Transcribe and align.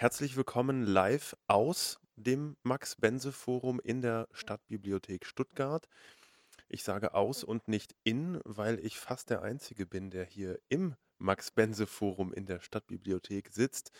Herzlich 0.00 0.34
willkommen 0.34 0.86
live 0.86 1.36
aus 1.46 2.00
dem 2.16 2.56
Max-Bense-Forum 2.62 3.80
in 3.80 4.00
der 4.00 4.28
Stadtbibliothek 4.32 5.26
Stuttgart. 5.26 5.90
Ich 6.70 6.84
sage 6.84 7.12
aus 7.12 7.44
und 7.44 7.68
nicht 7.68 7.94
in, 8.02 8.40
weil 8.46 8.78
ich 8.78 8.98
fast 8.98 9.28
der 9.28 9.42
Einzige 9.42 9.84
bin, 9.84 10.08
der 10.08 10.24
hier 10.24 10.58
im 10.70 10.96
Max-Bense-Forum 11.18 12.32
in 12.32 12.46
der 12.46 12.60
Stadtbibliothek 12.60 13.50
sitzt. 13.50 13.92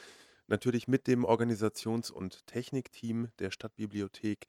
Natürlich 0.47 0.89
mit 0.89 1.07
dem 1.07 1.27
Organisations- 1.27 2.11
und 2.11 2.47
Technikteam 2.47 3.29
der 3.39 3.51
Stadtbibliothek. 3.51 4.47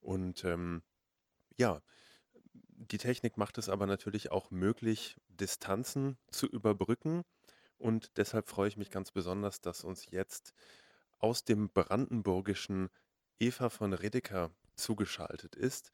Und 0.00 0.42
ähm, 0.42 0.82
ja, 1.56 1.80
die 2.72 2.98
Technik 2.98 3.36
macht 3.36 3.56
es 3.58 3.68
aber 3.68 3.86
natürlich 3.86 4.32
auch 4.32 4.50
möglich, 4.50 5.16
Distanzen 5.28 6.18
zu 6.32 6.48
überbrücken. 6.48 7.22
Und 7.76 8.16
deshalb 8.16 8.48
freue 8.48 8.66
ich 8.66 8.76
mich 8.76 8.90
ganz 8.90 9.12
besonders, 9.12 9.60
dass 9.60 9.84
uns 9.84 10.10
jetzt 10.10 10.52
aus 11.18 11.44
dem 11.44 11.68
Brandenburgischen 11.68 12.90
Eva 13.38 13.68
von 13.68 13.92
Redeker 13.92 14.50
zugeschaltet 14.76 15.54
ist 15.56 15.92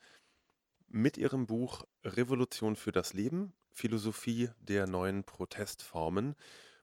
mit 0.89 1.17
ihrem 1.19 1.47
Buch 1.47 1.85
Revolution 2.05 2.77
für 2.77 2.93
das 2.93 3.15
Leben, 3.15 3.53
Philosophie 3.73 4.51
der 4.61 4.87
neuen 4.87 5.25
Protestformen. 5.25 6.37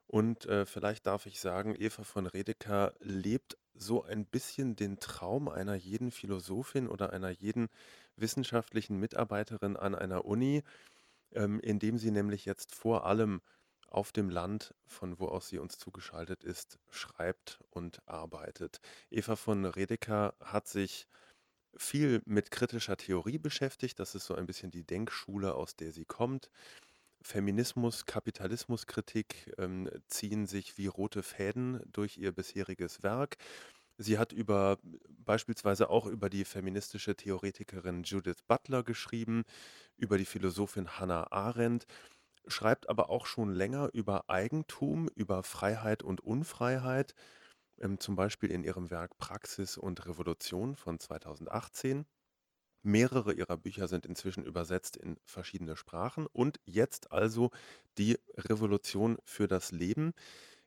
Und 0.08 0.46
äh, 0.46 0.66
vielleicht 0.66 1.08
darf 1.08 1.26
ich 1.26 1.40
sagen, 1.40 1.76
Eva 1.77 2.04
von 2.04 2.27
Redeker 2.27 2.94
lebt 2.99 3.58
so 3.73 4.04
ein 4.04 4.26
bisschen 4.26 4.76
den 4.76 4.99
Traum 4.99 5.48
einer 5.48 5.76
jeden 5.76 6.12
Philosophin 6.12 6.90
oder 6.90 7.13
einer 7.13 7.30
jeden 7.30 7.70
wissenschaftlichen 8.18 8.98
Mitarbeiterin 8.98 9.77
an 9.77 9.96
einer 9.96 10.26
Uni, 10.26 10.63
ähm, 11.32 11.62
indem 11.62 11.98
sie 11.98 12.12
nämlich 12.12 12.44
jetzt 12.44 12.76
vor 12.76 13.05
allem 13.05 13.41
auf 13.91 14.12
dem 14.12 14.30
Land, 14.30 14.73
von 14.86 15.20
wo 15.20 15.27
aus 15.27 15.50
sie 15.50 15.59
uns 15.59 15.77
zugeschaltet 15.77 16.44
ist, 16.44 16.80
schreibt 16.90 17.59
und 17.70 18.08
arbeitet. 18.08 18.80
Eva 19.09 19.36
von 19.36 19.66
Redeker 19.66 20.34
hat 20.40 20.68
sich 20.68 21.08
viel 21.76 22.21
mit 22.26 22.51
kritischer 22.51 22.98
Theorie 22.98 23.38
beschäftigt. 23.38 23.99
Das 23.99 24.16
ist 24.16 24.26
so 24.26 24.35
ein 24.35 24.46
bisschen 24.46 24.71
die 24.71 24.84
Denkschule, 24.84 25.55
aus 25.55 25.76
der 25.76 25.91
sie 25.91 26.05
kommt. 26.05 26.49
Feminismus, 27.21 28.05
Kapitalismuskritik 28.05 29.54
ähm, 29.57 29.90
ziehen 30.07 30.48
sich 30.48 30.77
wie 30.77 30.88
rote 30.88 31.21
Fäden 31.21 31.82
durch 31.91 32.18
ihr 32.18 32.32
bisheriges 32.32 33.04
Werk. 33.04 33.38
Sie 33.98 34.18
hat 34.18 34.32
über 34.32 34.79
beispielsweise 35.10 35.90
auch 35.90 36.07
über 36.07 36.29
die 36.29 36.46
feministische 36.46 37.16
Theoretikerin 37.16 38.04
Judith 38.04 38.41
Butler 38.48 38.84
geschrieben, 38.84 39.44
über 39.98 40.18
die 40.18 40.26
Philosophin 40.26 40.99
Hannah 40.99 41.32
Arendt 41.32 41.85
schreibt 42.48 42.90
aber 42.90 43.10
auch 43.10 43.26
schon 43.26 43.54
länger 43.54 43.90
über 43.94 44.30
Eigentum, 44.30 45.10
über 45.16 45.44
Freiheit 45.44 46.04
und 46.04 46.22
Unfreiheit, 46.22 47.14
ähm, 47.80 48.00
zum 48.00 48.16
Beispiel 48.16 48.52
in 48.52 48.64
ihrem 48.64 48.92
Werk 48.92 49.18
Praxis 49.18 49.78
und 49.78 50.06
Revolution 50.08 50.76
von 50.76 51.00
2018. 51.00 52.06
Mehrere 52.84 53.34
ihrer 53.34 53.58
Bücher 53.58 53.88
sind 53.88 54.06
inzwischen 54.08 54.44
übersetzt 54.44 54.98
in 54.98 55.18
verschiedene 55.26 55.76
Sprachen 55.76 56.26
und 56.28 56.60
jetzt 56.66 57.12
also 57.12 57.52
die 57.98 58.20
Revolution 58.36 59.18
für 59.24 59.48
das 59.48 59.72
Leben. 59.72 60.14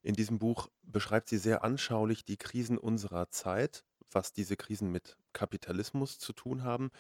In 0.02 0.14
diesem 0.14 0.39
Buch 0.39 0.69
beschreibt 0.83 1.28
sie 1.28 1.39
sehr 1.39 1.64
anschaulich 1.64 2.25
die 2.25 2.36
Krisen 2.36 2.78
unserer 2.78 3.30
Zeit, 3.30 3.84
was 4.12 4.33
diese 4.33 4.56
Krisen 4.56 4.92
mit 4.92 5.17
Kapitalismus 5.33 6.19
zu 6.19 6.33
tun 6.33 6.62
haben 6.62 6.91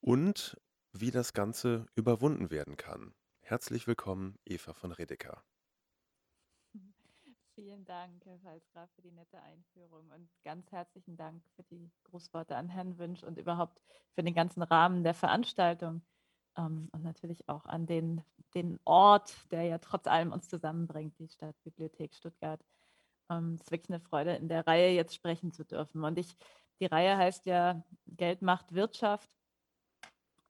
und 0.00 0.56
wie 0.92 1.10
das 1.10 1.32
Ganze 1.32 1.86
überwunden 1.96 2.50
werden 2.50 2.76
kann. 2.76 3.14
Herzlich 3.48 3.86
willkommen, 3.86 4.40
Eva 4.44 4.72
von 4.72 4.90
Redeker. 4.90 5.40
Vielen 7.54 7.84
Dank, 7.84 8.26
Herr 8.26 8.40
Pfalzgraf, 8.40 8.90
für 8.96 9.02
die 9.02 9.12
nette 9.12 9.40
Einführung 9.40 10.10
und 10.10 10.28
ganz 10.42 10.72
herzlichen 10.72 11.16
Dank 11.16 11.44
für 11.54 11.62
die 11.62 11.88
Grußworte 12.02 12.56
an 12.56 12.68
Herrn 12.68 12.98
Wünsch 12.98 13.22
und 13.22 13.38
überhaupt 13.38 13.80
für 14.16 14.24
den 14.24 14.34
ganzen 14.34 14.64
Rahmen 14.64 15.04
der 15.04 15.14
Veranstaltung 15.14 16.02
ähm, 16.56 16.88
und 16.90 17.04
natürlich 17.04 17.48
auch 17.48 17.66
an 17.66 17.86
den, 17.86 18.20
den 18.54 18.80
Ort, 18.84 19.36
der 19.52 19.62
ja 19.62 19.78
trotz 19.78 20.08
allem 20.08 20.32
uns 20.32 20.48
zusammenbringt, 20.48 21.16
die 21.20 21.28
Stadtbibliothek 21.28 22.16
Stuttgart. 22.16 22.60
Ähm, 23.30 23.54
es 23.54 23.60
ist 23.60 23.70
wirklich 23.70 23.90
eine 23.90 24.00
Freude, 24.00 24.34
in 24.34 24.48
der 24.48 24.66
Reihe 24.66 24.90
jetzt 24.90 25.14
sprechen 25.14 25.52
zu 25.52 25.64
dürfen. 25.64 26.02
Und 26.02 26.18
ich, 26.18 26.36
die 26.80 26.86
Reihe 26.86 27.16
heißt 27.16 27.46
ja 27.46 27.84
Geld 28.08 28.42
macht 28.42 28.74
Wirtschaft 28.74 29.30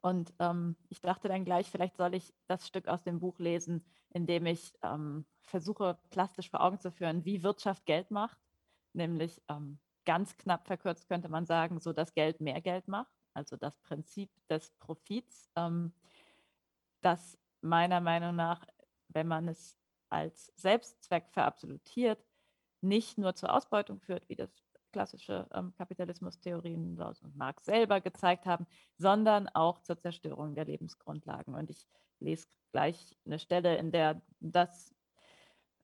und 0.06 0.32
ähm, 0.38 0.76
ich 0.88 1.00
dachte 1.00 1.26
dann 1.26 1.44
gleich, 1.44 1.68
vielleicht 1.68 1.96
soll 1.96 2.14
ich 2.14 2.32
das 2.46 2.68
Stück 2.68 2.86
aus 2.86 3.02
dem 3.02 3.18
Buch 3.18 3.40
lesen, 3.40 3.84
in 4.10 4.24
dem 4.24 4.46
ich 4.46 4.72
ähm, 4.84 5.26
versuche, 5.42 5.98
plastisch 6.10 6.48
vor 6.48 6.60
Augen 6.60 6.78
zu 6.78 6.92
führen, 6.92 7.24
wie 7.24 7.42
Wirtschaft 7.42 7.84
Geld 7.86 8.12
macht. 8.12 8.38
Nämlich 8.92 9.42
ähm, 9.48 9.80
ganz 10.04 10.36
knapp 10.36 10.68
verkürzt 10.68 11.08
könnte 11.08 11.28
man 11.28 11.44
sagen, 11.44 11.80
so 11.80 11.92
dass 11.92 12.14
Geld 12.14 12.40
mehr 12.40 12.60
Geld 12.60 12.86
macht. 12.86 13.10
Also 13.34 13.56
das 13.56 13.76
Prinzip 13.78 14.30
des 14.48 14.70
Profits, 14.78 15.50
ähm, 15.56 15.92
das 17.00 17.36
meiner 17.60 18.00
Meinung 18.00 18.36
nach, 18.36 18.64
wenn 19.08 19.26
man 19.26 19.48
es 19.48 19.76
als 20.08 20.52
Selbstzweck 20.54 21.32
verabsolutiert, 21.32 22.24
nicht 22.80 23.18
nur 23.18 23.34
zur 23.34 23.52
Ausbeutung 23.52 23.98
führt, 23.98 24.28
wie 24.28 24.36
das 24.36 24.54
klassische 24.96 25.46
ähm, 25.52 25.74
Kapitalismustheorien 25.76 26.98
und 26.98 27.36
Marx 27.36 27.66
selber 27.66 28.00
gezeigt 28.00 28.46
haben, 28.46 28.66
sondern 28.96 29.46
auch 29.48 29.78
zur 29.80 29.98
Zerstörung 29.98 30.54
der 30.54 30.64
Lebensgrundlagen. 30.64 31.54
Und 31.54 31.68
ich 31.68 31.86
lese 32.18 32.46
gleich 32.72 33.14
eine 33.26 33.38
Stelle, 33.38 33.76
in 33.76 33.92
der 33.92 34.22
das 34.40 34.94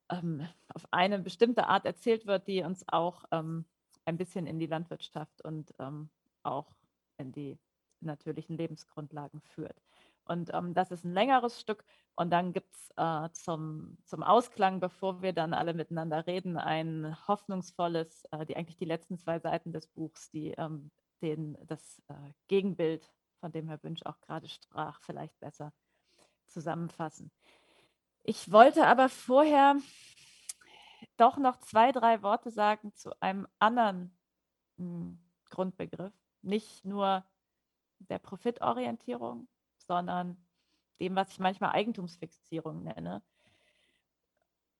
ähm, 0.09 0.49
auf 0.69 0.87
eine 0.93 1.19
bestimmte 1.19 1.67
Art 1.67 1.85
erzählt 1.85 2.27
wird, 2.27 2.49
die 2.49 2.63
uns 2.63 2.89
auch 2.89 3.25
ähm, 3.33 3.67
ein 4.07 4.17
bisschen 4.17 4.47
in 4.47 4.59
die 4.59 4.67
Landwirtschaft 4.67 5.45
und 5.45 5.75
ähm, 5.79 6.09
auch 6.43 6.75
in 7.19 7.33
die 7.33 7.59
natürlichen 8.01 8.57
Lebensgrundlagen 8.57 9.43
führt. 9.43 9.77
Und 10.25 10.51
ähm, 10.55 10.75
das 10.75 10.91
ist 10.91 11.05
ein 11.05 11.13
längeres 11.13 11.61
Stück. 11.61 11.85
Und 12.15 12.31
dann 12.31 12.53
gibt 12.53 12.75
es 12.75 12.91
äh, 12.97 13.29
zum, 13.33 13.99
zum 14.05 14.23
Ausklang, 14.23 14.81
bevor 14.81 15.23
wir 15.23 15.33
dann 15.33 15.55
alle 15.55 15.75
miteinander 15.75 16.27
reden, 16.27 16.57
ein 16.57 17.17
hoffnungsvolles, 17.27 18.25
äh, 18.33 18.45
die 18.47 18.57
eigentlich 18.57 18.77
die 18.77 18.85
letzten 18.85 19.19
zwei 19.19 19.39
Seiten 19.39 19.73
des 19.73 19.87
Buchs, 19.87 20.31
die 20.31 20.51
ähm, 20.53 20.91
den, 21.23 21.57
das 21.67 22.03
äh, 22.09 22.15
Gegenbild, 22.49 23.11
von 23.41 23.51
dem 23.51 23.67
Herr 23.67 23.83
Wünsch 23.83 24.03
auch 24.05 24.21
gerade 24.21 24.49
sprach, 24.49 25.01
vielleicht 25.01 25.39
besser 25.41 25.73
zusammenfassen. 26.47 27.33
Ich 28.23 28.53
wollte 28.53 28.87
aber 28.87 29.09
vorher 29.09 29.77
doch 31.17 31.39
noch 31.39 31.59
zwei, 31.59 31.91
drei 31.91 32.23
Worte 32.23 32.51
sagen 32.51 32.95
zu 32.95 33.21
einem 33.21 33.49
anderen 33.59 34.17
mh, 34.77 34.87
hm, 34.87 35.19
Grundbegriff, 35.51 36.15
nicht 36.43 36.85
nur 36.85 37.25
der 37.99 38.19
Profitorientierung, 38.19 39.49
sondern 39.87 40.37
dem, 41.01 41.17
was 41.17 41.31
ich 41.31 41.39
manchmal 41.39 41.73
Eigentumsfixierung 41.73 42.83
nenne. 42.83 43.23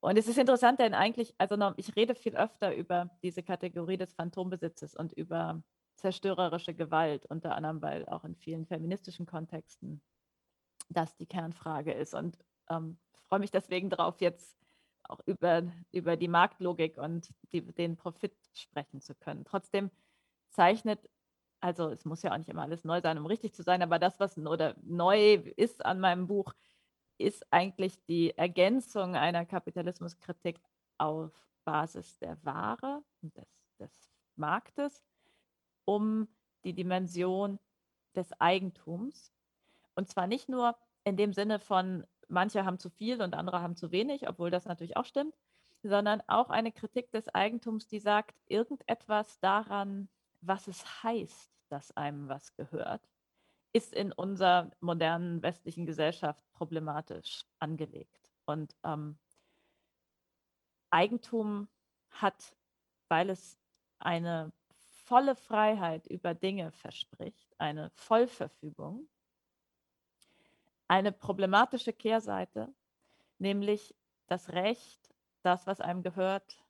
Und 0.01 0.17
es 0.17 0.27
ist 0.27 0.39
interessant, 0.39 0.81
denn 0.81 0.95
eigentlich, 0.95 1.35
also 1.39 1.57
ich 1.77 1.95
rede 1.95 2.15
viel 2.15 2.37
öfter 2.37 2.75
über 2.75 3.11
diese 3.23 3.43
Kategorie 3.43 3.97
des 3.97 4.13
Phantombesitzes 4.15 4.97
und 4.97 5.13
über 5.13 5.63
zerstörerische 5.95 6.75
Gewalt, 6.75 7.27
unter 7.27 7.55
anderem, 7.55 7.81
weil 7.83 8.07
auch 8.07 8.25
in 8.25 8.35
vielen 8.35 8.67
feministischen 8.67 9.27
Kontexten 9.27 10.03
das 10.89 11.15
die 11.17 11.27
Kernfrage 11.27 11.93
ist. 11.93 12.15
Und 12.15 12.39
ähm, 12.69 12.99
freue 13.29 13.41
mich 13.41 13.51
deswegen 13.51 13.91
darauf, 13.91 14.21
jetzt 14.21 14.57
auch 15.05 15.21
über, 15.27 15.63
über 15.93 16.17
die 16.17 16.29
Marktlogik 16.29 16.99
und 16.99 17.33
die, 17.53 17.63
den 17.63 17.97
Profit 17.97 18.35
sprechen 18.55 19.01
zu 19.01 19.15
können. 19.15 19.45
Trotzdem 19.45 19.91
zeichnet 20.51 21.09
also 21.63 21.91
es 21.91 22.05
muss 22.05 22.23
ja 22.23 22.33
auch 22.33 22.39
nicht 22.39 22.49
immer 22.49 22.63
alles 22.63 22.85
neu 22.85 23.01
sein, 23.01 23.19
um 23.19 23.27
richtig 23.27 23.55
zu 23.55 23.63
sein, 23.63 23.83
aber 23.83 23.99
das, 23.99 24.19
was 24.19 24.37
oder 24.37 24.75
neu 24.83 25.35
ist 25.57 25.85
an 25.87 26.01
meinem 26.01 26.27
Buch, 26.27 26.53
ist 27.19 27.47
eigentlich 27.53 28.05
die 28.07 28.37
Ergänzung 28.37 29.15
einer 29.15 29.47
Kapitalismuskritik 29.47 30.61
auf 30.99 31.31
Basis 31.65 32.19
der 32.19 32.43
Ware 32.45 33.03
und 33.23 33.37
des, 33.37 33.49
des 33.79 34.11
Marktes 34.35 35.05
um 35.85 36.29
die 36.65 36.75
Dimension 36.75 37.61
des 38.17 38.33
Eigentums. 38.41 39.33
Und 39.95 40.09
zwar 40.09 40.27
nicht 40.27 40.49
nur 40.49 40.77
in 41.05 41.17
dem 41.17 41.33
Sinne 41.33 41.61
von, 41.61 42.05
manche 42.29 42.65
haben 42.65 42.79
zu 42.79 42.91
viel 42.91 43.23
und 43.23 43.35
andere 43.35 43.61
haben 43.61 43.77
zu 43.77 43.93
wenig, 43.93 44.29
obwohl 44.29 44.51
das 44.51 44.65
natürlich 44.65 44.97
auch 44.97 45.05
stimmt, 45.05 45.37
sondern 45.85 46.23
auch 46.27 46.51
eine 46.51 46.73
Kritik 46.73 47.11
des 47.13 47.29
Eigentums, 47.29 47.87
die 47.87 48.01
sagt, 48.01 48.37
irgendetwas 48.47 49.39
daran, 49.41 50.09
was 50.43 50.69
es 50.69 51.03
heißt, 51.03 51.51
dass 51.69 51.97
einem 51.97 52.29
was 52.29 52.55
gehört, 52.55 53.09
ist 53.73 53.95
in 53.95 54.13
unserer 54.13 54.71
modernen 54.81 55.43
westlichen 55.43 55.87
Gesellschaft 55.87 56.45
problematisch 56.53 57.47
angelegt. 57.59 58.31
Und 58.45 58.77
ähm, 58.85 59.19
Eigentum 60.91 61.69
hat, 62.11 62.55
weil 63.09 63.31
es 63.31 63.59
eine 63.99 64.53
volle 65.05 65.35
Freiheit 65.35 66.07
über 66.07 66.35
Dinge 66.35 66.71
verspricht, 66.73 67.55
eine 67.59 67.91
Vollverfügung, 67.95 69.09
eine 70.89 71.13
problematische 71.13 71.93
Kehrseite, 71.93 72.69
nämlich 73.39 73.95
das 74.27 74.51
Recht, 74.51 75.01
das, 75.43 75.67
was 75.67 75.81
einem 75.81 76.03
gehört, 76.03 76.63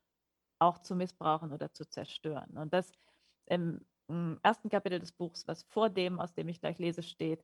auch 0.58 0.78
zu 0.78 0.94
missbrauchen 0.94 1.52
oder 1.52 1.72
zu 1.72 1.84
zerstören. 1.88 2.56
Und 2.56 2.72
das 2.72 2.92
im, 3.47 3.85
ersten 4.43 4.69
Kapitel 4.69 4.99
des 4.99 5.12
Buchs, 5.12 5.49
was 5.49 5.62
vor 5.62 5.89
dem, 5.89 6.21
aus 6.21 6.35
dem 6.35 6.49
ich 6.49 6.61
gleich 6.61 6.79
lese, 6.79 7.03
steht, 7.03 7.43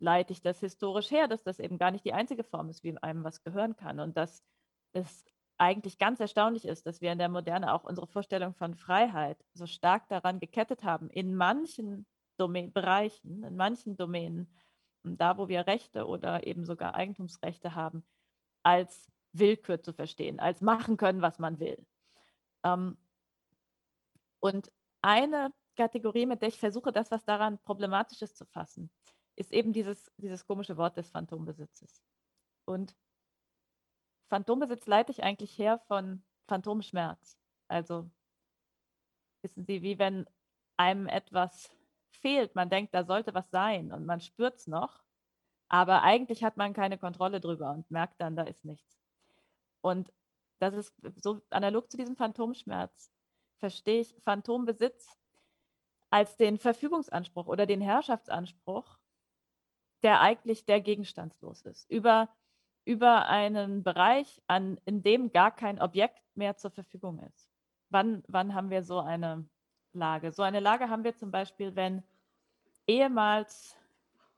leite 0.00 0.32
ich 0.32 0.42
das 0.42 0.58
historisch 0.58 1.10
her, 1.10 1.28
dass 1.28 1.44
das 1.44 1.60
eben 1.60 1.78
gar 1.78 1.90
nicht 1.90 2.04
die 2.04 2.12
einzige 2.12 2.44
Form 2.44 2.68
ist, 2.68 2.82
wie 2.82 2.96
einem 2.98 3.24
was 3.24 3.42
gehören 3.44 3.76
kann. 3.76 4.00
Und 4.00 4.16
dass 4.16 4.42
es 4.92 5.24
eigentlich 5.58 5.98
ganz 5.98 6.20
erstaunlich 6.20 6.64
ist, 6.64 6.86
dass 6.86 7.00
wir 7.00 7.12
in 7.12 7.18
der 7.18 7.28
Moderne 7.28 7.72
auch 7.72 7.84
unsere 7.84 8.06
Vorstellung 8.06 8.54
von 8.54 8.74
Freiheit 8.74 9.44
so 9.54 9.66
stark 9.66 10.08
daran 10.08 10.40
gekettet 10.40 10.84
haben, 10.84 11.10
in 11.10 11.34
manchen 11.34 12.06
Domain 12.36 12.72
Bereichen, 12.72 13.42
in 13.42 13.56
manchen 13.56 13.96
Domänen, 13.96 14.52
da 15.02 15.36
wo 15.36 15.48
wir 15.48 15.66
Rechte 15.66 16.06
oder 16.06 16.46
eben 16.46 16.64
sogar 16.64 16.94
Eigentumsrechte 16.94 17.74
haben, 17.74 18.04
als 18.62 19.08
Willkür 19.32 19.82
zu 19.82 19.92
verstehen, 19.92 20.40
als 20.40 20.60
machen 20.60 20.96
können, 20.96 21.22
was 21.22 21.38
man 21.38 21.58
will. 21.58 21.84
Ähm, 22.64 22.96
und 24.40 24.70
eine 25.02 25.52
Kategorie, 25.76 26.26
mit 26.26 26.42
der 26.42 26.48
ich 26.48 26.58
versuche, 26.58 26.92
das, 26.92 27.10
was 27.10 27.24
daran 27.24 27.58
problematisch 27.58 28.22
ist, 28.22 28.36
zu 28.36 28.44
fassen, 28.46 28.90
ist 29.36 29.52
eben 29.52 29.72
dieses, 29.72 30.10
dieses 30.16 30.46
komische 30.46 30.76
Wort 30.76 30.96
des 30.96 31.10
Phantombesitzes. 31.10 32.02
Und 32.64 32.94
Phantombesitz 34.28 34.86
leite 34.86 35.12
ich 35.12 35.22
eigentlich 35.22 35.56
her 35.58 35.78
von 35.86 36.22
Phantomschmerz. 36.48 37.38
Also 37.68 38.10
wissen 39.42 39.64
Sie, 39.64 39.82
wie 39.82 39.98
wenn 39.98 40.26
einem 40.76 41.06
etwas 41.06 41.70
fehlt, 42.10 42.54
man 42.54 42.70
denkt, 42.70 42.94
da 42.94 43.04
sollte 43.04 43.34
was 43.34 43.50
sein 43.50 43.92
und 43.92 44.04
man 44.04 44.20
spürt 44.20 44.56
es 44.56 44.66
noch, 44.66 45.02
aber 45.68 46.02
eigentlich 46.02 46.42
hat 46.42 46.56
man 46.56 46.72
keine 46.72 46.98
Kontrolle 46.98 47.40
drüber 47.40 47.70
und 47.72 47.90
merkt 47.90 48.20
dann, 48.20 48.36
da 48.36 48.42
ist 48.42 48.64
nichts. 48.64 48.98
Und 49.80 50.12
das 50.58 50.74
ist 50.74 50.94
so 51.16 51.40
analog 51.50 51.90
zu 51.90 51.96
diesem 51.96 52.16
Phantomschmerz, 52.16 53.12
verstehe 53.58 54.00
ich 54.00 54.14
Phantombesitz 54.22 55.18
als 56.10 56.36
den 56.36 56.58
Verfügungsanspruch 56.58 57.46
oder 57.46 57.66
den 57.66 57.80
Herrschaftsanspruch, 57.80 58.98
der 60.02 60.20
eigentlich 60.20 60.64
der 60.64 60.80
gegenstandslos 60.80 61.62
ist, 61.62 61.90
über, 61.90 62.28
über 62.84 63.26
einen 63.26 63.82
Bereich, 63.82 64.40
an, 64.46 64.80
in 64.84 65.02
dem 65.02 65.32
gar 65.32 65.50
kein 65.50 65.80
Objekt 65.80 66.22
mehr 66.34 66.56
zur 66.56 66.70
Verfügung 66.70 67.18
ist. 67.20 67.50
Wann, 67.90 68.22
wann 68.28 68.54
haben 68.54 68.70
wir 68.70 68.82
so 68.82 69.00
eine 69.00 69.48
Lage? 69.92 70.32
So 70.32 70.42
eine 70.42 70.60
Lage 70.60 70.88
haben 70.88 71.04
wir 71.04 71.16
zum 71.16 71.30
Beispiel, 71.30 71.74
wenn 71.76 72.02
ehemals 72.86 73.76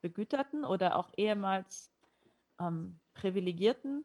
begüterten 0.01 0.65
oder 0.65 0.97
auch 0.97 1.11
ehemals 1.15 1.91
ähm, 2.59 2.99
privilegierten 3.13 4.03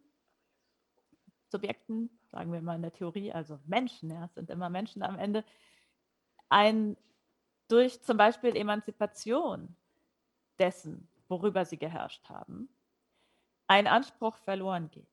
Subjekten, 1.48 2.10
sagen 2.36 2.52
wir 2.52 2.60
mal 2.60 2.76
in 2.76 2.82
der 2.82 2.92
Theorie, 2.92 3.32
also 3.32 3.58
Menschen, 3.64 4.10
ja, 4.10 4.26
es 4.26 4.34
sind 4.34 4.50
immer 4.50 4.68
Menschen 4.68 5.02
am 5.02 5.18
Ende, 5.18 5.42
ein 6.50 6.98
durch 7.66 8.02
zum 8.02 8.18
Beispiel 8.18 8.54
Emanzipation 8.54 9.74
dessen, 10.58 11.08
worüber 11.28 11.64
sie 11.64 11.78
geherrscht 11.78 12.28
haben, 12.28 12.68
ein 13.68 13.86
Anspruch 13.86 14.36
verloren 14.36 14.90
geht. 14.90 15.08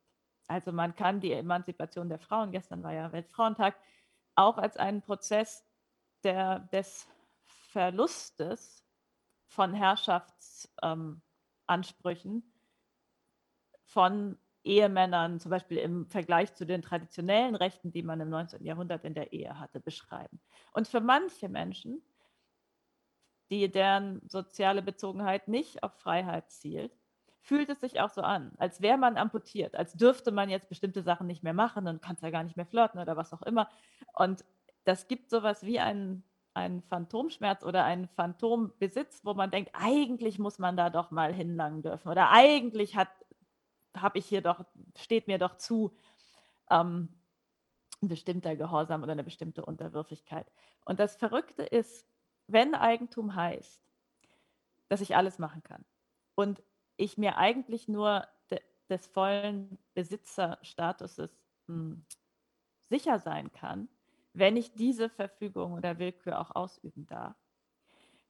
Also 0.47 0.73
man 0.73 0.97
kann 0.97 1.21
die 1.21 1.31
Emanzipation 1.31 2.09
der 2.09 2.19
Frauen, 2.19 2.51
gestern 2.51 2.83
war 2.83 2.91
ja 2.91 3.13
Weltfrauentag, 3.13 3.77
auch 4.35 4.57
als 4.57 4.75
einen 4.75 5.01
Prozess 5.01 5.63
der, 6.23 6.59
des 6.73 7.07
Verlustes 7.71 8.83
von 9.47 9.73
Herrschaftsansprüchen 9.73 12.33
ähm, 12.33 12.43
von 13.85 14.37
Ehemännern, 14.63 15.39
zum 15.39 15.49
Beispiel 15.49 15.77
im 15.77 16.05
Vergleich 16.07 16.53
zu 16.53 16.65
den 16.65 16.81
traditionellen 16.81 17.55
Rechten, 17.55 17.91
die 17.91 18.03
man 18.03 18.19
im 18.21 18.29
19. 18.29 18.63
Jahrhundert 18.65 19.03
in 19.03 19.13
der 19.13 19.33
Ehe 19.33 19.59
hatte, 19.59 19.79
beschreiben. 19.79 20.39
Und 20.71 20.87
für 20.87 21.01
manche 21.01 21.49
Menschen, 21.49 22.01
die 23.49 23.69
deren 23.69 24.21
soziale 24.27 24.81
Bezogenheit 24.81 25.47
nicht 25.47 25.83
auf 25.83 25.93
Freiheit 25.99 26.49
zielt, 26.49 26.91
fühlt 27.43 27.69
es 27.69 27.81
sich 27.81 27.99
auch 27.99 28.09
so 28.09 28.21
an, 28.21 28.53
als 28.57 28.81
wäre 28.81 28.97
man 28.97 29.17
amputiert, 29.17 29.75
als 29.75 29.93
dürfte 29.93 30.31
man 30.31 30.49
jetzt 30.49 30.69
bestimmte 30.69 31.03
Sachen 31.03 31.27
nicht 31.27 31.43
mehr 31.43 31.53
machen 31.53 31.87
und 31.87 32.01
kann 32.01 32.17
ja 32.21 32.29
gar 32.29 32.43
nicht 32.43 32.55
mehr 32.55 32.65
flirten 32.65 33.01
oder 33.01 33.17
was 33.17 33.33
auch 33.33 33.41
immer. 33.41 33.69
Und 34.13 34.45
das 34.85 35.07
gibt 35.09 35.29
sowas 35.29 35.63
wie 35.65 35.79
einen, 35.79 36.23
einen 36.53 36.81
Phantomschmerz 36.83 37.63
oder 37.63 37.83
einen 37.83 38.07
Phantombesitz, 38.07 39.25
wo 39.25 39.33
man 39.33 39.51
denkt, 39.51 39.71
eigentlich 39.73 40.39
muss 40.39 40.57
man 40.57 40.77
da 40.77 40.89
doch 40.89 41.11
mal 41.11 41.33
hinlangen 41.33 41.81
dürfen 41.81 42.09
oder 42.09 42.31
eigentlich 42.31 42.95
hat 42.95 43.09
habe 43.95 44.19
ich 44.19 44.25
hier 44.25 44.41
doch, 44.41 44.65
steht 44.97 45.27
mir 45.27 45.37
doch 45.37 45.57
zu, 45.57 45.95
ähm, 46.69 47.09
ein 48.01 48.09
bestimmter 48.09 48.55
Gehorsam 48.55 49.01
oder 49.03 49.13
eine 49.13 49.23
bestimmte 49.23 49.65
Unterwürfigkeit. 49.65 50.51
Und 50.85 50.99
das 50.99 51.15
Verrückte 51.15 51.63
ist, 51.63 52.05
wenn 52.47 52.75
Eigentum 52.75 53.35
heißt, 53.35 53.81
dass 54.89 55.01
ich 55.01 55.15
alles 55.15 55.39
machen 55.39 55.63
kann 55.63 55.85
und 56.35 56.61
ich 56.97 57.17
mir 57.17 57.37
eigentlich 57.37 57.87
nur 57.87 58.27
de, 58.51 58.59
des 58.89 59.07
vollen 59.07 59.79
Besitzerstatuses 59.93 61.31
hm, 61.67 62.05
sicher 62.89 63.19
sein 63.19 63.51
kann, 63.53 63.87
wenn 64.33 64.57
ich 64.57 64.73
diese 64.73 65.09
Verfügung 65.09 65.73
oder 65.73 65.99
Willkür 65.99 66.39
auch 66.39 66.55
ausüben 66.55 67.05
darf, 67.05 67.35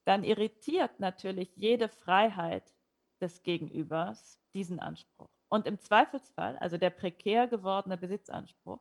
dann 0.06 0.24
irritiert 0.24 1.00
natürlich 1.00 1.56
jede 1.56 1.90
Freiheit 1.90 2.74
des 3.22 3.42
Gegenübers 3.44 4.40
diesen 4.54 4.80
Anspruch. 4.80 5.33
Und 5.54 5.68
im 5.68 5.78
Zweifelsfall, 5.78 6.58
also 6.58 6.80
der 6.80 6.90
prekär 6.90 7.48
gewordene 7.48 7.96
Besitzanspruch, 7.96 8.80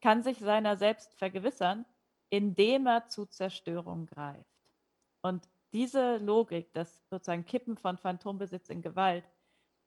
kann 0.00 0.24
sich 0.24 0.40
seiner 0.40 0.76
selbst 0.76 1.14
vergewissern, 1.14 1.86
indem 2.30 2.88
er 2.88 3.06
zu 3.06 3.26
Zerstörung 3.26 4.06
greift. 4.06 4.50
Und 5.22 5.48
diese 5.72 6.16
Logik, 6.16 6.72
das 6.72 7.08
sozusagen 7.10 7.44
Kippen 7.44 7.76
von 7.76 7.96
Phantombesitz 7.96 8.70
in 8.70 8.82
Gewalt, 8.82 9.22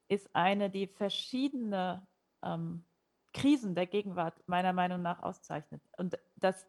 ist 0.08 0.34
eine, 0.34 0.70
die 0.70 0.88
verschiedene 0.88 2.08
ähm, 2.42 2.86
Krisen 3.34 3.76
der 3.76 3.86
Gegenwart 3.86 4.42
meiner 4.48 4.72
Meinung 4.72 5.02
nach 5.02 5.22
auszeichnet. 5.22 5.82
Und 5.98 6.18
das, 6.38 6.66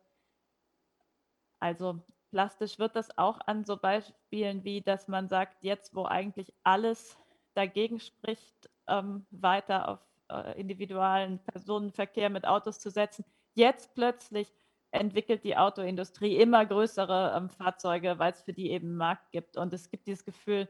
also 1.61 2.03
plastisch 2.33 2.81
wird 2.81 2.97
das 2.97 3.17
auch 3.17 3.39
an 3.47 3.65
so 3.65 3.77
Beispielen 3.77 4.65
wie, 4.65 4.81
dass 4.81 5.07
man 5.07 5.29
sagt, 5.29 5.63
jetzt 5.63 5.95
wo 5.95 6.07
eigentlich 6.07 6.53
alles 6.65 7.17
dagegen 7.55 8.01
spricht, 8.01 8.69
ähm, 8.89 9.27
weiter 9.31 9.89
auf 9.89 10.01
äh, 10.31 10.61
individualen 10.61 11.39
Personenverkehr 11.45 12.31
mit 12.31 12.47
Autos 12.47 12.81
zu 12.81 12.91
setzen. 12.91 13.25
Jetzt 13.55 13.95
plötzlich 13.95 14.53
entwickelt 14.91 15.45
die 15.45 15.57
Autoindustrie 15.57 16.37
immer 16.37 16.65
größere 16.67 17.35
ähm, 17.37 17.51
Fahrzeuge, 17.51 18.19
weil 18.19 18.33
es 18.33 18.43
für 18.43 18.53
die 18.53 18.71
eben 18.71 18.97
Markt 18.97 19.33
gibt. 19.33 19.57
Und 19.57 19.73
es 19.73 19.91
gibt 19.91 20.07
dieses 20.07 20.25
Gefühl, 20.25 20.69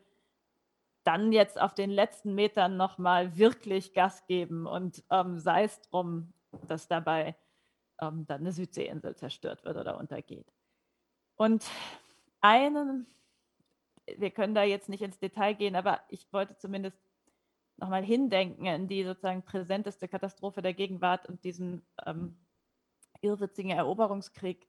dann 1.04 1.32
jetzt 1.32 1.60
auf 1.60 1.74
den 1.74 1.90
letzten 1.90 2.34
Metern 2.34 2.76
nochmal 2.76 3.36
wirklich 3.36 3.92
Gas 3.92 4.24
geben 4.26 4.66
und 4.66 5.02
ähm, 5.10 5.38
sei 5.38 5.64
es 5.64 5.80
drum, 5.82 6.32
dass 6.68 6.86
dabei 6.86 7.34
ähm, 8.00 8.24
dann 8.26 8.40
eine 8.40 8.52
Südseeinsel 8.52 9.16
zerstört 9.16 9.64
wird 9.64 9.76
oder 9.76 9.98
untergeht. 9.98 10.46
Und 11.34 11.64
einen, 12.40 13.06
wir 14.06 14.30
können 14.30 14.54
da 14.54 14.62
jetzt 14.62 14.88
nicht 14.88 15.02
ins 15.02 15.18
Detail 15.18 15.54
gehen, 15.54 15.74
aber 15.74 16.00
ich 16.08 16.32
wollte 16.32 16.56
zumindest 16.56 16.98
nochmal 17.82 18.04
hindenken 18.04 18.64
in 18.66 18.86
die 18.86 19.04
sozusagen 19.04 19.42
präsenteste 19.42 20.06
Katastrophe 20.06 20.62
der 20.62 20.72
Gegenwart 20.72 21.28
und 21.28 21.42
diesen 21.42 21.82
ähm, 22.06 22.36
irrwitzigen 23.20 23.72
Eroberungskrieg 23.72 24.68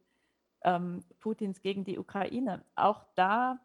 ähm, 0.64 1.04
Putins 1.20 1.62
gegen 1.62 1.84
die 1.86 2.00
Ukraine. 2.00 2.66
Auch 2.76 3.06
da 3.16 3.60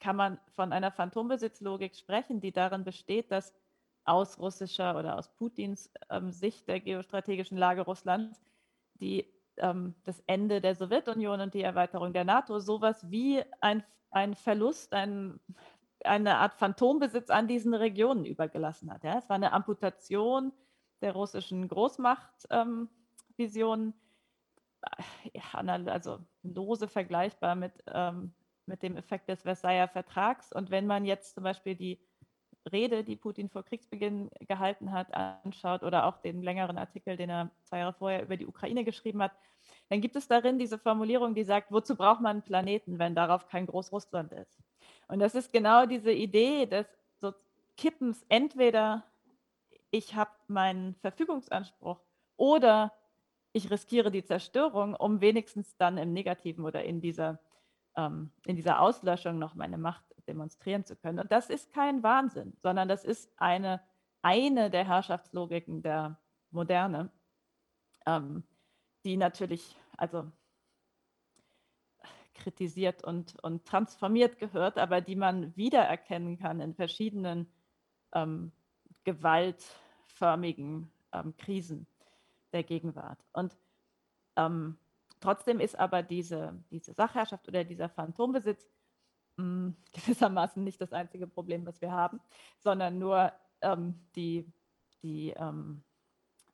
kann 0.00 0.16
man 0.16 0.38
von 0.54 0.72
einer 0.72 0.90
Phantombesitzlogik 0.90 1.96
sprechen, 1.96 2.40
die 2.40 2.52
darin 2.52 2.84
besteht, 2.84 3.30
dass 3.32 3.54
aus 4.04 4.38
russischer 4.38 4.98
oder 4.98 5.18
aus 5.18 5.28
Putins 5.34 5.90
ähm, 6.10 6.30
Sicht 6.30 6.68
der 6.68 6.80
geostrategischen 6.80 7.56
Lage 7.56 7.82
Russlands 7.82 8.42
die, 8.94 9.32
ähm, 9.56 9.94
das 10.04 10.22
Ende 10.26 10.60
der 10.60 10.74
Sowjetunion 10.74 11.40
und 11.40 11.54
die 11.54 11.62
Erweiterung 11.62 12.12
der 12.12 12.24
NATO 12.24 12.58
sowas 12.58 13.10
wie 13.10 13.42
ein, 13.62 13.82
ein 14.10 14.34
Verlust, 14.34 14.92
ein 14.92 15.40
eine 16.04 16.38
Art 16.38 16.54
Phantombesitz 16.54 17.30
an 17.30 17.48
diesen 17.48 17.74
Regionen 17.74 18.24
übergelassen 18.24 18.92
hat. 18.92 19.04
Ja? 19.04 19.18
Es 19.18 19.28
war 19.28 19.36
eine 19.36 19.52
Amputation 19.52 20.52
der 21.00 21.12
russischen 21.12 21.68
Großmachtvision, 21.68 22.90
ähm, 23.38 25.88
also 25.88 26.18
lose 26.42 26.88
vergleichbar 26.88 27.54
mit, 27.54 27.72
ähm, 27.86 28.32
mit 28.66 28.82
dem 28.82 28.96
Effekt 28.96 29.28
des 29.28 29.42
Versailler 29.42 29.88
Vertrags. 29.88 30.52
Und 30.52 30.70
wenn 30.70 30.86
man 30.86 31.04
jetzt 31.04 31.34
zum 31.34 31.44
Beispiel 31.44 31.74
die 31.74 31.98
Rede, 32.70 33.04
die 33.04 33.16
Putin 33.16 33.48
vor 33.48 33.64
Kriegsbeginn 33.64 34.30
gehalten 34.40 34.92
hat, 34.92 35.14
anschaut 35.14 35.82
oder 35.82 36.04
auch 36.04 36.18
den 36.18 36.42
längeren 36.42 36.76
Artikel, 36.76 37.16
den 37.16 37.30
er 37.30 37.50
zwei 37.64 37.78
Jahre 37.78 37.94
vorher 37.94 38.22
über 38.22 38.36
die 38.36 38.46
Ukraine 38.46 38.84
geschrieben 38.84 39.22
hat, 39.22 39.32
dann 39.88 40.00
gibt 40.00 40.16
es 40.16 40.28
darin 40.28 40.58
diese 40.58 40.78
Formulierung, 40.78 41.34
die 41.34 41.44
sagt, 41.44 41.72
wozu 41.72 41.96
braucht 41.96 42.20
man 42.20 42.36
einen 42.36 42.42
Planeten, 42.42 42.98
wenn 42.98 43.14
darauf 43.14 43.48
kein 43.48 43.66
Großrussland 43.66 44.32
ist? 44.32 44.58
Und 45.10 45.18
das 45.18 45.34
ist 45.34 45.52
genau 45.52 45.86
diese 45.86 46.12
Idee 46.12 46.66
des 46.66 46.86
so 47.20 47.32
Kippens, 47.76 48.24
entweder 48.28 49.04
ich 49.90 50.14
habe 50.14 50.30
meinen 50.46 50.94
Verfügungsanspruch 50.96 52.00
oder 52.36 52.92
ich 53.52 53.70
riskiere 53.70 54.12
die 54.12 54.24
Zerstörung, 54.24 54.94
um 54.94 55.20
wenigstens 55.20 55.76
dann 55.76 55.98
im 55.98 56.12
Negativen 56.12 56.64
oder 56.64 56.84
in 56.84 57.00
dieser, 57.00 57.40
ähm, 57.96 58.30
in 58.46 58.54
dieser 58.54 58.80
Auslöschung 58.80 59.38
noch 59.38 59.54
meine 59.54 59.78
Macht 59.78 60.04
demonstrieren 60.28 60.84
zu 60.84 60.94
können. 60.94 61.18
Und 61.18 61.32
das 61.32 61.50
ist 61.50 61.72
kein 61.72 62.04
Wahnsinn, 62.04 62.56
sondern 62.62 62.88
das 62.88 63.04
ist 63.04 63.32
eine, 63.36 63.80
eine 64.22 64.70
der 64.70 64.86
Herrschaftslogiken 64.86 65.82
der 65.82 66.18
Moderne, 66.52 67.10
ähm, 68.06 68.44
die 69.04 69.16
natürlich, 69.16 69.76
also 69.96 70.30
kritisiert 72.40 73.04
und, 73.04 73.38
und 73.44 73.64
transformiert 73.66 74.38
gehört, 74.38 74.78
aber 74.78 75.00
die 75.00 75.16
man 75.16 75.56
wiedererkennen 75.56 76.38
kann 76.38 76.60
in 76.60 76.74
verschiedenen 76.74 77.46
ähm, 78.12 78.52
gewaltförmigen 79.04 80.90
ähm, 81.12 81.36
Krisen 81.36 81.86
der 82.52 82.64
Gegenwart. 82.64 83.18
Und 83.32 83.56
ähm, 84.36 84.76
trotzdem 85.20 85.60
ist 85.60 85.78
aber 85.78 86.02
diese, 86.02 86.60
diese 86.70 86.92
Sachherrschaft 86.92 87.46
oder 87.48 87.64
dieser 87.64 87.88
Phantombesitz 87.88 88.66
mh, 89.36 89.44
hm, 89.44 89.76
gewissermaßen 89.92 90.62
nicht 90.64 90.80
das 90.80 90.92
einzige 90.92 91.26
Problem, 91.26 91.66
was 91.66 91.80
wir 91.80 91.92
haben, 91.92 92.20
sondern 92.58 92.98
nur 92.98 93.32
ähm, 93.60 93.94
die, 94.16 94.50
die 95.02 95.30
ähm, 95.30 95.82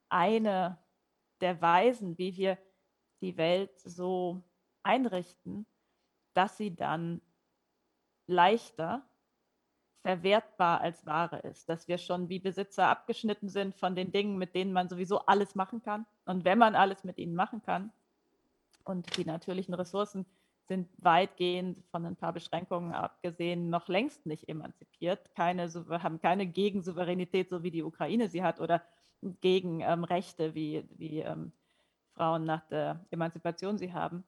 eine 0.08 0.78
der 1.40 1.60
Weisen, 1.60 2.16
wie 2.18 2.36
wir 2.36 2.58
die 3.20 3.36
Welt 3.36 3.78
so 3.80 4.42
einrichten, 4.82 5.66
dass 6.36 6.56
sie 6.56 6.74
dann 6.74 7.20
leichter 8.26 9.02
verwertbar 10.02 10.80
als 10.80 11.04
Ware 11.06 11.38
ist, 11.38 11.68
dass 11.68 11.88
wir 11.88 11.98
schon 11.98 12.28
wie 12.28 12.38
Besitzer 12.38 12.88
abgeschnitten 12.88 13.48
sind 13.48 13.74
von 13.74 13.96
den 13.96 14.12
Dingen, 14.12 14.38
mit 14.38 14.54
denen 14.54 14.72
man 14.72 14.88
sowieso 14.88 15.20
alles 15.26 15.54
machen 15.54 15.82
kann. 15.82 16.06
Und 16.26 16.44
wenn 16.44 16.58
man 16.58 16.76
alles 16.76 17.02
mit 17.04 17.18
ihnen 17.18 17.34
machen 17.34 17.62
kann, 17.62 17.92
und 18.84 19.16
die 19.16 19.24
natürlichen 19.24 19.74
Ressourcen 19.74 20.26
sind 20.68 20.88
weitgehend 20.98 21.84
von 21.90 22.06
ein 22.06 22.16
paar 22.16 22.32
Beschränkungen 22.32 22.92
abgesehen 22.92 23.68
noch 23.68 23.88
längst 23.88 24.26
nicht 24.26 24.48
emanzipiert, 24.48 25.34
keine, 25.34 25.68
haben 25.90 26.20
keine 26.20 26.46
Gegensouveränität, 26.46 27.48
so 27.48 27.62
wie 27.62 27.70
die 27.70 27.82
Ukraine 27.82 28.28
sie 28.28 28.42
hat, 28.42 28.60
oder 28.60 28.82
Gegenrechte, 29.40 30.44
ähm, 30.44 30.54
wie, 30.54 30.84
wie 30.96 31.20
ähm, 31.20 31.52
Frauen 32.14 32.44
nach 32.44 32.64
der 32.68 33.04
Emanzipation 33.10 33.78
sie 33.78 33.92
haben. 33.92 34.24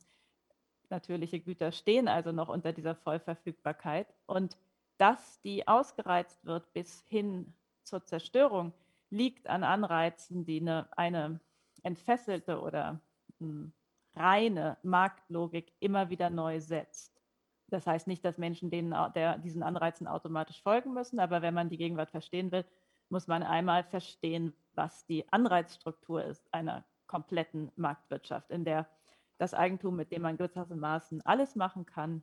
Natürliche 0.91 1.41
Güter 1.41 1.73
stehen 1.73 2.09
also 2.09 2.33
noch 2.33 2.49
unter 2.49 2.73
dieser 2.73 2.95
Vollverfügbarkeit. 2.95 4.07
Und 4.27 4.57
dass 4.99 5.41
die 5.43 5.67
ausgereizt 5.69 6.45
wird 6.45 6.73
bis 6.73 7.05
hin 7.09 7.55
zur 7.85 8.05
Zerstörung, 8.05 8.73
liegt 9.11 9.49
an 9.49 9.65
Anreizen, 9.65 10.45
die 10.45 10.61
eine, 10.61 10.89
eine 10.97 11.41
entfesselte 11.83 12.61
oder 12.61 13.01
hm, 13.39 13.73
reine 14.15 14.77
Marktlogik 14.83 15.73
immer 15.81 16.11
wieder 16.11 16.31
neu 16.31 16.61
setzt. 16.61 17.21
Das 17.69 17.87
heißt 17.87 18.07
nicht, 18.07 18.25
dass 18.25 18.39
Menschen 18.39 18.71
denen, 18.71 18.95
der, 19.15 19.39
diesen 19.39 19.63
Anreizen 19.63 20.07
automatisch 20.07 20.63
folgen 20.63 20.95
müssen, 20.95 21.21
aber 21.21 21.43
wenn 21.43 21.55
man 21.55 21.69
die 21.69 21.77
Gegenwart 21.77 22.11
verstehen 22.11 22.51
will, 22.51 22.65
muss 23.11 23.27
man 23.27 23.43
einmal 23.43 23.85
verstehen, 23.85 24.55
was 24.75 25.07
die 25.07 25.31
Anreizstruktur 25.33 26.25
ist 26.25 26.53
einer 26.53 26.85
kompletten 27.07 27.71
Marktwirtschaft, 27.77 28.51
in 28.51 28.65
der 28.65 28.87
das 29.39 29.55
Eigentum, 29.55 29.97
mit 29.97 30.13
dem 30.13 30.23
man 30.23 30.37
gewissermaßen 30.37 31.25
alles 31.25 31.55
machen 31.55 31.87
kann, 31.87 32.23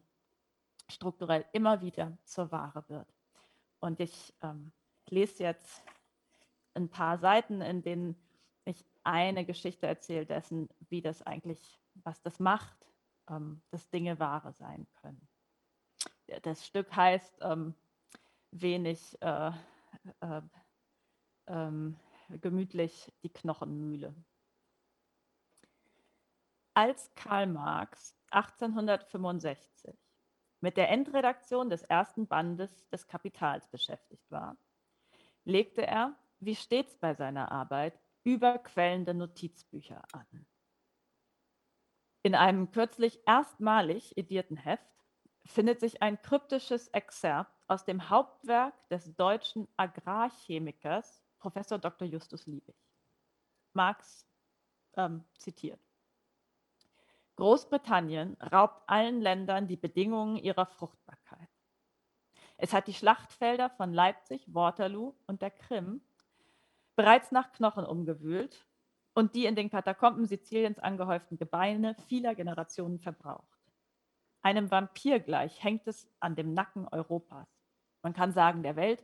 strukturell 0.89 1.45
immer 1.53 1.81
wieder 1.81 2.17
zur 2.25 2.51
Ware 2.51 2.83
wird. 2.87 3.07
Und 3.79 3.99
ich 3.99 4.33
ähm, 4.41 4.71
lese 5.09 5.43
jetzt 5.43 5.83
ein 6.73 6.89
paar 6.89 7.17
Seiten, 7.17 7.61
in 7.61 7.81
denen 7.81 8.15
ich 8.65 8.85
eine 9.03 9.45
Geschichte 9.45 9.87
erzähle 9.87 10.25
dessen, 10.25 10.69
wie 10.89 11.01
das 11.01 11.21
eigentlich, 11.21 11.79
was 11.95 12.21
das 12.21 12.39
macht, 12.39 12.75
ähm, 13.29 13.61
dass 13.71 13.89
Dinge 13.89 14.19
Ware 14.19 14.51
sein 14.53 14.85
können. 15.01 15.27
Das 16.41 16.65
Stück 16.65 16.93
heißt 16.95 17.37
ähm, 17.41 17.75
wenig 18.51 19.21
äh, 19.21 19.51
äh, 20.21 20.41
ähm, 21.47 21.97
gemütlich 22.41 23.11
die 23.23 23.29
Knochenmühle. 23.29 24.13
Als 26.77 27.09
Karl 27.15 27.47
Marx 27.47 28.13
1865 28.31 29.97
mit 30.59 30.75
der 30.75 30.89
Endredaktion 30.89 31.69
des 31.69 31.83
ersten 31.83 32.27
Bandes 32.27 32.89
des 32.89 33.07
Kapitals 33.07 33.65
beschäftigt 33.69 34.29
war, 34.29 34.57
legte 35.45 35.87
er, 35.87 36.19
wie 36.41 36.53
stets 36.53 36.97
bei 36.97 37.13
seiner 37.13 37.49
Arbeit, 37.49 37.97
überquellende 38.25 39.13
Notizbücher 39.13 40.03
an. 40.11 40.45
In 42.23 42.35
einem 42.35 42.69
kürzlich 42.71 43.25
erstmalig 43.25 44.17
edierten 44.17 44.57
Heft 44.57 44.91
findet 45.45 45.79
sich 45.79 46.01
ein 46.01 46.21
kryptisches 46.21 46.89
Exzerpt 46.89 47.53
aus 47.67 47.85
dem 47.85 48.09
Hauptwerk 48.09 48.73
des 48.89 49.15
deutschen 49.15 49.69
Agrarchemikers 49.77 51.23
Professor 51.39 51.79
Dr. 51.79 52.05
Justus 52.05 52.45
Liebig. 52.47 52.75
Marx 53.71 54.27
ähm, 54.97 55.23
zitiert. 55.37 55.79
Großbritannien 57.35 58.37
raubt 58.51 58.81
allen 58.87 59.21
Ländern 59.21 59.67
die 59.67 59.75
Bedingungen 59.75 60.37
ihrer 60.37 60.65
Fruchtbarkeit. 60.65 61.49
Es 62.57 62.73
hat 62.73 62.87
die 62.87 62.93
Schlachtfelder 62.93 63.69
von 63.69 63.93
Leipzig, 63.93 64.45
Waterloo 64.53 65.13
und 65.27 65.41
der 65.41 65.51
Krim 65.51 66.01
bereits 66.95 67.31
nach 67.31 67.51
Knochen 67.51 67.85
umgewühlt 67.85 68.65
und 69.13 69.35
die 69.35 69.45
in 69.45 69.55
den 69.55 69.69
Katakomben 69.69 70.25
Siziliens 70.25 70.79
angehäuften 70.79 71.37
Gebeine 71.37 71.95
vieler 72.07 72.35
Generationen 72.35 72.99
verbraucht. 72.99 73.43
Einem 74.41 74.71
Vampir 74.71 75.19
gleich 75.19 75.63
hängt 75.63 75.87
es 75.87 76.07
an 76.19 76.35
dem 76.35 76.53
Nacken 76.53 76.87
Europas, 76.87 77.47
man 78.01 78.13
kann 78.13 78.31
sagen 78.31 78.63
der 78.63 78.75
Welt, 78.75 79.03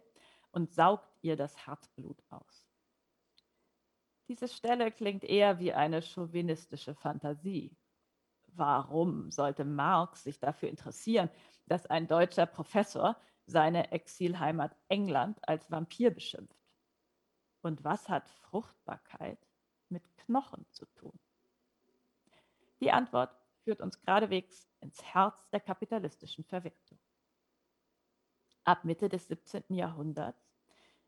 und 0.52 0.74
saugt 0.74 1.10
ihr 1.22 1.36
das 1.36 1.66
Herzblut 1.66 2.22
aus. 2.30 2.68
Diese 4.28 4.48
Stelle 4.48 4.92
klingt 4.92 5.24
eher 5.24 5.60
wie 5.60 5.74
eine 5.74 6.02
chauvinistische 6.02 6.94
Fantasie. 6.94 7.76
Warum 8.54 9.32
sollte 9.32 9.64
Marx 9.66 10.24
sich 10.24 10.40
dafür 10.40 10.70
interessieren, 10.70 11.30
dass 11.68 11.86
ein 11.86 12.08
deutscher 12.08 12.46
Professor 12.46 13.18
seine 13.46 13.92
Exilheimat 13.92 14.76
England 14.90 15.40
als 15.48 15.70
Vampir 15.72 16.12
beschimpft? 16.12 16.58
Und 17.62 17.84
was 17.84 18.10
hat 18.10 18.28
Fruchtbarkeit 18.30 19.40
mit 19.90 20.04
Knochen 20.18 20.66
zu 20.72 20.86
tun? 20.96 21.18
Die 22.82 22.92
Antwort 22.92 23.36
führt 23.64 23.82
uns 23.82 24.00
geradewegs 24.02 24.68
ins 24.80 25.04
Herz 25.04 25.48
der 25.52 25.60
kapitalistischen 25.60 26.44
Verwertung. 26.44 27.00
Ab 28.64 28.84
Mitte 28.84 29.10
des 29.10 29.28
17. 29.28 29.64
Jahrhunderts 29.70 30.52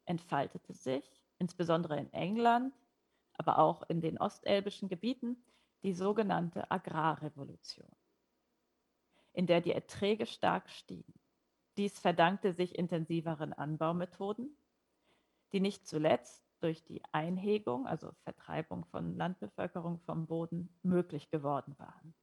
entfaltete 0.05 0.73
sich, 0.73 1.23
insbesondere 1.39 1.97
in 1.97 2.11
England, 2.13 2.73
aber 3.37 3.57
auch 3.57 3.83
in 3.89 4.01
den 4.01 4.19
ostelbischen 4.19 4.89
Gebieten, 4.89 5.43
die 5.83 5.93
sogenannte 5.93 6.71
Agrarrevolution, 6.71 7.91
in 9.33 9.45
der 9.45 9.61
die 9.61 9.73
Erträge 9.73 10.25
stark 10.25 10.69
stiegen. 10.69 11.13
Dies 11.77 11.99
verdankte 11.99 12.53
sich 12.53 12.77
intensiveren 12.77 13.53
Anbaumethoden, 13.53 14.55
die 15.51 15.59
nicht 15.59 15.87
zuletzt 15.87 16.43
durch 16.61 16.83
die 16.83 17.03
Einhegung, 17.11 17.85
also 17.87 18.11
Vertreibung 18.23 18.85
von 18.85 19.17
Landbevölkerung 19.17 19.99
vom 19.99 20.27
Boden, 20.27 20.69
möglich 20.81 21.29
geworden 21.29 21.75
waren. 21.77 22.15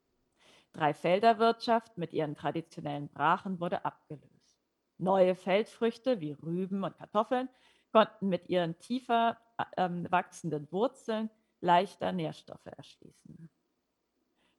Dreifelderwirtschaft 0.72 1.98
mit 1.98 2.12
ihren 2.12 2.34
traditionellen 2.34 3.08
Brachen 3.08 3.60
wurde 3.60 3.84
abgelöst. 3.84 4.62
Neue 4.98 5.34
Feldfrüchte 5.34 6.20
wie 6.20 6.32
Rüben 6.32 6.84
und 6.84 6.96
Kartoffeln 6.96 7.48
konnten 7.92 8.28
mit 8.28 8.48
ihren 8.48 8.78
tiefer 8.78 9.36
äh, 9.76 9.88
wachsenden 10.10 10.70
Wurzeln 10.70 11.28
leichter 11.60 12.12
Nährstoffe 12.12 12.66
erschließen. 12.66 13.50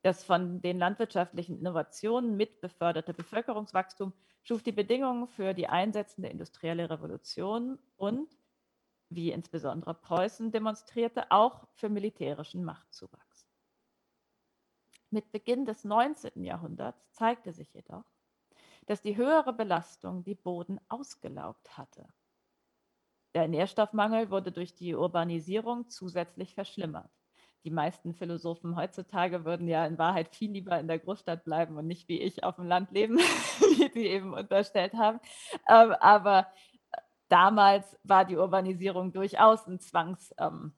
Das 0.04 0.24
von 0.24 0.62
den 0.62 0.80
landwirtschaftlichen 0.80 1.60
Innovationen 1.60 2.36
mitbeförderte 2.36 3.14
Bevölkerungswachstum 3.14 4.14
schuf 4.44 4.64
die 4.64 4.72
Bedingungen 4.72 5.28
für 5.28 5.54
die 5.54 5.68
einsetzende 5.68 6.30
industrielle 6.30 6.90
Revolution 6.90 7.78
und, 7.98 8.36
wie 9.10 9.32
insbesondere 9.32 9.94
Preußen 9.94 10.52
demonstrierte, 10.52 11.30
auch 11.30 11.68
für 11.74 11.90
militärischen 11.90 12.64
Machtzuwachs. 12.64 13.48
Mit 15.12 15.32
Beginn 15.32 15.66
des 15.66 15.84
19. 15.84 16.44
Jahrhunderts 16.44 17.12
zeigte 17.12 17.52
sich 17.54 17.72
jedoch, 17.74 18.06
dass 18.88 19.02
die 19.02 19.18
höhere 19.18 19.54
Belastung 19.54 20.24
die 20.24 20.36
Boden 20.36 20.80
ausgelaugt 20.88 21.78
hatte 21.78 22.08
der 23.34 23.48
Nährstoffmangel 23.48 24.30
wurde 24.30 24.52
durch 24.52 24.76
die 24.76 24.96
Urbanisierung 24.96 25.90
zusätzlich 25.90 26.54
verschlimmert. 26.54 27.10
Die 27.64 27.72
meisten 27.72 28.14
Philosophen 28.14 28.76
heutzutage 28.76 29.46
würden 29.46 29.68
ja 29.68 29.86
in 29.86 30.00
Wahrheit 30.00 30.36
viel 30.36 30.52
lieber 30.52 30.80
in 30.80 30.88
der 30.88 30.98
Großstadt 30.98 31.44
bleiben 31.44 31.78
und 31.78 31.86
nicht 31.86 32.08
wie 32.10 32.20
ich 32.20 32.44
auf 32.44 32.56
dem 32.56 32.66
Land 32.66 32.92
leben, 32.92 33.18
wie 33.78 33.90
die 33.90 34.08
eben 34.08 34.34
unterstellt 34.34 34.94
haben. 34.94 35.20
Ähm, 35.70 35.94
aber 36.00 36.48
damals 37.30 37.98
war 38.04 38.26
die 38.26 38.38
Urbanisierung 38.38 39.14
durchaus 39.14 39.68
ein 39.68 39.80
Zwangs, 39.80 40.34
ähm, 40.40 40.74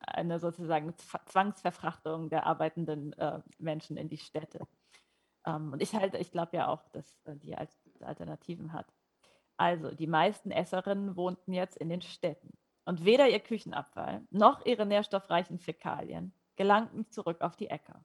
eine 0.00 0.40
sozusagen 0.40 0.94
Zwangsverfrachtung 1.26 2.30
der 2.30 2.46
arbeitenden 2.46 3.12
äh, 3.14 3.40
Menschen 3.58 3.96
in 3.96 4.08
die 4.08 4.18
Städte. 4.18 4.66
Ähm, 5.46 5.72
und 5.72 5.82
ich 5.82 5.94
halte, 5.94 6.16
ich 6.16 6.30
glaube 6.30 6.56
ja 6.56 6.68
auch, 6.68 6.88
dass 6.92 7.20
äh, 7.24 7.36
die 7.36 7.54
Alternativen 8.00 8.72
hat. 8.72 8.86
Also, 9.56 9.90
die 9.92 10.06
meisten 10.06 10.50
Esserinnen 10.50 11.16
wohnten 11.16 11.52
jetzt 11.52 11.76
in 11.76 11.88
den 11.88 12.02
Städten. 12.02 12.56
Und 12.84 13.04
weder 13.04 13.28
ihr 13.28 13.40
Küchenabfall 13.40 14.26
noch 14.30 14.66
ihre 14.66 14.86
nährstoffreichen 14.86 15.58
Fäkalien 15.58 16.34
gelangten 16.56 17.08
zurück 17.10 17.40
auf 17.40 17.56
die 17.56 17.68
Äcker. 17.68 18.04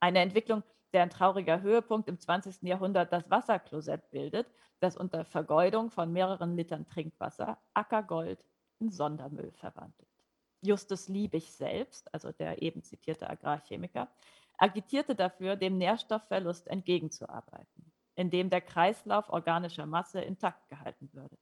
Eine 0.00 0.20
Entwicklung, 0.20 0.62
deren 0.92 1.10
trauriger 1.10 1.60
Höhepunkt 1.60 2.08
im 2.08 2.18
20. 2.18 2.62
Jahrhundert 2.62 3.12
das 3.12 3.28
Wasserklosett 3.30 4.10
bildet, 4.10 4.46
das 4.80 4.96
unter 4.96 5.24
Vergeudung 5.24 5.90
von 5.90 6.12
mehreren 6.12 6.56
Litern 6.56 6.86
Trinkwasser 6.86 7.58
Ackergold 7.74 8.42
in 8.78 8.90
Sondermüll 8.90 9.52
verwandelt. 9.52 10.08
Justus 10.62 11.08
Liebig 11.08 11.52
selbst, 11.52 12.12
also 12.12 12.32
der 12.32 12.62
eben 12.62 12.82
zitierte 12.82 13.28
Agrarchemiker, 13.28 14.08
agitierte 14.58 15.14
dafür, 15.14 15.56
dem 15.56 15.78
Nährstoffverlust 15.78 16.68
entgegenzuarbeiten, 16.68 17.89
indem 18.14 18.50
der 18.50 18.60
Kreislauf 18.60 19.30
organischer 19.30 19.86
Masse 19.86 20.20
intakt 20.20 20.68
gehalten 20.68 21.10
würde. 21.12 21.36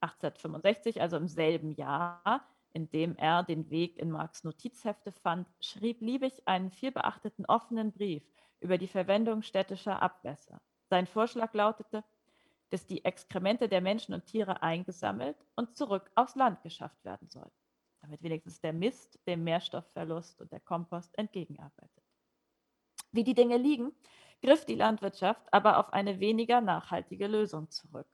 1865, 0.00 1.00
also 1.00 1.16
im 1.16 1.28
selben 1.28 1.72
Jahr, 1.72 2.46
in 2.72 2.88
dem 2.90 3.16
er 3.16 3.42
den 3.42 3.70
Weg 3.70 3.98
in 3.98 4.10
Marx 4.10 4.44
Notizhefte 4.44 5.12
fand, 5.12 5.48
schrieb 5.60 6.00
Liebig 6.00 6.46
einen 6.46 6.70
vielbeachteten 6.70 7.46
offenen 7.46 7.92
Brief 7.92 8.22
über 8.60 8.78
die 8.78 8.86
Verwendung 8.86 9.42
städtischer 9.42 10.00
Abwässer. 10.00 10.60
Sein 10.88 11.06
Vorschlag 11.06 11.52
lautete, 11.54 12.04
dass 12.70 12.86
die 12.86 13.04
Exkremente 13.04 13.68
der 13.68 13.80
Menschen 13.80 14.14
und 14.14 14.26
Tiere 14.26 14.62
eingesammelt 14.62 15.36
und 15.56 15.76
zurück 15.76 16.10
aufs 16.14 16.36
Land 16.36 16.62
geschafft 16.62 17.02
werden 17.04 17.28
sollten 17.28 17.58
damit 18.00 18.22
wenigstens 18.22 18.60
der 18.60 18.72
Mist 18.72 19.18
dem 19.26 19.44
Mehrstoffverlust 19.44 20.40
und 20.40 20.52
der 20.52 20.60
Kompost 20.60 21.16
entgegenarbeitet. 21.18 22.04
Wie 23.12 23.24
die 23.24 23.34
Dinge 23.34 23.56
liegen, 23.56 23.92
griff 24.42 24.64
die 24.64 24.74
Landwirtschaft 24.74 25.42
aber 25.52 25.78
auf 25.78 25.92
eine 25.92 26.20
weniger 26.20 26.60
nachhaltige 26.60 27.26
Lösung 27.26 27.70
zurück. 27.70 28.06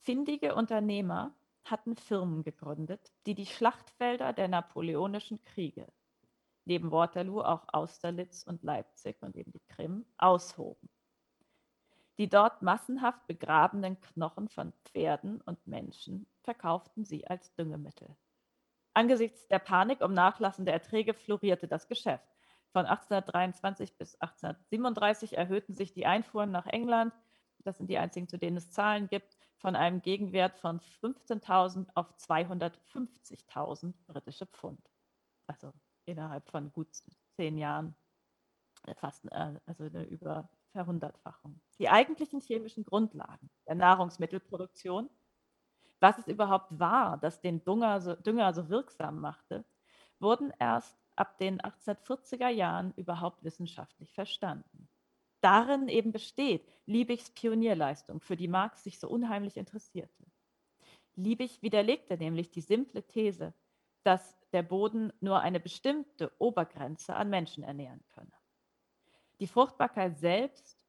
Findige 0.00 0.54
Unternehmer 0.54 1.34
hatten 1.64 1.96
Firmen 1.96 2.42
gegründet, 2.42 3.12
die 3.26 3.34
die 3.34 3.46
Schlachtfelder 3.46 4.32
der 4.32 4.48
napoleonischen 4.48 5.42
Kriege, 5.44 5.86
neben 6.64 6.90
Waterloo 6.90 7.42
auch 7.42 7.64
Austerlitz 7.72 8.42
und 8.42 8.62
Leipzig 8.62 9.16
und 9.22 9.36
eben 9.36 9.52
die 9.52 9.62
Krim, 9.68 10.06
aushoben. 10.16 10.88
Die 12.18 12.28
dort 12.28 12.62
massenhaft 12.62 13.26
begrabenen 13.26 14.00
Knochen 14.00 14.48
von 14.48 14.72
Pferden 14.84 15.40
und 15.42 15.64
Menschen 15.66 16.26
verkauften 16.42 17.04
sie 17.04 17.26
als 17.26 17.54
Düngemittel. 17.54 18.16
Angesichts 18.92 19.46
der 19.46 19.60
Panik 19.60 20.00
um 20.00 20.12
nachlassende 20.12 20.72
Erträge 20.72 21.14
florierte 21.14 21.68
das 21.68 21.86
Geschäft. 21.86 22.26
Von 22.72 22.86
1823 22.86 23.96
bis 23.96 24.14
1837 24.16 25.36
erhöhten 25.36 25.74
sich 25.74 25.92
die 25.92 26.06
Einfuhren 26.06 26.50
nach 26.50 26.66
England, 26.66 27.12
das 27.64 27.78
sind 27.78 27.88
die 27.88 27.98
einzigen, 27.98 28.28
zu 28.28 28.38
denen 28.38 28.56
es 28.56 28.70
Zahlen 28.70 29.08
gibt, 29.08 29.36
von 29.56 29.74
einem 29.74 30.02
Gegenwert 30.02 30.58
von 30.58 30.80
15.000 31.02 31.88
auf 31.94 32.14
250.000 32.16 33.94
britische 34.06 34.46
Pfund. 34.46 34.80
Also 35.46 35.72
innerhalb 36.04 36.48
von 36.48 36.72
gut 36.72 36.88
zehn 37.32 37.58
Jahren 37.58 37.96
äh, 38.86 38.94
fast 38.94 39.24
äh, 39.32 39.58
also 39.66 39.84
eine 39.84 40.04
über 40.04 40.48
Verhundertfachung. 40.72 41.60
Die 41.78 41.88
eigentlichen 41.88 42.40
chemischen 42.40 42.84
Grundlagen 42.84 43.50
der 43.66 43.74
Nahrungsmittelproduktion 43.74 45.10
was 46.00 46.18
es 46.18 46.28
überhaupt 46.28 46.78
war, 46.78 47.18
das 47.18 47.40
den 47.40 47.64
Dünger 47.64 48.00
so, 48.00 48.14
Dünger 48.14 48.52
so 48.54 48.68
wirksam 48.68 49.20
machte, 49.20 49.64
wurden 50.20 50.52
erst 50.58 50.97
ab 51.18 51.38
den 51.38 51.60
1840er 51.60 52.48
Jahren 52.48 52.92
überhaupt 52.96 53.44
wissenschaftlich 53.44 54.12
verstanden. 54.12 54.88
Darin 55.40 55.88
eben 55.88 56.12
besteht 56.12 56.66
Liebigs 56.86 57.30
Pionierleistung, 57.30 58.20
für 58.20 58.36
die 58.36 58.48
Marx 58.48 58.84
sich 58.84 58.98
so 58.98 59.08
unheimlich 59.08 59.56
interessierte. 59.56 60.24
Liebig 61.14 61.62
widerlegte 61.62 62.16
nämlich 62.16 62.50
die 62.50 62.60
simple 62.60 63.02
These, 63.02 63.52
dass 64.02 64.36
der 64.52 64.62
Boden 64.62 65.12
nur 65.20 65.40
eine 65.40 65.60
bestimmte 65.60 66.32
Obergrenze 66.38 67.14
an 67.14 67.30
Menschen 67.30 67.62
ernähren 67.62 68.02
könne. 68.08 68.32
Die 69.40 69.46
Fruchtbarkeit 69.46 70.18
selbst 70.18 70.86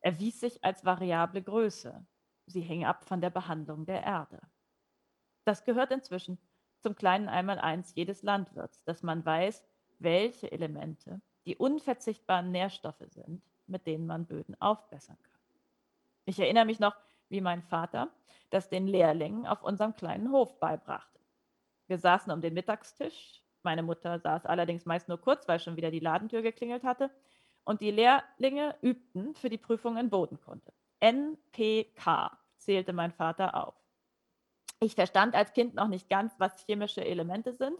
erwies 0.00 0.40
sich 0.40 0.62
als 0.64 0.84
variable 0.84 1.42
Größe, 1.42 2.06
Sie 2.46 2.60
hängen 2.60 2.84
ab 2.84 3.04
von 3.04 3.20
der 3.20 3.30
Behandlung 3.30 3.86
der 3.86 4.02
Erde. 4.04 4.40
Das 5.44 5.64
gehört 5.64 5.90
inzwischen 5.90 6.38
zum 6.86 6.94
kleinen 6.94 7.28
Einmaleins 7.28 7.96
jedes 7.96 8.22
Landwirts, 8.22 8.84
dass 8.84 9.02
man 9.02 9.26
weiß, 9.26 9.64
welche 9.98 10.52
Elemente 10.52 11.20
die 11.44 11.56
unverzichtbaren 11.56 12.52
Nährstoffe 12.52 13.02
sind, 13.08 13.42
mit 13.66 13.88
denen 13.88 14.06
man 14.06 14.24
Böden 14.24 14.54
aufbessern 14.60 15.18
kann. 15.20 15.40
Ich 16.26 16.38
erinnere 16.38 16.64
mich 16.64 16.78
noch, 16.78 16.94
wie 17.28 17.40
mein 17.40 17.64
Vater 17.64 18.08
das 18.50 18.68
den 18.68 18.86
Lehrlingen 18.86 19.48
auf 19.48 19.64
unserem 19.64 19.96
kleinen 19.96 20.30
Hof 20.30 20.60
beibrachte. 20.60 21.18
Wir 21.88 21.98
saßen 21.98 22.32
um 22.32 22.40
den 22.40 22.54
Mittagstisch. 22.54 23.42
Meine 23.64 23.82
Mutter 23.82 24.20
saß 24.20 24.46
allerdings 24.46 24.86
meist 24.86 25.08
nur 25.08 25.20
kurz, 25.20 25.48
weil 25.48 25.58
schon 25.58 25.74
wieder 25.74 25.90
die 25.90 25.98
Ladentür 25.98 26.42
geklingelt 26.42 26.84
hatte. 26.84 27.10
Und 27.64 27.80
die 27.80 27.90
Lehrlinge 27.90 28.76
übten 28.80 29.34
für 29.34 29.50
die 29.50 29.58
Prüfung 29.58 29.96
in 29.96 30.08
Bodenkunde. 30.08 30.72
NPK 31.00 32.30
zählte 32.58 32.92
mein 32.92 33.10
Vater 33.10 33.56
auf. 33.56 33.74
Ich 34.80 34.94
verstand 34.94 35.34
als 35.34 35.52
Kind 35.52 35.74
noch 35.74 35.88
nicht 35.88 36.08
ganz, 36.10 36.34
was 36.38 36.64
chemische 36.66 37.04
Elemente 37.04 37.54
sind, 37.54 37.78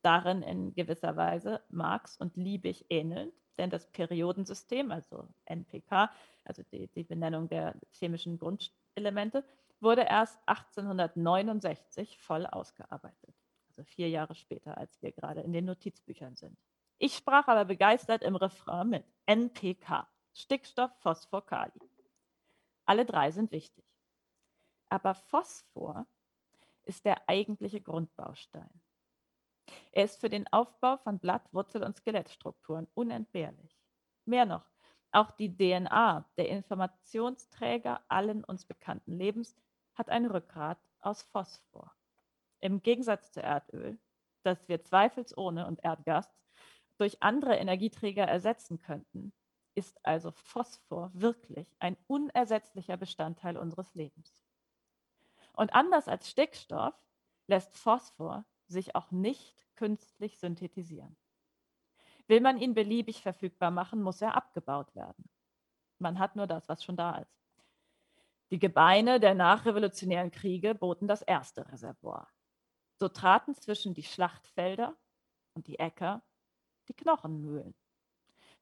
darin 0.00 0.42
in 0.42 0.74
gewisser 0.74 1.16
Weise 1.16 1.62
Marx 1.68 2.16
und 2.16 2.36
Liebig 2.36 2.86
ähnelnd, 2.88 3.34
denn 3.58 3.68
das 3.68 3.86
Periodensystem, 3.92 4.90
also 4.90 5.28
NPK, 5.44 6.10
also 6.44 6.62
die, 6.72 6.88
die 6.88 7.04
Benennung 7.04 7.48
der 7.48 7.74
chemischen 7.90 8.38
Grundelemente, 8.38 9.44
wurde 9.80 10.02
erst 10.02 10.38
1869 10.46 12.18
voll 12.18 12.46
ausgearbeitet. 12.46 13.34
Also 13.68 13.84
vier 13.84 14.08
Jahre 14.08 14.34
später, 14.34 14.78
als 14.78 15.00
wir 15.02 15.12
gerade 15.12 15.42
in 15.42 15.52
den 15.52 15.66
Notizbüchern 15.66 16.36
sind. 16.36 16.56
Ich 16.98 17.16
sprach 17.16 17.48
aber 17.48 17.64
begeistert 17.64 18.22
im 18.22 18.36
Refrain 18.36 18.88
mit 18.88 19.04
NPK, 19.26 20.08
Stickstoff, 20.34 20.92
Phosphor, 21.00 21.44
Kali. 21.44 21.72
Alle 22.86 23.04
drei 23.04 23.30
sind 23.32 23.50
wichtig. 23.50 23.84
Aber 24.88 25.14
Phosphor 25.14 26.06
ist 26.84 27.04
der 27.04 27.28
eigentliche 27.28 27.80
Grundbaustein. 27.80 28.70
Er 29.92 30.04
ist 30.04 30.20
für 30.20 30.28
den 30.28 30.50
Aufbau 30.52 30.96
von 30.98 31.18
Blatt-, 31.18 31.52
Wurzel- 31.52 31.84
und 31.84 31.96
Skelettstrukturen 31.96 32.88
unentbehrlich. 32.94 33.78
Mehr 34.24 34.46
noch, 34.46 34.68
auch 35.12 35.30
die 35.30 35.56
DNA, 35.56 36.28
der 36.36 36.48
Informationsträger 36.48 38.02
allen 38.08 38.44
uns 38.44 38.64
bekannten 38.64 39.12
Lebens, 39.12 39.56
hat 39.94 40.08
ein 40.08 40.26
Rückgrat 40.26 40.78
aus 41.00 41.22
Phosphor. 41.22 41.94
Im 42.60 42.82
Gegensatz 42.82 43.32
zu 43.32 43.42
Erdöl, 43.42 43.98
das 44.42 44.68
wir 44.68 44.82
zweifelsohne 44.82 45.66
und 45.66 45.84
Erdgas 45.84 46.28
durch 46.96 47.22
andere 47.22 47.56
Energieträger 47.56 48.24
ersetzen 48.24 48.80
könnten, 48.80 49.32
ist 49.74 50.04
also 50.04 50.32
Phosphor 50.32 51.10
wirklich 51.14 51.66
ein 51.78 51.96
unersetzlicher 52.06 52.96
Bestandteil 52.96 53.56
unseres 53.56 53.94
Lebens. 53.94 54.42
Und 55.52 55.74
anders 55.74 56.08
als 56.08 56.30
Stickstoff 56.30 56.94
lässt 57.46 57.76
Phosphor 57.76 58.44
sich 58.66 58.94
auch 58.94 59.10
nicht 59.10 59.66
künstlich 59.76 60.38
synthetisieren. 60.38 61.16
Will 62.26 62.40
man 62.40 62.58
ihn 62.58 62.74
beliebig 62.74 63.22
verfügbar 63.22 63.70
machen, 63.70 64.02
muss 64.02 64.22
er 64.22 64.34
abgebaut 64.34 64.94
werden. 64.94 65.28
Man 65.98 66.18
hat 66.18 66.36
nur 66.36 66.46
das, 66.46 66.68
was 66.68 66.82
schon 66.82 66.96
da 66.96 67.18
ist. 67.18 67.42
Die 68.50 68.58
Gebeine 68.58 69.20
der 69.20 69.34
nachrevolutionären 69.34 70.30
Kriege 70.30 70.74
boten 70.74 71.08
das 71.08 71.22
erste 71.22 71.70
Reservoir. 71.70 72.28
So 72.98 73.08
traten 73.08 73.54
zwischen 73.54 73.94
die 73.94 74.02
Schlachtfelder 74.02 74.96
und 75.54 75.66
die 75.66 75.78
Äcker 75.78 76.22
die 76.88 76.94
Knochenmühlen 76.94 77.74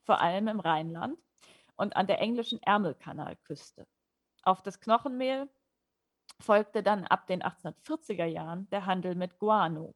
vor 0.03 0.21
allem 0.21 0.49
im 0.49 0.61
Rheinland 0.61 1.19
und 1.77 1.97
an 1.97 2.07
der 2.07 2.21
englischen 2.21 2.63
Ärmelkanalküste. 2.63 3.87
Auf 4.43 4.63
das 4.63 4.81
Knochenmehl 4.81 5.49
folgte 6.41 6.83
dann 6.83 7.05
ab 7.07 7.27
den 7.27 7.43
1840er 7.43 8.25
Jahren 8.25 8.69
der 8.71 8.87
Handel 8.87 9.15
mit 9.15 9.39
Guano, 9.39 9.95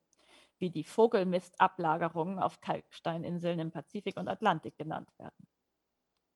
wie 0.58 0.70
die 0.70 0.84
Vogelmistablagerungen 0.84 2.38
auf 2.38 2.60
Kalksteininseln 2.60 3.58
im 3.58 3.70
Pazifik 3.70 4.16
und 4.16 4.28
Atlantik 4.28 4.76
genannt 4.76 5.10
werden. 5.18 5.46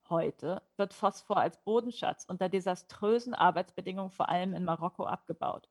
Heute 0.09 0.63
wird 0.77 0.95
Phosphor 0.95 1.37
als 1.37 1.63
Bodenschatz 1.63 2.25
unter 2.25 2.49
desaströsen 2.49 3.35
Arbeitsbedingungen 3.35 4.11
vor 4.11 4.29
allem 4.29 4.55
in 4.55 4.65
Marokko 4.65 5.05
abgebaut, 5.05 5.69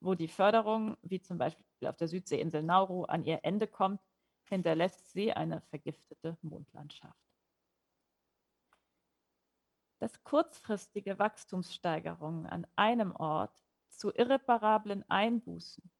wo 0.00 0.14
die 0.14 0.28
Förderung, 0.28 0.96
wie 1.02 1.20
zum 1.20 1.38
Beispiel 1.38 1.88
auf 1.88 1.96
der 1.96 2.08
Südseeinsel 2.08 2.62
Nauru, 2.62 3.04
an 3.04 3.24
ihr 3.24 3.40
Ende 3.42 3.66
kommt 3.66 4.00
hinterlässt 4.50 5.12
sie 5.12 5.32
eine 5.32 5.60
vergiftete 5.62 6.36
Mondlandschaft. 6.42 7.29
Dass 10.00 10.24
kurzfristige 10.24 11.18
Wachstumssteigerungen 11.18 12.46
an 12.46 12.66
einem 12.74 13.14
Ort 13.14 13.62
zu 13.90 14.10
irreparablen 14.10 15.04
Einbußen 15.10 15.90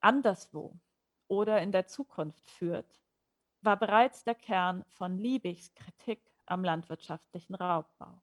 anderswo 0.00 0.74
oder 1.28 1.60
in 1.60 1.72
der 1.72 1.86
Zukunft 1.86 2.50
führt, 2.50 3.00
war 3.60 3.78
bereits 3.78 4.24
der 4.24 4.34
Kern 4.34 4.84
von 4.88 5.18
Liebigs 5.18 5.74
Kritik 5.74 6.32
am 6.46 6.64
landwirtschaftlichen 6.64 7.54
Raubbau. 7.54 8.20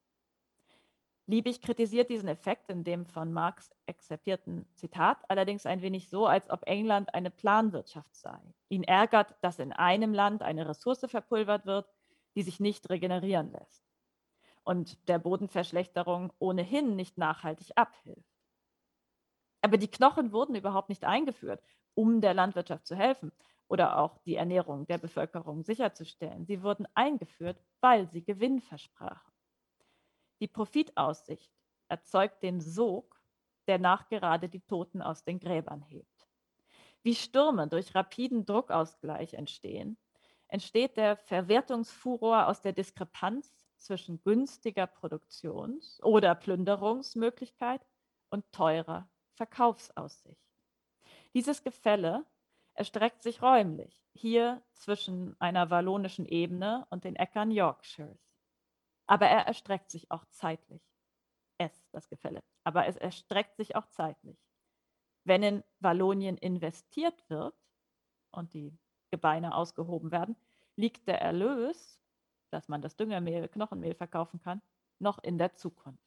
Liebig 1.28 1.62
kritisiert 1.62 2.10
diesen 2.10 2.28
Effekt 2.28 2.72
in 2.72 2.84
dem 2.84 3.06
von 3.06 3.32
Marx 3.32 3.70
exzerpierten 3.86 4.66
Zitat 4.74 5.20
allerdings 5.30 5.68
ein 5.68 5.84
wenig 5.84 6.10
so, 6.10 6.26
als 6.26 6.50
ob 6.50 6.68
England 6.68 7.14
eine 7.14 7.30
Planwirtschaft 7.30 8.16
sei. 8.16 8.40
Ihn 8.70 8.84
ärgert, 8.84 9.36
dass 9.42 9.60
in 9.60 9.72
einem 9.72 10.16
Land 10.16 10.42
eine 10.42 10.68
Ressource 10.68 11.06
verpulvert 11.08 11.68
wird, 11.68 11.88
die 12.34 12.42
sich 12.42 12.60
nicht 12.60 12.90
regenerieren 12.90 13.52
lässt 13.52 13.89
und 14.70 15.10
der 15.10 15.18
Bodenverschlechterung 15.18 16.32
ohnehin 16.38 16.96
nicht 16.96 17.18
nachhaltig 17.18 17.72
abhilft. 17.76 18.30
Aber 19.62 19.80
die 19.80 19.88
Knochen 19.90 20.32
wurden 20.32 20.54
überhaupt 20.54 20.90
nicht 20.90 21.06
eingeführt, 21.06 21.64
um 21.96 22.22
der 22.22 22.36
Landwirtschaft 22.36 22.86
zu 22.86 22.96
helfen 22.96 23.32
oder 23.68 23.98
auch 23.98 24.20
die 24.20 24.36
Ernährung 24.36 24.86
der 24.86 25.00
Bevölkerung 25.00 25.64
sicherzustellen. 25.64 26.46
Sie 26.46 26.62
wurden 26.62 26.86
eingeführt, 26.94 27.60
weil 27.82 28.08
sie 28.12 28.24
Gewinn 28.24 28.62
versprachen. 28.62 29.34
Die 30.40 30.48
Profitaussicht 30.48 31.52
erzeugt 31.88 32.44
den 32.44 32.62
Sog, 32.62 33.20
der 33.66 33.80
nachgerade 33.80 34.50
die 34.50 34.62
Toten 34.62 35.02
aus 35.02 35.24
den 35.24 35.40
Gräbern 35.40 35.82
hebt. 35.82 36.28
Wie 37.02 37.16
Stürme 37.16 37.68
durch 37.68 37.96
rapiden 37.96 38.46
Druckausgleich 38.46 39.34
entstehen, 39.34 39.98
entsteht 40.48 40.96
der 40.96 41.18
Verwertungsfuror 41.18 42.46
aus 42.46 42.62
der 42.62 42.74
Diskrepanz 42.74 43.59
zwischen 43.80 44.22
günstiger 44.22 44.88
Produktions- 44.88 46.02
oder 46.04 46.36
Plünderungsmöglichkeit 46.36 47.82
und 48.30 48.50
teurer 48.52 49.10
Verkaufsaussicht. 49.34 50.42
Dieses 51.34 51.64
Gefälle 51.64 52.26
erstreckt 52.74 53.24
sich 53.24 53.42
räumlich, 53.42 54.04
hier 54.14 54.62
zwischen 54.74 55.36
einer 55.40 55.70
wallonischen 55.70 56.26
Ebene 56.26 56.88
und 56.90 57.04
den 57.04 57.16
Äckern 57.16 57.52
Yorkshires. 57.52 58.20
Aber 59.08 59.28
er 59.28 59.48
erstreckt 59.48 59.90
sich 59.92 60.12
auch 60.12 60.26
zeitlich. 60.26 60.82
Es, 61.58 61.90
das 61.92 62.08
Gefälle. 62.10 62.42
Aber 62.64 62.86
es 62.88 62.96
erstreckt 62.96 63.58
sich 63.58 63.76
auch 63.76 63.88
zeitlich. 63.88 64.38
Wenn 65.24 65.44
in 65.44 65.64
Wallonien 65.80 66.38
investiert 66.38 67.30
wird 67.30 67.56
und 68.32 68.54
die 68.54 68.78
Gebeine 69.12 69.56
ausgehoben 69.56 70.12
werden, 70.12 70.36
liegt 70.76 71.08
der 71.08 71.22
Erlös, 71.22 72.00
dass 72.50 72.68
man 72.68 72.82
das 72.82 72.96
Düngermehl, 72.96 73.48
Knochenmehl 73.48 73.96
verkaufen 73.96 74.40
kann, 74.42 74.62
noch 75.00 75.20
in 75.24 75.38
der 75.38 75.56
Zukunft. 75.56 76.04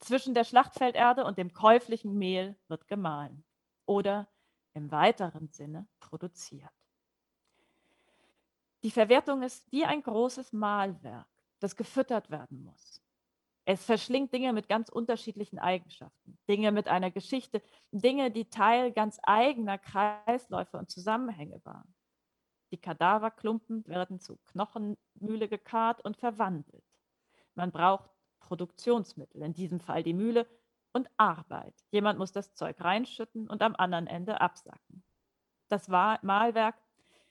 Zwischen 0.00 0.34
der 0.34 0.44
Schlachtfelderde 0.44 1.24
und 1.24 1.38
dem 1.38 1.52
käuflichen 1.52 2.18
Mehl 2.18 2.56
wird 2.68 2.88
gemahlen. 2.88 3.44
Oder 3.86 4.28
im 4.74 4.90
weiteren 4.90 5.48
Sinne 5.48 5.86
produziert. 6.00 6.72
Die 8.82 8.90
Verwertung 8.90 9.42
ist 9.42 9.70
wie 9.72 9.84
ein 9.84 10.02
großes 10.02 10.52
Mahlwerk, 10.52 11.26
das 11.60 11.74
gefüttert 11.74 12.30
werden 12.30 12.62
muss. 12.64 13.00
Es 13.64 13.82
verschlingt 13.82 14.32
Dinge 14.34 14.52
mit 14.52 14.68
ganz 14.68 14.90
unterschiedlichen 14.90 15.58
Eigenschaften, 15.58 16.38
Dinge 16.48 16.70
mit 16.70 16.86
einer 16.86 17.10
Geschichte, 17.10 17.62
Dinge, 17.92 18.30
die 18.30 18.44
Teil 18.50 18.92
ganz 18.92 19.18
eigener 19.22 19.78
Kreisläufe 19.78 20.76
und 20.76 20.90
Zusammenhänge 20.90 21.64
waren. 21.64 21.94
Die 22.74 22.80
Kadaverklumpen 22.80 23.86
werden 23.86 24.18
zu 24.18 24.36
Knochenmühle 24.50 25.46
gekarrt 25.46 26.04
und 26.04 26.16
verwandelt. 26.16 26.82
Man 27.54 27.70
braucht 27.70 28.10
Produktionsmittel, 28.40 29.42
in 29.42 29.54
diesem 29.54 29.78
Fall 29.78 30.02
die 30.02 30.12
Mühle, 30.12 30.44
und 30.92 31.08
Arbeit. 31.16 31.72
Jemand 31.92 32.18
muss 32.18 32.32
das 32.32 32.52
Zeug 32.54 32.80
reinschütten 32.80 33.48
und 33.48 33.62
am 33.62 33.76
anderen 33.76 34.08
Ende 34.08 34.40
absacken. 34.40 35.04
Das 35.68 35.86
Mahlwerk 35.86 36.74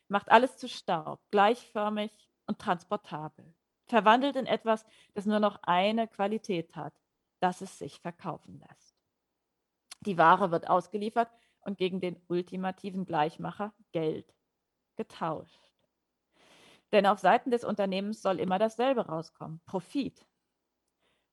macht 0.07 0.31
alles 0.31 0.55
zu 0.55 0.69
Staub, 0.69 1.19
gleichförmig 1.29 2.13
und 2.47 2.59
transportabel, 2.59 3.53
verwandelt 3.87 4.37
in 4.37 4.45
etwas, 4.45 4.85
das 5.13 5.25
nur 5.25 5.41
noch 5.41 5.59
eine 5.63 6.07
Qualität 6.07 6.73
hat, 6.77 6.93
dass 7.41 7.59
es 7.59 7.77
sich 7.77 7.99
verkaufen 7.99 8.63
lässt. 8.65 8.95
Die 10.05 10.17
Ware 10.17 10.51
wird 10.51 10.69
ausgeliefert 10.69 11.29
und 11.59 11.77
gegen 11.77 11.99
den 11.99 12.15
ultimativen 12.29 13.03
Gleichmacher 13.03 13.73
Geld 13.91 14.33
getauscht. 14.95 15.61
Denn 16.91 17.05
auf 17.05 17.19
Seiten 17.19 17.49
des 17.51 17.63
Unternehmens 17.63 18.21
soll 18.21 18.39
immer 18.39 18.59
dasselbe 18.59 19.07
rauskommen, 19.07 19.61
Profit. 19.65 20.25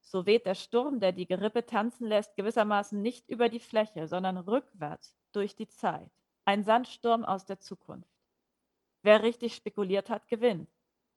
So 0.00 0.26
weht 0.26 0.46
der 0.46 0.54
Sturm, 0.54 1.00
der 1.00 1.12
die 1.12 1.26
Gerippe 1.26 1.66
tanzen 1.66 2.06
lässt, 2.06 2.34
gewissermaßen 2.36 3.00
nicht 3.00 3.28
über 3.28 3.48
die 3.48 3.60
Fläche, 3.60 4.08
sondern 4.08 4.38
rückwärts 4.38 5.14
durch 5.32 5.54
die 5.54 5.68
Zeit. 5.68 6.10
Ein 6.44 6.64
Sandsturm 6.64 7.24
aus 7.24 7.44
der 7.44 7.60
Zukunft. 7.60 8.10
Wer 9.02 9.22
richtig 9.22 9.54
spekuliert 9.54 10.10
hat, 10.10 10.28
gewinnt. 10.28 10.70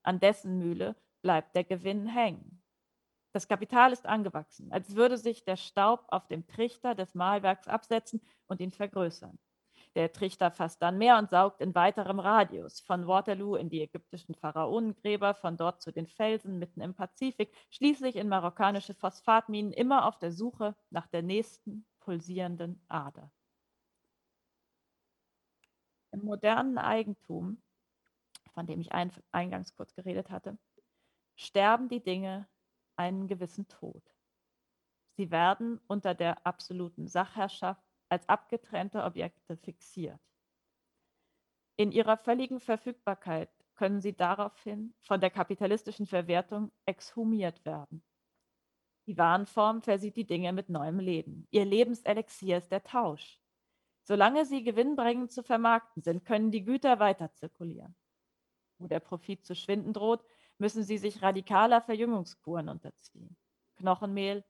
An 0.03 0.19
dessen 0.19 0.59
Mühle 0.59 0.95
bleibt 1.21 1.55
der 1.55 1.63
Gewinn 1.63 2.05
hängen. 2.05 2.61
Das 3.31 3.47
Kapital 3.47 3.93
ist 3.93 4.05
angewachsen, 4.05 4.71
als 4.71 4.95
würde 4.95 5.17
sich 5.17 5.43
der 5.43 5.57
Staub 5.57 6.05
auf 6.09 6.27
dem 6.27 6.45
Trichter 6.45 6.93
des 6.93 7.15
Mahlwerks 7.15 7.67
absetzen 7.67 8.21
und 8.47 8.61
ihn 8.61 8.71
vergrößern. 8.71 9.39
Der 9.95 10.11
Trichter 10.11 10.49
fasst 10.49 10.81
dann 10.81 10.97
mehr 10.97 11.19
und 11.19 11.29
saugt 11.29 11.61
in 11.61 11.75
weiterem 11.75 12.19
Radius, 12.19 12.79
von 12.79 13.05
Waterloo 13.05 13.55
in 13.55 13.69
die 13.69 13.81
ägyptischen 13.81 14.33
Pharaonengräber, 14.33 15.35
von 15.35 15.55
dort 15.55 15.81
zu 15.81 15.91
den 15.91 16.07
Felsen 16.07 16.57
mitten 16.57 16.81
im 16.81 16.95
Pazifik, 16.95 17.55
schließlich 17.69 18.15
in 18.15 18.27
marokkanische 18.27 18.95
Phosphatminen, 18.95 19.71
immer 19.71 20.07
auf 20.07 20.17
der 20.17 20.31
Suche 20.31 20.75
nach 20.89 21.05
der 21.07 21.21
nächsten 21.21 21.85
pulsierenden 21.99 22.83
Ader. 22.87 23.31
Im 26.11 26.25
modernen 26.25 26.79
Eigentum, 26.79 27.61
von 28.53 28.65
dem 28.65 28.81
ich 28.81 28.91
eingangs 28.91 29.75
kurz 29.75 29.93
geredet 29.93 30.31
hatte, 30.31 30.57
sterben 31.35 31.87
die 31.87 32.03
Dinge 32.03 32.47
einen 32.95 33.27
gewissen 33.27 33.67
Tod. 33.67 34.03
Sie 35.17 35.29
werden 35.29 35.79
unter 35.87 36.15
der 36.15 36.45
absoluten 36.45 37.07
Sachherrschaft 37.07 37.83
als 38.13 38.29
abgetrennte 38.29 39.03
Objekte 39.03 39.57
fixiert. 39.57 40.21
In 41.75 41.91
ihrer 41.91 42.15
völligen 42.15 42.59
Verfügbarkeit 42.59 43.49
können 43.73 44.01
sie 44.01 44.15
daraufhin 44.15 44.93
von 45.01 45.19
der 45.19 45.31
kapitalistischen 45.31 46.05
Verwertung 46.05 46.71
exhumiert 46.85 47.65
werden. 47.65 48.03
Die 49.07 49.17
Warenform 49.17 49.81
versieht 49.81 50.15
die 50.15 50.27
Dinge 50.27 50.53
mit 50.53 50.69
neuem 50.69 50.99
Leben. 50.99 51.47
Ihr 51.49 51.65
Lebenselixier 51.65 52.59
ist 52.59 52.71
der 52.71 52.83
Tausch. 52.83 53.41
Solange 54.03 54.45
sie 54.45 54.63
gewinnbringend 54.63 55.31
zu 55.31 55.41
vermarkten 55.41 56.03
sind, 56.03 56.23
können 56.23 56.51
die 56.51 56.63
Güter 56.63 56.99
weiter 56.99 57.33
zirkulieren. 57.33 57.95
Wo 58.77 58.85
der 58.85 58.99
Profit 58.99 59.43
zu 59.43 59.55
schwinden 59.55 59.93
droht, 59.93 60.23
müssen 60.59 60.83
sie 60.83 60.99
sich 60.99 61.23
radikaler 61.23 61.81
Verjüngungskuren 61.81 62.69
unterziehen. 62.69 63.35
Knochenmehl 63.77 64.45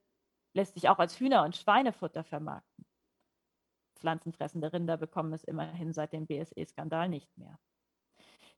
lässt 0.54 0.74
sich 0.74 0.90
auch 0.90 1.00
als 1.00 1.18
Hühner- 1.18 1.46
und 1.46 1.56
Schweinefutter 1.56 2.26
vermarkten 2.26 2.73
pflanzenfressende 4.04 4.74
Rinder 4.74 4.98
bekommen 4.98 5.32
es 5.32 5.46
immerhin 5.46 5.94
seit 5.94 6.12
dem 6.12 6.28
BSE-Skandal 6.28 7.08
nicht 7.08 7.38
mehr. 7.38 7.58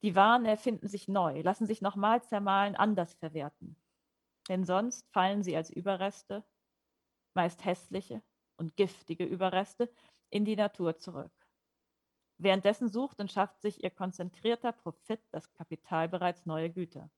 Die 0.02 0.16
Waren 0.16 0.46
erfinden 0.46 0.88
sich 0.88 1.08
neu, 1.08 1.42
lassen 1.42 1.68
sich 1.68 1.82
nochmal 1.82 2.24
zermahlen, 2.24 2.76
anders 2.76 3.14
verwerten. 3.14 3.78
Denn 4.50 4.64
sonst 4.64 5.08
fallen 5.12 5.44
sie 5.44 5.56
als 5.56 5.70
Überreste, 5.70 6.44
meist 7.36 7.64
hässliche 7.64 8.24
und 8.58 8.76
giftige 8.76 9.24
Überreste, 9.24 9.94
in 10.32 10.46
die 10.46 10.56
Natur 10.56 10.98
zurück. 10.98 11.32
Währenddessen 12.40 12.90
sucht 12.90 13.20
und 13.20 13.32
schafft 13.32 13.62
sich 13.62 13.84
ihr 13.84 13.92
konzentrierter 13.92 14.72
Profit, 14.72 15.22
das 15.32 15.54
Kapital, 15.54 16.10
bereits 16.10 16.48
neue 16.48 16.72
Güter. 16.72 17.12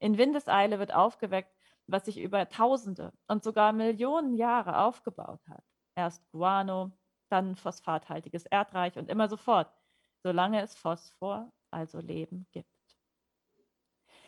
In 0.00 0.18
Windeseile 0.18 0.78
wird 0.78 0.92
aufgeweckt, 0.92 1.56
was 1.86 2.04
sich 2.04 2.18
über 2.20 2.46
Tausende 2.50 3.14
und 3.26 3.42
sogar 3.42 3.72
Millionen 3.72 4.34
Jahre 4.34 4.84
aufgebaut 4.84 5.40
hat. 5.48 5.64
Erst 5.94 6.30
Guano, 6.30 6.92
dann 7.28 7.56
phosphathaltiges 7.56 8.46
Erdreich 8.46 8.96
und 8.96 9.08
immer 9.08 9.28
so 9.28 9.36
fort, 9.36 9.72
solange 10.22 10.62
es 10.62 10.74
Phosphor, 10.74 11.52
also 11.70 12.00
Leben, 12.00 12.46
gibt. 12.52 12.68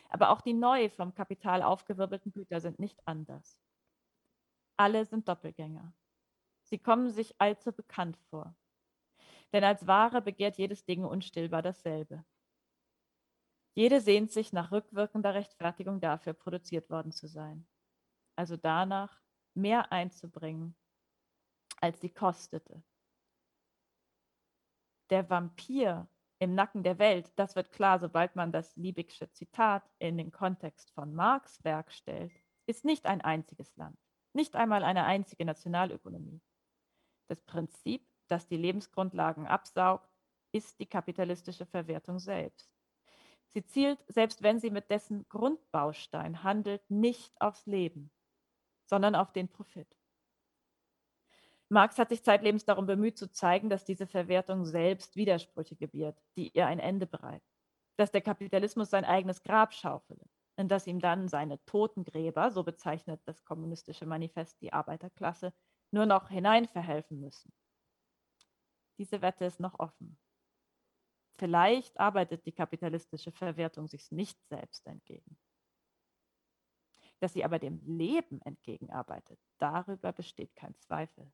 Aber 0.08 0.30
auch 0.30 0.40
die 0.40 0.54
neu 0.54 0.88
vom 0.88 1.14
Kapital 1.14 1.62
aufgewirbelten 1.62 2.32
Güter 2.32 2.60
sind 2.60 2.78
nicht 2.78 3.00
anders. 3.06 3.60
Alle 4.76 5.04
sind 5.04 5.28
Doppelgänger. 5.28 5.92
Sie 6.62 6.78
kommen 6.78 7.10
sich 7.10 7.40
allzu 7.40 7.72
bekannt 7.72 8.16
vor. 8.30 8.54
Denn 9.52 9.64
als 9.64 9.86
Ware 9.86 10.20
begehrt 10.20 10.58
jedes 10.58 10.84
Ding 10.84 11.04
unstillbar 11.04 11.62
dasselbe. 11.62 12.24
Jede 13.74 14.00
sehnt 14.00 14.32
sich 14.32 14.52
nach 14.52 14.72
rückwirkender 14.72 15.34
Rechtfertigung 15.34 16.00
dafür, 16.00 16.32
produziert 16.32 16.90
worden 16.90 17.12
zu 17.12 17.28
sein. 17.28 17.66
Also 18.34 18.56
danach, 18.56 19.20
mehr 19.54 19.92
einzubringen, 19.92 20.76
als 21.80 22.00
sie 22.00 22.10
kostete. 22.10 22.82
Der 25.10 25.28
Vampir 25.30 26.08
im 26.38 26.54
Nacken 26.54 26.82
der 26.82 26.98
Welt, 26.98 27.32
das 27.36 27.56
wird 27.56 27.72
klar, 27.72 27.98
sobald 27.98 28.36
man 28.36 28.52
das 28.52 28.76
Liebigsche 28.76 29.30
Zitat 29.30 29.82
in 29.98 30.18
den 30.18 30.30
Kontext 30.30 30.90
von 30.90 31.14
Marx 31.14 31.62
Werk 31.64 31.92
stellt, 31.92 32.32
ist 32.66 32.84
nicht 32.84 33.06
ein 33.06 33.20
einziges 33.20 33.74
Land, 33.76 33.98
nicht 34.32 34.56
einmal 34.56 34.84
eine 34.84 35.04
einzige 35.04 35.44
Nationalökonomie. 35.44 36.42
Das 37.28 37.40
Prinzip, 37.42 38.06
das 38.28 38.46
die 38.46 38.56
Lebensgrundlagen 38.56 39.46
absaugt, 39.46 40.10
ist 40.52 40.78
die 40.80 40.86
kapitalistische 40.86 41.66
Verwertung 41.66 42.18
selbst. 42.18 42.70
Sie 43.48 43.64
zielt, 43.64 44.04
selbst 44.08 44.42
wenn 44.42 44.58
sie 44.58 44.70
mit 44.70 44.90
dessen 44.90 45.26
Grundbaustein 45.28 46.42
handelt, 46.42 46.82
nicht 46.90 47.40
aufs 47.40 47.66
Leben, 47.66 48.10
sondern 48.84 49.14
auf 49.14 49.32
den 49.32 49.48
Profit. 49.48 49.88
Marx 51.68 51.98
hat 51.98 52.10
sich 52.10 52.22
zeitlebens 52.22 52.64
darum 52.64 52.86
bemüht 52.86 53.18
zu 53.18 53.30
zeigen, 53.30 53.68
dass 53.68 53.84
diese 53.84 54.06
Verwertung 54.06 54.64
selbst 54.64 55.16
Widersprüche 55.16 55.74
gebiert, 55.74 56.22
die 56.36 56.50
ihr 56.50 56.66
ein 56.66 56.78
Ende 56.78 57.06
bereiten. 57.06 57.44
Dass 57.96 58.12
der 58.12 58.20
Kapitalismus 58.20 58.90
sein 58.90 59.04
eigenes 59.04 59.42
Grab 59.42 59.74
schaufele 59.74 60.24
und 60.56 60.68
dass 60.68 60.86
ihm 60.86 61.00
dann 61.00 61.28
seine 61.28 61.62
Totengräber, 61.64 62.50
so 62.50 62.62
bezeichnet 62.62 63.20
das 63.24 63.44
kommunistische 63.44 64.06
Manifest 64.06 64.60
die 64.60 64.72
Arbeiterklasse, 64.72 65.52
nur 65.90 66.06
noch 66.06 66.28
hineinverhelfen 66.28 67.18
müssen. 67.20 67.52
Diese 68.98 69.20
Wette 69.20 69.44
ist 69.44 69.60
noch 69.60 69.78
offen. 69.78 70.18
Vielleicht 71.38 71.98
arbeitet 72.00 72.46
die 72.46 72.52
kapitalistische 72.52 73.32
Verwertung 73.32 73.88
sich 73.88 74.10
nicht 74.10 74.42
selbst 74.46 74.86
entgegen. 74.86 75.36
Dass 77.20 77.32
sie 77.32 77.44
aber 77.44 77.58
dem 77.58 77.80
Leben 77.84 78.40
entgegenarbeitet, 78.42 79.38
darüber 79.58 80.12
besteht 80.12 80.54
kein 80.54 80.74
Zweifel. 80.78 81.30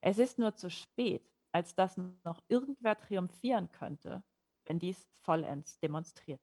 Es 0.00 0.18
ist 0.18 0.38
nur 0.38 0.54
zu 0.54 0.70
spät, 0.70 1.30
als 1.52 1.74
dass 1.74 1.96
noch 1.96 2.40
irgendwer 2.48 2.98
triumphieren 2.98 3.70
könnte, 3.72 4.22
wenn 4.64 4.78
dies 4.78 5.08
vollends 5.20 5.78
demonstriert. 5.80 6.40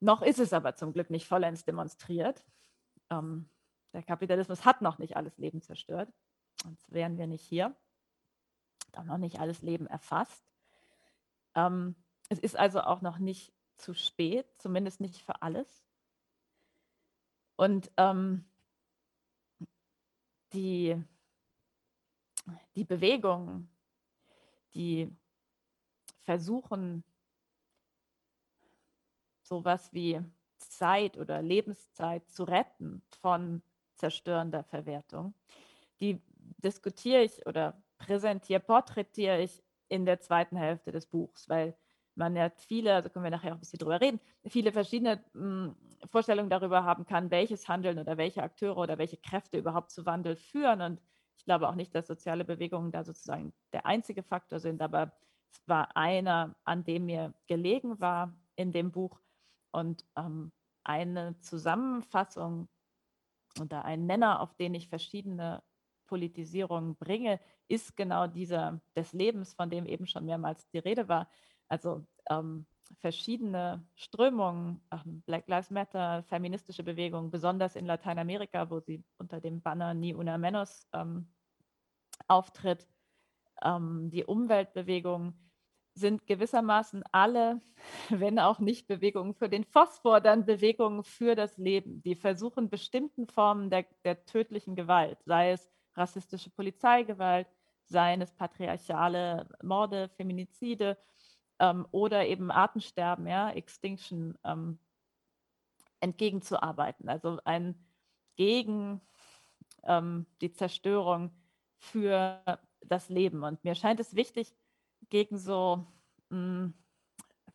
Noch 0.00 0.22
ist 0.22 0.38
es 0.38 0.52
aber 0.52 0.74
zum 0.74 0.92
Glück 0.92 1.10
nicht 1.10 1.28
vollends 1.28 1.64
demonstriert. 1.64 2.42
Ähm, 3.10 3.50
der 3.92 4.02
Kapitalismus 4.02 4.64
hat 4.64 4.80
noch 4.80 4.98
nicht 4.98 5.16
alles 5.16 5.36
Leben 5.36 5.60
zerstört, 5.60 6.12
sonst 6.62 6.90
wären 6.90 7.18
wir 7.18 7.26
nicht 7.26 7.44
hier. 7.44 7.76
Hat 8.96 9.06
noch 9.06 9.18
nicht 9.18 9.38
alles 9.38 9.62
Leben 9.62 9.86
erfasst. 9.86 10.42
Ähm, 11.54 11.94
es 12.28 12.38
ist 12.38 12.56
also 12.56 12.80
auch 12.80 13.02
noch 13.02 13.18
nicht 13.18 13.52
zu 13.76 13.94
spät, 13.94 14.46
zumindest 14.58 15.00
nicht 15.00 15.22
für 15.22 15.42
alles. 15.42 15.84
Und 17.56 17.90
ähm, 17.98 18.49
die, 20.52 20.96
die 22.74 22.84
Bewegungen, 22.84 23.68
die 24.74 25.10
versuchen, 26.20 27.04
sowas 29.42 29.92
wie 29.92 30.20
Zeit 30.58 31.16
oder 31.18 31.42
Lebenszeit 31.42 32.28
zu 32.30 32.44
retten 32.44 33.02
von 33.20 33.62
zerstörender 33.96 34.62
Verwertung, 34.64 35.34
die 36.00 36.20
diskutiere 36.58 37.22
ich 37.22 37.46
oder 37.46 37.82
präsentiere, 37.98 38.60
porträtiere 38.60 39.42
ich 39.42 39.62
in 39.88 40.06
der 40.06 40.20
zweiten 40.20 40.56
Hälfte 40.56 40.92
des 40.92 41.06
Buchs, 41.06 41.48
weil 41.48 41.76
man 42.20 42.36
ja 42.36 42.50
viele, 42.50 42.94
also 42.94 43.08
können 43.08 43.24
wir 43.24 43.30
nachher 43.30 43.52
auch 43.52 43.56
ein 43.56 43.60
bisschen 43.60 43.78
drüber 43.78 44.00
reden, 44.00 44.20
viele 44.46 44.70
verschiedene 44.72 45.24
mh, 45.32 45.42
hm, 45.42 45.76
Vorstellungen 46.10 46.50
darüber 46.50 46.84
haben 46.84 47.04
kann, 47.04 47.30
welches 47.30 47.68
Handeln 47.68 47.98
oder 47.98 48.16
welche 48.16 48.42
Akteure 48.42 48.76
oder 48.76 48.98
welche 48.98 49.16
Kräfte 49.16 49.58
überhaupt 49.58 49.90
zu 49.90 50.06
Wandel 50.06 50.36
führen. 50.36 50.80
Und 50.80 51.00
ich 51.36 51.44
glaube 51.44 51.68
auch 51.68 51.74
nicht, 51.74 51.94
dass 51.94 52.06
soziale 52.06 52.44
Bewegungen 52.44 52.92
da 52.92 53.02
sozusagen 53.02 53.52
der 53.72 53.86
einzige 53.86 54.22
Faktor 54.22 54.60
sind, 54.60 54.80
aber 54.82 55.12
es 55.50 55.66
war 55.66 55.96
einer, 55.96 56.54
an 56.64 56.84
dem 56.84 57.06
mir 57.06 57.34
gelegen 57.48 58.00
war 58.00 58.32
in 58.54 58.72
dem 58.72 58.92
Buch. 58.92 59.20
Und 59.72 60.04
ähm, 60.16 60.52
eine 60.84 61.38
Zusammenfassung 61.40 62.68
oder 63.60 63.84
ein 63.84 64.06
Nenner, 64.06 64.40
auf 64.40 64.54
den 64.54 64.74
ich 64.74 64.88
verschiedene 64.88 65.62
Politisierungen 66.06 66.96
bringe, 66.96 67.40
ist 67.68 67.96
genau 67.96 68.26
dieser 68.26 68.80
des 68.96 69.12
Lebens, 69.12 69.54
von 69.54 69.70
dem 69.70 69.86
eben 69.86 70.06
schon 70.06 70.26
mehrmals 70.26 70.68
die 70.70 70.78
Rede 70.78 71.08
war. 71.08 71.28
Also 71.70 72.04
ähm, 72.28 72.66
verschiedene 72.98 73.86
Strömungen, 73.94 74.82
ähm, 74.92 75.22
Black 75.22 75.48
Lives 75.48 75.70
Matter, 75.70 76.22
feministische 76.24 76.82
Bewegungen, 76.82 77.30
besonders 77.30 77.76
in 77.76 77.86
Lateinamerika, 77.86 78.68
wo 78.70 78.80
sie 78.80 79.04
unter 79.18 79.40
dem 79.40 79.62
Banner 79.62 79.94
Ni 79.94 80.14
Una 80.14 80.36
Menos 80.36 80.86
ähm, 80.92 81.28
auftritt, 82.26 82.86
ähm, 83.62 84.10
die 84.10 84.24
Umweltbewegungen 84.24 85.34
sind 85.94 86.26
gewissermaßen 86.26 87.04
alle, 87.12 87.60
wenn 88.10 88.38
auch 88.38 88.58
nicht 88.58 88.88
Bewegungen 88.88 89.34
für 89.34 89.48
den 89.48 89.64
Phosphor, 89.64 90.20
dann 90.20 90.44
Bewegungen 90.44 91.04
für 91.04 91.36
das 91.36 91.56
Leben. 91.56 92.02
Die 92.02 92.16
versuchen 92.16 92.68
bestimmten 92.68 93.26
Formen 93.28 93.70
der, 93.70 93.86
der 94.04 94.24
tödlichen 94.24 94.74
Gewalt, 94.74 95.18
sei 95.24 95.52
es 95.52 95.68
rassistische 95.94 96.50
Polizeigewalt, 96.50 97.46
seien 97.84 98.22
es 98.22 98.32
patriarchale 98.32 99.48
Morde, 99.62 100.08
Feminizide, 100.16 100.96
ähm, 101.60 101.86
oder 101.92 102.26
eben 102.26 102.50
Artensterben, 102.50 103.26
ja, 103.26 103.50
Extinction, 103.50 104.36
ähm, 104.44 104.78
entgegenzuarbeiten. 106.00 107.08
Also 107.08 107.38
ein 107.44 107.74
gegen 108.36 109.00
ähm, 109.84 110.26
die 110.40 110.52
Zerstörung 110.52 111.30
für 111.76 112.42
das 112.80 113.10
Leben. 113.10 113.44
Und 113.44 113.62
mir 113.64 113.74
scheint 113.74 114.00
es 114.00 114.16
wichtig, 114.16 114.54
gegen 115.10 115.38
so 115.38 115.86
mh, 116.30 116.36
hm, 116.36 116.74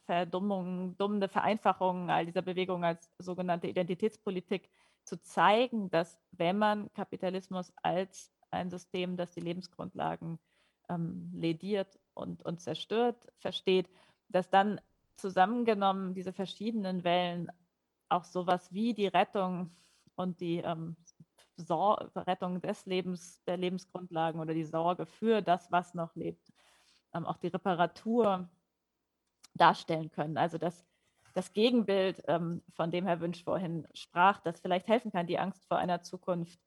Verdummungen, 0.05 0.95
dummende 0.97 1.27
Vereinfachungen 1.27 2.11
all 2.11 2.27
dieser 2.27 2.43
Bewegungen 2.43 2.83
als 2.83 3.11
sogenannte 3.17 3.67
Identitätspolitik 3.67 4.69
zu 5.03 5.19
zeigen, 5.21 5.89
dass 5.89 6.19
wenn 6.31 6.59
man 6.59 6.93
Kapitalismus 6.93 7.73
als 7.81 8.31
ein 8.51 8.69
System, 8.69 9.17
das 9.17 9.31
die 9.31 9.39
Lebensgrundlagen 9.39 10.37
ähm, 10.89 11.31
lediert 11.33 11.99
und, 12.15 12.43
und 12.43 12.61
zerstört, 12.61 13.31
versteht, 13.37 13.89
dass 14.29 14.49
dann 14.49 14.81
zusammengenommen 15.15 16.13
diese 16.13 16.33
verschiedenen 16.33 17.03
Wellen 17.03 17.51
auch 18.09 18.23
sowas 18.23 18.71
wie 18.73 18.93
die 18.93 19.07
Rettung 19.07 19.71
und 20.15 20.39
die 20.39 20.57
ähm, 20.57 20.95
Rettung 22.15 22.61
des 22.61 22.85
Lebens, 22.85 23.43
der 23.45 23.57
Lebensgrundlagen 23.57 24.41
oder 24.41 24.53
die 24.53 24.63
Sorge 24.63 25.05
für 25.05 25.41
das, 25.41 25.71
was 25.71 25.93
noch 25.93 26.15
lebt, 26.15 26.51
ähm, 27.13 27.25
auch 27.25 27.37
die 27.37 27.47
Reparatur 27.47 28.49
darstellen 29.53 30.11
können. 30.11 30.37
Also 30.37 30.57
das, 30.57 30.85
das 31.33 31.53
Gegenbild, 31.53 32.23
ähm, 32.27 32.61
von 32.73 32.91
dem 32.91 33.05
Herr 33.05 33.21
Wünsch 33.21 33.43
vorhin 33.43 33.87
sprach, 33.93 34.39
das 34.41 34.59
vielleicht 34.59 34.87
helfen 34.87 35.11
kann, 35.11 35.27
die 35.27 35.39
Angst 35.39 35.65
vor 35.67 35.77
einer 35.77 36.01
Zukunft 36.01 36.59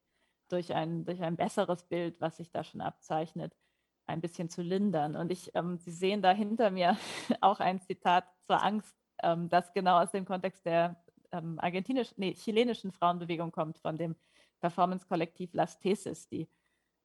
durch 0.49 0.75
ein, 0.75 1.05
durch 1.05 1.23
ein 1.23 1.37
besseres 1.37 1.85
Bild, 1.85 2.21
was 2.21 2.39
sich 2.39 2.51
da 2.51 2.65
schon 2.65 2.81
abzeichnet, 2.81 3.55
ein 4.09 4.21
bisschen 4.21 4.49
zu 4.49 4.63
lindern. 4.63 5.17
Und 5.17 5.31
ich, 5.31 5.55
ähm, 5.55 5.79
Sie 5.79 5.91
sehen 5.91 6.23
da 6.23 6.33
hinter 6.33 6.71
mir 6.71 6.97
auch 7.41 7.61
ein 7.61 7.81
Zitat 7.81 8.25
zur 8.43 8.63
Angst, 8.63 8.95
ähm, 9.23 9.49
das 9.49 9.73
genau 9.73 10.01
aus 10.01 10.11
dem 10.11 10.25
Kontext 10.25 10.65
der 10.65 10.97
ähm, 11.33 11.59
argentinischen, 11.61 12.15
nee, 12.19 12.35
chilenischen 12.35 12.93
Frauenbewegung 12.93 13.53
kommt, 13.53 13.79
von 13.79 13.97
dem 13.97 14.17
Performance-Kollektiv 14.61 15.53
Las 15.53 15.79
Tesis, 15.79 16.29
die 16.29 16.49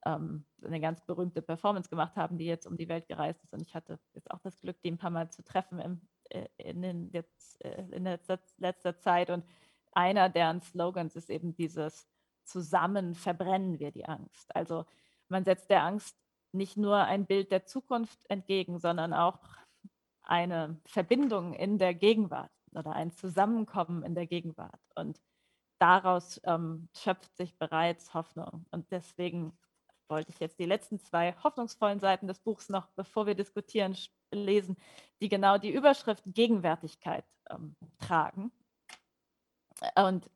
ähm, 0.06 0.46
eine 0.64 0.80
ganz 0.80 1.02
berühmte 1.02 1.42
Performance 1.42 1.90
gemacht 1.90 2.16
haben, 2.16 2.38
die 2.38 2.46
jetzt 2.46 2.66
um 2.66 2.78
die 2.78 2.90
Welt 2.90 3.08
gereist 3.08 3.44
ist. 3.44 3.54
Und 3.54 3.62
ich 3.62 3.76
hatte 3.76 4.00
jetzt 4.14 4.32
auch 4.32 4.40
das 4.40 4.60
Glück, 4.60 4.82
die 4.82 4.92
ein 4.92 4.98
paar 4.98 5.12
Mal 5.12 5.30
zu 5.30 5.44
treffen 5.44 5.80
im, 5.80 6.02
äh, 6.30 6.48
in, 6.58 6.82
den, 6.82 7.10
jetzt, 7.12 7.64
äh, 7.64 7.86
in 7.92 8.04
letzter, 8.04 8.40
letzter 8.58 8.98
Zeit. 8.98 9.30
Und 9.30 9.46
einer 9.92 10.30
deren 10.30 10.62
Slogans 10.62 11.16
ist 11.16 11.30
eben 11.30 11.54
dieses 11.54 12.08
Zusammen 12.44 13.16
verbrennen 13.16 13.80
wir 13.80 13.92
die 13.92 14.06
Angst. 14.06 14.54
Also 14.56 14.86
man 15.30 15.46
setzt 15.46 15.70
der 15.70 15.84
Angst 15.84 16.18
nicht 16.54 16.78
nur 16.78 16.98
ein 16.98 17.26
Bild 17.26 17.52
der 17.52 17.66
Zukunft 17.66 18.20
entgegen, 18.30 18.80
sondern 18.80 19.14
auch 19.14 19.40
eine 20.24 20.80
Verbindung 20.86 21.54
in 21.54 21.78
der 21.78 21.94
Gegenwart 21.94 22.52
oder 22.74 22.94
ein 22.94 23.12
Zusammenkommen 23.12 24.04
in 24.04 24.16
der 24.16 24.28
Gegenwart. 24.28 24.82
Und 24.96 25.20
daraus 25.80 26.40
ähm, 26.46 26.88
schöpft 26.96 27.36
sich 27.36 27.58
bereits 27.58 28.14
Hoffnung. 28.14 28.66
Und 28.72 28.92
deswegen 28.92 29.58
wollte 30.08 30.32
ich 30.32 30.40
jetzt 30.40 30.60
die 30.60 30.66
letzten 30.66 31.00
zwei 31.00 31.36
hoffnungsvollen 31.44 32.00
Seiten 32.00 32.28
des 32.28 32.40
Buchs 32.40 32.70
noch, 32.70 32.88
bevor 32.96 33.26
wir 33.26 33.36
diskutieren, 33.36 33.98
lesen, 34.32 34.78
die 35.22 35.30
genau 35.30 35.58
die 35.58 35.72
Überschrift 35.72 36.24
Gegenwärtigkeit 36.26 37.26
ähm, 37.50 37.76
tragen. 38.00 38.52
Und 39.96 40.30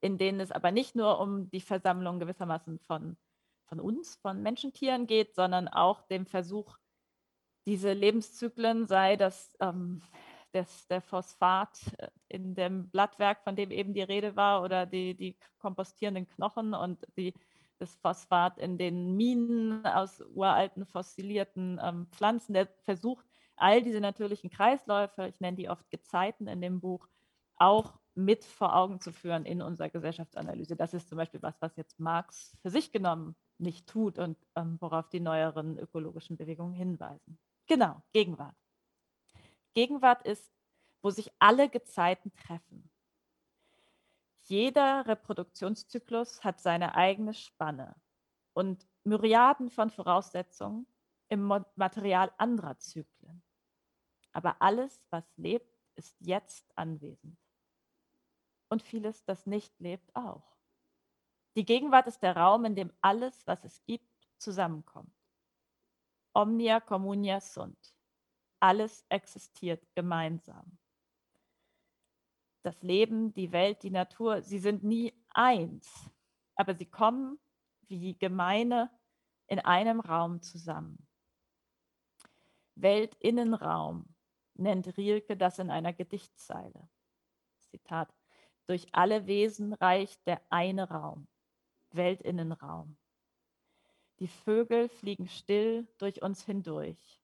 in 0.00 0.18
denen 0.18 0.40
es 0.40 0.52
aber 0.52 0.70
nicht 0.70 0.94
nur 0.94 1.20
um 1.20 1.50
die 1.50 1.60
Versammlung 1.60 2.18
gewissermaßen 2.18 2.78
von 2.78 3.16
von 3.70 3.80
uns, 3.80 4.16
von 4.16 4.42
Menschentieren 4.42 5.06
geht, 5.06 5.34
sondern 5.34 5.68
auch 5.68 6.02
dem 6.02 6.26
Versuch, 6.26 6.76
diese 7.66 7.92
Lebenszyklen, 7.92 8.86
sei 8.86 9.16
das, 9.16 9.56
ähm, 9.60 10.02
das 10.52 10.88
der 10.88 11.00
Phosphat 11.00 11.78
äh, 11.98 12.08
in 12.28 12.54
dem 12.54 12.90
Blattwerk, 12.90 13.44
von 13.44 13.54
dem 13.54 13.70
eben 13.70 13.94
die 13.94 14.02
Rede 14.02 14.34
war, 14.34 14.62
oder 14.62 14.86
die, 14.86 15.14
die 15.14 15.38
kompostierenden 15.58 16.26
Knochen 16.26 16.74
und 16.74 17.06
die, 17.16 17.32
das 17.78 17.94
Phosphat 17.96 18.58
in 18.58 18.76
den 18.76 19.16
Minen 19.16 19.86
aus 19.86 20.20
uralten 20.20 20.84
fossilierten 20.84 21.80
ähm, 21.82 22.08
Pflanzen, 22.10 22.54
der 22.54 22.66
versucht, 22.82 23.24
all 23.56 23.82
diese 23.82 24.00
natürlichen 24.00 24.50
Kreisläufe, 24.50 25.28
ich 25.28 25.38
nenne 25.38 25.56
die 25.56 25.68
oft 25.68 25.88
Gezeiten 25.90 26.48
in 26.48 26.60
dem 26.60 26.80
Buch, 26.80 27.06
auch 27.56 28.00
mit 28.14 28.44
vor 28.44 28.74
Augen 28.74 29.00
zu 29.00 29.12
führen 29.12 29.44
in 29.44 29.62
unserer 29.62 29.90
Gesellschaftsanalyse. 29.90 30.74
Das 30.74 30.92
ist 30.92 31.08
zum 31.08 31.18
Beispiel 31.18 31.42
was, 31.42 31.60
was 31.60 31.76
jetzt 31.76 32.00
Marx 32.00 32.56
für 32.62 32.70
sich 32.70 32.90
genommen 32.90 33.36
nicht 33.60 33.86
tut 33.86 34.18
und 34.18 34.36
ähm, 34.56 34.76
worauf 34.80 35.08
die 35.08 35.20
neueren 35.20 35.78
ökologischen 35.78 36.36
Bewegungen 36.36 36.74
hinweisen. 36.74 37.38
Genau, 37.66 38.02
Gegenwart. 38.12 38.56
Gegenwart 39.74 40.26
ist, 40.26 40.52
wo 41.02 41.10
sich 41.10 41.30
alle 41.38 41.68
Gezeiten 41.68 42.32
treffen. 42.34 42.90
Jeder 44.42 45.06
Reproduktionszyklus 45.06 46.42
hat 46.42 46.60
seine 46.60 46.94
eigene 46.96 47.34
Spanne 47.34 47.94
und 48.52 48.86
Myriaden 49.04 49.70
von 49.70 49.90
Voraussetzungen 49.90 50.86
im 51.28 51.42
Material 51.76 52.32
anderer 52.36 52.76
Zyklen. 52.78 53.42
Aber 54.32 54.60
alles, 54.60 55.00
was 55.10 55.24
lebt, 55.36 55.72
ist 55.94 56.16
jetzt 56.20 56.66
anwesend. 56.76 57.38
Und 58.68 58.82
vieles, 58.82 59.24
das 59.24 59.46
nicht 59.46 59.78
lebt, 59.80 60.14
auch. 60.14 60.59
Die 61.60 61.66
Gegenwart 61.66 62.06
ist 62.06 62.22
der 62.22 62.38
Raum, 62.38 62.64
in 62.64 62.74
dem 62.74 62.90
alles, 63.02 63.46
was 63.46 63.64
es 63.64 63.84
gibt, 63.84 64.08
zusammenkommt. 64.38 65.14
Omnia 66.32 66.80
communia 66.80 67.38
sunt. 67.38 67.94
Alles 68.60 69.04
existiert 69.10 69.86
gemeinsam. 69.94 70.78
Das 72.62 72.82
Leben, 72.82 73.34
die 73.34 73.52
Welt, 73.52 73.82
die 73.82 73.90
Natur, 73.90 74.40
sie 74.40 74.58
sind 74.58 74.84
nie 74.84 75.12
eins, 75.34 76.10
aber 76.54 76.74
sie 76.74 76.86
kommen 76.86 77.38
wie 77.88 78.16
Gemeine 78.16 78.90
in 79.46 79.58
einem 79.58 80.00
Raum 80.00 80.40
zusammen. 80.40 81.06
Weltinnenraum 82.74 84.06
nennt 84.54 84.96
Rilke 84.96 85.36
das 85.36 85.58
in 85.58 85.70
einer 85.70 85.92
Gedichtzeile. 85.92 86.88
Zitat: 87.58 88.08
Durch 88.66 88.86
alle 88.92 89.26
Wesen 89.26 89.74
reicht 89.74 90.26
der 90.26 90.40
eine 90.48 90.88
Raum, 90.88 91.28
Weltinnenraum. 91.96 92.96
Die 94.18 94.28
Vögel 94.28 94.88
fliegen 94.88 95.28
still 95.28 95.88
durch 95.98 96.22
uns 96.22 96.44
hindurch. 96.44 97.22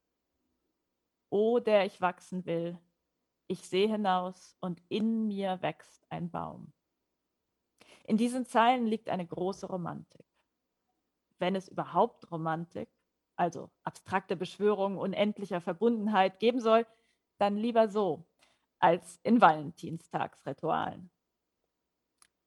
O, 1.29 1.59
der 1.59 1.85
ich 1.85 2.01
wachsen 2.01 2.45
will, 2.45 2.79
ich 3.47 3.67
sehe 3.67 3.87
hinaus 3.87 4.55
und 4.59 4.81
in 4.89 5.27
mir 5.27 5.61
wächst 5.61 6.05
ein 6.09 6.29
Baum. 6.29 6.73
In 8.03 8.17
diesen 8.17 8.45
Zeilen 8.45 8.87
liegt 8.87 9.09
eine 9.09 9.27
große 9.27 9.67
Romantik. 9.67 10.25
Wenn 11.39 11.55
es 11.55 11.67
überhaupt 11.67 12.31
Romantik, 12.31 12.89
also 13.35 13.69
abstrakte 13.83 14.35
Beschwörung 14.35 14.97
unendlicher 14.97 15.61
Verbundenheit 15.61 16.39
geben 16.39 16.59
soll, 16.59 16.85
dann 17.37 17.57
lieber 17.57 17.87
so 17.89 18.25
als 18.79 19.19
in 19.23 19.39
Valentinstagsritualen. 19.39 21.11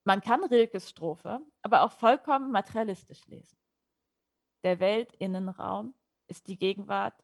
Man 0.05 0.21
kann 0.21 0.43
Rilkes 0.45 0.89
Strophe 0.89 1.41
aber 1.63 1.83
auch 1.83 1.93
vollkommen 1.93 2.51
materialistisch 2.51 3.27
lesen. 3.27 3.59
Der 4.65 4.81
Weltinnenraum 4.81 5.95
ist 6.27 6.47
die 6.49 6.59
Gegenwart, 6.59 7.15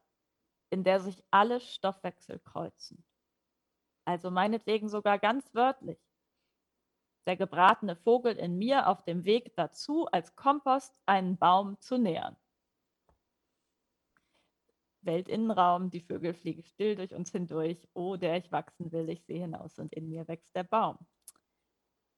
in 0.69 0.83
der 0.83 0.99
sich 0.99 1.23
alle 1.31 1.59
Stoffwechsel 1.59 2.39
kreuzen. 2.39 3.03
Also 4.05 4.31
meinetwegen 4.31 4.89
sogar 4.89 5.19
ganz 5.19 5.53
wörtlich. 5.53 5.99
Der 7.25 7.35
gebratene 7.35 7.95
Vogel 7.95 8.37
in 8.37 8.57
mir 8.57 8.87
auf 8.87 9.03
dem 9.03 9.25
Weg 9.25 9.53
dazu, 9.55 10.07
als 10.07 10.35
Kompost 10.35 10.95
einen 11.05 11.37
Baum 11.37 11.79
zu 11.79 11.97
nähern. 11.97 12.37
Weltinnenraum, 15.01 15.89
die 15.89 16.01
Vögel 16.01 16.33
fliegen 16.33 16.63
still 16.63 16.95
durch 16.95 17.13
uns 17.13 17.31
hindurch. 17.31 17.87
Oh, 17.93 18.15
der 18.17 18.37
ich 18.37 18.51
wachsen 18.51 18.91
will, 18.91 19.09
ich 19.09 19.23
sehe 19.25 19.41
hinaus 19.41 19.77
und 19.79 19.93
in 19.93 20.09
mir 20.09 20.27
wächst 20.27 20.55
der 20.55 20.63
Baum. 20.63 20.97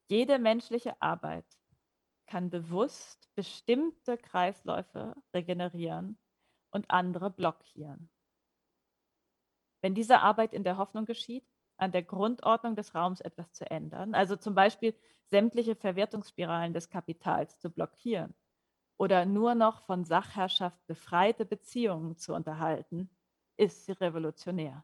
Jede 0.09 0.39
menschliche 0.39 0.99
Arbeit 1.03 1.45
kann 2.25 2.49
bewusst 2.49 3.29
bestimmte 3.35 4.17
Kreisläufe 4.17 5.15
regenerieren 5.35 6.17
und 6.71 6.89
andere 6.89 7.29
blockieren. 7.29 8.09
Wenn 9.81 9.93
diese 9.93 10.21
Arbeit 10.21 10.53
in 10.53 10.63
der 10.63 10.77
Hoffnung 10.77 11.05
geschieht, 11.05 11.45
an 11.77 11.91
der 11.91 12.01
Grundordnung 12.01 12.75
des 12.75 12.95
Raums 12.95 13.21
etwas 13.21 13.53
zu 13.53 13.69
ändern, 13.69 14.15
also 14.15 14.35
zum 14.35 14.55
Beispiel 14.55 14.95
sämtliche 15.25 15.75
Verwertungsspiralen 15.75 16.73
des 16.73 16.89
Kapitals 16.89 17.59
zu 17.59 17.69
blockieren 17.69 18.33
oder 18.97 19.27
nur 19.27 19.53
noch 19.53 19.83
von 19.83 20.05
Sachherrschaft 20.05 20.83
befreite 20.87 21.45
Beziehungen 21.45 22.17
zu 22.17 22.33
unterhalten, 22.33 23.11
ist 23.57 23.85
sie 23.85 23.91
revolutionär. 23.91 24.83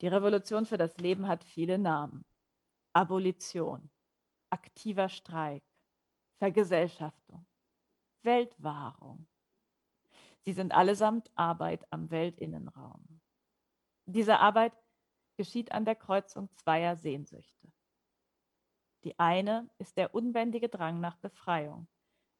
Die 0.00 0.08
Revolution 0.08 0.64
für 0.64 0.78
das 0.78 0.96
Leben 0.96 1.28
hat 1.28 1.44
viele 1.44 1.78
Namen. 1.78 2.24
Abolition, 2.92 3.88
aktiver 4.50 5.08
Streik, 5.08 5.62
Vergesellschaftung, 6.38 7.46
Weltwahrung. 8.22 9.28
Sie 10.40 10.52
sind 10.52 10.72
allesamt 10.72 11.30
Arbeit 11.36 11.86
am 11.92 12.10
Weltinnenraum. 12.10 13.20
Diese 14.06 14.40
Arbeit 14.40 14.72
geschieht 15.36 15.70
an 15.70 15.84
der 15.84 15.94
Kreuzung 15.94 16.50
zweier 16.56 16.96
Sehnsüchte. 16.96 17.72
Die 19.04 19.16
eine 19.20 19.70
ist 19.78 19.96
der 19.96 20.12
unbändige 20.12 20.68
Drang 20.68 20.98
nach 20.98 21.16
Befreiung 21.16 21.86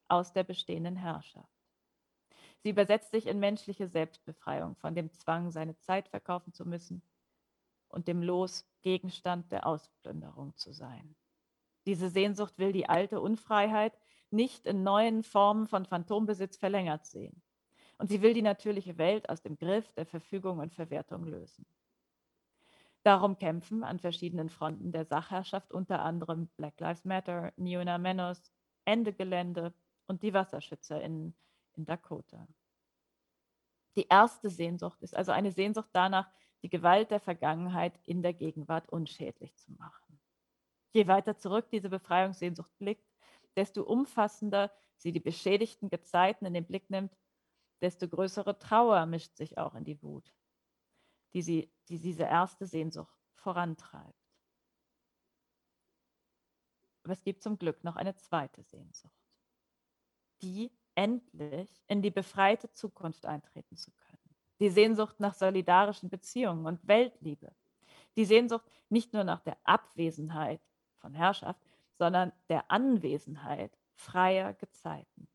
aus 0.09 0.33
der 0.33 0.43
bestehenden 0.43 0.97
Herrschaft. 0.97 1.47
Sie 2.59 2.71
übersetzt 2.71 3.11
sich 3.11 3.25
in 3.25 3.39
menschliche 3.39 3.87
Selbstbefreiung 3.87 4.75
von 4.75 4.95
dem 4.95 5.13
Zwang, 5.13 5.49
seine 5.49 5.77
Zeit 5.77 6.09
verkaufen 6.09 6.51
zu 6.51 6.65
müssen 6.65 7.01
und 7.91 8.07
dem 8.07 8.21
Los, 8.21 8.65
Gegenstand 8.81 9.51
der 9.51 9.67
Ausplünderung 9.67 10.55
zu 10.55 10.73
sein. 10.73 11.15
Diese 11.85 12.09
Sehnsucht 12.09 12.57
will 12.57 12.71
die 12.71 12.89
alte 12.89 13.21
Unfreiheit 13.21 13.93
nicht 14.29 14.65
in 14.65 14.83
neuen 14.83 15.23
Formen 15.23 15.67
von 15.67 15.85
Phantombesitz 15.85 16.57
verlängert 16.57 17.05
sehen. 17.05 17.41
Und 17.97 18.09
sie 18.09 18.21
will 18.21 18.33
die 18.33 18.41
natürliche 18.41 18.97
Welt 18.97 19.29
aus 19.29 19.41
dem 19.41 19.57
Griff 19.57 19.91
der 19.93 20.05
Verfügung 20.05 20.59
und 20.59 20.73
Verwertung 20.73 21.25
lösen. 21.25 21.65
Darum 23.03 23.37
kämpfen 23.37 23.83
an 23.83 23.99
verschiedenen 23.99 24.49
Fronten 24.49 24.91
der 24.91 25.05
Sachherrschaft 25.05 25.71
unter 25.71 26.01
anderem 26.01 26.47
Black 26.57 26.79
Lives 26.79 27.03
Matter, 27.03 27.51
Niuna 27.57 27.97
Menos, 27.97 28.51
Ende 28.85 29.13
Gelände, 29.13 29.73
und 30.07 30.23
die 30.23 30.33
Wasserschützer 30.33 31.01
in, 31.01 31.33
in 31.77 31.85
Dakota. 31.85 32.45
Die 33.95 34.07
erste 34.07 34.49
Sehnsucht 34.49 35.01
ist 35.01 35.15
also 35.15 35.31
eine 35.31 35.51
Sehnsucht 35.51 35.89
danach, 35.93 36.29
die 36.63 36.69
Gewalt 36.69 37.11
der 37.11 37.19
Vergangenheit 37.19 37.99
in 38.03 38.21
der 38.21 38.33
Gegenwart 38.33 38.89
unschädlich 38.89 39.55
zu 39.55 39.71
machen. 39.73 40.19
Je 40.93 41.07
weiter 41.07 41.37
zurück 41.37 41.69
diese 41.69 41.89
Befreiungssehnsucht 41.89 42.77
blickt, 42.77 43.07
desto 43.55 43.83
umfassender 43.83 44.71
sie 44.97 45.11
die 45.11 45.19
beschädigten 45.19 45.89
Gezeiten 45.89 46.45
in 46.45 46.53
den 46.53 46.65
Blick 46.65 46.89
nimmt, 46.89 47.15
desto 47.81 48.07
größere 48.07 48.59
Trauer 48.59 49.05
mischt 49.05 49.35
sich 49.35 49.57
auch 49.57 49.73
in 49.75 49.83
die 49.83 50.01
Wut, 50.03 50.33
die, 51.33 51.41
sie, 51.41 51.71
die 51.89 51.99
diese 51.99 52.23
erste 52.23 52.65
Sehnsucht 52.65 53.17
vorantreibt. 53.33 54.15
Aber 57.03 57.13
es 57.13 57.23
gibt 57.23 57.41
zum 57.41 57.57
Glück 57.57 57.83
noch 57.83 57.95
eine 57.95 58.15
zweite 58.15 58.61
Sehnsucht 58.61 59.21
die 60.41 60.71
endlich 60.95 61.69
in 61.87 62.01
die 62.01 62.11
befreite 62.11 62.71
Zukunft 62.71 63.25
eintreten 63.25 63.77
zu 63.77 63.91
können. 63.91 64.10
Die 64.61 64.69
Sehnsucht 64.69 65.19
nach 65.19 65.33
solidarischen 65.33 66.09
Beziehungen 66.09 66.67
und 66.67 66.87
Weltliebe. 66.87 67.51
Die 68.15 68.25
Sehnsucht 68.25 68.63
nicht 68.89 69.11
nur 69.11 69.23
nach 69.23 69.41
der 69.41 69.57
Abwesenheit 69.63 70.61
von 70.97 71.15
Herrschaft, 71.15 71.59
sondern 71.97 72.31
der 72.47 72.69
Anwesenheit 72.69 73.75
freier 73.95 74.53
Gezeiten. 74.53 75.27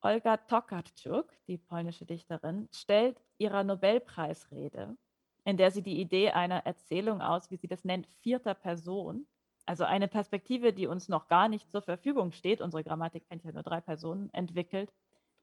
Olga 0.00 0.36
Tokarczuk, 0.36 1.32
die 1.48 1.58
polnische 1.58 2.06
Dichterin, 2.06 2.68
stellt 2.72 3.20
ihrer 3.36 3.64
Nobelpreisrede, 3.64 4.96
in 5.44 5.56
der 5.56 5.72
sie 5.72 5.82
die 5.82 6.00
Idee 6.00 6.30
einer 6.30 6.64
Erzählung 6.66 7.20
aus, 7.20 7.50
wie 7.50 7.56
sie 7.56 7.66
das 7.66 7.84
nennt, 7.84 8.06
vierter 8.20 8.54
Person 8.54 9.26
also 9.68 9.84
eine 9.84 10.08
Perspektive, 10.08 10.72
die 10.72 10.86
uns 10.86 11.10
noch 11.10 11.28
gar 11.28 11.46
nicht 11.46 11.70
zur 11.70 11.82
Verfügung 11.82 12.32
steht, 12.32 12.62
unsere 12.62 12.82
Grammatik 12.82 13.28
kennt 13.28 13.44
ja 13.44 13.52
nur 13.52 13.62
drei 13.62 13.82
Personen, 13.82 14.32
entwickelt 14.32 14.90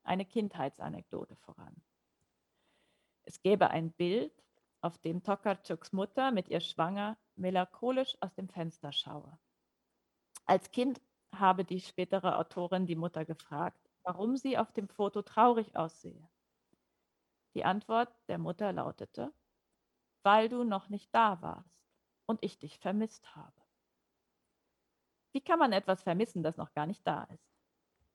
eine 0.06 0.26
Kindheitsanekdote 0.26 1.36
voran. 1.38 1.76
Es 3.24 3.42
gäbe 3.42 3.70
ein 3.70 3.92
Bild, 3.92 4.32
auf 4.82 4.98
dem 5.00 5.24
Tokarczuks 5.24 5.94
Mutter 5.94 6.32
mit 6.32 6.48
ihr 6.48 6.60
schwanger 6.60 7.18
melancholisch 7.36 8.16
aus 8.22 8.36
dem 8.36 8.48
Fenster 8.48 8.92
schaue. 8.92 9.40
Als 10.46 10.72
Kind 10.72 11.02
habe 11.34 11.66
die 11.66 11.82
spätere 11.82 12.38
Autorin 12.38 12.86
die 12.86 12.96
Mutter 12.96 13.26
gefragt, 13.26 13.90
warum 14.04 14.38
sie 14.38 14.58
auf 14.58 14.72
dem 14.72 14.88
Foto 14.88 15.24
traurig 15.24 15.76
aussehe. 15.76 16.30
Die 17.56 17.66
Antwort 17.66 18.14
der 18.28 18.38
Mutter 18.38 18.72
lautete, 18.74 19.34
weil 20.24 20.50
du 20.50 20.64
noch 20.64 20.90
nicht 20.90 21.14
da 21.14 21.42
warst 21.42 21.76
und 22.28 22.44
ich 22.44 22.60
dich 22.60 22.78
vermisst 22.78 23.36
habe. 23.36 23.62
Wie 25.32 25.42
kann 25.42 25.60
man 25.60 25.74
etwas 25.74 26.04
vermissen, 26.04 26.44
das 26.44 26.58
noch 26.58 26.74
gar 26.74 26.86
nicht 26.86 27.06
da 27.08 27.24
ist? 27.24 27.50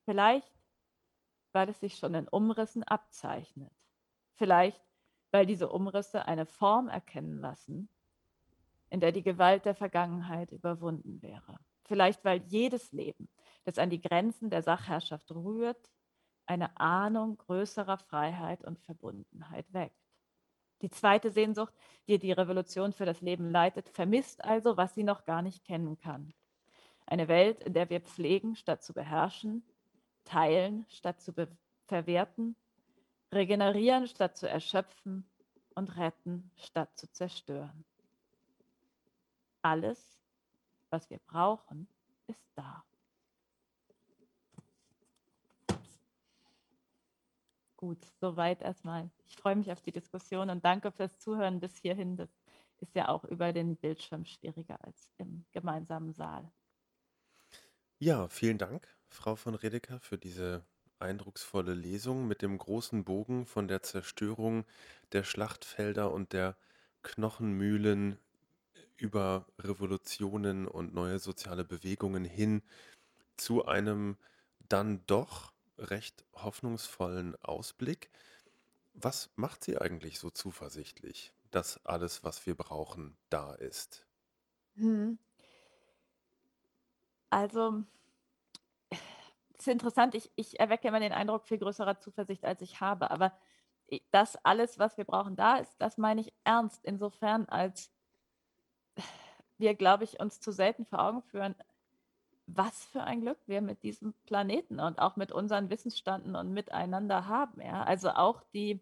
Vielleicht, 0.04 0.59
weil 1.52 1.68
es 1.68 1.80
sich 1.80 1.96
schon 1.96 2.14
in 2.14 2.28
Umrissen 2.28 2.82
abzeichnet. 2.84 3.72
Vielleicht, 4.34 4.80
weil 5.30 5.46
diese 5.46 5.68
Umrisse 5.68 6.26
eine 6.26 6.46
Form 6.46 6.88
erkennen 6.88 7.40
lassen, 7.40 7.88
in 8.90 9.00
der 9.00 9.12
die 9.12 9.22
Gewalt 9.22 9.64
der 9.64 9.74
Vergangenheit 9.74 10.50
überwunden 10.50 11.22
wäre. 11.22 11.58
Vielleicht, 11.84 12.24
weil 12.24 12.42
jedes 12.46 12.92
Leben 12.92 13.28
das 13.64 13.78
an 13.78 13.90
die 13.90 14.00
Grenzen 14.00 14.50
der 14.50 14.62
Sachherrschaft 14.62 15.30
rührt, 15.32 15.90
eine 16.46 16.76
Ahnung 16.80 17.36
größerer 17.36 17.98
Freiheit 17.98 18.64
und 18.64 18.80
Verbundenheit 18.80 19.72
weckt. 19.72 19.94
Die 20.82 20.90
zweite 20.90 21.30
Sehnsucht, 21.30 21.74
die 22.08 22.18
die 22.18 22.32
Revolution 22.32 22.92
für 22.92 23.04
das 23.04 23.20
Leben 23.20 23.50
leitet, 23.50 23.88
vermisst 23.88 24.44
also, 24.44 24.76
was 24.76 24.94
sie 24.94 25.04
noch 25.04 25.24
gar 25.24 25.42
nicht 25.42 25.64
kennen 25.64 25.98
kann. 25.98 26.32
Eine 27.06 27.28
Welt, 27.28 27.62
in 27.62 27.74
der 27.74 27.90
wir 27.90 28.00
pflegen, 28.00 28.56
statt 28.56 28.82
zu 28.82 28.94
beherrschen, 28.94 29.62
teilen, 30.30 30.86
statt 30.88 31.20
zu 31.20 31.34
verwerten, 31.86 32.54
regenerieren, 33.32 34.06
statt 34.06 34.36
zu 34.36 34.48
erschöpfen 34.48 35.28
und 35.74 35.96
retten, 35.96 36.50
statt 36.56 36.96
zu 36.96 37.10
zerstören. 37.10 37.84
Alles, 39.62 40.18
was 40.90 41.10
wir 41.10 41.18
brauchen, 41.26 41.88
ist 42.28 42.44
da. 42.54 42.84
Gut, 47.76 48.04
soweit 48.20 48.62
erstmal. 48.62 49.10
Ich 49.26 49.36
freue 49.36 49.56
mich 49.56 49.72
auf 49.72 49.80
die 49.80 49.92
Diskussion 49.92 50.50
und 50.50 50.64
danke 50.64 50.92
fürs 50.92 51.18
Zuhören 51.18 51.60
bis 51.60 51.76
hierhin. 51.78 52.16
Das 52.16 52.30
ist 52.78 52.94
ja 52.94 53.08
auch 53.08 53.24
über 53.24 53.52
den 53.52 53.76
Bildschirm 53.76 54.24
schwieriger 54.26 54.78
als 54.84 55.10
im 55.18 55.44
gemeinsamen 55.50 56.12
Saal. 56.12 56.50
Ja, 57.98 58.28
vielen 58.28 58.58
Dank, 58.58 58.88
Frau 59.10 59.36
von 59.36 59.54
Redeker, 59.54 60.00
für 60.00 60.18
diese 60.18 60.64
eindrucksvolle 60.98 61.74
Lesung 61.74 62.26
mit 62.28 62.42
dem 62.42 62.56
großen 62.58 63.04
Bogen 63.04 63.44
von 63.46 63.68
der 63.68 63.82
Zerstörung 63.82 64.64
der 65.12 65.24
Schlachtfelder 65.24 66.12
und 66.12 66.32
der 66.32 66.56
Knochenmühlen 67.02 68.18
über 68.96 69.46
Revolutionen 69.58 70.68
und 70.68 70.94
neue 70.94 71.18
soziale 71.18 71.64
Bewegungen 71.64 72.24
hin 72.24 72.62
zu 73.36 73.66
einem 73.66 74.16
dann 74.68 75.04
doch 75.06 75.52
recht 75.78 76.24
hoffnungsvollen 76.34 77.36
Ausblick. 77.42 78.10
Was 78.94 79.30
macht 79.36 79.64
Sie 79.64 79.78
eigentlich 79.78 80.18
so 80.20 80.30
zuversichtlich, 80.30 81.34
dass 81.50 81.84
alles, 81.86 82.24
was 82.24 82.46
wir 82.46 82.54
brauchen, 82.56 83.16
da 83.30 83.54
ist? 83.54 84.06
Hm. 84.76 85.14
Also, 87.32 87.84
ist 89.60 89.68
interessant, 89.68 90.14
ich, 90.14 90.30
ich 90.36 90.58
erwecke 90.60 90.88
immer 90.88 91.00
den 91.00 91.12
Eindruck 91.12 91.46
viel 91.46 91.58
größerer 91.58 91.98
Zuversicht, 92.00 92.44
als 92.44 92.62
ich 92.62 92.80
habe. 92.80 93.10
Aber 93.10 93.32
das 94.10 94.36
alles, 94.44 94.78
was 94.78 94.96
wir 94.96 95.04
brauchen, 95.04 95.36
da 95.36 95.56
ist, 95.56 95.74
das 95.78 95.98
meine 95.98 96.20
ich 96.20 96.32
ernst. 96.44 96.84
Insofern, 96.84 97.48
als 97.48 97.90
wir, 99.58 99.74
glaube 99.74 100.04
ich, 100.04 100.20
uns 100.20 100.40
zu 100.40 100.52
selten 100.52 100.86
vor 100.86 101.00
Augen 101.00 101.22
führen, 101.22 101.54
was 102.46 102.84
für 102.86 103.02
ein 103.02 103.20
Glück 103.20 103.38
wir 103.46 103.60
mit 103.60 103.82
diesem 103.82 104.14
Planeten 104.24 104.80
und 104.80 104.98
auch 104.98 105.16
mit 105.16 105.32
unseren 105.32 105.70
Wissensstanden 105.70 106.34
und 106.34 106.52
miteinander 106.52 107.26
haben. 107.26 107.60
Ja? 107.60 107.82
Also 107.84 108.10
auch 108.10 108.42
die, 108.52 108.80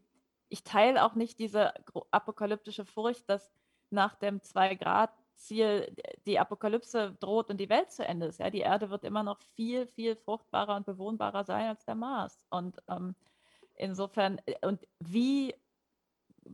ich 0.48 0.64
teile 0.64 1.04
auch 1.04 1.14
nicht 1.14 1.38
diese 1.38 1.74
apokalyptische 2.10 2.84
Furcht, 2.84 3.28
dass 3.28 3.50
nach 3.90 4.14
dem 4.14 4.42
Zwei-Grad-Ziel 5.39 5.95
die 6.26 6.39
Apokalypse 6.39 7.16
droht 7.20 7.51
und 7.51 7.59
die 7.59 7.68
Welt 7.68 7.91
zu 7.91 8.05
Ende 8.05 8.26
ist. 8.26 8.41
Ja? 8.41 8.51
Die 8.51 8.61
Erde 8.61 8.91
wird 8.91 9.05
immer 9.05 9.22
noch 9.22 9.41
viel, 9.55 9.86
viel 9.86 10.16
fruchtbarer 10.16 10.76
und 10.76 10.86
bewohnbarer 10.86 11.45
sein 11.45 11.68
als 11.68 11.84
der 11.84 11.95
Mars. 11.95 12.45
Und 12.51 12.82
ähm, 12.89 13.14
insofern, 13.74 14.41
äh, 14.47 14.66
und 14.66 14.86
wie 15.01 15.55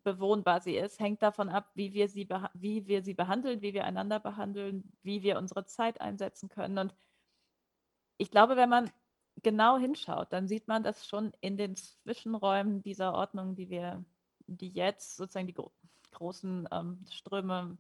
bewohnbar 0.03 0.61
sie 0.61 0.77
ist, 0.77 1.01
hängt 1.01 1.23
davon 1.23 1.49
ab, 1.49 1.71
wie 1.75 1.93
wir 1.93 2.09
sie, 2.09 2.29
wie 2.55 2.87
wir 2.87 3.03
sie 3.03 3.15
behandeln, 3.15 3.63
wie 3.63 3.75
wir 3.75 3.85
einander 3.85 4.19
behandeln, 4.21 4.93
wie 5.03 5.23
wir 5.23 5.39
unsere 5.39 5.65
Zeit 5.67 6.01
einsetzen 6.01 6.49
können. 6.49 6.79
Und 6.79 6.95
ich 8.19 8.31
glaube, 8.31 8.57
wenn 8.57 8.69
man 8.69 8.91
genau 9.43 9.79
hinschaut, 9.79 10.33
dann 10.33 10.49
sieht 10.49 10.69
man 10.69 10.83
das 10.83 11.07
schon 11.07 11.33
in 11.41 11.57
den 11.57 11.77
Zwischenräumen 11.77 12.83
dieser 12.83 13.15
Ordnung, 13.15 13.55
die 13.55 13.71
wir, 13.71 14.05
die 14.47 14.71
jetzt 14.71 15.17
sozusagen 15.17 15.47
die 15.47 15.55
gro 15.55 15.73
großen 16.13 16.69
ähm, 16.71 17.05
Ströme 17.11 17.77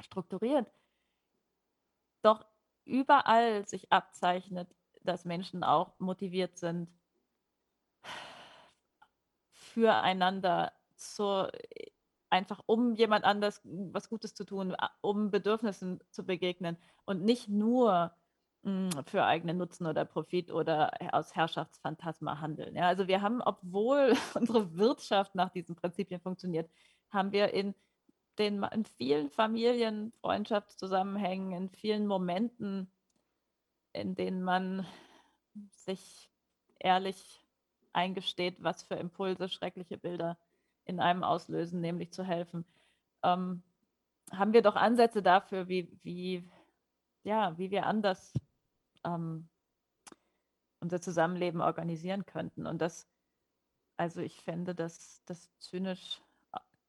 strukturieren, 0.00 0.66
doch 2.22 2.46
überall 2.84 3.66
sich 3.66 3.92
abzeichnet, 3.92 4.74
dass 5.02 5.24
Menschen 5.24 5.64
auch 5.64 5.98
motiviert 5.98 6.56
sind, 6.58 6.90
füreinander 9.50 10.72
zur, 10.96 11.52
einfach 12.30 12.60
um 12.66 12.94
jemand 12.94 13.24
anders 13.24 13.60
was 13.64 14.08
Gutes 14.08 14.34
zu 14.34 14.44
tun, 14.44 14.74
um 15.00 15.30
Bedürfnissen 15.30 16.00
zu 16.10 16.24
begegnen 16.24 16.76
und 17.04 17.22
nicht 17.24 17.48
nur 17.48 18.14
hm, 18.64 18.90
für 19.06 19.24
eigenen 19.24 19.58
Nutzen 19.58 19.86
oder 19.86 20.04
Profit 20.04 20.50
oder 20.52 20.92
aus 21.14 21.34
Herrschaftsphantasma 21.36 22.40
handeln. 22.40 22.74
Ja, 22.76 22.88
also 22.88 23.08
wir 23.08 23.22
haben, 23.22 23.40
obwohl 23.42 24.14
unsere 24.34 24.76
Wirtschaft 24.76 25.34
nach 25.34 25.50
diesen 25.50 25.76
Prinzipien 25.76 26.20
funktioniert, 26.20 26.70
haben 27.10 27.32
wir 27.32 27.54
in 27.54 27.74
den 28.38 28.62
in 28.62 28.84
vielen 28.84 29.30
Familien, 29.30 30.12
Freundschaftszusammenhängen, 30.20 31.52
in 31.52 31.70
vielen 31.70 32.06
Momenten, 32.06 32.90
in 33.92 34.14
denen 34.14 34.42
man 34.42 34.86
sich 35.70 36.30
ehrlich 36.78 37.44
eingesteht, 37.92 38.62
was 38.62 38.82
für 38.82 38.94
Impulse, 38.94 39.48
schreckliche 39.48 39.98
Bilder 39.98 40.38
in 40.84 41.00
einem 41.00 41.24
auslösen, 41.24 41.80
nämlich 41.80 42.12
zu 42.12 42.22
helfen. 42.22 42.64
Ähm, 43.22 43.62
haben 44.30 44.52
wir 44.52 44.62
doch 44.62 44.76
Ansätze 44.76 45.22
dafür, 45.22 45.68
wie, 45.68 45.90
wie, 46.02 46.48
ja, 47.24 47.56
wie 47.58 47.70
wir 47.70 47.86
anders 47.86 48.32
ähm, 49.04 49.48
unser 50.80 51.00
Zusammenleben 51.00 51.60
organisieren 51.60 52.24
könnten. 52.26 52.66
Und 52.66 52.80
das, 52.80 53.08
also 53.96 54.20
ich 54.20 54.42
fände 54.42 54.74
das, 54.74 55.22
das 55.24 55.50
zynisch, 55.58 56.20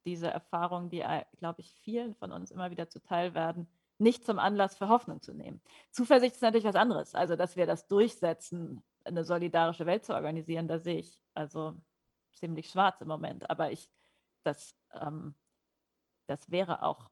diese 0.05 0.27
Erfahrungen, 0.27 0.89
die, 0.89 1.01
äh, 1.01 1.23
glaube 1.37 1.61
ich, 1.61 1.73
vielen 1.81 2.15
von 2.15 2.31
uns 2.31 2.51
immer 2.51 2.71
wieder 2.71 2.89
zuteil 2.89 3.33
werden, 3.33 3.67
nicht 3.97 4.25
zum 4.25 4.39
Anlass 4.39 4.77
für 4.77 4.89
Hoffnung 4.89 5.21
zu 5.21 5.33
nehmen. 5.33 5.61
Zuversicht 5.91 6.35
ist 6.35 6.41
natürlich 6.41 6.65
was 6.65 6.75
anderes. 6.75 7.15
Also, 7.15 7.35
dass 7.35 7.55
wir 7.55 7.65
das 7.65 7.87
durchsetzen, 7.87 8.81
eine 9.03 9.23
solidarische 9.23 9.85
Welt 9.85 10.05
zu 10.05 10.13
organisieren, 10.13 10.67
da 10.67 10.79
sehe 10.79 10.99
ich 10.99 11.19
also 11.33 11.75
ziemlich 12.33 12.69
schwarz 12.69 13.01
im 13.01 13.07
Moment. 13.07 13.49
Aber 13.49 13.71
ich, 13.71 13.89
das, 14.43 14.75
ähm, 14.93 15.35
das 16.27 16.49
wäre 16.51 16.83
auch 16.83 17.09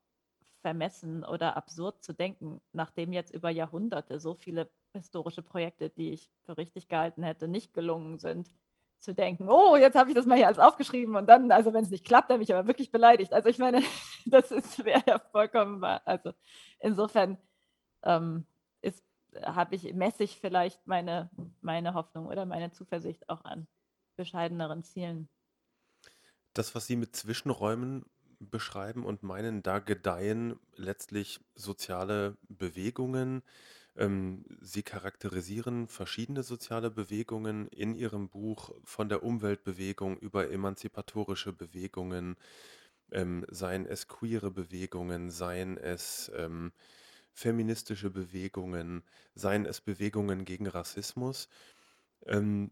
vermessen 0.62 1.24
oder 1.24 1.58
absurd 1.58 2.04
zu 2.04 2.14
denken, 2.14 2.62
nachdem 2.72 3.14
jetzt 3.14 3.34
über 3.34 3.50
Jahrhunderte 3.50 4.20
so 4.20 4.34
viele 4.34 4.70
historische 4.94 5.44
Projekte, 5.44 5.90
die 5.90 6.12
ich 6.12 6.32
für 6.44 6.58
richtig 6.58 6.88
gehalten 6.88 7.24
hätte, 7.24 7.48
nicht 7.48 7.74
gelungen 7.74 8.20
sind, 8.20 8.52
zu 9.00 9.14
denken, 9.14 9.48
oh, 9.50 9.76
jetzt 9.76 9.96
habe 9.96 10.10
ich 10.10 10.16
das 10.16 10.26
mal 10.26 10.38
hier 10.38 10.48
alles 10.48 10.60
aufgeschrieben 10.60 11.16
und 11.16 11.28
dann, 11.28 11.52
also 11.52 11.74
wenn 11.74 11.84
es 11.84 11.90
nicht 11.90 12.06
klappt, 12.06 12.30
dann 12.30 12.38
bin 12.38 12.44
ich 12.44 12.54
aber 12.54 12.68
wirklich 12.68 12.92
beleidigt. 12.92 13.34
Also 13.34 13.50
ich 13.50 13.58
meine, 13.58 13.82
das 14.26 14.52
wäre 14.84 15.04
ja 15.06 15.20
vollkommen 15.20 15.82
wahr. 15.82 16.02
Also 16.06 16.34
insofern 16.80 17.38
ähm, 18.04 18.46
habe 19.46 19.76
ich, 19.76 19.94
messe 19.94 20.24
ich 20.24 20.40
vielleicht 20.40 20.86
meine, 20.88 21.30
meine 21.62 21.94
Hoffnung 21.94 22.28
oder 22.28 22.46
meine 22.46 22.72
Zuversicht 22.72 23.30
auch 23.30 23.44
an 23.44 23.68
bescheideneren 24.16 24.84
Zielen. 24.84 25.30
Das, 26.54 26.74
was 26.74 26.88
Sie 26.88 26.96
mit 26.96 27.16
Zwischenräumen 27.16 28.06
beschreiben 28.40 29.06
und 29.06 29.24
meinen, 29.24 29.64
da 29.64 29.80
gedeihen 29.80 30.60
letztlich 30.76 31.40
soziale 31.56 32.38
Bewegungen. 32.48 33.44
Ähm, 33.98 34.46
Sie 34.62 34.84
charakterisieren 34.84 35.88
verschiedene 35.88 36.44
soziale 36.44 36.92
Bewegungen 36.92 37.68
in 37.70 37.96
Ihrem 37.96 38.30
Buch 38.30 38.72
von 38.84 39.10
der 39.10 39.24
Umweltbewegung 39.24 40.18
über 40.18 40.52
emanzipatorische 40.52 41.52
Bewegungen, 41.52 42.36
ähm, 43.12 43.46
seien 43.50 43.86
es 43.86 44.08
queere 44.08 44.52
Bewegungen, 44.52 45.32
seien 45.32 45.78
es 45.78 46.32
ähm, 46.36 46.72
feministische 47.34 48.10
Bewegungen, 48.12 49.04
seien 49.34 49.66
es 49.66 49.82
Bewegungen 49.82 50.46
gegen 50.46 50.68
Rassismus. 50.68 51.50
Ähm, 52.26 52.72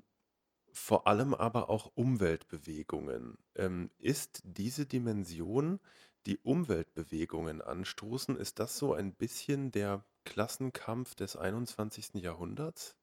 vor 0.76 1.08
allem 1.08 1.34
aber 1.34 1.70
auch 1.70 1.92
Umweltbewegungen. 1.96 3.38
Ähm, 3.56 3.90
ist 3.98 4.42
diese 4.44 4.86
Dimension, 4.86 5.80
die 6.26 6.40
Umweltbewegungen 6.40 7.62
anstoßen, 7.62 8.36
ist 8.36 8.60
das 8.60 8.78
so 8.78 8.94
ein 8.94 9.14
bisschen 9.14 9.72
der 9.72 10.04
Klassenkampf 10.24 11.16
des 11.16 11.36
21. 11.36 12.16
Jahrhunderts? 12.16 12.98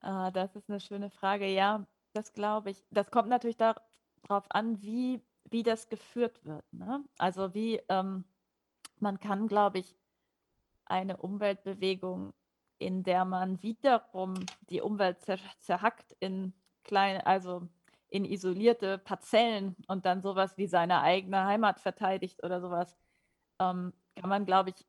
Ah, 0.00 0.30
das 0.30 0.54
ist 0.56 0.68
eine 0.68 0.80
schöne 0.80 1.10
Frage. 1.10 1.46
Ja, 1.46 1.86
das 2.12 2.32
glaube 2.32 2.70
ich. 2.70 2.84
Das 2.90 3.10
kommt 3.10 3.28
natürlich 3.28 3.56
darauf 3.56 4.50
an, 4.50 4.82
wie, 4.82 5.22
wie 5.50 5.62
das 5.62 5.88
geführt 5.88 6.44
wird. 6.44 6.64
Ne? 6.72 7.04
Also 7.18 7.54
wie 7.54 7.80
ähm, 7.88 8.24
man 8.98 9.20
kann, 9.20 9.46
glaube 9.46 9.78
ich, 9.78 9.96
eine 10.84 11.16
Umweltbewegung 11.16 12.34
in 12.82 13.04
der 13.04 13.24
man 13.24 13.62
wiederum 13.62 14.34
die 14.68 14.80
Umwelt 14.80 15.20
zer 15.22 15.38
zerhackt 15.60 16.16
in 16.18 16.52
kleine, 16.82 17.24
also 17.26 17.68
in 18.12 18.26
isolierte 18.26 18.98
Parzellen 18.98 19.74
und 19.88 20.04
dann 20.04 20.20
sowas 20.20 20.58
wie 20.58 20.66
seine 20.66 21.00
eigene 21.00 21.46
Heimat 21.46 21.80
verteidigt 21.80 22.44
oder 22.44 22.60
sowas, 22.60 22.94
ähm, 23.58 23.94
kann 24.16 24.28
man, 24.28 24.44
glaube 24.44 24.70
ich, 24.70 24.86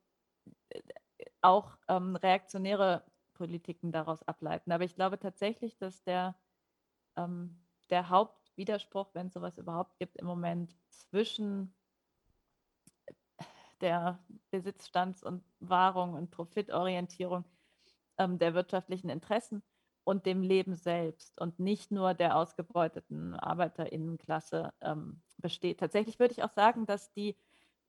auch 1.42 1.78
ähm, 1.88 2.18
reaktionäre 2.18 3.06
Politiken 3.34 3.94
daraus 3.94 4.24
ableiten. 4.24 4.74
Aber 4.74 4.84
ich 4.84 4.96
glaube 4.96 5.20
tatsächlich, 5.20 5.78
dass 5.78 6.04
der, 6.04 6.36
ähm, 7.16 7.58
der 7.90 8.10
Hauptwiderspruch, 8.10 9.12
wenn 9.14 9.28
es 9.28 9.34
sowas 9.34 9.58
überhaupt 9.58 9.98
gibt, 10.00 10.18
im 10.18 10.26
Moment 10.26 10.76
zwischen 10.90 11.74
der 13.80 14.20
Besitzstands- 14.52 15.24
und 15.24 15.46
Wahrung 15.62 16.14
und 16.16 16.30
Profitorientierung 16.30 17.46
ähm, 18.18 18.38
der 18.38 18.54
wirtschaftlichen 18.54 19.08
Interessen 19.08 19.64
und 20.04 20.26
dem 20.26 20.42
Leben 20.42 20.76
selbst 20.76 21.40
und 21.40 21.60
nicht 21.60 21.92
nur 21.92 22.14
der 22.14 22.36
ausgebeuteten 22.36 23.36
Arbeiterinnenklasse 23.36 24.74
ähm, 24.82 25.22
besteht. 25.38 25.80
Tatsächlich 25.80 26.20
würde 26.20 26.34
ich 26.34 26.44
auch 26.44 26.52
sagen, 26.52 26.86
dass 26.86 27.12
die 27.14 27.36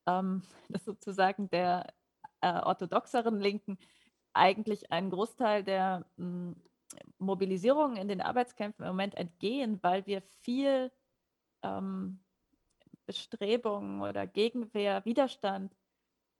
ähm, 0.06 0.42
dass 0.68 0.84
sozusagen 0.84 1.50
der 1.50 1.92
äh, 2.40 2.60
orthodoxeren 2.60 3.40
Linken 3.40 3.78
eigentlich 4.32 4.92
einen 4.92 5.10
Großteil 5.10 5.64
der 5.64 6.04
mh, 6.16 6.26
hm, 6.26 6.56
Mobilisierung 7.18 7.96
in 7.96 8.08
den 8.08 8.20
Arbeitskämpfen 8.20 8.84
im 8.84 8.90
Moment 8.90 9.14
entgehen, 9.16 9.82
weil 9.82 10.06
wir 10.06 10.22
viel 10.42 10.92
ähm, 11.62 12.20
Bestrebungen 13.06 14.00
oder 14.02 14.26
Gegenwehr, 14.26 15.04
Widerstand 15.04 15.74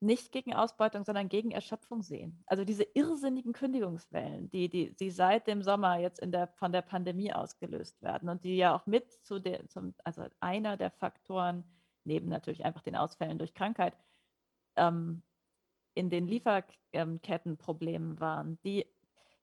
nicht 0.05 0.33
gegen 0.33 0.55
Ausbeutung, 0.55 1.05
sondern 1.05 1.29
gegen 1.29 1.51
Erschöpfung 1.51 2.03
sehen. 2.03 2.43
Also 2.47 2.65
diese 2.65 2.85
irrsinnigen 2.95 3.53
Kündigungswellen, 3.53 4.51
die, 4.51 4.69
die, 4.69 4.95
die 4.95 5.11
seit 5.11 5.47
dem 5.47 5.63
Sommer 5.63 5.99
jetzt 5.99 6.21
in 6.21 6.31
der, 6.31 6.49
von 6.49 6.73
der 6.73 6.83
Pandemie 6.83 7.33
ausgelöst 7.33 8.01
werden 8.03 8.29
und 8.29 8.45
die 8.45 8.57
ja 8.57 8.77
auch 8.77 8.87
mit 8.87 9.11
zu 9.25 9.39
der, 9.39 9.67
zum, 9.69 9.95
also 10.05 10.25
einer 10.41 10.77
der 10.77 10.91
Faktoren, 10.91 11.65
neben 12.05 12.29
natürlich 12.29 12.65
einfach 12.65 12.83
den 12.83 12.97
Ausfällen 12.97 13.39
durch 13.39 13.55
Krankheit, 13.55 13.97
ähm, 14.77 15.23
in 15.95 16.11
den 16.11 16.27
Lieferkettenproblemen 16.27 18.21
waren, 18.21 18.59
die 18.65 18.87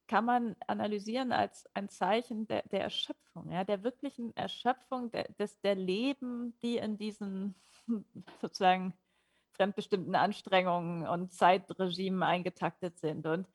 kann 0.08 0.26
man 0.26 0.56
analysieren 0.68 1.32
als 1.32 1.66
ein 1.74 1.88
Zeichen 1.88 2.46
der, 2.48 2.64
der 2.64 2.82
Erschöpfung, 2.82 3.50
ja, 3.50 3.64
der 3.64 3.84
wirklichen 3.84 4.36
Erschöpfung 4.36 5.10
der, 5.12 5.32
des, 5.40 5.62
der 5.62 5.76
Leben, 5.76 6.54
die 6.62 6.78
in 6.78 6.98
diesen 6.98 7.56
sozusagen 8.42 8.94
fremdbestimmten 9.62 10.16
Anstrengungen 10.16 11.08
und 11.08 11.34
Zeitregimen 11.34 12.24
eingetaktet 12.24 12.98
sind. 12.98 13.28
Und 13.28 13.48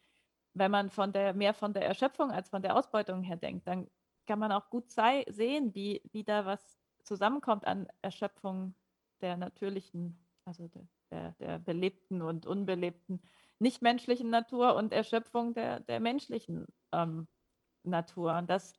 wenn 0.54 0.70
man 0.70 0.88
von 0.88 1.12
der, 1.12 1.34
mehr 1.34 1.52
von 1.52 1.72
der 1.72 1.84
Erschöpfung 1.84 2.30
als 2.30 2.48
von 2.48 2.62
der 2.62 2.76
Ausbeutung 2.76 3.24
her 3.24 3.36
denkt, 3.36 3.66
dann 3.66 3.88
kann 4.24 4.38
man 4.38 4.52
auch 4.52 4.70
gut 4.70 4.88
sei, 4.88 5.24
sehen, 5.28 5.74
wie, 5.74 6.00
wie 6.12 6.22
da 6.22 6.46
was 6.46 6.78
zusammenkommt 7.02 7.66
an 7.66 7.88
Erschöpfung 8.02 8.76
der 9.20 9.36
natürlichen, 9.36 10.16
also 10.44 10.68
der, 10.68 10.86
der, 11.10 11.32
der 11.40 11.58
belebten 11.58 12.22
und 12.22 12.46
unbelebten 12.46 13.20
nichtmenschlichen 13.58 14.30
Natur 14.30 14.76
und 14.76 14.92
Erschöpfung 14.92 15.54
der, 15.54 15.80
der 15.80 15.98
menschlichen 15.98 16.66
ähm, 16.92 17.26
Natur. 17.82 18.36
Und 18.36 18.48
das 18.48 18.74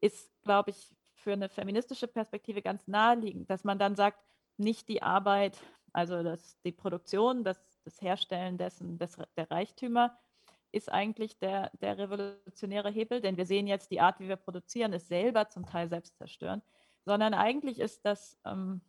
ist, 0.00 0.30
glaube 0.42 0.70
ich, 0.70 0.94
für 1.14 1.32
eine 1.32 1.48
feministische 1.48 2.06
Perspektive 2.06 2.62
ganz 2.62 2.86
naheliegend, 2.86 3.50
dass 3.50 3.64
man 3.64 3.78
dann 3.80 3.96
sagt, 3.96 4.20
nicht 4.56 4.88
die 4.88 5.02
Arbeit 5.02 5.58
also 5.92 6.22
das, 6.22 6.60
die 6.62 6.72
Produktion, 6.72 7.44
das, 7.44 7.60
das 7.84 8.00
Herstellen 8.00 8.58
dessen, 8.58 8.98
des, 8.98 9.16
der 9.36 9.50
Reichtümer 9.50 10.18
ist 10.72 10.90
eigentlich 10.90 11.38
der, 11.38 11.70
der 11.80 11.98
revolutionäre 11.98 12.90
Hebel, 12.90 13.20
denn 13.20 13.36
wir 13.36 13.46
sehen 13.46 13.66
jetzt, 13.66 13.90
die 13.90 14.00
Art, 14.00 14.20
wie 14.20 14.28
wir 14.28 14.36
produzieren, 14.36 14.92
ist 14.92 15.08
selber 15.08 15.48
zum 15.48 15.66
Teil 15.66 15.88
selbst 15.88 16.16
zerstören, 16.16 16.62
sondern 17.04 17.34
eigentlich 17.34 17.80
ist 17.80 18.04
das 18.04 18.38
ähm, 18.44 18.80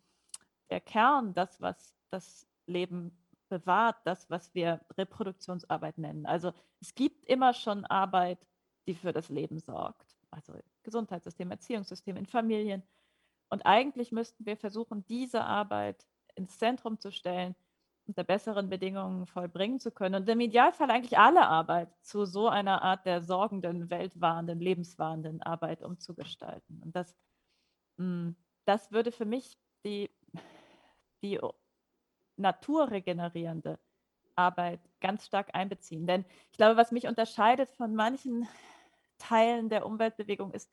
der 0.70 0.80
Kern, 0.80 1.34
das, 1.34 1.60
was 1.60 1.94
das 2.10 2.46
Leben 2.66 3.16
bewahrt, 3.48 3.96
das, 4.04 4.30
was 4.30 4.54
wir 4.54 4.80
Reproduktionsarbeit 4.96 5.98
nennen. 5.98 6.24
Also 6.24 6.52
es 6.80 6.94
gibt 6.94 7.26
immer 7.26 7.52
schon 7.52 7.84
Arbeit, 7.84 8.38
die 8.86 8.94
für 8.94 9.12
das 9.12 9.28
Leben 9.28 9.58
sorgt. 9.58 10.16
Also 10.30 10.54
Gesundheitssystem, 10.82 11.50
Erziehungssystem 11.50 12.16
in 12.16 12.26
Familien. 12.26 12.82
Und 13.50 13.66
eigentlich 13.66 14.12
müssten 14.12 14.46
wir 14.46 14.56
versuchen, 14.56 15.04
diese 15.06 15.44
Arbeit 15.44 16.06
ins 16.34 16.58
Zentrum 16.58 16.98
zu 16.98 17.10
stellen, 17.10 17.54
unter 18.06 18.24
besseren 18.24 18.68
Bedingungen 18.68 19.26
vollbringen 19.26 19.78
zu 19.78 19.90
können 19.90 20.16
und 20.16 20.28
im 20.28 20.40
Idealfall 20.40 20.90
eigentlich 20.90 21.18
alle 21.18 21.46
Arbeit 21.46 21.88
zu 22.02 22.24
so 22.24 22.48
einer 22.48 22.82
Art 22.82 23.06
der 23.06 23.22
sorgenden, 23.22 23.90
weltwahrenden, 23.90 24.58
lebenswahrenden 24.60 25.42
Arbeit 25.42 25.82
umzugestalten. 25.82 26.82
Und 26.82 26.96
das, 26.96 27.14
hm, 27.98 28.36
das 28.64 28.92
würde 28.92 29.12
für 29.12 29.24
mich 29.24 29.56
die, 29.84 30.10
die 31.22 31.38
naturregenerierende 32.36 33.78
Arbeit 34.34 34.80
ganz 35.00 35.26
stark 35.26 35.54
einbeziehen. 35.54 36.06
Denn 36.06 36.24
ich 36.50 36.56
glaube, 36.56 36.76
was 36.76 36.92
mich 36.92 37.06
unterscheidet 37.06 37.70
von 37.70 37.94
manchen 37.94 38.48
Teilen 39.18 39.68
der 39.68 39.86
Umweltbewegung 39.86 40.52
ist, 40.52 40.70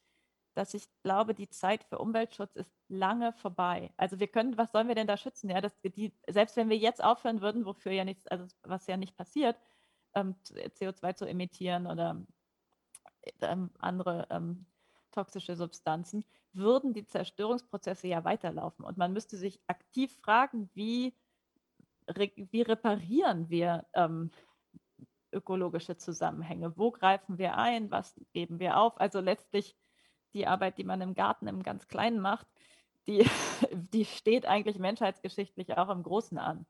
dass 0.54 0.74
ich 0.74 0.84
glaube, 1.04 1.34
die 1.34 1.50
Zeit 1.50 1.84
für 1.84 2.00
Umweltschutz 2.00 2.56
ist 2.56 2.72
lange 2.88 3.34
vorbei. 3.34 3.94
Also 3.98 4.20
wir 4.20 4.28
können, 4.28 4.58
was 4.58 4.72
sollen 4.72 4.88
wir 4.88 4.96
denn 4.96 5.08
da 5.08 5.18
schützen? 5.18 5.50
Ja, 5.50 5.62
das, 5.62 5.80
die, 5.82 6.14
selbst 6.28 6.56
wenn 6.58 6.70
wir 6.70 6.78
jetzt 6.78 7.04
aufhören 7.04 7.42
würden, 7.42 7.66
wofür 7.66 7.92
ja 7.92 8.04
nichts, 8.04 8.28
also 8.28 8.46
was 8.64 8.88
ja 8.88 8.98
nicht 8.98 9.16
passiert, 9.16 9.58
ähm, 10.16 10.36
CO2 10.44 11.16
zu 11.16 11.26
emittieren 11.26 11.88
oder 11.88 12.22
ähm, 13.42 13.70
andere 13.80 14.28
ähm, 14.30 14.66
toxische 15.12 15.56
Substanzen, 15.56 16.26
würden 16.54 16.94
die 16.94 17.06
Zerstörungsprozesse 17.06 18.08
ja 18.08 18.24
weiterlaufen. 18.24 18.86
Und 18.86 18.98
man 18.98 19.14
müsste 19.14 19.38
sich 19.38 19.60
aktiv 19.68 20.16
fragen, 20.22 20.70
wie, 20.74 21.14
re, 22.08 22.32
wie 22.36 22.62
reparieren 22.62 23.50
wir 23.50 23.86
ähm, 23.94 24.32
ökologische 25.32 25.98
Zusammenhänge? 25.98 26.76
Wo 26.76 26.92
greifen 26.92 27.38
wir 27.38 27.58
ein? 27.58 27.92
Was 27.92 28.20
geben 28.34 28.60
wir 28.60 28.78
auf? 28.78 29.00
Also 29.00 29.20
letztlich 29.20 29.76
die 30.34 30.48
Arbeit, 30.48 30.78
die 30.78 30.84
man 30.84 31.02
im 31.02 31.14
Garten 31.14 31.48
im 31.48 31.64
ganz 31.64 31.88
Kleinen 31.88 32.20
macht, 32.20 32.48
die, 33.08 33.26
die 33.72 34.06
steht 34.06 34.46
eigentlich 34.46 34.80
menschheitsgeschichtlich 34.80 35.78
auch 35.78 35.90
im 35.90 36.04
Großen 36.04 36.38
an. 36.38 36.66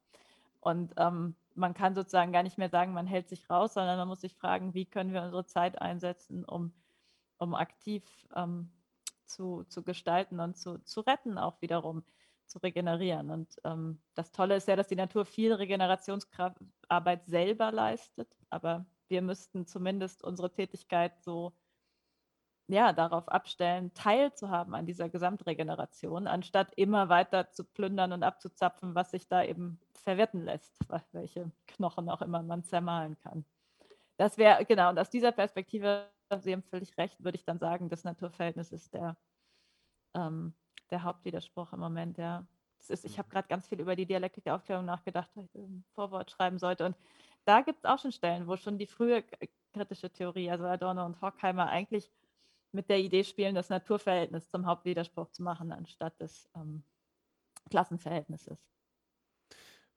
Und 0.61 0.93
ähm, 0.97 1.35
man 1.55 1.73
kann 1.73 1.95
sozusagen 1.95 2.31
gar 2.31 2.43
nicht 2.43 2.57
mehr 2.57 2.69
sagen, 2.69 2.93
man 2.93 3.07
hält 3.07 3.29
sich 3.29 3.49
raus, 3.49 3.73
sondern 3.73 3.97
man 3.97 4.07
muss 4.07 4.21
sich 4.21 4.35
fragen, 4.35 4.73
wie 4.73 4.85
können 4.85 5.13
wir 5.13 5.23
unsere 5.23 5.45
Zeit 5.45 5.81
einsetzen, 5.81 6.45
um, 6.45 6.73
um 7.37 7.55
aktiv 7.55 8.03
ähm, 8.35 8.69
zu, 9.25 9.63
zu 9.69 9.83
gestalten 9.83 10.39
und 10.39 10.57
zu, 10.57 10.79
zu 10.79 11.01
retten, 11.01 11.37
auch 11.37 11.61
wiederum 11.61 12.03
zu 12.45 12.59
regenerieren. 12.59 13.29
Und 13.29 13.55
ähm, 13.63 14.01
das 14.15 14.31
Tolle 14.31 14.55
ist 14.55 14.67
ja, 14.67 14.75
dass 14.75 14.87
die 14.87 14.95
Natur 14.95 15.25
viel 15.25 15.53
Regenerationsarbeit 15.53 17.25
selber 17.25 17.71
leistet, 17.71 18.35
aber 18.49 18.85
wir 19.07 19.21
müssten 19.21 19.65
zumindest 19.65 20.23
unsere 20.23 20.51
Tätigkeit 20.51 21.21
so 21.23 21.53
ja, 22.69 22.93
darauf 22.93 23.27
abstellen, 23.29 23.91
teilzuhaben 23.95 24.75
an 24.75 24.85
dieser 24.85 25.09
Gesamtregeneration, 25.09 26.27
anstatt 26.27 26.71
immer 26.75 27.09
weiter 27.09 27.51
zu 27.51 27.63
plündern 27.63 28.13
und 28.13 28.23
abzuzapfen, 28.23 28.93
was 28.93 29.11
sich 29.11 29.27
da 29.27 29.43
eben 29.43 29.79
verwerten 30.03 30.45
lässt, 30.45 30.77
welche 31.11 31.51
Knochen 31.67 32.09
auch 32.09 32.21
immer 32.21 32.43
man 32.43 32.63
zermahlen 32.63 33.17
kann. 33.23 33.43
Das 34.17 34.37
wäre, 34.37 34.65
genau, 34.65 34.89
und 34.89 34.99
aus 34.99 35.09
dieser 35.09 35.31
Perspektive, 35.31 36.09
Sie 36.39 36.53
haben 36.53 36.61
völlig 36.61 36.95
recht, 36.97 37.23
würde 37.23 37.37
ich 37.37 37.43
dann 37.43 37.57
sagen, 37.57 37.89
das 37.89 38.03
Naturverhältnis 38.03 38.71
ist 38.71 38.93
der, 38.93 39.17
ähm, 40.13 40.53
der 40.91 41.03
Hauptwiderspruch 41.03 41.73
im 41.73 41.79
Moment, 41.79 42.17
ja. 42.17 42.45
Ist, 42.87 43.03
ich 43.03 43.17
habe 43.17 43.27
mhm. 43.27 43.31
gerade 43.31 43.47
ganz 43.47 43.67
viel 43.67 43.79
über 43.79 43.95
die 43.95 44.05
Dialektik 44.05 44.43
der 44.43 44.55
Aufklärung 44.55 44.85
nachgedacht, 44.85 45.29
weil 45.35 45.45
ich 45.45 45.55
ein 45.55 45.83
Vorwort 45.95 46.31
schreiben 46.31 46.59
sollte. 46.59 46.85
Und 46.85 46.95
da 47.45 47.61
gibt 47.61 47.79
es 47.79 47.85
auch 47.85 47.99
schon 47.99 48.11
Stellen, 48.11 48.47
wo 48.47 48.55
schon 48.55 48.77
die 48.77 48.87
frühe 48.87 49.23
kritische 49.73 50.09
Theorie, 50.09 50.49
also 50.49 50.65
Adorno 50.65 51.05
und 51.05 51.19
Horkheimer, 51.21 51.67
eigentlich 51.67 52.09
mit 52.71 52.89
der 52.89 52.99
Idee 52.99 53.23
spielen, 53.23 53.55
das 53.55 53.69
Naturverhältnis 53.69 54.49
zum 54.49 54.65
Hauptwiderspruch 54.65 55.29
zu 55.29 55.43
machen, 55.43 55.71
anstatt 55.71 56.19
des 56.19 56.49
ähm, 56.55 56.83
Klassenverhältnisses. 57.69 58.59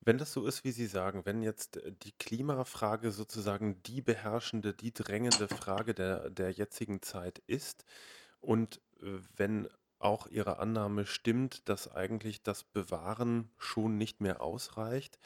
Wenn 0.05 0.19
das 0.19 0.33
so 0.33 0.47
ist, 0.47 0.65
wie 0.65 0.73
Sie 0.73 0.87
sagen, 0.87 1.25
wenn 1.27 1.43
jetzt 1.43 1.77
äh, 1.77 1.93
die 1.93 2.13
Klimafrage 2.13 3.13
sozusagen 3.13 3.83
die 3.85 4.03
beherrschende, 4.03 4.75
die 4.75 4.93
drängende 4.93 5.49
Frage 5.49 5.95
der, 5.95 6.31
der 6.31 6.51
jetzigen 6.51 7.03
Zeit 7.03 7.39
ist 7.47 7.85
und 8.41 8.81
äh, 9.01 9.19
wenn 9.37 9.69
auch 10.01 10.27
Ihre 10.27 10.59
Annahme 10.59 11.07
stimmt, 11.07 11.69
dass 11.69 11.89
eigentlich 11.89 12.43
das 12.43 12.65
Bewahren 12.65 13.53
schon 13.59 13.97
nicht 13.97 14.21
mehr 14.21 14.41
ausreicht, 14.41 15.19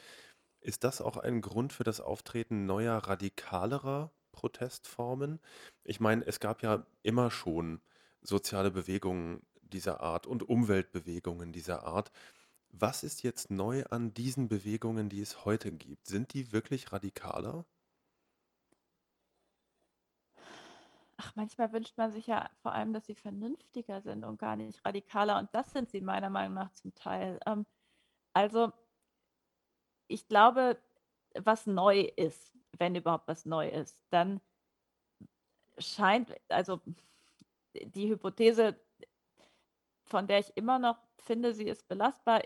ist 0.61 0.83
das 0.83 1.01
auch 1.01 1.17
ein 1.17 1.41
Grund 1.41 1.73
für 1.73 1.83
das 1.83 1.99
Auftreten 1.99 2.65
neuer, 2.67 2.97
radikalerer 2.97 4.11
Protestformen. 4.37 5.39
Ich 5.83 5.99
meine, 5.99 6.23
es 6.27 6.39
gab 6.39 6.61
ja 6.61 6.85
immer 7.01 7.31
schon 7.31 7.81
soziale 8.21 8.69
Bewegungen 8.69 9.41
dieser 9.63 10.01
Art 10.01 10.27
und 10.27 10.47
Umweltbewegungen 10.47 11.51
dieser 11.51 11.83
Art. 11.85 12.11
Was 12.69 13.03
ist 13.03 13.23
jetzt 13.23 13.49
neu 13.49 13.83
an 13.85 14.13
diesen 14.13 14.47
Bewegungen, 14.47 15.09
die 15.09 15.21
es 15.21 15.43
heute 15.45 15.71
gibt? 15.71 16.05
Sind 16.07 16.33
die 16.33 16.51
wirklich 16.51 16.91
radikaler? 16.91 17.65
Ach, 21.17 21.35
manchmal 21.35 21.71
wünscht 21.73 21.97
man 21.97 22.11
sich 22.11 22.27
ja 22.27 22.49
vor 22.61 22.73
allem, 22.73 22.93
dass 22.93 23.05
sie 23.07 23.15
vernünftiger 23.15 24.01
sind 24.01 24.23
und 24.23 24.37
gar 24.39 24.55
nicht 24.55 24.85
radikaler. 24.85 25.39
Und 25.39 25.49
das 25.53 25.71
sind 25.71 25.89
sie 25.89 26.01
meiner 26.01 26.29
Meinung 26.29 26.53
nach 26.53 26.71
zum 26.73 26.93
Teil. 26.93 27.39
Ähm, 27.47 27.65
also 28.33 28.71
ich 30.07 30.27
glaube, 30.27 30.77
was 31.43 31.65
neu 31.67 32.01
ist, 32.15 32.53
wenn 32.77 32.95
überhaupt 32.95 33.27
was 33.27 33.45
neu 33.45 33.69
ist, 33.69 34.01
dann 34.09 34.41
scheint, 35.77 36.35
also 36.49 36.81
die 37.73 38.09
Hypothese, 38.09 38.75
von 40.05 40.27
der 40.27 40.39
ich 40.39 40.55
immer 40.55 40.79
noch 40.79 40.97
finde, 41.17 41.53
sie 41.53 41.67
ist 41.67 41.87
belastbar, 41.87 42.41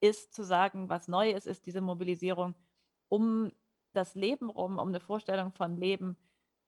ist 0.00 0.34
zu 0.34 0.44
sagen, 0.44 0.88
was 0.88 1.08
neu 1.08 1.30
ist, 1.30 1.46
ist 1.46 1.66
diese 1.66 1.80
Mobilisierung 1.80 2.54
um 3.08 3.52
das 3.92 4.14
Leben 4.14 4.50
rum, 4.50 4.78
um 4.78 4.88
eine 4.88 5.00
Vorstellung 5.00 5.52
von 5.52 5.76
Leben 5.76 6.16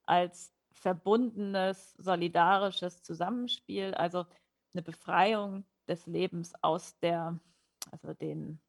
als 0.06 0.52
verbundenes, 0.72 1.94
solidarisches 1.98 3.02
Zusammenspiel, 3.02 3.94
also 3.94 4.24
eine 4.72 4.82
Befreiung 4.82 5.64
des 5.88 6.06
Lebens 6.06 6.52
aus 6.62 6.98
der, 7.00 7.38
also 7.90 8.14
den, 8.14 8.60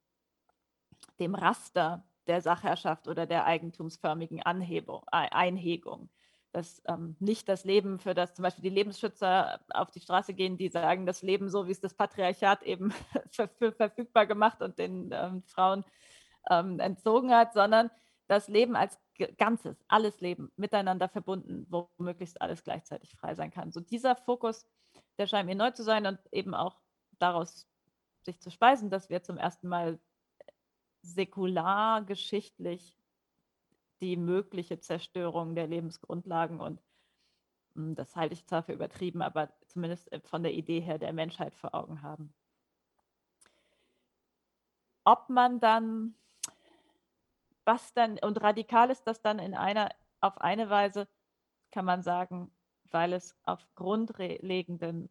dem 1.19 1.35
Raster 1.35 2.03
der 2.29 2.41
Sachherrschaft 2.41 3.07
oder 3.07 3.25
der 3.25 3.45
eigentumsförmigen 3.45 4.41
Anhebung, 4.43 5.03
Einhegung. 5.09 6.09
Dass 6.51 6.81
ähm, 6.87 7.15
nicht 7.19 7.49
das 7.49 7.63
Leben, 7.63 7.99
für 7.99 8.13
das 8.13 8.33
zum 8.33 8.43
Beispiel 8.43 8.63
die 8.63 8.69
Lebensschützer 8.69 9.59
auf 9.69 9.91
die 9.91 9.99
Straße 9.99 10.33
gehen, 10.33 10.57
die 10.57 10.69
sagen, 10.69 11.05
das 11.05 11.21
Leben 11.21 11.49
so, 11.49 11.67
wie 11.67 11.71
es 11.71 11.79
das 11.79 11.93
Patriarchat 11.93 12.63
eben 12.63 12.91
verfügbar 13.31 14.25
gemacht 14.25 14.61
und 14.61 14.79
den 14.79 15.09
ähm, 15.11 15.43
Frauen 15.43 15.83
ähm, 16.49 16.79
entzogen 16.79 17.31
hat, 17.31 17.53
sondern 17.53 17.91
das 18.27 18.47
Leben 18.47 18.75
als 18.75 18.99
Ganzes, 19.37 19.83
alles 19.87 20.21
Leben 20.21 20.51
miteinander 20.55 21.09
verbunden, 21.09 21.65
wo 21.69 21.89
möglichst 21.97 22.41
alles 22.41 22.63
gleichzeitig 22.63 23.15
frei 23.15 23.35
sein 23.35 23.51
kann. 23.51 23.71
So 23.71 23.81
dieser 23.81 24.15
Fokus, 24.15 24.65
der 25.17 25.27
scheint 25.27 25.47
mir 25.47 25.55
neu 25.55 25.71
zu 25.71 25.83
sein 25.83 26.05
und 26.05 26.19
eben 26.31 26.53
auch 26.53 26.79
daraus 27.17 27.67
sich 28.21 28.39
zu 28.39 28.49
speisen, 28.51 28.89
dass 28.89 29.09
wir 29.09 29.23
zum 29.23 29.37
ersten 29.37 29.67
Mal 29.67 29.99
säkular 31.01 32.03
geschichtlich 32.03 32.97
die 34.01 34.17
mögliche 34.17 34.79
Zerstörung 34.79 35.55
der 35.55 35.67
Lebensgrundlagen 35.67 36.59
und 36.59 36.81
hm, 37.75 37.95
das 37.95 38.15
halte 38.15 38.33
ich 38.33 38.45
zwar 38.45 38.63
für 38.63 38.73
übertrieben, 38.73 39.21
aber 39.21 39.51
zumindest 39.67 40.11
äh, 40.11 40.19
von 40.21 40.43
der 40.43 40.53
Idee 40.53 40.79
her 40.79 40.97
der 40.97 41.13
Menschheit 41.13 41.53
vor 41.55 41.75
Augen 41.75 42.01
haben. 42.01 42.33
Ob 45.03 45.29
man 45.29 45.59
dann 45.59 46.15
was 47.69 47.93
dann, 47.93 48.17
und 48.19 48.41
radikal 48.41 48.89
ist 48.89 49.03
das 49.03 49.21
dann 49.21 49.37
in 49.37 49.53
einer, 49.53 49.91
auf 50.21 50.41
eine 50.41 50.71
Weise, 50.71 51.07
kann 51.71 51.85
man 51.85 52.01
sagen, 52.01 52.51
weil 52.89 53.13
es 53.13 53.35
auf 53.43 53.63
grundlegenden, 53.75 55.07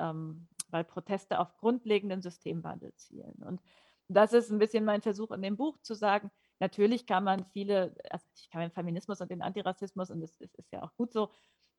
ähm, 0.00 0.48
weil 0.70 0.82
Proteste 0.82 1.38
auf 1.38 1.56
grundlegenden 1.58 2.22
Systemwandel 2.22 2.92
zielen. 2.96 3.36
Und 3.44 3.60
das 4.08 4.32
ist 4.32 4.50
ein 4.50 4.58
bisschen 4.58 4.84
mein 4.84 5.02
Versuch 5.02 5.30
in 5.30 5.42
dem 5.42 5.56
Buch 5.56 5.78
zu 5.82 5.94
sagen, 5.94 6.30
natürlich 6.60 7.06
kann 7.06 7.24
man 7.24 7.46
viele, 7.52 7.94
also 8.10 8.26
ich 8.36 8.50
kann 8.50 8.60
den 8.60 8.70
Feminismus 8.70 9.20
und 9.20 9.30
den 9.30 9.42
Antirassismus, 9.42 10.10
und 10.10 10.20
das 10.20 10.36
ist, 10.40 10.54
ist 10.56 10.72
ja 10.72 10.82
auch 10.82 10.94
gut 10.96 11.12
so, 11.12 11.30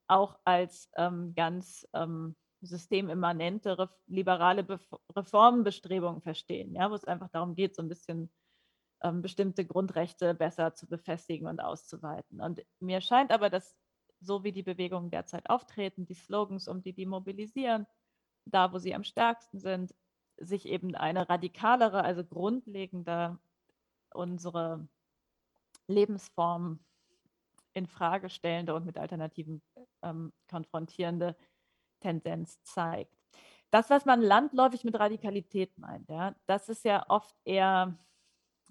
auch 0.08 0.38
als 0.44 0.90
ähm, 0.98 1.34
ganz 1.36 1.88
ähm, 1.94 2.36
systemimmanente 2.62 3.90
liberale 4.08 4.64
Be 4.64 4.80
Reformbestrebungen 5.16 6.22
verstehen, 6.22 6.74
ja, 6.76 6.90
wo 6.90 6.96
es 6.96 7.06
einfach 7.06 7.30
darum 7.30 7.56
geht, 7.56 7.76
so 7.76 7.82
ein 7.82 7.90
bisschen 7.90 8.32
ähm, 9.04 9.22
bestimmte 9.22 9.66
Grundrechte 9.66 10.34
besser 10.34 10.74
zu 10.74 10.88
befestigen 10.88 11.48
und 11.48 11.60
auszuweiten. 11.60 12.42
Und 12.42 12.62
mir 12.80 13.02
scheint 13.02 13.32
aber, 13.32 13.50
dass 13.50 13.76
so 14.20 14.44
wie 14.44 14.52
die 14.52 14.64
Bewegungen 14.64 15.10
derzeit 15.12 15.50
auftreten, 15.50 16.06
die 16.06 16.16
Slogans, 16.16 16.68
um 16.68 16.82
die 16.82 16.94
die 16.94 17.06
mobilisieren, 17.06 17.86
da 18.46 18.72
wo 18.72 18.78
sie 18.78 18.96
am 18.96 19.04
stärksten 19.04 19.60
sind, 19.60 19.94
sich 20.38 20.66
eben 20.66 20.96
eine 20.96 21.30
radikalere, 21.30 22.04
also 22.04 22.24
grundlegende 22.24 23.38
unsere 24.14 24.88
Lebensform 25.88 26.80
in 27.74 27.88
Frage 27.88 28.30
stellende 28.30 28.74
und 28.74 28.86
mit 28.86 28.98
Alternativen 28.98 29.62
ähm, 30.02 30.32
konfrontierende 30.50 31.36
Tendenz 32.00 32.62
zeigt. 32.64 33.14
Das, 33.70 33.90
was 33.90 34.06
man 34.06 34.22
landläufig 34.22 34.84
mit 34.84 34.98
Radikalität 34.98 35.78
meint, 35.78 36.08
ja, 36.10 36.36
das 36.46 36.70
ist 36.70 36.86
ja 36.86 37.06
oft 37.10 37.36
eher 37.44 37.98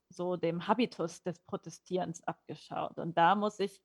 so 0.09 0.37
dem 0.37 0.67
Habitus 0.67 1.23
des 1.23 1.39
Protestierens 1.41 2.23
abgeschaut. 2.23 2.99
Und 2.99 3.19
da 3.19 3.35
muss 3.35 3.59
ich, 3.61 3.83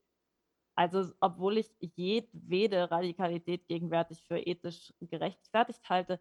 also 0.76 1.12
obwohl 1.20 1.58
ich 1.58 1.70
jedwede 1.80 2.90
Radikalität 2.90 3.68
gegenwärtig 3.68 4.24
für 4.24 4.40
ethisch 4.40 4.94
gerechtfertigt 5.02 5.90
halte, 5.90 6.20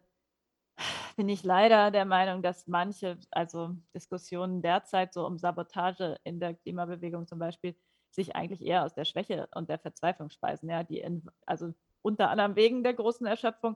bin 1.19 1.27
ich 1.27 1.43
leider 1.43 1.91
der 1.91 2.05
Meinung, 2.05 2.41
dass 2.41 2.65
manche, 2.65 3.17
also 3.29 3.75
Diskussionen 3.93 4.61
derzeit 4.61 5.13
so 5.13 5.27
um 5.27 5.37
Sabotage 5.37 6.17
in 6.23 6.39
der 6.39 6.53
Klimabewegung 6.53 7.27
zum 7.27 7.39
Beispiel, 7.39 7.75
sich 8.09 8.37
eigentlich 8.37 8.61
eher 8.61 8.85
aus 8.85 8.93
der 8.93 9.03
Schwäche 9.03 9.49
und 9.53 9.67
der 9.67 9.79
Verzweiflung 9.79 10.29
speisen. 10.29 10.69
Ja, 10.69 10.81
die 10.81 10.99
in, 10.99 11.29
also 11.45 11.73
unter 12.01 12.29
anderem 12.29 12.55
wegen 12.55 12.83
der 12.83 12.93
großen 12.93 13.27
Erschöpfung 13.27 13.75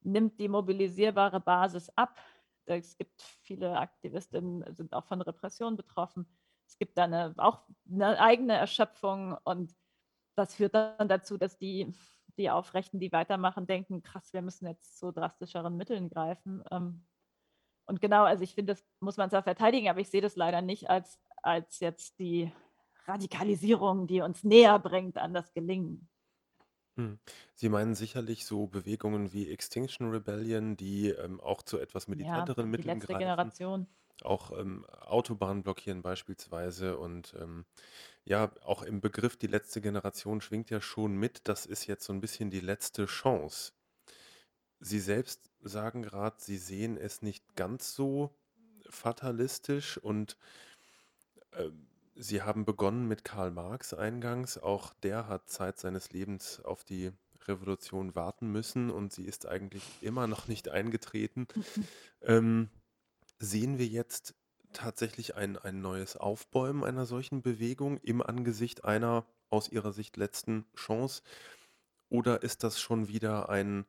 nimmt 0.00 0.40
die 0.40 0.48
mobilisierbare 0.48 1.38
Basis 1.40 1.90
ab. 1.96 2.18
Es 2.64 2.96
gibt 2.96 3.20
viele 3.20 3.78
Aktivistinnen, 3.78 4.64
sind 4.74 4.94
auch 4.94 5.04
von 5.04 5.20
Repression 5.20 5.76
betroffen. 5.76 6.26
Es 6.66 6.78
gibt 6.78 6.96
da 6.96 7.04
eine, 7.04 7.34
auch 7.36 7.60
eine 7.90 8.18
eigene 8.18 8.54
Erschöpfung 8.54 9.36
und 9.44 9.76
das 10.34 10.54
führt 10.54 10.74
dann 10.74 11.08
dazu, 11.08 11.36
dass 11.36 11.58
die, 11.58 11.92
die 12.36 12.50
Aufrechten, 12.50 13.00
die 13.00 13.12
weitermachen, 13.12 13.66
denken, 13.66 14.02
krass, 14.02 14.32
wir 14.32 14.42
müssen 14.42 14.66
jetzt 14.66 14.98
zu 14.98 15.12
drastischeren 15.12 15.76
Mitteln 15.76 16.08
greifen. 16.08 16.62
Ähm, 16.70 17.06
und 17.86 18.00
genau, 18.00 18.24
also 18.24 18.44
ich 18.44 18.54
finde, 18.54 18.74
das 18.74 18.84
muss 19.00 19.16
man 19.16 19.30
zwar 19.30 19.42
verteidigen, 19.42 19.88
aber 19.88 20.00
ich 20.00 20.08
sehe 20.08 20.20
das 20.20 20.36
leider 20.36 20.62
nicht 20.62 20.88
als, 20.90 21.18
als 21.42 21.80
jetzt 21.80 22.18
die 22.18 22.52
Radikalisierung, 23.06 24.06
die 24.06 24.20
uns 24.20 24.44
näher 24.44 24.78
bringt 24.78 25.18
an 25.18 25.34
das 25.34 25.52
Gelingen. 25.52 26.08
Hm. 26.96 27.18
Sie 27.54 27.68
meinen 27.68 27.94
sicherlich 27.94 28.44
so 28.44 28.66
Bewegungen 28.66 29.32
wie 29.32 29.50
Extinction 29.50 30.10
Rebellion, 30.10 30.76
die 30.76 31.08
ähm, 31.08 31.40
auch 31.40 31.62
zu 31.62 31.78
etwas 31.78 32.06
Ja, 32.06 32.10
militanteren 32.10 32.66
die 32.66 32.70
Mitteln 32.70 32.98
letzte 32.98 33.06
greifen, 33.08 33.20
Generation. 33.20 33.86
Auch 34.24 34.56
ähm, 34.58 34.84
Autobahnen 34.86 35.62
blockieren 35.62 36.02
beispielsweise. 36.02 36.98
Und 36.98 37.34
ähm, 37.40 37.64
ja, 38.24 38.52
auch 38.62 38.82
im 38.82 39.00
Begriff 39.00 39.36
die 39.36 39.46
letzte 39.46 39.80
Generation 39.80 40.40
schwingt 40.40 40.70
ja 40.70 40.80
schon 40.80 41.16
mit, 41.16 41.40
das 41.44 41.66
ist 41.66 41.86
jetzt 41.86 42.04
so 42.04 42.12
ein 42.12 42.20
bisschen 42.20 42.50
die 42.50 42.60
letzte 42.60 43.06
Chance. 43.06 43.72
Sie 44.80 45.00
selbst 45.00 45.50
sagen 45.62 46.02
gerade, 46.02 46.36
Sie 46.38 46.56
sehen 46.56 46.96
es 46.96 47.22
nicht 47.22 47.54
ganz 47.56 47.94
so 47.94 48.34
fatalistisch 48.88 49.98
und 49.98 50.36
ähm, 51.52 51.86
Sie 52.16 52.42
haben 52.42 52.66
begonnen 52.66 53.08
mit 53.08 53.24
Karl 53.24 53.50
Marx 53.50 53.94
eingangs. 53.94 54.58
Auch 54.58 54.92
der 55.02 55.26
hat 55.26 55.48
Zeit 55.48 55.78
seines 55.78 56.12
Lebens 56.12 56.60
auf 56.60 56.84
die 56.84 57.12
Revolution 57.48 58.14
warten 58.14 58.50
müssen 58.52 58.90
und 58.90 59.12
sie 59.12 59.24
ist 59.24 59.46
eigentlich 59.46 59.82
immer 60.00 60.26
noch 60.26 60.48
nicht 60.48 60.68
eingetreten. 60.68 61.46
Ähm, 62.22 62.68
sehen 63.40 63.78
wir 63.78 63.86
jetzt 63.86 64.34
tatsächlich 64.72 65.34
ein, 65.34 65.56
ein 65.56 65.80
neues 65.80 66.16
Aufbäumen 66.16 66.84
einer 66.84 67.06
solchen 67.06 67.42
Bewegung 67.42 67.96
im 67.98 68.22
Angesicht 68.22 68.84
einer 68.84 69.26
aus 69.48 69.68
Ihrer 69.68 69.92
Sicht 69.92 70.16
letzten 70.16 70.66
Chance? 70.76 71.22
Oder 72.08 72.42
ist 72.42 72.62
das 72.62 72.80
schon 72.80 73.08
wieder 73.08 73.48
ein, 73.48 73.86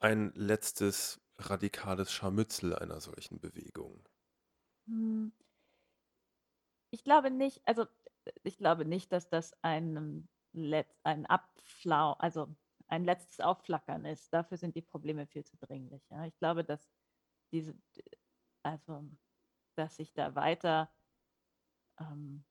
ein 0.00 0.32
letztes 0.34 1.20
radikales 1.38 2.12
Scharmützel 2.12 2.74
einer 2.74 3.00
solchen 3.00 3.40
Bewegung? 3.40 4.06
Hm. 4.86 5.32
Ich 6.90 7.04
glaube 7.04 7.30
nicht, 7.30 7.60
also 7.66 7.86
ich 8.42 8.58
glaube 8.58 8.84
nicht, 8.84 9.12
dass 9.12 9.28
das 9.28 9.52
ein, 9.62 10.28
Letz-, 10.54 10.94
ein 11.02 11.26
Abflau, 11.26 12.12
also 12.12 12.54
ein 12.86 13.04
letztes 13.04 13.40
Aufflackern 13.40 14.04
ist. 14.04 14.32
Dafür 14.32 14.56
sind 14.56 14.76
die 14.76 14.82
Probleme 14.82 15.26
viel 15.26 15.44
zu 15.44 15.56
dringlich. 15.56 16.02
Ja. 16.10 16.24
Ich 16.26 16.38
glaube, 16.38 16.64
dass 16.64 16.88
diese, 17.52 17.74
also 18.64 19.04
dass 19.76 19.96
sich 19.96 20.12
da 20.14 20.34
weiter 20.34 20.90
ähm, 21.98 22.44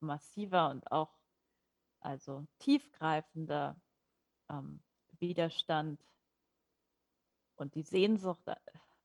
massiver 0.00 0.70
und 0.70 0.90
auch 0.92 1.18
also 2.00 2.46
tiefgreifender 2.58 3.80
ähm, 4.48 4.82
Widerstand 5.18 6.00
und 7.56 7.74
die 7.74 7.82
Sehnsucht, 7.82 8.46
äh, 8.46 8.56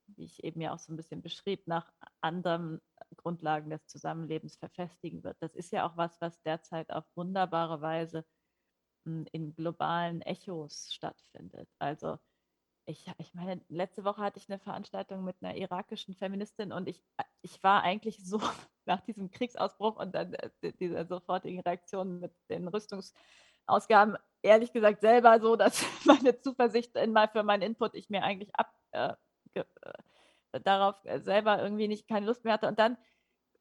wie 0.07 0.25
ich 0.25 0.43
eben 0.43 0.61
ja 0.61 0.73
auch 0.73 0.79
so 0.79 0.93
ein 0.93 0.97
bisschen 0.97 1.21
beschrieb, 1.21 1.67
nach 1.67 1.91
anderen 2.19 2.81
Grundlagen 3.17 3.69
des 3.69 3.87
Zusammenlebens 3.87 4.57
verfestigen 4.57 5.23
wird. 5.23 5.37
Das 5.41 5.55
ist 5.55 5.71
ja 5.71 5.87
auch 5.87 5.97
was, 5.97 6.19
was 6.21 6.41
derzeit 6.41 6.91
auf 6.91 7.05
wunderbare 7.15 7.81
Weise 7.81 8.25
hm, 9.05 9.25
in 9.31 9.55
globalen 9.55 10.21
Echos 10.21 10.93
stattfindet. 10.93 11.69
Also 11.79 12.19
ich, 12.85 13.11
ich 13.17 13.33
meine, 13.33 13.61
letzte 13.69 14.03
Woche 14.03 14.21
hatte 14.21 14.39
ich 14.39 14.49
eine 14.49 14.59
Veranstaltung 14.59 15.23
mit 15.23 15.35
einer 15.41 15.55
irakischen 15.55 16.15
Feministin 16.15 16.71
und 16.71 16.87
ich, 16.87 17.03
ich 17.41 17.61
war 17.63 17.83
eigentlich 17.83 18.23
so 18.23 18.39
nach 18.85 19.01
diesem 19.01 19.31
Kriegsausbruch 19.31 19.97
und 19.97 20.13
dann 20.15 20.33
äh, 20.33 20.73
dieser 20.73 21.05
sofortigen 21.05 21.59
Reaktion 21.61 22.19
mit 22.19 22.33
den 22.49 22.67
Rüstungsausgaben, 22.67 24.17
ehrlich 24.41 24.73
gesagt 24.73 25.01
selber 25.01 25.39
so, 25.39 25.55
dass 25.55 25.85
meine 26.05 26.39
Zuversicht 26.39 26.95
in 26.95 27.11
mal 27.13 27.27
für 27.27 27.43
meinen 27.43 27.61
Input 27.61 27.95
ich 27.95 28.09
mir 28.09 28.23
eigentlich 28.23 28.55
ab, 28.55 28.73
äh, 28.91 29.13
äh, 29.53 29.63
darauf 30.63 30.95
äh, 31.05 31.19
selber 31.21 31.61
irgendwie 31.61 31.87
nicht 31.87 32.07
keine 32.07 32.25
Lust 32.25 32.43
mehr 32.43 32.53
hatte. 32.53 32.67
Und 32.67 32.79
dann 32.79 32.97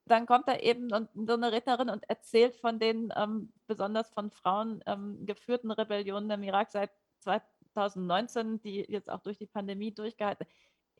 dann 0.06 0.26
kommt 0.26 0.48
da 0.48 0.56
eben 0.56 0.88
so 0.88 1.34
eine 1.34 1.52
Rednerin 1.52 1.88
und 1.88 2.08
erzählt 2.08 2.56
von 2.56 2.80
den 2.80 3.12
ähm, 3.16 3.52
besonders 3.68 4.10
von 4.10 4.30
Frauen 4.30 4.82
ähm, 4.86 5.24
geführten 5.24 5.70
Rebellionen 5.70 6.30
im 6.30 6.42
Irak 6.42 6.70
seit 6.72 6.90
2019, 7.72 8.60
die 8.62 8.84
jetzt 8.88 9.10
auch 9.10 9.20
durch 9.20 9.38
die 9.38 9.46
Pandemie 9.46 9.92
durchgehalten 9.92 10.46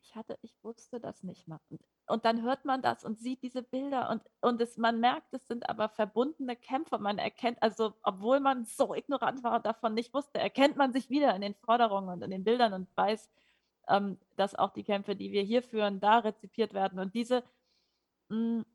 ich 0.03 0.15
hatte, 0.15 0.37
ich 0.41 0.53
wusste 0.63 0.99
das 0.99 1.23
nicht 1.23 1.47
mal. 1.47 1.59
Und, 1.69 1.81
und 2.07 2.25
dann 2.25 2.41
hört 2.41 2.65
man 2.65 2.81
das 2.81 3.03
und 3.03 3.19
sieht 3.19 3.41
diese 3.43 3.63
Bilder 3.63 4.09
und, 4.09 4.21
und 4.41 4.61
es, 4.61 4.77
man 4.77 4.99
merkt, 4.99 5.33
es 5.33 5.47
sind 5.47 5.69
aber 5.69 5.89
verbundene 5.89 6.55
Kämpfe. 6.55 6.97
Man 6.97 7.17
erkennt, 7.17 7.61
also 7.61 7.93
obwohl 8.03 8.39
man 8.39 8.65
so 8.65 8.93
ignorant 8.93 9.43
war 9.43 9.55
und 9.55 9.65
davon 9.65 9.93
nicht 9.93 10.13
wusste, 10.13 10.39
erkennt 10.39 10.77
man 10.77 10.93
sich 10.93 11.09
wieder 11.09 11.35
in 11.35 11.41
den 11.41 11.55
Forderungen 11.55 12.09
und 12.09 12.21
in 12.23 12.31
den 12.31 12.43
Bildern 12.43 12.73
und 12.73 12.87
weiß, 12.95 13.29
ähm, 13.89 14.19
dass 14.35 14.55
auch 14.55 14.71
die 14.71 14.83
Kämpfe, 14.83 15.15
die 15.15 15.31
wir 15.31 15.43
hier 15.43 15.63
führen, 15.63 15.99
da 15.99 16.19
rezipiert 16.19 16.73
werden. 16.73 16.99
Und 16.99 17.13
diese, 17.13 17.43
mh, 18.29 18.37
mm, 18.59 18.65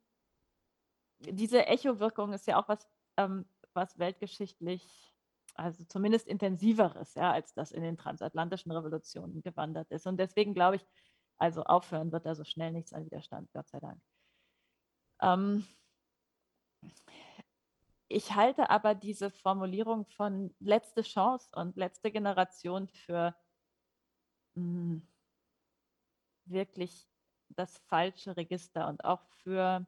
diese 1.30 1.66
Echowirkung 1.66 2.32
ist 2.32 2.46
ja 2.46 2.58
auch 2.58 2.68
was, 2.68 2.88
ähm, 3.16 3.46
was 3.74 3.98
weltgeschichtlich 3.98 5.15
also 5.58 5.84
zumindest 5.84 6.28
intensiveres, 6.28 7.14
ja, 7.14 7.32
als 7.32 7.54
das 7.54 7.72
in 7.72 7.82
den 7.82 7.96
transatlantischen 7.96 8.72
Revolutionen 8.72 9.42
gewandert 9.42 9.90
ist. 9.90 10.06
Und 10.06 10.18
deswegen 10.18 10.54
glaube 10.54 10.76
ich, 10.76 10.86
also 11.38 11.62
aufhören 11.64 12.12
wird 12.12 12.26
da 12.26 12.34
so 12.34 12.44
schnell 12.44 12.72
nichts 12.72 12.92
an 12.92 13.04
Widerstand, 13.04 13.52
Gott 13.52 13.68
sei 13.68 13.80
Dank. 13.80 14.00
Ähm, 15.20 15.66
ich 18.08 18.34
halte 18.34 18.70
aber 18.70 18.94
diese 18.94 19.30
Formulierung 19.30 20.06
von 20.06 20.54
letzte 20.60 21.02
Chance 21.02 21.48
und 21.54 21.76
letzte 21.76 22.10
Generation 22.12 22.88
für 22.88 23.34
mh, 24.54 24.62
hm, 24.62 25.08
wirklich 26.46 27.08
das 27.48 27.78
falsche 27.88 28.36
Register 28.36 28.88
und 28.88 29.04
auch 29.04 29.22
für 29.42 29.86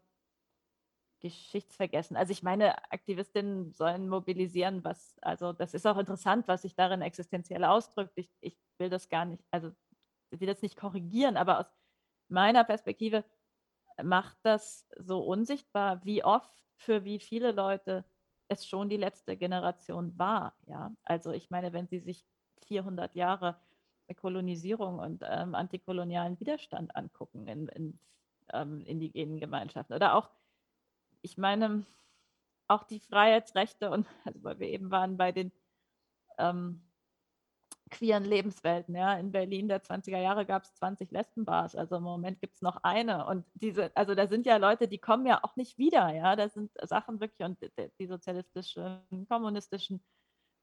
Geschichtsvergessen. 1.21 2.16
Also 2.16 2.33
ich 2.33 2.43
meine, 2.43 2.77
Aktivistinnen 2.93 3.73
sollen 3.73 4.09
mobilisieren, 4.09 4.85
was, 4.85 5.16
also 5.21 5.53
das 5.53 5.75
ist 5.75 5.87
auch 5.87 5.99
interessant, 5.99 6.49
was 6.49 6.62
sich 6.62 6.75
darin 6.75 7.03
existenziell 7.03 7.64
ausdrückt. 7.64 8.12
Ich, 8.16 8.31
ich 8.41 8.57
will 8.79 8.89
das 8.91 9.09
gar 9.09 9.25
nicht, 9.25 9.43
also 9.51 9.73
ich 10.31 10.41
will 10.41 10.47
das 10.47 10.62
nicht 10.62 10.77
korrigieren, 10.77 11.37
aber 11.37 11.61
aus 11.61 11.66
meiner 12.29 12.64
Perspektive 12.64 13.25
macht 14.03 14.37
das 14.43 14.87
so 14.97 15.21
unsichtbar, 15.21 16.05
wie 16.05 16.23
oft 16.23 16.53
für 16.77 17.05
wie 17.05 17.19
viele 17.19 17.53
Leute 17.53 18.05
es 18.49 18.66
schon 18.66 18.89
die 18.89 18.97
letzte 18.97 19.37
Generation 19.37 20.16
war. 20.19 20.57
Ja, 20.66 20.95
also 21.05 21.33
ich 21.33 21.51
meine, 21.51 21.73
wenn 21.73 21.89
Sie 21.89 21.99
sich 21.99 22.25
400 22.66 23.14
Jahre 23.14 23.61
Kolonisierung 24.14 24.99
und 24.99 25.23
ähm, 25.27 25.55
antikolonialen 25.55 26.39
Widerstand 26.41 26.97
angucken 26.97 27.47
in, 27.47 27.69
in 27.69 27.99
ähm, 28.53 28.81
indigenen 28.87 29.39
Gemeinschaften 29.39 29.93
oder 29.93 30.14
auch 30.14 30.31
ich 31.23 31.39
meine, 31.39 31.85
auch 32.69 32.85
die 32.85 33.01
Freiheitsrechte 33.01 33.91
und 33.91 34.07
also 34.25 34.43
weil 34.43 34.59
wir 34.59 34.69
eben 34.69 34.91
waren 34.91 35.16
bei 35.16 35.33
den 35.33 35.53
ähm, 36.39 36.83
queeren 37.91 38.25
Lebenswelten, 38.25 38.95
ja, 38.95 39.14
in 39.14 39.33
Berlin 39.33 39.69
der 39.69 39.83
20er 39.83 40.19
Jahre 40.19 40.47
gab 40.47 40.64
es 40.64 40.75
20 40.75 41.11
Lesbenbars, 41.11 41.75
also 41.75 41.97
im 41.97 42.03
Moment 42.03 42.41
gibt 42.41 42.55
es 42.57 42.62
noch 42.62 42.83
eine. 42.83 43.27
Und 43.27 43.47
diese, 43.55 43.95
also 43.97 44.14
da 44.14 44.27
sind 44.27 44.47
ja 44.47 44.57
Leute, 44.57 44.89
die 44.89 44.99
kommen 44.99 45.27
ja 45.27 45.43
auch 45.43 45.57
nicht 45.57 45.79
wieder, 45.79 46.12
ja, 46.14 46.37
das 46.37 46.55
sind 46.55 46.71
Sachen 46.83 47.21
wirklich 47.21 47.41
und 47.47 47.59
die 47.99 48.07
sozialistischen, 48.07 49.27
kommunistischen 49.29 50.03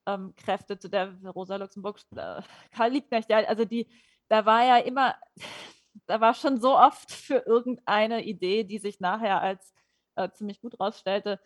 ähm, 0.06 0.34
Kräfte, 0.36 0.78
zu 0.78 0.90
der 0.90 1.16
Rosa 1.24 1.56
Luxemburg, 1.56 2.00
äh, 2.16 2.42
Karl 2.72 2.92
Liebknecht, 2.92 3.30
ja, 3.30 3.38
also 3.40 3.66
die, 3.66 3.90
da 4.28 4.46
war 4.46 4.64
ja 4.64 4.78
immer, 4.78 5.16
da 6.06 6.22
war 6.22 6.34
schon 6.34 6.60
so 6.60 6.78
oft 6.78 7.12
für 7.12 7.44
irgendeine 7.46 8.24
Idee, 8.24 8.64
die 8.64 8.78
sich 8.78 9.00
nachher 9.00 9.42
als 9.42 9.74
äh, 10.16 10.30
ziemlich 10.32 10.62
gut 10.62 10.80
rausstellte, 10.80 11.40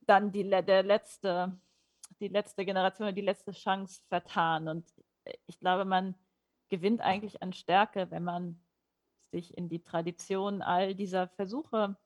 dann 0.00 0.32
die, 0.32 0.48
der 0.48 0.82
letzte, 0.82 1.58
die 2.20 2.28
letzte 2.28 2.64
Generation, 2.64 3.14
die 3.14 3.20
letzte 3.20 3.52
Chance 3.52 4.02
vertan. 4.08 4.68
Und 4.68 4.92
ich 5.46 5.58
glaube, 5.60 5.84
man 5.84 6.14
gewinnt 6.68 7.00
eigentlich 7.00 7.42
an 7.42 7.52
Stärke, 7.52 8.10
wenn 8.10 8.24
man 8.24 8.60
sich 9.30 9.56
in 9.56 9.68
die 9.68 9.82
Tradition 9.82 10.62
all 10.62 10.94
dieser 10.94 11.28
Versuche 11.28 11.96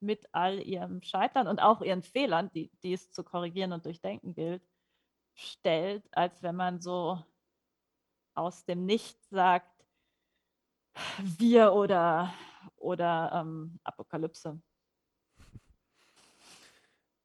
mit 0.00 0.28
all 0.32 0.60
ihrem 0.60 1.02
Scheitern 1.02 1.48
und 1.48 1.60
auch 1.60 1.80
ihren 1.80 2.02
Fehlern, 2.02 2.50
die, 2.52 2.70
die 2.82 2.92
es 2.92 3.10
zu 3.12 3.24
korrigieren 3.24 3.72
und 3.72 3.86
durchdenken 3.86 4.34
gilt, 4.34 4.62
stellt, 5.34 6.04
als 6.12 6.42
wenn 6.42 6.56
man 6.56 6.80
so 6.80 7.22
aus 8.34 8.64
dem 8.64 8.84
Nichts 8.84 9.28
sagt, 9.30 9.72
wir 11.18 11.72
oder, 11.72 12.32
oder 12.76 13.30
ähm, 13.34 13.78
Apokalypse. 13.84 14.60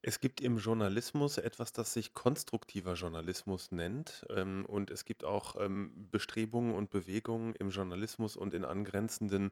Es 0.04 0.20
gibt 0.20 0.42
im 0.42 0.58
Journalismus 0.58 1.38
etwas, 1.38 1.74
das 1.74 1.94
sich 1.94 2.14
konstruktiver 2.14 2.94
Journalismus 2.94 3.72
nennt. 3.72 4.26
Ähm, 4.30 4.66
und 4.66 4.90
es 4.90 5.06
gibt 5.06 5.24
auch 5.24 5.56
ähm, 5.60 6.08
Bestrebungen 6.12 6.74
und 6.76 6.90
Bewegungen 6.90 7.54
im 7.56 7.70
Journalismus 7.70 8.36
und 8.36 8.54
in 8.54 8.66
angrenzenden 8.66 9.52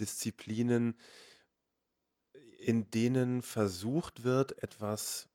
Disziplinen, 0.00 0.96
in 2.58 2.90
denen 2.90 3.42
versucht 3.42 4.24
wird, 4.24 4.62
etwas 4.62 5.28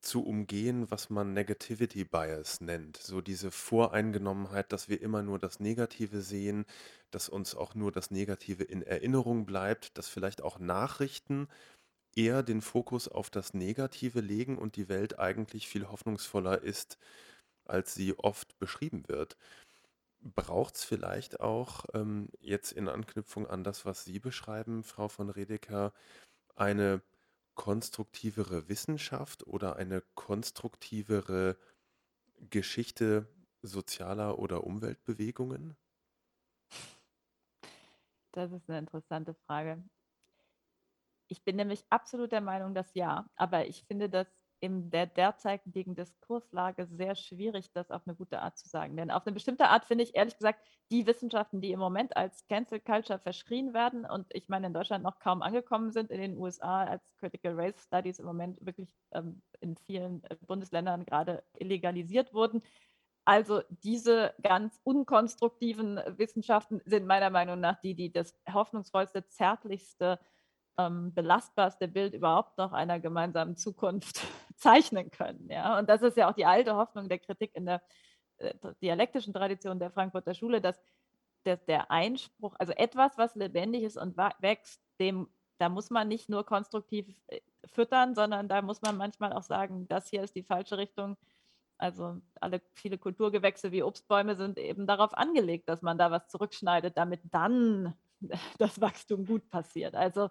zu 0.00 0.24
umgehen, 0.24 0.90
was 0.90 1.10
man 1.10 1.32
Negativity 1.32 2.04
Bias 2.04 2.60
nennt. 2.60 2.98
So 2.98 3.20
diese 3.20 3.50
Voreingenommenheit, 3.50 4.72
dass 4.72 4.88
wir 4.88 5.00
immer 5.02 5.22
nur 5.22 5.38
das 5.38 5.58
Negative 5.60 6.20
sehen, 6.22 6.66
dass 7.10 7.28
uns 7.28 7.54
auch 7.54 7.74
nur 7.74 7.92
das 7.92 8.10
Negative 8.10 8.62
in 8.64 8.82
Erinnerung 8.82 9.46
bleibt, 9.46 9.98
dass 9.98 10.08
vielleicht 10.08 10.42
auch 10.42 10.58
Nachrichten 10.58 11.48
eher 12.16 12.42
den 12.42 12.62
Fokus 12.62 13.08
auf 13.08 13.30
das 13.30 13.54
Negative 13.54 14.20
legen 14.20 14.58
und 14.58 14.76
die 14.76 14.88
Welt 14.88 15.18
eigentlich 15.18 15.68
viel 15.68 15.88
hoffnungsvoller 15.88 16.62
ist, 16.62 16.98
als 17.66 17.94
sie 17.94 18.18
oft 18.18 18.58
beschrieben 18.58 19.04
wird. 19.08 19.36
Braucht 20.20 20.76
es 20.76 20.84
vielleicht 20.84 21.40
auch 21.40 21.84
ähm, 21.94 22.28
jetzt 22.40 22.72
in 22.72 22.88
Anknüpfung 22.88 23.46
an 23.46 23.64
das, 23.64 23.84
was 23.86 24.04
Sie 24.04 24.18
beschreiben, 24.20 24.82
Frau 24.84 25.08
von 25.08 25.30
Redeker, 25.30 25.92
eine 26.56 27.02
konstruktivere 27.56 28.68
Wissenschaft 28.68 29.46
oder 29.46 29.76
eine 29.76 30.02
konstruktivere 30.14 31.58
Geschichte 32.50 33.28
sozialer 33.62 34.38
oder 34.38 34.64
Umweltbewegungen? 34.64 35.76
Das 38.32 38.52
ist 38.52 38.68
eine 38.68 38.78
interessante 38.78 39.34
Frage. 39.34 39.82
Ich 41.28 41.44
bin 41.44 41.56
nämlich 41.56 41.84
absolut 41.90 42.32
der 42.32 42.40
Meinung, 42.40 42.74
dass 42.74 42.94
ja. 42.94 43.26
Aber 43.36 43.66
ich 43.66 43.84
finde 43.84 44.08
das 44.08 44.28
in 44.60 44.90
der 44.90 45.06
derzeitigen 45.06 45.94
Diskurslage 45.94 46.86
sehr 46.86 47.14
schwierig, 47.14 47.72
das 47.72 47.90
auf 47.90 48.06
eine 48.06 48.16
gute 48.16 48.40
Art 48.40 48.56
zu 48.56 48.68
sagen. 48.68 48.96
Denn 48.96 49.10
auf 49.10 49.26
eine 49.26 49.34
bestimmte 49.34 49.68
Art 49.68 49.84
finde 49.84 50.04
ich 50.04 50.14
ehrlich 50.14 50.36
gesagt 50.36 50.66
die 50.90 51.06
Wissenschaften, 51.06 51.60
die 51.60 51.72
im 51.72 51.78
Moment 51.78 52.16
als 52.16 52.46
Cancel 52.46 52.80
Culture 52.80 53.18
verschrien 53.18 53.74
werden 53.74 54.06
und 54.06 54.26
ich 54.32 54.48
meine 54.48 54.68
in 54.68 54.72
Deutschland 54.72 55.04
noch 55.04 55.18
kaum 55.18 55.42
angekommen 55.42 55.90
sind, 55.90 56.10
in 56.10 56.20
den 56.20 56.38
USA 56.38 56.84
als 56.84 57.14
Critical 57.16 57.52
Race 57.54 57.82
Studies 57.84 58.18
im 58.18 58.24
Moment 58.26 58.64
wirklich 58.64 58.94
ähm, 59.12 59.42
in 59.60 59.76
vielen 59.76 60.24
äh, 60.24 60.36
Bundesländern 60.46 61.04
gerade 61.04 61.44
illegalisiert 61.58 62.32
wurden. 62.32 62.62
Also 63.26 63.62
diese 63.68 64.34
ganz 64.40 64.80
unkonstruktiven 64.84 66.00
Wissenschaften 66.16 66.80
sind 66.86 67.06
meiner 67.06 67.28
Meinung 67.30 67.60
nach 67.60 67.80
die, 67.80 67.94
die 67.94 68.12
das 68.12 68.38
hoffnungsvollste, 68.50 69.26
zärtlichste 69.26 70.20
ähm, 70.78 71.12
belastbarste 71.14 71.88
Bild 71.88 72.14
überhaupt 72.14 72.58
noch 72.58 72.72
einer 72.72 73.00
gemeinsamen 73.00 73.56
Zukunft 73.56 74.20
zeichnen 74.56 75.10
können. 75.10 75.48
Ja? 75.50 75.78
Und 75.78 75.88
das 75.88 76.02
ist 76.02 76.16
ja 76.16 76.28
auch 76.28 76.34
die 76.34 76.46
alte 76.46 76.76
Hoffnung 76.76 77.08
der 77.08 77.18
Kritik 77.18 77.54
in 77.54 77.66
der 77.66 77.82
äh, 78.38 78.54
dialektischen 78.82 79.32
Tradition 79.32 79.78
der 79.78 79.90
Frankfurter 79.90 80.34
Schule, 80.34 80.60
dass 80.60 80.80
der, 81.44 81.56
der 81.56 81.90
Einspruch, 81.90 82.54
also 82.58 82.72
etwas, 82.72 83.16
was 83.16 83.34
lebendig 83.34 83.84
ist 83.84 83.96
und 83.96 84.16
wächst, 84.16 84.80
dem, 85.00 85.28
da 85.58 85.68
muss 85.68 85.90
man 85.90 86.08
nicht 86.08 86.28
nur 86.28 86.44
konstruktiv 86.44 87.06
äh, 87.28 87.40
füttern, 87.64 88.14
sondern 88.14 88.48
da 88.48 88.62
muss 88.62 88.82
man 88.82 88.96
manchmal 88.96 89.32
auch 89.32 89.42
sagen, 89.42 89.88
das 89.88 90.08
hier 90.10 90.22
ist 90.22 90.34
die 90.34 90.42
falsche 90.42 90.76
Richtung. 90.76 91.16
Also 91.78 92.20
alle 92.40 92.62
viele 92.74 92.98
Kulturgewächse 92.98 93.70
wie 93.70 93.82
Obstbäume 93.82 94.34
sind 94.36 94.58
eben 94.58 94.86
darauf 94.86 95.14
angelegt, 95.14 95.68
dass 95.68 95.82
man 95.82 95.98
da 95.98 96.10
was 96.10 96.28
zurückschneidet, 96.28 96.96
damit 96.96 97.20
dann 97.24 97.94
das 98.58 98.80
Wachstum 98.80 99.26
gut 99.26 99.48
passiert. 99.50 99.94
Also 99.94 100.30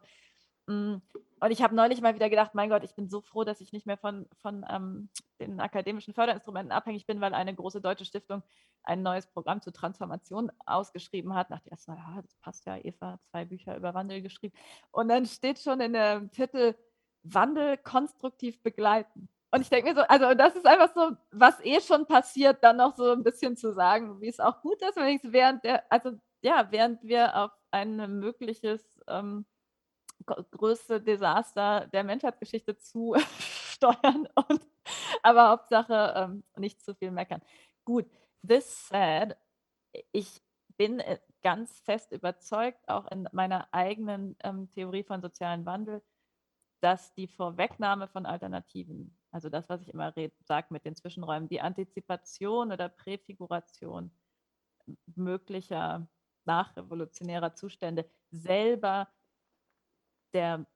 und 0.67 1.51
ich 1.51 1.61
habe 1.61 1.75
neulich 1.75 2.01
mal 2.01 2.15
wieder 2.15 2.29
gedacht, 2.29 2.55
mein 2.55 2.69
Gott, 2.69 2.83
ich 2.83 2.95
bin 2.95 3.07
so 3.07 3.21
froh, 3.21 3.43
dass 3.43 3.61
ich 3.61 3.71
nicht 3.71 3.85
mehr 3.85 3.97
von, 3.97 4.27
von 4.41 4.65
ähm, 4.69 5.09
den 5.39 5.59
akademischen 5.59 6.13
Förderinstrumenten 6.13 6.71
abhängig 6.71 7.05
bin, 7.05 7.21
weil 7.21 7.33
eine 7.33 7.53
große 7.53 7.81
deutsche 7.81 8.05
Stiftung 8.05 8.41
ein 8.83 9.03
neues 9.03 9.27
Programm 9.27 9.61
zur 9.61 9.73
Transformation 9.73 10.51
ausgeschrieben 10.65 11.33
hat. 11.35 11.51
Dachte 11.51 11.69
erst 11.69 11.87
mal, 11.87 11.97
ja, 11.97 12.21
das 12.21 12.35
passt 12.35 12.65
ja, 12.65 12.77
Eva, 12.77 13.19
zwei 13.29 13.45
Bücher 13.45 13.75
über 13.77 13.93
Wandel 13.93 14.21
geschrieben. 14.21 14.55
Und 14.91 15.09
dann 15.09 15.25
steht 15.25 15.59
schon 15.59 15.81
in 15.81 15.93
der 15.93 16.29
Titel 16.31 16.75
Wandel 17.23 17.77
konstruktiv 17.77 18.61
begleiten. 18.61 19.29
Und 19.51 19.61
ich 19.61 19.69
denke 19.69 19.89
mir 19.89 19.95
so, 19.95 20.01
also 20.01 20.33
das 20.33 20.55
ist 20.55 20.65
einfach 20.65 20.93
so, 20.93 21.15
was 21.31 21.63
eh 21.63 21.79
schon 21.79 22.05
passiert, 22.05 22.63
dann 22.63 22.77
noch 22.77 22.95
so 22.95 23.11
ein 23.11 23.23
bisschen 23.23 23.55
zu 23.55 23.71
sagen, 23.73 24.19
wie 24.19 24.27
es 24.27 24.39
auch 24.39 24.61
gut 24.61 24.81
ist, 24.81 24.95
wenn 24.95 25.15
ich 25.15 25.21
während 25.23 25.63
der, 25.63 25.83
also 25.91 26.11
ja, 26.41 26.67
während 26.71 27.03
wir 27.03 27.35
auf 27.35 27.51
ein 27.71 28.19
mögliches 28.19 28.83
ähm, 29.07 29.45
größte 30.25 31.01
Desaster 31.01 31.87
der 31.87 32.03
Menschheitsgeschichte 32.03 32.77
zu 32.77 33.15
steuern 33.39 34.27
und 34.35 34.61
aber 35.23 35.49
Hauptsache, 35.49 36.13
ähm, 36.15 36.43
nicht 36.57 36.81
zu 36.83 36.93
viel 36.95 37.11
meckern. 37.11 37.41
Gut, 37.85 38.05
this 38.47 38.87
said, 38.87 39.35
ich 40.11 40.41
bin, 40.77 40.99
äh, 40.99 41.19
ganz 41.41 41.79
fest 41.81 42.11
überzeugt, 42.11 42.87
auch 42.89 43.09
in 43.11 43.29
meiner 43.31 43.67
eigenen, 43.71 44.35
ähm, 44.43 44.69
Theorie 44.71 45.03
von 45.03 45.21
sozialen 45.21 45.65
Wandel, 45.65 46.01
dass 46.81 47.13
die 47.13 47.27
Vorwegnahme 47.27 48.07
von 48.07 48.25
Alternativen, 48.25 49.17
also 49.31 49.49
das, 49.49 49.69
was 49.69 49.81
ich 49.81 49.89
immer 49.89 50.13
sage 50.43 50.67
mit 50.71 50.85
den 50.85 50.95
Zwischenräumen, 50.95 51.49
die 51.49 51.61
Antizipation 51.61 52.71
oder 52.71 52.89
Präfiguration 52.89 54.11
möglicher 55.15 56.07
nachrevolutionärer 56.45 57.55
Zustände 57.55 58.09
selber 58.31 59.07
der 60.35 60.67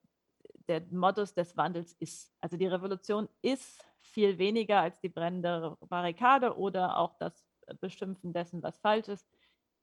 der 0.70 0.82
Modus 0.92 1.34
des 1.34 1.56
Wandels 1.56 1.94
ist. 1.98 2.32
Also 2.40 2.56
die 2.56 2.68
Revolution 2.68 3.28
ist 3.42 3.84
viel 3.98 4.38
weniger 4.38 4.80
als 4.80 5.00
die 5.00 5.08
brennende 5.08 5.76
Barrikade 5.88 6.56
oder 6.56 6.96
auch 6.96 7.16
das 7.18 7.44
Beschimpfen 7.80 8.32
dessen, 8.32 8.62
was 8.62 8.78
falsch 8.78 9.08
ist, 9.08 9.28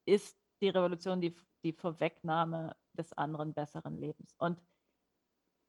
ist 0.06 0.38
die 0.62 0.70
Revolution 0.70 1.20
die, 1.20 1.36
die 1.62 1.74
Vorwegnahme 1.74 2.74
des 2.94 3.12
anderen 3.12 3.52
besseren 3.52 3.98
Lebens. 3.98 4.34
Und 4.38 4.58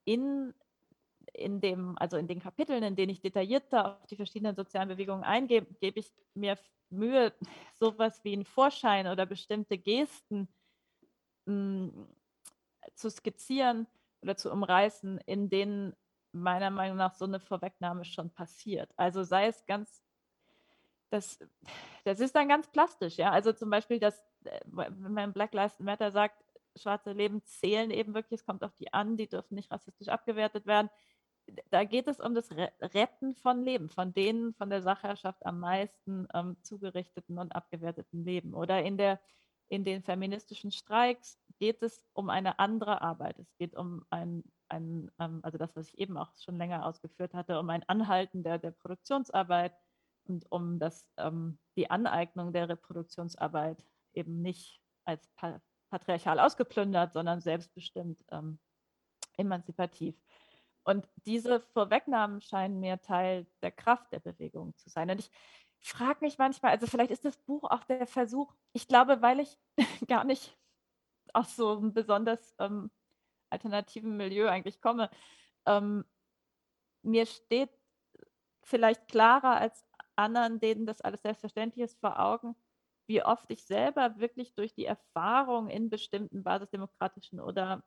in, 0.06 0.54
in, 1.34 1.60
dem, 1.60 1.98
also 1.98 2.16
in 2.16 2.28
den 2.28 2.40
Kapiteln, 2.40 2.84
in 2.84 2.96
denen 2.96 3.12
ich 3.12 3.22
detaillierter 3.22 3.98
auf 4.00 4.08
die 4.08 4.16
verschiedenen 4.16 4.56
sozialen 4.56 4.88
Bewegungen 4.88 5.24
eingehe, 5.24 5.66
gebe 5.82 6.00
ich 6.00 6.14
mir 6.34 6.58
Mühe, 6.90 7.34
sowas 7.74 8.24
wie 8.24 8.34
einen 8.34 8.46
Vorschein 8.46 9.08
oder 9.08 9.26
bestimmte 9.26 9.78
Gesten 9.78 10.48
mh, 11.46 11.92
hm, 11.92 12.08
zu 12.96 13.10
skizzieren, 13.10 13.86
oder 14.22 14.36
zu 14.36 14.52
umreißen, 14.52 15.20
in 15.26 15.50
denen 15.50 15.96
meiner 16.32 16.70
Meinung 16.70 16.98
nach 16.98 17.16
so 17.16 17.26
eine 17.26 17.40
Vorwegnahme 17.40 18.06
schon 18.06 18.30
passiert. 18.32 18.92
Also 18.98 19.24
sei 19.24 19.48
es 19.48 19.66
ganz, 19.66 20.04
das, 21.10 21.40
das 22.04 22.20
ist 22.20 22.36
dann 22.36 22.48
ganz 22.48 22.68
plastisch, 22.68 23.18
ja. 23.18 23.32
Also 23.32 23.54
zum 23.54 23.70
Beispiel, 23.70 24.00
dass, 24.00 24.20
äh, 24.44 24.60
wenn 24.66 25.14
man 25.14 25.34
Black 25.34 25.54
Lives 25.54 25.80
Matter 25.80 26.12
sagt, 26.12 26.44
schwarze 26.76 27.14
Leben 27.14 27.44
zählen 27.46 27.92
eben 27.92 28.14
wirklich, 28.14 28.42
es 28.42 28.46
kommt 28.46 28.64
auf 28.64 28.76
die 28.76 28.94
an, 28.94 29.18
die 29.18 29.28
dürfen 29.28 29.56
nicht 29.56 29.72
rassistisch 29.72 30.08
abgewertet 30.08 30.66
werden. 30.66 30.90
Da 31.72 31.84
geht 31.84 32.08
es 32.08 32.20
um 32.20 32.36
das 32.36 32.52
Retten 32.80 33.34
von 33.34 33.64
Leben, 33.64 33.90
von 33.90 34.14
denen 34.14 34.54
von 34.54 34.70
der 34.70 34.84
Sachherrschaft 34.84 35.44
am 35.48 35.60
meisten 35.60 36.28
ähm, 36.36 36.58
zugerichteten 36.62 37.40
und 37.40 37.56
abgewerteten 37.56 38.24
Leben. 38.24 38.54
Oder 38.54 38.84
in 38.84 38.98
der 38.98 39.20
in 39.70 39.84
den 39.86 40.02
feministischen 40.04 40.72
Streiks 40.72 41.40
geht 41.60 41.82
es 41.84 42.04
um 42.14 42.30
eine 42.30 42.60
andere 42.60 43.02
Arbeit. 43.02 43.38
Es 43.40 43.56
geht 43.58 43.76
um 43.76 44.06
ein, 44.10 44.44
ein 44.68 45.12
ähm, 45.20 45.40
also 45.44 45.58
das, 45.58 45.76
was 45.76 45.88
ich 45.90 46.00
eben 46.00 46.18
auch 46.18 46.32
schon 46.38 46.58
länger 46.58 46.86
ausgeführt 46.86 47.34
hatte, 47.34 47.60
um 47.60 47.70
ein 47.70 47.88
Anhalten 47.88 48.44
der, 48.44 48.58
der 48.58 48.72
Produktionsarbeit 48.72 49.74
und 50.26 50.46
um 50.52 50.80
das, 50.80 51.08
ähm, 51.18 51.60
die 51.76 51.90
Aneignung 51.90 52.52
der 52.52 52.70
Reproduktionsarbeit 52.70 53.84
eben 54.14 54.42
nicht 54.42 54.82
als 55.06 55.30
patriarchal 55.90 56.40
ausgeplündert, 56.40 57.14
sondern 57.14 57.42
selbstbestimmt 57.42 58.24
ähm, 58.32 58.60
emanzipativ. 59.38 60.16
Und 60.84 61.08
diese 61.26 61.60
Vorwegnahmen 61.60 62.42
scheinen 62.42 62.80
mir 62.80 63.02
Teil 63.02 63.46
der 63.62 63.72
Kraft 63.72 64.12
der 64.12 64.20
Bewegung 64.20 64.76
zu 64.78 64.90
sein. 64.90 65.10
Und 65.10 65.20
ich, 65.20 65.32
frage 65.82 66.20
mich 66.22 66.38
manchmal, 66.38 66.72
also 66.72 66.88
vielleicht 66.88 67.12
ist 67.12 67.26
das 67.26 67.38
Buch 67.38 67.64
auch 67.64 67.84
der 67.86 68.06
Versuch, 68.08 68.54
ich 68.74 68.88
glaube, 68.88 69.22
weil 69.22 69.40
ich 69.40 69.58
gar 70.08 70.24
nicht 70.24 70.58
aus 71.34 71.56
so 71.56 71.78
einem 71.78 71.94
besonders 71.94 72.56
ähm, 72.60 72.92
alternativen 73.50 74.18
Milieu 74.18 74.48
eigentlich 74.50 74.82
komme, 74.82 75.10
ähm, 75.66 76.06
mir 77.02 77.26
steht 77.26 77.70
vielleicht 78.64 79.08
klarer 79.08 79.58
als 79.58 79.86
anderen, 80.16 80.60
denen 80.60 80.86
das 80.86 81.02
alles 81.02 81.22
selbstverständlich 81.22 81.86
ist, 81.86 82.00
vor 82.00 82.20
Augen, 82.20 82.56
wie 83.08 83.24
oft 83.24 83.50
ich 83.50 83.64
selber 83.64 84.20
wirklich 84.20 84.54
durch 84.54 84.74
die 84.74 84.86
Erfahrung 84.86 85.70
in 85.70 85.90
bestimmten 85.90 86.44
basisdemokratischen 86.44 87.40
oder 87.40 87.84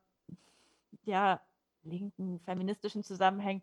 ja, 1.05 1.41
linken, 1.83 2.41
feministischen 2.41 3.05
Zusammenhängen 3.05 3.63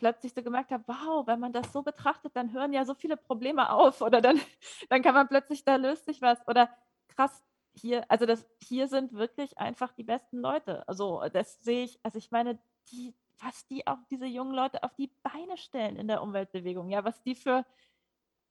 plötzlich 0.00 0.32
so 0.34 0.42
gemerkt 0.42 0.72
habe, 0.72 0.82
wow, 0.86 1.26
wenn 1.26 1.38
man 1.38 1.52
das 1.52 1.72
so 1.72 1.82
betrachtet, 1.82 2.34
dann 2.34 2.52
hören 2.52 2.72
ja 2.72 2.84
so 2.84 2.94
viele 2.94 3.16
Probleme 3.16 3.70
auf 3.70 4.00
oder 4.00 4.20
dann, 4.20 4.40
dann 4.88 5.02
kann 5.02 5.14
man 5.14 5.28
plötzlich, 5.28 5.64
da 5.64 5.76
löst 5.76 6.06
sich 6.06 6.20
was 6.20 6.38
oder 6.48 6.68
krass, 7.08 7.44
hier, 7.74 8.10
also 8.10 8.26
das, 8.26 8.46
hier 8.62 8.88
sind 8.88 9.12
wirklich 9.12 9.58
einfach 9.58 9.92
die 9.92 10.02
besten 10.02 10.38
Leute. 10.38 10.86
Also 10.88 11.22
das 11.32 11.62
sehe 11.62 11.84
ich, 11.84 12.00
also 12.02 12.18
ich 12.18 12.30
meine, 12.30 12.58
die, 12.90 13.14
was 13.38 13.66
die 13.68 13.86
auch 13.86 13.98
diese 14.10 14.26
jungen 14.26 14.54
Leute 14.54 14.82
auf 14.82 14.94
die 14.96 15.12
Beine 15.22 15.56
stellen 15.56 15.96
in 15.96 16.08
der 16.08 16.22
Umweltbewegung, 16.22 16.90
ja, 16.90 17.04
was 17.04 17.22
die 17.22 17.34
für, 17.34 17.64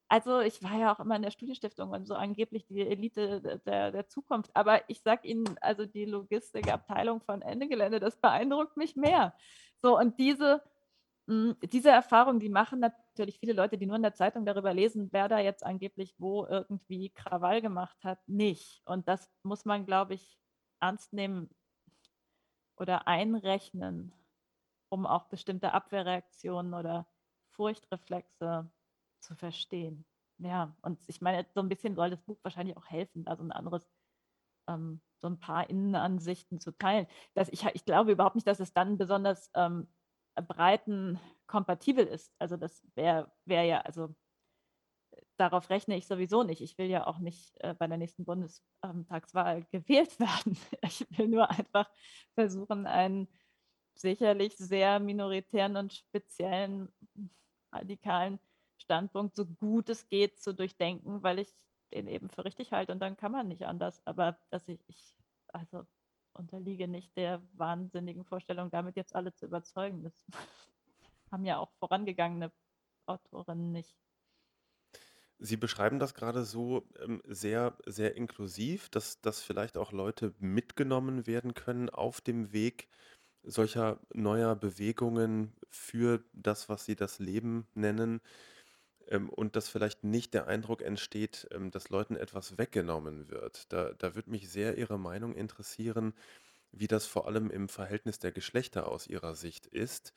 also 0.08 0.39
ich 0.39 0.64
war 0.64 0.78
ja 0.78 0.93
auch 0.93 1.00
immer 1.00 1.16
in 1.16 1.22
der 1.22 1.32
Studienstiftung 1.32 1.89
und 1.89 2.08
so 2.08 2.16
angeblich 2.16 2.66
die 2.68 2.82
Elite 2.82 3.60
der, 3.66 3.91
der 3.91 4.08
Zukunft, 4.08 4.52
aber 4.56 4.89
ich 4.89 5.02
sage 5.02 5.28
Ihnen, 5.28 5.58
also 5.62 5.86
die 5.86 6.06
Logistikabteilung 6.06 7.22
von 7.22 7.41
Ende 7.41 7.68
Gelände, 7.68 8.00
das 8.00 8.18
beeindruckt 8.18 8.78
mich 8.78 8.95
mehr. 8.95 9.36
So, 9.82 9.97
und 9.97 10.18
diese, 10.20 10.64
diese 11.30 11.90
Erfahrung, 11.92 12.40
die 12.40 12.50
machen 12.50 12.80
natürlich 12.80 13.40
viele 13.40 13.54
Leute, 13.54 13.78
die 13.78 13.86
nur 13.86 13.98
in 13.98 14.02
der 14.02 14.16
Zeitung 14.16 14.46
darüber 14.46 14.74
lesen, 14.74 15.10
wer 15.12 15.28
da 15.28 15.40
jetzt 15.40 15.64
angeblich 15.64 16.16
wo 16.18 16.46
irgendwie 16.48 17.12
Krawall 17.12 17.62
gemacht 17.62 18.04
hat, 18.04 18.20
nicht. 18.28 18.82
Und 18.86 19.08
das 19.08 19.32
muss 19.44 19.64
man, 19.64 19.86
glaube 19.86 20.16
ich, 20.16 20.40
ernst 20.80 21.14
nehmen 21.14 21.50
oder 22.78 23.08
einrechnen, 23.08 24.14
um 24.90 25.06
auch 25.06 25.26
bestimmte 25.26 25.74
Abwehrreaktionen 25.74 26.74
oder 26.74 27.08
Furchtreflexe 27.50 28.72
zu 29.20 29.36
verstehen. 29.36 30.06
Ja, 30.40 30.76
und 30.82 31.00
ich 31.08 31.22
meine, 31.22 31.46
so 31.54 31.60
ein 31.60 31.70
bisschen 31.70 31.96
soll 31.96 32.10
das 32.10 32.24
Buch 32.24 32.40
wahrscheinlich 32.44 32.76
auch 32.78 32.88
helfen, 32.90 33.26
da 33.26 33.36
so 33.36 33.44
ein 33.44 33.52
anderes, 33.52 33.88
ähm, 34.68 35.02
so 35.20 35.28
ein 35.28 35.40
paar 35.40 35.70
Innenansichten 35.70 36.60
zu 36.60 36.72
teilen. 36.72 37.08
Dass 37.36 37.50
ich, 37.50 37.66
ich 37.66 37.86
glaube 37.86 38.14
überhaupt 38.14 38.36
nicht, 38.36 38.48
dass 38.48 38.60
es 38.62 38.74
dann 38.74 38.98
besonders 38.98 39.52
ähm, 39.54 39.88
Breiten 40.42 41.20
kompatibel 41.48 42.06
ist. 42.06 42.34
Also 42.40 42.58
das 42.58 42.82
wäre 42.96 43.32
wär 43.46 43.64
ja, 43.64 43.82
also 43.82 44.16
darauf 45.38 45.70
rechne 45.70 45.98
ich 45.98 46.08
sowieso 46.08 46.44
nicht. 46.44 46.62
Ich 46.62 46.78
will 46.78 46.88
ja 46.88 47.08
auch 47.08 47.20
nicht 47.20 47.56
äh, 47.62 47.74
bei 47.74 47.88
der 47.88 47.98
nächsten 47.98 48.26
Bundestagswahl 48.26 49.66
gewählt 49.72 50.20
werden. 50.20 50.58
Ich 50.84 51.06
will 51.18 51.28
nur 51.28 51.50
einfach 51.50 51.90
versuchen, 52.36 52.86
einen 52.86 53.28
sicherlich 53.96 54.56
sehr 54.58 55.00
minoritären 55.00 55.78
und 55.78 55.94
speziellen 55.94 56.90
radikalen 57.72 58.40
Standpunkt 58.78 59.36
so 59.36 59.46
gut 59.46 59.90
es 59.90 60.08
geht 60.08 60.40
zu 60.40 60.54
durchdenken, 60.54 61.22
weil 61.24 61.40
ich 61.40 61.54
den 61.94 62.08
eben 62.08 62.30
für 62.30 62.46
richtig 62.46 62.72
halte 62.72 62.92
und 62.92 63.00
dann 63.00 63.18
kann 63.18 63.32
man 63.32 63.48
nicht 63.48 63.66
anders. 63.66 64.02
Aber 64.06 64.38
dass 64.50 64.68
ich, 64.68 64.80
ich 64.88 65.16
also 65.48 65.86
unterliege 66.34 66.88
nicht 66.88 67.16
der 67.18 67.42
wahnsinnigen 67.54 68.26
Vorstellung, 68.26 68.70
damit 68.72 68.96
jetzt 68.96 69.16
alle 69.16 69.34
zu 69.34 69.46
überzeugen. 69.46 70.04
Das 70.04 70.24
haben 71.32 71.46
ja 71.46 71.58
auch 71.58 71.72
vorangegangene 71.80 72.52
Autorinnen 73.06 73.72
nicht. 73.72 73.96
Sie 75.42 75.56
beschreiben 75.56 76.00
das 76.00 76.14
gerade 76.14 76.44
so 76.44 76.86
ähm, 77.00 77.22
sehr, 77.26 77.78
sehr 77.86 78.16
inklusiv, 78.16 78.90
dass, 78.90 79.22
dass 79.22 79.42
vielleicht 79.42 79.78
auch 79.78 79.94
Leute 79.94 80.34
mitgenommen 80.40 81.28
werden 81.28 81.54
können 81.54 81.90
auf 81.90 82.20
dem 82.20 82.52
Weg 82.52 82.90
solcher 83.44 84.00
neuer 84.14 84.56
Bewegungen 84.58 85.54
für 85.70 86.26
das, 86.34 86.68
was 86.68 86.86
Sie 86.86 86.98
das 86.98 87.20
Leben 87.20 87.68
nennen. 87.74 88.20
Ähm, 89.10 89.30
und 89.30 89.55
dass 89.55 89.70
vielleicht 89.70 90.03
nicht 90.03 90.34
der 90.34 90.47
Eindruck 90.47 90.82
entsteht, 90.82 91.47
ähm, 91.51 91.72
dass 91.72 91.89
Leuten 91.89 92.16
etwas 92.16 92.57
weggenommen 92.57 93.30
wird. 93.30 93.72
Da, 93.74 93.93
da 93.97 94.16
würde 94.16 94.30
mich 94.32 94.49
sehr 94.49 94.78
Ihre 94.78 94.99
Meinung 94.99 95.36
interessieren, 95.36 96.14
wie 96.72 96.88
das 96.88 97.05
vor 97.05 97.28
allem 97.28 97.49
im 97.51 97.70
Verhältnis 97.70 98.20
der 98.20 98.32
Geschlechter 98.32 98.88
aus 98.88 99.07
Ihrer 99.07 99.36
Sicht 99.36 99.66
ist. 99.68 100.14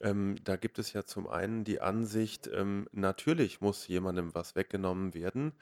Ähm, 0.00 0.36
da 0.44 0.56
gibt 0.56 0.78
es 0.78 0.92
ja 0.92 1.04
zum 1.04 1.26
einen 1.28 1.64
die 1.64 1.80
Ansicht, 1.80 2.48
ähm, 2.52 2.88
natürlich 2.92 3.60
muss 3.60 3.88
jemandem 3.88 4.34
was 4.34 4.54
weggenommen 4.56 5.14
werden, 5.14 5.52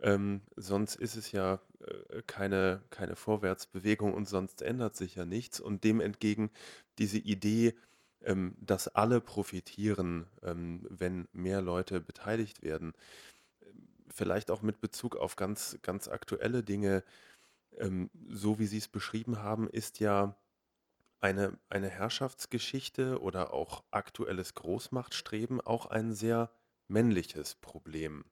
ähm, 0.00 0.42
sonst 0.56 0.96
ist 0.96 1.16
es 1.16 1.32
ja 1.32 1.60
äh, 1.80 2.22
keine, 2.26 2.82
keine 2.90 3.16
Vorwärtsbewegung 3.16 4.14
und 4.14 4.28
sonst 4.28 4.62
ändert 4.62 4.96
sich 4.96 5.14
ja 5.16 5.24
nichts. 5.24 5.60
Und 5.60 5.84
dem 5.84 6.00
entgegen 6.00 6.50
diese 6.98 7.18
Idee, 7.18 7.74
ähm, 8.24 8.56
dass 8.60 8.88
alle 8.88 9.20
profitieren, 9.20 10.26
ähm, 10.42 10.86
wenn 10.90 11.28
mehr 11.32 11.60
Leute 11.62 12.00
beteiligt 12.00 12.62
werden. 12.62 12.94
Vielleicht 14.08 14.50
auch 14.50 14.62
mit 14.62 14.80
Bezug 14.80 15.16
auf 15.16 15.36
ganz, 15.36 15.78
ganz 15.82 16.08
aktuelle 16.08 16.62
Dinge. 16.62 17.04
Ähm, 17.78 18.10
so 18.28 18.58
wie 18.58 18.66
Sie 18.66 18.78
es 18.78 18.88
beschrieben 18.88 19.42
haben, 19.42 19.68
ist 19.68 20.00
ja 20.00 20.36
eine, 21.20 21.58
eine 21.70 21.88
Herrschaftsgeschichte 21.88 23.20
oder 23.20 23.54
auch 23.54 23.84
aktuelles 23.90 24.54
Großmachtstreben 24.54 25.60
auch 25.60 25.86
ein 25.86 26.14
sehr 26.14 26.50
männliches 26.88 27.54
Problem. 27.56 28.24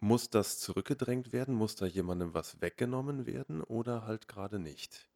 Muss 0.00 0.30
das 0.30 0.58
zurückgedrängt 0.60 1.32
werden? 1.32 1.54
Muss 1.54 1.74
da 1.76 1.86
jemandem 1.86 2.34
was 2.34 2.60
weggenommen 2.60 3.26
werden 3.26 3.62
oder 3.62 4.06
halt 4.06 4.28
gerade 4.28 4.58
nicht? 4.58 5.07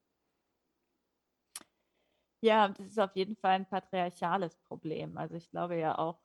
Ja, 2.42 2.68
das 2.68 2.86
ist 2.88 2.98
auf 2.98 3.14
jeden 3.14 3.36
Fall 3.36 3.52
ein 3.52 3.68
patriarchales 3.68 4.56
Problem. 4.56 5.16
Also 5.16 5.36
ich 5.36 5.48
glaube 5.50 5.76
ja 5.76 5.96
auch, 5.96 6.20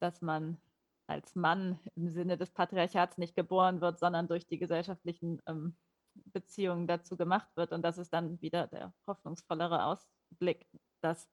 dass 0.00 0.22
man 0.22 0.58
als 1.06 1.34
Mann 1.36 1.78
im 1.96 2.10
Sinne 2.10 2.36
des 2.38 2.50
Patriarchats 2.52 3.18
nicht 3.18 3.34
geboren 3.34 3.80
wird, 3.80 3.98
sondern 3.98 4.28
durch 4.28 4.46
die 4.46 4.58
gesellschaftlichen 4.58 5.40
ähm, 5.46 5.76
Beziehungen 6.14 6.86
dazu 6.86 7.16
gemacht 7.16 7.48
wird. 7.56 7.72
Und 7.72 7.82
das 7.82 7.98
ist 7.98 8.12
dann 8.12 8.40
wieder 8.42 8.66
der 8.66 8.94
hoffnungsvollere 9.06 9.84
Ausblick, 9.86 10.66
dass 11.00 11.30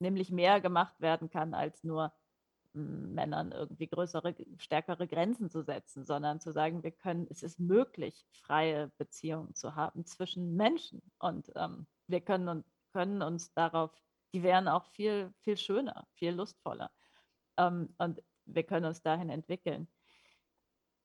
nämlich 0.00 0.30
mehr 0.30 0.60
gemacht 0.62 1.00
werden 1.00 1.28
kann, 1.30 1.52
als 1.54 1.84
nur 1.84 2.12
hm, 2.74 3.14
Männern 3.14 3.52
irgendwie 3.52 3.88
größere, 3.88 4.34
stärkere 4.58 5.06
Grenzen 5.08 5.50
zu 5.50 5.62
setzen, 5.62 6.06
sondern 6.06 6.40
zu 6.40 6.52
sagen, 6.52 6.82
wir 6.82 6.92
können, 6.92 7.26
es 7.30 7.42
ist 7.42 7.60
möglich, 7.60 8.26
freie 8.32 8.88
Beziehungen 8.98 9.54
zu 9.54 9.74
haben 9.76 10.06
zwischen 10.06 10.56
Menschen. 10.56 11.02
Und 11.18 11.52
ähm, 11.56 11.86
wir 12.06 12.22
können, 12.22 12.48
und, 12.48 12.66
können 12.98 13.22
uns 13.22 13.52
darauf, 13.52 13.92
die 14.34 14.42
wären 14.42 14.66
auch 14.66 14.84
viel, 14.86 15.32
viel 15.38 15.56
schöner, 15.56 16.08
viel 16.14 16.32
lustvoller. 16.32 16.90
Ähm, 17.56 17.94
und 17.98 18.20
wir 18.44 18.64
können 18.64 18.86
uns 18.86 19.02
dahin 19.02 19.30
entwickeln. 19.30 19.86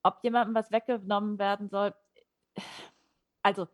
Ob 0.01 0.23
jemandem 0.23 0.55
was 0.55 0.71
weggenommen 0.71 1.37
werden 1.37 1.69
soll, 1.69 1.93
also 3.43 3.67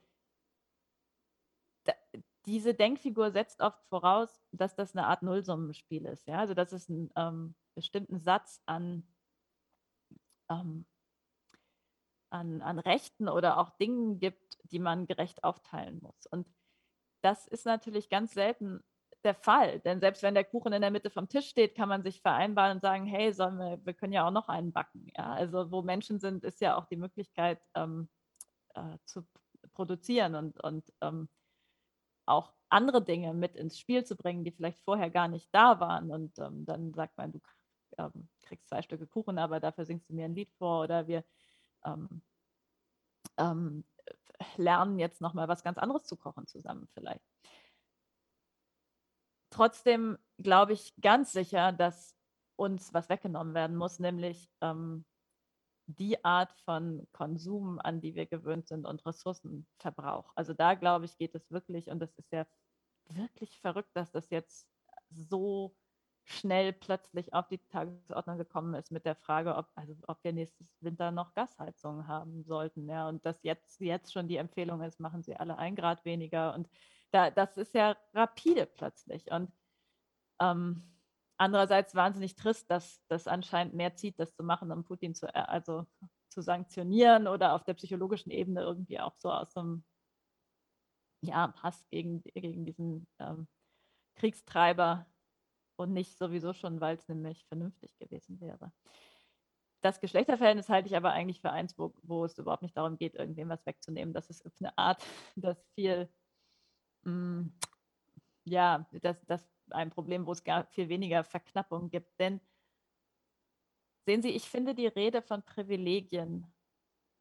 diese 2.45 2.73
Denkfigur 2.73 3.31
setzt 3.31 3.61
oft 3.61 3.81
voraus, 3.87 4.43
dass 4.51 4.75
das 4.75 4.93
eine 4.93 5.07
Art 5.07 5.23
Nullsummenspiel 5.23 6.05
ist. 6.05 6.27
Ja? 6.27 6.39
Also 6.39 6.53
dass 6.53 6.73
es 6.73 6.89
einen 6.89 7.09
ähm, 7.15 7.55
bestimmten 7.73 8.19
Satz 8.19 8.61
an, 8.65 9.07
ähm, 10.49 10.85
an, 12.31 12.61
an 12.61 12.79
Rechten 12.79 13.29
oder 13.29 13.59
auch 13.59 13.69
Dingen 13.77 14.19
gibt, 14.19 14.57
die 14.63 14.79
man 14.79 15.05
gerecht 15.05 15.45
aufteilen 15.45 15.99
muss. 16.01 16.27
Und 16.27 16.45
das 17.21 17.47
ist 17.47 17.65
natürlich 17.65 18.09
ganz 18.09 18.33
selten 18.33 18.81
der 19.23 19.35
Fall. 19.35 19.79
Denn 19.81 19.99
selbst 19.99 20.23
wenn 20.23 20.33
der 20.33 20.45
Kuchen 20.45 20.73
in 20.73 20.81
der 20.81 20.91
Mitte 20.91 21.09
vom 21.09 21.27
Tisch 21.27 21.49
steht, 21.49 21.75
kann 21.75 21.89
man 21.89 22.03
sich 22.03 22.21
vereinbaren 22.21 22.77
und 22.77 22.81
sagen, 22.81 23.05
hey, 23.05 23.37
wir, 23.37 23.79
wir 23.83 23.93
können 23.93 24.13
ja 24.13 24.25
auch 24.25 24.31
noch 24.31 24.47
einen 24.47 24.71
backen. 24.71 25.07
Ja? 25.17 25.33
Also 25.33 25.71
wo 25.71 25.81
Menschen 25.81 26.19
sind, 26.19 26.43
ist 26.43 26.61
ja 26.61 26.77
auch 26.77 26.85
die 26.85 26.95
Möglichkeit 26.95 27.61
ähm, 27.75 28.09
äh, 28.75 28.97
zu 29.05 29.27
produzieren 29.73 30.35
und, 30.35 30.61
und 30.63 30.91
ähm, 31.01 31.27
auch 32.25 32.53
andere 32.69 33.03
Dinge 33.03 33.33
mit 33.33 33.55
ins 33.55 33.79
Spiel 33.79 34.05
zu 34.05 34.15
bringen, 34.15 34.43
die 34.43 34.51
vielleicht 34.51 34.79
vorher 34.83 35.09
gar 35.09 35.27
nicht 35.27 35.49
da 35.51 35.79
waren. 35.79 36.11
Und 36.11 36.37
ähm, 36.39 36.65
dann 36.65 36.93
sagt 36.93 37.17
man, 37.17 37.31
du 37.31 37.39
ähm, 37.97 38.29
kriegst 38.43 38.69
zwei 38.69 38.81
Stücke 38.81 39.07
Kuchen, 39.07 39.37
aber 39.37 39.59
dafür 39.59 39.85
singst 39.85 40.09
du 40.09 40.13
mir 40.13 40.25
ein 40.25 40.35
Lied 40.35 40.51
vor 40.53 40.83
oder 40.83 41.07
wir 41.07 41.23
ähm, 41.85 42.21
ähm 43.37 43.83
lernen 44.57 44.99
jetzt 44.99 45.21
nochmal 45.21 45.47
was 45.47 45.63
ganz 45.63 45.77
anderes 45.77 46.03
zu 46.03 46.15
kochen 46.15 46.47
zusammen 46.47 46.87
vielleicht. 46.93 47.23
Trotzdem 49.51 50.17
glaube 50.37 50.73
ich 50.73 50.93
ganz 51.01 51.31
sicher, 51.33 51.71
dass 51.71 52.15
uns 52.55 52.93
was 52.93 53.09
weggenommen 53.09 53.53
werden 53.53 53.75
muss, 53.75 53.99
nämlich 53.99 54.49
ähm, 54.61 55.05
die 55.87 56.23
Art 56.23 56.53
von 56.65 57.07
Konsum, 57.13 57.79
an 57.79 57.99
die 57.99 58.13
wir 58.13 58.27
gewöhnt 58.27 58.67
sind 58.67 58.85
und 58.85 59.05
Ressourcenverbrauch. 59.05 60.31
Also 60.35 60.53
da 60.53 60.75
glaube 60.75 61.05
ich, 61.05 61.17
geht 61.17 61.33
es 61.33 61.49
wirklich, 61.49 61.87
und 61.87 61.99
das 61.99 62.13
ist 62.15 62.31
ja 62.31 62.45
wirklich 63.07 63.59
verrückt, 63.59 63.89
dass 63.95 64.11
das 64.11 64.29
jetzt 64.29 64.67
so 65.09 65.75
schnell 66.31 66.73
plötzlich 66.73 67.33
auf 67.33 67.47
die 67.47 67.57
Tagesordnung 67.57 68.37
gekommen 68.37 68.73
ist 68.75 68.91
mit 68.91 69.05
der 69.05 69.15
Frage, 69.15 69.55
ob, 69.55 69.67
also 69.75 69.95
ob 70.07 70.23
wir 70.23 70.33
nächstes 70.33 70.67
Winter 70.81 71.11
noch 71.11 71.33
Gasheizungen 71.33 72.07
haben 72.07 72.43
sollten. 72.43 72.87
Ja, 72.87 73.09
und 73.09 73.25
dass 73.25 73.43
jetzt, 73.43 73.79
jetzt 73.81 74.13
schon 74.13 74.27
die 74.27 74.37
Empfehlung 74.37 74.81
ist, 74.81 74.99
machen 74.99 75.23
Sie 75.23 75.35
alle 75.35 75.57
ein 75.57 75.75
Grad 75.75 76.05
weniger. 76.05 76.53
Und 76.53 76.69
da, 77.11 77.31
das 77.31 77.57
ist 77.57 77.73
ja 77.73 77.97
rapide 78.13 78.65
plötzlich. 78.67 79.31
Und 79.31 79.51
ähm, 80.39 80.89
Andererseits 81.41 81.95
wahnsinnig 81.95 82.35
trist, 82.35 82.69
dass 82.69 83.01
das 83.07 83.25
anscheinend 83.25 83.73
mehr 83.73 83.95
zieht, 83.95 84.19
das 84.19 84.35
zu 84.35 84.43
machen, 84.43 84.73
um 84.73 84.83
Putin 84.83 85.15
zu, 85.15 85.25
äh, 85.27 85.39
also 85.39 85.87
zu 86.27 86.41
sanktionieren 86.41 87.29
oder 87.29 87.53
auf 87.53 87.63
der 87.63 87.75
psychologischen 87.75 88.29
Ebene 88.29 88.61
irgendwie 88.61 88.99
auch 88.99 89.15
so 89.15 89.31
aus 89.31 89.55
einem 89.55 89.85
ja, 91.21 91.53
Hass 91.63 91.87
gegen, 91.89 92.23
gegen 92.23 92.65
diesen 92.65 93.07
ähm, 93.19 93.47
Kriegstreiber 94.15 95.05
und 95.79 95.93
nicht 95.93 96.17
sowieso 96.17 96.53
schon, 96.53 96.81
weil 96.81 96.97
es 96.97 97.07
nämlich 97.07 97.45
vernünftig 97.45 97.97
gewesen 97.97 98.41
wäre. 98.41 98.71
Das 99.81 100.01
Geschlechterverhältnis 100.01 100.67
halte 100.67 100.89
ich 100.89 100.97
aber 100.97 101.13
eigentlich 101.13 101.39
für 101.39 101.51
eins, 101.51 101.77
wo, 101.77 101.93
wo 102.03 102.25
es 102.25 102.37
überhaupt 102.37 102.63
nicht 102.63 102.75
darum 102.75 102.97
geht, 102.97 103.15
irgendwem 103.15 103.47
was 103.47 103.65
wegzunehmen. 103.65 104.13
Das 104.13 104.29
ist 104.29 104.45
eine 104.59 104.77
Art, 104.77 105.01
das 105.37 105.57
viel, 105.75 106.09
mh, 107.03 107.13
mm, 107.13 107.53
ja, 108.43 108.85
das, 108.91 109.25
das 109.25 109.47
ein 109.69 109.89
Problem, 109.89 110.25
wo 110.25 110.33
es 110.33 110.43
gar 110.43 110.65
viel 110.65 110.89
weniger 110.89 111.23
Verknappung 111.23 111.89
gibt. 111.89 112.19
Denn 112.19 112.41
sehen 114.05 114.21
Sie, 114.21 114.31
ich 114.31 114.49
finde 114.49 114.75
die 114.75 114.87
Rede 114.87 115.21
von 115.21 115.43
Privilegien 115.43 116.45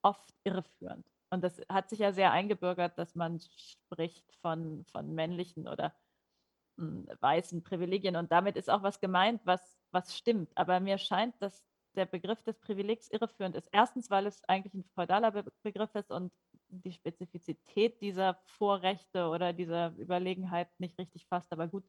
oft 0.02 0.34
irreführend. 0.42 1.06
Und 1.30 1.44
das 1.44 1.61
hat 1.68 1.90
sich 1.90 2.00
ja 2.00 2.12
sehr 2.12 2.32
eingebürgert, 2.32 2.98
dass 2.98 3.14
man 3.14 3.38
spricht 3.40 4.34
von, 4.36 4.84
von 4.86 5.14
männlichen 5.14 5.68
oder 5.68 5.94
weißen 6.79 7.62
Privilegien. 7.62 8.16
Und 8.16 8.33
damit 8.33 8.57
ist 8.57 8.70
auch 8.70 8.83
was 8.83 9.01
gemeint, 9.01 9.41
was, 9.45 9.79
was 9.91 10.16
stimmt. 10.16 10.51
Aber 10.57 10.81
mir 10.81 10.99
scheint, 10.99 11.35
dass 11.41 11.64
der 11.95 12.07
Begriff 12.07 12.43
des 12.43 12.59
Privilegs 12.61 13.09
irreführend 13.09 13.57
ist. 13.57 13.68
Erstens, 13.72 14.11
weil 14.11 14.26
es 14.26 14.43
eigentlich 14.49 14.74
ein 14.74 14.85
feudaler 14.95 15.33
Be 15.33 15.45
Begriff 15.62 15.95
ist 15.95 16.11
und 16.11 16.33
die 16.68 16.93
Spezifizität 16.93 18.01
dieser 18.01 18.39
Vorrechte 18.47 19.29
oder 19.29 19.53
dieser 19.53 19.95
Überlegenheit 19.97 20.68
nicht 20.79 20.99
richtig 20.99 21.26
fasst. 21.26 21.53
Aber 21.53 21.66
gut, 21.66 21.85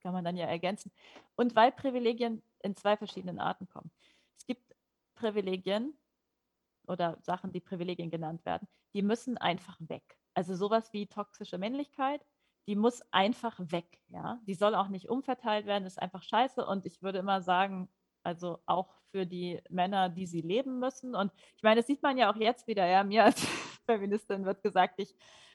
kann 0.00 0.12
man 0.12 0.24
dann 0.24 0.36
ja 0.36 0.46
ergänzen. 0.46 0.92
Und 1.36 1.54
weil 1.54 1.72
Privilegien 1.72 2.42
in 2.62 2.76
zwei 2.76 2.96
verschiedenen 2.96 3.38
Arten 3.38 3.68
kommen. 3.68 3.90
Es 4.36 4.46
gibt 4.46 4.74
Privilegien 5.14 5.96
oder 6.86 7.18
Sachen, 7.22 7.52
die 7.52 7.60
Privilegien 7.60 8.10
genannt 8.10 8.44
werden, 8.44 8.66
die 8.94 9.02
müssen 9.02 9.38
einfach 9.38 9.76
weg. 9.80 10.18
Also 10.34 10.54
sowas 10.54 10.92
wie 10.92 11.06
toxische 11.06 11.58
Männlichkeit, 11.58 12.24
die 12.66 12.76
muss 12.76 13.02
einfach 13.10 13.58
weg. 13.58 14.00
Ja? 14.08 14.40
Die 14.46 14.54
soll 14.54 14.74
auch 14.74 14.88
nicht 14.88 15.08
umverteilt 15.08 15.66
werden, 15.66 15.84
ist 15.84 16.00
einfach 16.00 16.22
scheiße. 16.22 16.64
Und 16.64 16.86
ich 16.86 17.02
würde 17.02 17.18
immer 17.18 17.42
sagen, 17.42 17.88
also 18.22 18.58
auch 18.66 18.94
für 19.10 19.26
die 19.26 19.60
Männer, 19.68 20.08
die 20.08 20.26
sie 20.26 20.40
leben 20.40 20.78
müssen. 20.78 21.14
Und 21.14 21.32
ich 21.56 21.62
meine, 21.62 21.80
das 21.80 21.86
sieht 21.86 22.02
man 22.02 22.16
ja 22.16 22.32
auch 22.32 22.36
jetzt 22.36 22.66
wieder. 22.66 22.86
Ja, 22.86 23.04
mir 23.04 23.24
als 23.24 23.44
Feministin 23.86 24.44
wird 24.44 24.62
gesagt, 24.62 24.94
ich 24.98 25.14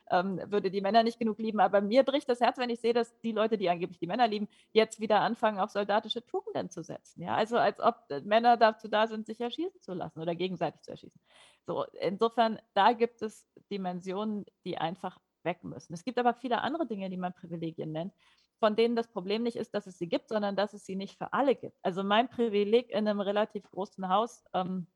ähm, 0.09 0.39
würde 0.45 0.71
die 0.71 0.81
Männer 0.81 1.03
nicht 1.03 1.19
genug 1.19 1.39
lieben. 1.39 1.59
Aber 1.59 1.81
mir 1.81 2.03
bricht 2.03 2.29
das 2.29 2.39
Herz, 2.39 2.57
wenn 2.57 2.69
ich 2.69 2.79
sehe, 2.79 2.93
dass 2.93 3.17
die 3.21 3.31
Leute, 3.31 3.57
die 3.57 3.69
angeblich 3.69 3.99
die 3.99 4.07
Männer 4.07 4.27
lieben, 4.27 4.47
jetzt 4.71 4.99
wieder 4.99 5.21
anfangen, 5.21 5.59
auf 5.59 5.71
soldatische 5.71 6.25
Tugenden 6.25 6.69
zu 6.69 6.83
setzen. 6.83 7.23
Ja, 7.23 7.35
also 7.35 7.57
als 7.57 7.79
ob 7.79 7.95
äh, 8.09 8.21
Männer 8.21 8.57
dazu 8.57 8.87
da 8.87 9.07
sind, 9.07 9.25
sich 9.25 9.39
erschießen 9.41 9.81
zu 9.81 9.93
lassen 9.93 10.19
oder 10.19 10.35
gegenseitig 10.35 10.81
zu 10.81 10.91
erschießen. 10.91 11.19
So, 11.65 11.83
insofern, 11.99 12.59
da 12.73 12.93
gibt 12.93 13.21
es 13.21 13.45
Dimensionen, 13.69 14.45
die 14.63 14.77
einfach 14.77 15.19
weg 15.47 15.63
müssen. 15.63 15.93
Es 15.93 16.03
gibt 16.03 16.19
aber 16.19 16.35
viele 16.35 16.61
andere 16.61 16.85
Dinge, 16.85 17.09
die 17.09 17.17
man 17.17 17.33
Privilegien 17.33 17.91
nennt 17.91 18.13
von 18.59 18.75
denen 18.75 18.95
das 18.95 19.07
Problem 19.07 19.43
nicht 19.43 19.55
ist, 19.55 19.73
dass 19.73 19.87
es 19.87 19.97
sie 19.97 20.07
gibt, 20.07 20.29
sondern 20.29 20.55
dass 20.55 20.73
es 20.73 20.85
sie 20.85 20.95
nicht 20.95 21.17
für 21.17 21.33
alle 21.33 21.55
gibt. 21.55 21.77
Also 21.83 22.03
mein 22.03 22.29
Privileg 22.29 22.89
in 22.89 23.07
einem 23.07 23.19
relativ 23.19 23.69
großen 23.69 24.09
Haus 24.09 24.43
ähm, 24.53 24.87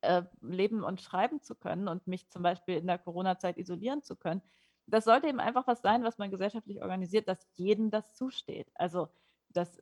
äh, 0.00 0.22
leben 0.40 0.82
und 0.82 1.00
schreiben 1.00 1.40
zu 1.40 1.54
können 1.54 1.88
und 1.88 2.06
mich 2.06 2.28
zum 2.30 2.42
Beispiel 2.42 2.76
in 2.76 2.86
der 2.86 2.98
Corona-Zeit 2.98 3.58
isolieren 3.58 4.02
zu 4.02 4.16
können. 4.16 4.42
Das 4.86 5.04
sollte 5.04 5.28
eben 5.28 5.40
einfach 5.40 5.66
was 5.66 5.82
sein, 5.82 6.02
was 6.02 6.18
man 6.18 6.30
gesellschaftlich 6.30 6.82
organisiert, 6.82 7.28
dass 7.28 7.46
jedem 7.54 7.90
das 7.90 8.14
zusteht. 8.14 8.68
Also 8.74 9.08
das 9.50 9.78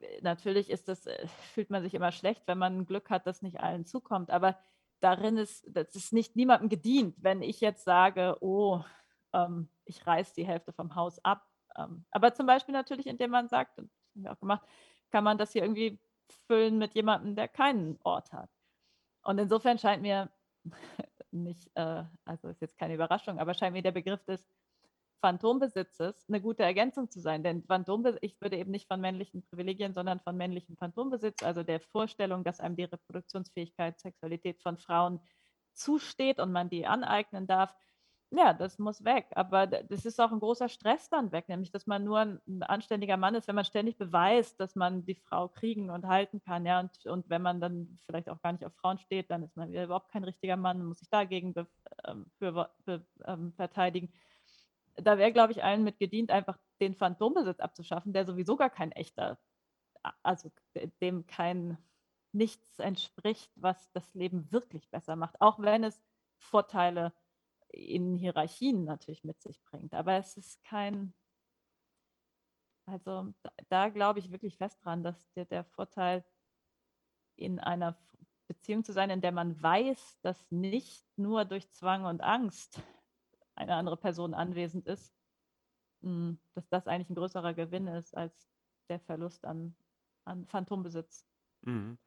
äh, 0.00 0.20
natürlich 0.20 0.68
ist 0.68 0.88
das, 0.88 1.06
äh, 1.06 1.26
fühlt 1.54 1.70
man 1.70 1.82
sich 1.82 1.94
immer 1.94 2.12
schlecht, 2.12 2.42
wenn 2.46 2.58
man 2.58 2.84
Glück 2.84 3.08
hat, 3.08 3.26
dass 3.26 3.42
nicht 3.42 3.60
allen 3.60 3.86
zukommt. 3.86 4.30
Aber 4.30 4.58
darin 5.00 5.38
ist, 5.38 5.64
das 5.68 5.94
ist 5.94 6.12
nicht 6.12 6.36
niemandem 6.36 6.68
gedient, 6.68 7.16
wenn 7.22 7.40
ich 7.40 7.60
jetzt 7.60 7.84
sage, 7.84 8.36
oh, 8.40 8.82
ähm, 9.32 9.68
ich 9.84 10.06
reiße 10.06 10.34
die 10.34 10.46
Hälfte 10.46 10.72
vom 10.72 10.94
Haus 10.94 11.22
ab. 11.24 11.46
Ähm, 11.76 12.04
aber 12.10 12.34
zum 12.34 12.46
Beispiel 12.46 12.72
natürlich, 12.72 13.06
indem 13.06 13.30
man 13.30 13.48
sagt, 13.48 13.78
und 13.78 13.90
das 13.90 14.14
haben 14.14 14.24
wir 14.24 14.32
auch 14.32 14.40
gemacht, 14.40 14.66
kann 15.10 15.24
man 15.24 15.38
das 15.38 15.52
hier 15.52 15.62
irgendwie 15.62 15.98
füllen 16.46 16.78
mit 16.78 16.94
jemandem, 16.94 17.36
der 17.36 17.48
keinen 17.48 17.98
Ort 18.02 18.32
hat. 18.32 18.50
Und 19.22 19.38
insofern 19.38 19.78
scheint 19.78 20.02
mir 20.02 20.30
nicht, 21.30 21.70
äh, 21.74 22.04
also 22.24 22.48
ist 22.48 22.60
jetzt 22.60 22.78
keine 22.78 22.94
Überraschung, 22.94 23.38
aber 23.38 23.54
scheint 23.54 23.74
mir 23.74 23.82
der 23.82 23.92
Begriff 23.92 24.24
des 24.24 24.46
Phantombesitzes 25.20 26.28
eine 26.28 26.40
gute 26.40 26.62
Ergänzung 26.62 27.10
zu 27.10 27.20
sein. 27.20 27.42
Denn 27.42 27.64
Phantombesitz, 27.64 28.20
ich 28.22 28.40
würde 28.40 28.56
eben 28.56 28.70
nicht 28.70 28.86
von 28.86 29.00
männlichen 29.00 29.42
Privilegien, 29.42 29.92
sondern 29.92 30.20
von 30.20 30.36
männlichem 30.36 30.76
Phantombesitz, 30.76 31.42
also 31.42 31.62
der 31.62 31.80
Vorstellung, 31.80 32.44
dass 32.44 32.60
einem 32.60 32.76
die 32.76 32.84
Reproduktionsfähigkeit, 32.84 33.98
Sexualität 33.98 34.62
von 34.62 34.78
Frauen 34.78 35.20
zusteht 35.74 36.38
und 36.38 36.52
man 36.52 36.70
die 36.70 36.86
aneignen 36.86 37.46
darf, 37.46 37.74
ja, 38.30 38.52
das 38.52 38.78
muss 38.78 39.04
weg. 39.04 39.26
Aber 39.34 39.66
das 39.66 40.04
ist 40.04 40.20
auch 40.20 40.32
ein 40.32 40.40
großer 40.40 40.68
Stress 40.68 41.08
dann 41.08 41.32
weg, 41.32 41.48
nämlich 41.48 41.70
dass 41.70 41.86
man 41.86 42.04
nur 42.04 42.20
ein 42.20 42.62
anständiger 42.62 43.16
Mann 43.16 43.34
ist, 43.34 43.48
wenn 43.48 43.54
man 43.54 43.64
ständig 43.64 43.96
beweist, 43.96 44.60
dass 44.60 44.74
man 44.74 45.04
die 45.06 45.14
Frau 45.14 45.48
kriegen 45.48 45.90
und 45.90 46.06
halten 46.06 46.40
kann. 46.42 46.66
Ja, 46.66 46.80
und, 46.80 47.06
und 47.06 47.30
wenn 47.30 47.42
man 47.42 47.60
dann 47.60 47.98
vielleicht 48.06 48.28
auch 48.28 48.40
gar 48.42 48.52
nicht 48.52 48.64
auf 48.66 48.74
Frauen 48.74 48.98
steht, 48.98 49.30
dann 49.30 49.42
ist 49.42 49.56
man 49.56 49.72
überhaupt 49.72 50.10
kein 50.12 50.24
richtiger 50.24 50.56
Mann, 50.56 50.84
muss 50.84 50.98
sich 50.98 51.08
dagegen 51.10 51.54
be, 51.54 51.66
ähm, 52.06 52.26
für, 52.38 52.70
be, 52.84 53.06
ähm, 53.26 53.52
verteidigen. 53.54 54.12
da 54.96 55.18
wäre, 55.18 55.32
glaube 55.32 55.52
ich, 55.52 55.64
allen 55.64 55.84
mit 55.84 55.98
gedient, 55.98 56.30
einfach 56.30 56.58
den 56.80 56.94
Phantombesitz 56.94 57.60
abzuschaffen, 57.60 58.12
der 58.12 58.26
sowieso 58.26 58.56
gar 58.56 58.70
kein 58.70 58.92
echter, 58.92 59.38
also 60.22 60.50
dem 61.00 61.26
kein 61.26 61.78
nichts 62.32 62.78
entspricht, 62.78 63.50
was 63.56 63.90
das 63.92 64.14
Leben 64.14 64.50
wirklich 64.52 64.90
besser 64.90 65.16
macht, 65.16 65.40
auch 65.40 65.58
wenn 65.60 65.84
es 65.84 66.00
Vorteile 66.38 67.12
in 67.68 68.16
Hierarchien 68.16 68.84
natürlich 68.84 69.24
mit 69.24 69.40
sich 69.40 69.62
bringt. 69.64 69.94
Aber 69.94 70.14
es 70.14 70.36
ist 70.36 70.62
kein, 70.64 71.14
also 72.86 73.32
da, 73.42 73.50
da 73.68 73.88
glaube 73.88 74.18
ich 74.18 74.30
wirklich 74.30 74.56
fest 74.56 74.84
dran, 74.84 75.02
dass 75.02 75.30
der, 75.32 75.44
der 75.44 75.64
Vorteil 75.64 76.24
in 77.36 77.58
einer 77.60 77.96
Beziehung 78.48 78.82
zu 78.82 78.92
sein, 78.92 79.10
in 79.10 79.20
der 79.20 79.32
man 79.32 79.62
weiß, 79.62 80.18
dass 80.22 80.50
nicht 80.50 81.06
nur 81.16 81.44
durch 81.44 81.70
Zwang 81.70 82.04
und 82.04 82.22
Angst 82.22 82.82
eine 83.54 83.74
andere 83.74 83.96
Person 83.96 84.34
anwesend 84.34 84.86
ist, 84.86 85.14
hm, 86.02 86.38
dass 86.54 86.68
das 86.68 86.86
eigentlich 86.86 87.10
ein 87.10 87.14
größerer 87.14 87.54
Gewinn 87.54 87.86
ist 87.86 88.16
als 88.16 88.50
der 88.88 89.00
Verlust 89.00 89.44
an, 89.44 89.76
an 90.24 90.46
Phantombesitz. 90.46 91.26
Mhm. 91.62 91.98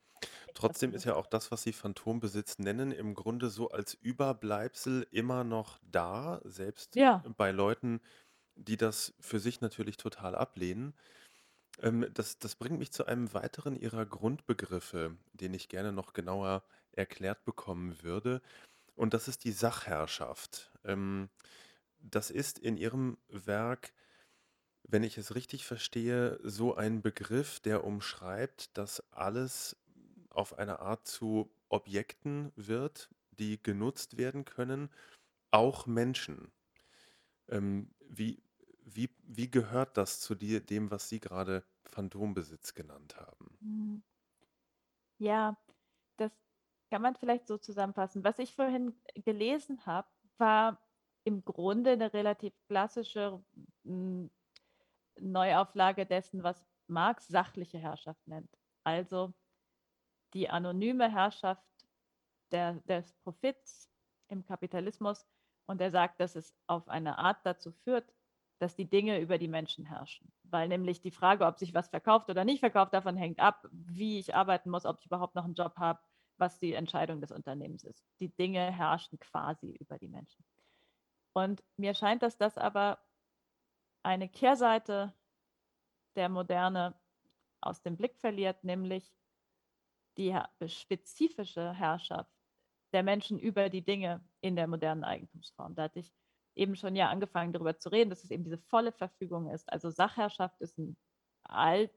Trotzdem 0.54 0.94
ist 0.94 1.06
ja 1.06 1.16
auch 1.16 1.28
das, 1.28 1.52
was 1.52 1.64
Sie 1.64 1.74
Phantombesitz 1.74 2.60
nennen, 2.60 2.92
im 2.92 3.14
Grunde 3.16 3.50
so 3.50 3.70
als 3.70 3.94
Überbleibsel 3.94 5.08
immer 5.12 5.44
noch 5.44 5.80
da, 5.84 6.42
selbst 6.46 6.94
Ja. 6.94 7.26
bei 7.38 7.52
Leuten, 7.52 8.02
die 8.56 8.78
das 8.78 9.16
für 9.22 9.40
sich 9.40 9.62
natürlich 9.62 9.98
total 9.98 10.36
ablehnen. 10.36 10.96
Ähm, 11.82 12.08
das, 12.14 12.40
das 12.40 12.56
bringt 12.56 12.80
mich 12.80 12.92
zu 12.94 13.06
einem 13.06 13.34
weiteren 13.34 13.76
Ihrer 13.76 14.06
Grundbegriffe, 14.06 15.18
den 15.34 15.54
ich 15.54 15.70
gerne 15.70 15.92
noch 15.94 16.14
genauer 16.14 16.66
erklärt 16.92 17.46
bekommen 17.46 18.04
würde. 18.04 18.42
Und 18.96 19.14
das 19.16 19.28
ist 19.30 19.46
die 19.46 19.52
Sachherrschaft. 19.54 20.72
Ähm, 20.86 21.30
das 22.00 22.32
ist 22.32 22.60
in 22.60 22.78
Ihrem 22.78 23.18
Werk, 23.30 23.94
wenn 24.84 25.04
ich 25.04 25.18
es 25.18 25.36
richtig 25.36 25.66
verstehe, 25.66 26.40
so 26.44 26.76
ein 26.76 27.02
Begriff, 27.02 27.60
der 27.60 27.84
umschreibt, 27.84 28.78
dass 28.78 29.12
alles 29.12 29.81
auf 30.32 30.58
eine 30.58 30.80
Art 30.80 31.08
zu 31.08 31.52
Objekten 31.70 32.52
wird, 32.56 33.10
die 33.32 33.62
genutzt 33.62 34.18
werden 34.18 34.46
können, 34.46 34.90
auch 35.52 35.86
Menschen. 35.88 36.52
Ähm, 37.50 37.94
wie, 38.10 38.44
wie, 38.84 39.10
wie 39.24 39.52
gehört 39.52 39.98
das 39.98 40.20
zu 40.22 40.36
dir, 40.36 40.60
dem, 40.62 40.92
was 40.92 41.10
Sie 41.10 41.20
gerade 41.20 41.66
Phantombesitz 41.86 42.74
genannt 42.74 43.18
haben? 43.18 43.60
Hm. 43.62 44.02
Ja, 45.20 45.58
das 46.18 46.32
kann 46.92 47.02
man 47.02 47.16
vielleicht 47.16 47.48
so 47.48 47.58
zusammenfassen. 47.58 48.24
Was 48.24 48.40
ich 48.40 48.56
vorhin 48.56 48.96
gelesen 49.16 49.86
habe, 49.86 50.10
war 50.38 50.82
im 51.24 51.46
Grunde 51.46 51.92
eine 51.92 52.14
relativ 52.14 52.54
klassische 52.68 53.44
hm, 53.86 54.32
Neuauflage 55.20 56.06
dessen, 56.06 56.44
was 56.44 56.66
Marx 56.88 57.28
sachliche 57.28 57.80
Herrschaft 57.80 58.28
nennt. 58.28 58.50
Also 58.84 59.34
die 60.34 60.50
anonyme 60.50 61.12
Herrschaft 61.12 61.64
der, 62.52 62.74
des 62.82 63.14
Profits 63.24 63.90
im 64.28 64.46
Kapitalismus. 64.46 65.26
Und 65.66 65.82
er 65.82 65.92
sagt, 65.92 66.20
dass 66.20 66.36
es 66.36 66.54
auf 66.68 66.88
eine 66.90 67.18
Art 67.18 67.38
dazu 67.44 67.72
führt, 67.72 68.12
dass 68.60 68.76
die 68.76 68.90
Dinge 68.90 69.20
über 69.20 69.38
die 69.38 69.48
Menschen 69.48 69.86
herrschen. 69.86 70.32
Weil 70.44 70.68
nämlich 70.68 71.02
die 71.02 71.12
Frage, 71.12 71.46
ob 71.46 71.58
sich 71.58 71.74
was 71.74 71.90
verkauft 71.90 72.30
oder 72.30 72.46
nicht 72.46 72.60
verkauft, 72.60 72.94
davon 72.94 73.18
hängt 73.18 73.40
ab, 73.40 73.68
wie 73.72 74.20
ich 74.20 74.36
arbeiten 74.36 74.70
muss, 74.70 74.86
ob 74.86 75.00
ich 75.00 75.06
überhaupt 75.06 75.36
noch 75.36 75.46
einen 75.46 75.56
Job 75.56 75.78
habe, 75.78 76.00
was 76.38 76.60
die 76.60 76.74
Entscheidung 76.74 77.22
des 77.22 77.32
Unternehmens 77.32 77.84
ist. 77.84 78.04
Die 78.20 78.30
Dinge 78.30 78.72
herrschen 78.72 79.20
quasi 79.20 79.72
über 79.80 79.98
die 79.98 80.08
Menschen. 80.08 80.44
Und 81.34 81.64
mir 81.78 81.94
scheint, 81.94 82.24
dass 82.24 82.38
das 82.38 82.58
aber 82.58 83.00
eine 84.04 84.28
Kehrseite 84.28 85.14
der 86.16 86.30
Moderne 86.30 86.94
aus 87.62 87.82
dem 87.82 87.96
Blick 87.96 88.18
verliert, 88.18 88.64
nämlich 88.64 89.14
die 90.18 90.38
spezifische 90.68 91.74
Herrschaft 91.74 92.32
der 92.94 93.04
Menschen 93.04 93.40
über 93.40 93.70
die 93.70 93.84
Dinge 93.84 94.24
in 94.42 94.56
der 94.56 94.68
modernen 94.68 95.04
Eigentumsform. 95.04 95.76
Da 95.76 95.84
hatte 95.84 96.00
ich 96.00 96.14
eben 96.56 96.76
schon 96.76 96.96
ja 96.96 97.10
angefangen 97.10 97.54
darüber 97.54 97.78
zu 97.78 97.90
reden, 97.90 98.10
dass 98.10 98.24
es 98.24 98.32
eben 98.32 98.44
diese 98.44 98.58
volle 98.58 98.92
Verfügung 98.92 99.50
ist. 99.50 99.72
Also 99.72 99.90
Sachherrschaft 99.90 100.60
ist 100.60 100.78
ein 100.78 100.98
alt, 101.44 101.92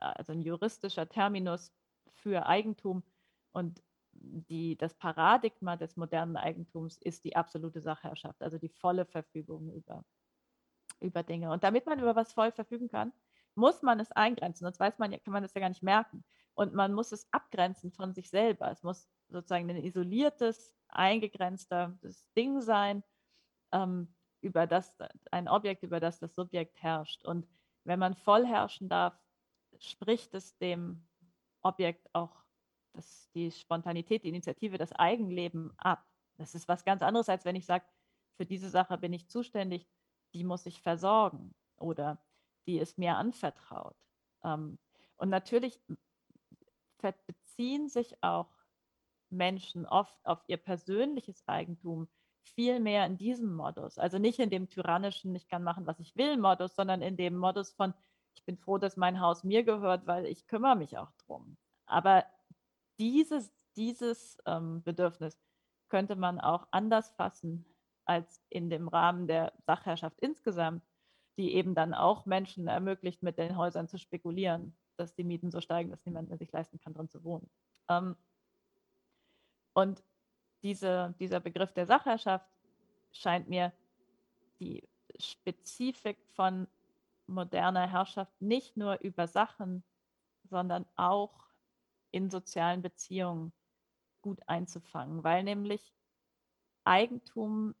also 0.00 0.32
ein 0.32 0.42
juristischer 0.42 1.08
Terminus 1.08 1.72
für 2.10 2.46
Eigentum 2.46 3.02
und 3.52 3.82
die, 4.12 4.76
das 4.76 4.94
Paradigma 4.94 5.76
des 5.76 5.96
modernen 5.96 6.36
Eigentums 6.36 6.98
ist 6.98 7.24
die 7.24 7.36
absolute 7.36 7.80
Sachherrschaft, 7.80 8.42
also 8.42 8.58
die 8.58 8.68
volle 8.68 9.04
Verfügung 9.04 9.72
über, 9.72 10.04
über 11.00 11.22
Dinge. 11.22 11.50
Und 11.50 11.64
damit 11.64 11.86
man 11.86 11.98
über 12.00 12.16
was 12.16 12.32
voll 12.32 12.50
verfügen 12.52 12.88
kann, 12.88 13.12
muss 13.54 13.82
man 13.82 14.00
es 14.00 14.12
eingrenzen, 14.12 14.64
sonst 14.64 14.80
weiß 14.80 14.98
man, 14.98 15.10
kann 15.10 15.32
man 15.32 15.42
das 15.42 15.54
ja 15.54 15.60
gar 15.60 15.68
nicht 15.68 15.82
merken. 15.82 16.24
Und 16.56 16.72
man 16.72 16.94
muss 16.94 17.12
es 17.12 17.28
abgrenzen 17.32 17.92
von 17.92 18.14
sich 18.14 18.30
selber. 18.30 18.70
Es 18.70 18.82
muss 18.82 19.08
sozusagen 19.28 19.68
ein 19.70 19.84
isoliertes, 19.84 20.74
eingegrenztes 20.88 22.26
Ding 22.34 22.62
sein, 22.62 23.04
ähm, 23.72 24.14
über 24.40 24.66
das, 24.66 24.96
ein 25.30 25.48
Objekt, 25.48 25.82
über 25.82 26.00
das 26.00 26.18
das 26.18 26.34
Subjekt 26.34 26.82
herrscht. 26.82 27.24
Und 27.24 27.46
wenn 27.84 27.98
man 27.98 28.14
voll 28.14 28.46
herrschen 28.46 28.88
darf, 28.88 29.18
spricht 29.78 30.34
es 30.34 30.56
dem 30.56 31.06
Objekt 31.60 32.08
auch 32.14 32.42
das, 32.94 33.30
die 33.34 33.50
Spontanität, 33.50 34.24
die 34.24 34.30
Initiative, 34.30 34.78
das 34.78 34.92
Eigenleben 34.92 35.72
ab. 35.76 36.06
Das 36.38 36.54
ist 36.54 36.68
was 36.68 36.84
ganz 36.84 37.02
anderes, 37.02 37.28
als 37.28 37.44
wenn 37.44 37.56
ich 37.56 37.66
sage, 37.66 37.84
für 38.36 38.46
diese 38.46 38.70
Sache 38.70 38.96
bin 38.96 39.12
ich 39.12 39.28
zuständig, 39.28 39.86
die 40.32 40.44
muss 40.44 40.64
ich 40.64 40.80
versorgen 40.80 41.54
oder 41.76 42.18
die 42.66 42.78
ist 42.78 42.96
mir 42.98 43.16
anvertraut. 43.16 43.96
Ähm, 44.42 44.78
und 45.16 45.28
natürlich 45.28 45.80
beziehen 47.26 47.88
sich 47.88 48.22
auch 48.22 48.48
Menschen 49.30 49.86
oft 49.86 50.24
auf 50.24 50.42
ihr 50.46 50.56
persönliches 50.56 51.46
Eigentum 51.46 52.08
viel 52.42 52.80
mehr 52.80 53.06
in 53.06 53.18
diesem 53.18 53.54
Modus. 53.54 53.98
Also 53.98 54.18
nicht 54.18 54.38
in 54.38 54.50
dem 54.50 54.68
tyrannischen, 54.68 55.34
ich 55.34 55.48
kann 55.48 55.62
machen, 55.62 55.86
was 55.86 55.98
ich 55.98 56.16
will 56.16 56.36
Modus, 56.36 56.74
sondern 56.76 57.02
in 57.02 57.16
dem 57.16 57.36
Modus 57.36 57.72
von, 57.72 57.92
ich 58.34 58.44
bin 58.44 58.56
froh, 58.56 58.78
dass 58.78 58.96
mein 58.96 59.20
Haus 59.20 59.44
mir 59.44 59.64
gehört, 59.64 60.06
weil 60.06 60.26
ich 60.26 60.46
kümmere 60.46 60.76
mich 60.76 60.96
auch 60.96 61.10
drum. 61.26 61.56
Aber 61.86 62.24
dieses, 62.98 63.52
dieses 63.76 64.38
ähm, 64.46 64.82
Bedürfnis 64.82 65.38
könnte 65.88 66.16
man 66.16 66.40
auch 66.40 66.66
anders 66.70 67.10
fassen 67.10 67.64
als 68.04 68.40
in 68.48 68.70
dem 68.70 68.88
Rahmen 68.88 69.26
der 69.26 69.52
Sachherrschaft 69.66 70.20
insgesamt, 70.20 70.84
die 71.36 71.54
eben 71.54 71.74
dann 71.74 71.94
auch 71.94 72.26
Menschen 72.26 72.68
ermöglicht, 72.68 73.22
mit 73.22 73.38
den 73.38 73.56
Häusern 73.56 73.88
zu 73.88 73.98
spekulieren 73.98 74.76
dass 74.96 75.14
die 75.14 75.24
Mieten 75.24 75.50
so 75.50 75.60
steigen, 75.60 75.90
dass 75.90 76.04
niemand 76.04 76.28
mehr 76.28 76.38
sich 76.38 76.52
leisten 76.52 76.78
kann, 76.78 76.94
drin 76.94 77.08
zu 77.08 77.24
wohnen. 77.24 77.48
Ähm, 77.88 78.16
und 79.74 80.02
diese, 80.62 81.14
dieser 81.20 81.40
Begriff 81.40 81.72
der 81.72 81.86
Sachherrschaft 81.86 82.48
scheint 83.12 83.48
mir 83.48 83.72
die 84.58 84.88
Spezifik 85.18 86.18
von 86.34 86.66
moderner 87.26 87.86
Herrschaft 87.86 88.40
nicht 88.40 88.76
nur 88.76 89.00
über 89.00 89.26
Sachen, 89.26 89.84
sondern 90.44 90.86
auch 90.96 91.46
in 92.10 92.30
sozialen 92.30 92.82
Beziehungen 92.82 93.52
gut 94.22 94.40
einzufangen, 94.48 95.22
weil 95.24 95.42
nämlich 95.42 95.92
Eigentum 96.84 97.74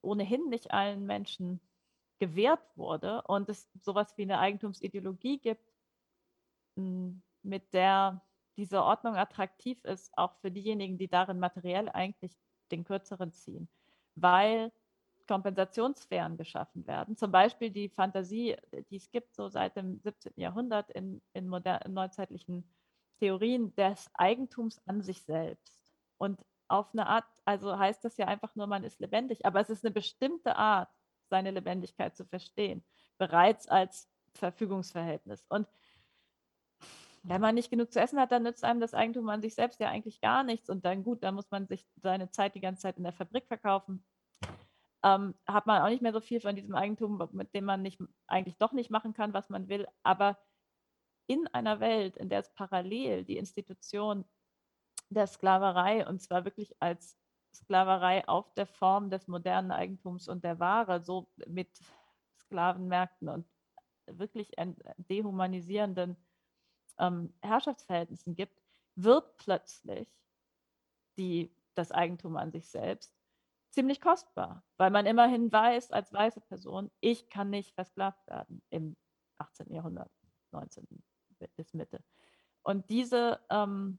ohnehin 0.00 0.48
nicht 0.48 0.70
allen 0.70 1.06
Menschen 1.06 1.60
gewährt 2.18 2.62
wurde 2.76 3.22
und 3.22 3.48
es 3.48 3.70
sowas 3.80 4.16
wie 4.16 4.22
eine 4.22 4.38
Eigentumsideologie 4.38 5.38
gibt, 5.38 5.72
hm, 6.76 7.22
mit 7.42 7.72
der 7.72 8.22
diese 8.56 8.82
Ordnung 8.82 9.14
attraktiv 9.14 9.82
ist, 9.84 10.10
auch 10.18 10.34
für 10.40 10.50
diejenigen, 10.50 10.98
die 10.98 11.08
darin 11.08 11.38
materiell 11.38 11.88
eigentlich 11.88 12.36
den 12.72 12.84
kürzeren 12.84 13.32
ziehen, 13.32 13.68
weil 14.16 14.72
Kompensationssphären 15.28 16.36
geschaffen 16.36 16.86
werden. 16.86 17.16
Zum 17.16 17.30
Beispiel 17.30 17.70
die 17.70 17.88
Fantasie, 17.88 18.56
die 18.90 18.96
es 18.96 19.10
gibt 19.10 19.34
so 19.34 19.48
seit 19.48 19.76
dem 19.76 20.00
17. 20.00 20.32
Jahrhundert 20.36 20.90
in, 20.90 21.22
in, 21.34 21.46
modern, 21.48 21.80
in 21.84 21.92
neuzeitlichen 21.92 22.68
Theorien 23.20 23.74
des 23.76 24.10
Eigentums 24.14 24.80
an 24.86 25.02
sich 25.02 25.22
selbst. 25.22 25.94
Und 26.16 26.44
auf 26.66 26.92
eine 26.92 27.06
Art, 27.06 27.26
also 27.44 27.78
heißt 27.78 28.04
das 28.04 28.16
ja 28.16 28.26
einfach 28.26 28.54
nur, 28.56 28.66
man 28.66 28.84
ist 28.84 29.00
lebendig, 29.00 29.46
aber 29.46 29.60
es 29.60 29.70
ist 29.70 29.84
eine 29.84 29.92
bestimmte 29.92 30.56
Art 30.56 30.90
seine 31.28 31.50
Lebendigkeit 31.50 32.16
zu 32.16 32.24
verstehen, 32.24 32.84
bereits 33.18 33.68
als 33.68 34.08
Verfügungsverhältnis. 34.34 35.44
Und 35.48 35.68
wenn 37.22 37.40
man 37.40 37.54
nicht 37.54 37.70
genug 37.70 37.92
zu 37.92 38.00
essen 38.00 38.18
hat, 38.18 38.32
dann 38.32 38.44
nützt 38.44 38.64
einem 38.64 38.80
das 38.80 38.94
Eigentum 38.94 39.28
an 39.28 39.42
sich 39.42 39.54
selbst 39.54 39.80
ja 39.80 39.88
eigentlich 39.88 40.20
gar 40.20 40.44
nichts. 40.44 40.70
Und 40.70 40.84
dann 40.84 41.04
gut, 41.04 41.22
dann 41.22 41.34
muss 41.34 41.50
man 41.50 41.66
sich 41.66 41.86
seine 41.96 42.30
Zeit 42.30 42.54
die 42.54 42.60
ganze 42.60 42.82
Zeit 42.82 42.96
in 42.96 43.04
der 43.04 43.12
Fabrik 43.12 43.46
verkaufen. 43.46 44.04
Ähm, 45.04 45.34
hat 45.46 45.66
man 45.66 45.82
auch 45.82 45.88
nicht 45.88 46.02
mehr 46.02 46.12
so 46.12 46.20
viel 46.20 46.40
von 46.40 46.56
diesem 46.56 46.74
Eigentum, 46.74 47.28
mit 47.32 47.54
dem 47.54 47.64
man 47.64 47.82
nicht, 47.82 48.00
eigentlich 48.26 48.56
doch 48.56 48.72
nicht 48.72 48.90
machen 48.90 49.12
kann, 49.12 49.32
was 49.32 49.48
man 49.48 49.68
will. 49.68 49.86
Aber 50.02 50.38
in 51.26 51.46
einer 51.48 51.80
Welt, 51.80 52.16
in 52.16 52.28
der 52.28 52.40
es 52.40 52.52
parallel 52.54 53.24
die 53.24 53.36
Institution 53.36 54.24
der 55.10 55.26
Sklaverei, 55.26 56.06
und 56.06 56.20
zwar 56.20 56.44
wirklich 56.44 56.74
als 56.80 57.16
Sklaverei 57.54 58.26
auf 58.28 58.52
der 58.54 58.66
Form 58.66 59.10
des 59.10 59.28
modernen 59.28 59.72
Eigentums 59.72 60.28
und 60.28 60.44
der 60.44 60.58
Ware, 60.60 61.02
so 61.02 61.28
mit 61.46 61.68
Sklavenmärkten 62.38 63.28
und 63.28 63.46
wirklich 64.06 64.52
dehumanisierenden 65.10 66.16
ähm, 66.98 67.32
Herrschaftsverhältnissen 67.42 68.34
gibt, 68.34 68.62
wird 68.94 69.36
plötzlich 69.38 70.08
die, 71.16 71.54
das 71.74 71.92
Eigentum 71.92 72.36
an 72.36 72.50
sich 72.50 72.68
selbst 72.68 73.14
ziemlich 73.70 74.00
kostbar, 74.00 74.64
weil 74.76 74.90
man 74.90 75.06
immerhin 75.06 75.52
weiß 75.52 75.92
als 75.92 76.12
weiße 76.12 76.40
Person, 76.40 76.90
ich 77.00 77.28
kann 77.28 77.50
nicht 77.50 77.74
versklavt 77.74 78.26
werden 78.26 78.62
im 78.70 78.96
18. 79.38 79.72
Jahrhundert, 79.72 80.10
19. 80.52 80.86
bis 81.54 81.74
Mitte. 81.74 82.02
Und 82.62 82.88
diese, 82.90 83.40
ähm, 83.50 83.98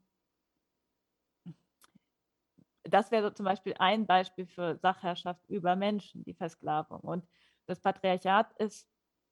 das 2.93 3.11
wäre 3.11 3.33
zum 3.33 3.45
Beispiel 3.45 3.75
ein 3.79 4.05
Beispiel 4.05 4.45
für 4.45 4.77
Sachherrschaft 4.77 5.45
über 5.47 5.75
Menschen, 5.75 6.23
die 6.23 6.33
Versklavung. 6.33 7.01
Und 7.01 7.27
das 7.65 7.79
Patriarchat 7.79 8.53
ist 8.53 8.87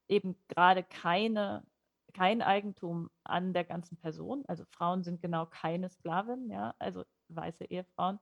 eben 0.07 0.35
gerade 0.47 0.83
keine, 0.83 1.65
kein 2.13 2.41
Eigentum 2.41 3.09
an 3.23 3.53
der 3.53 3.63
ganzen 3.63 3.97
Person. 3.97 4.43
Also 4.47 4.63
Frauen 4.71 5.03
sind 5.03 5.21
genau 5.21 5.45
keine 5.45 5.89
Sklavinnen, 5.89 6.49
ja, 6.49 6.75
also 6.79 7.03
weiße 7.29 7.65
Ehefrauen, 7.65 8.19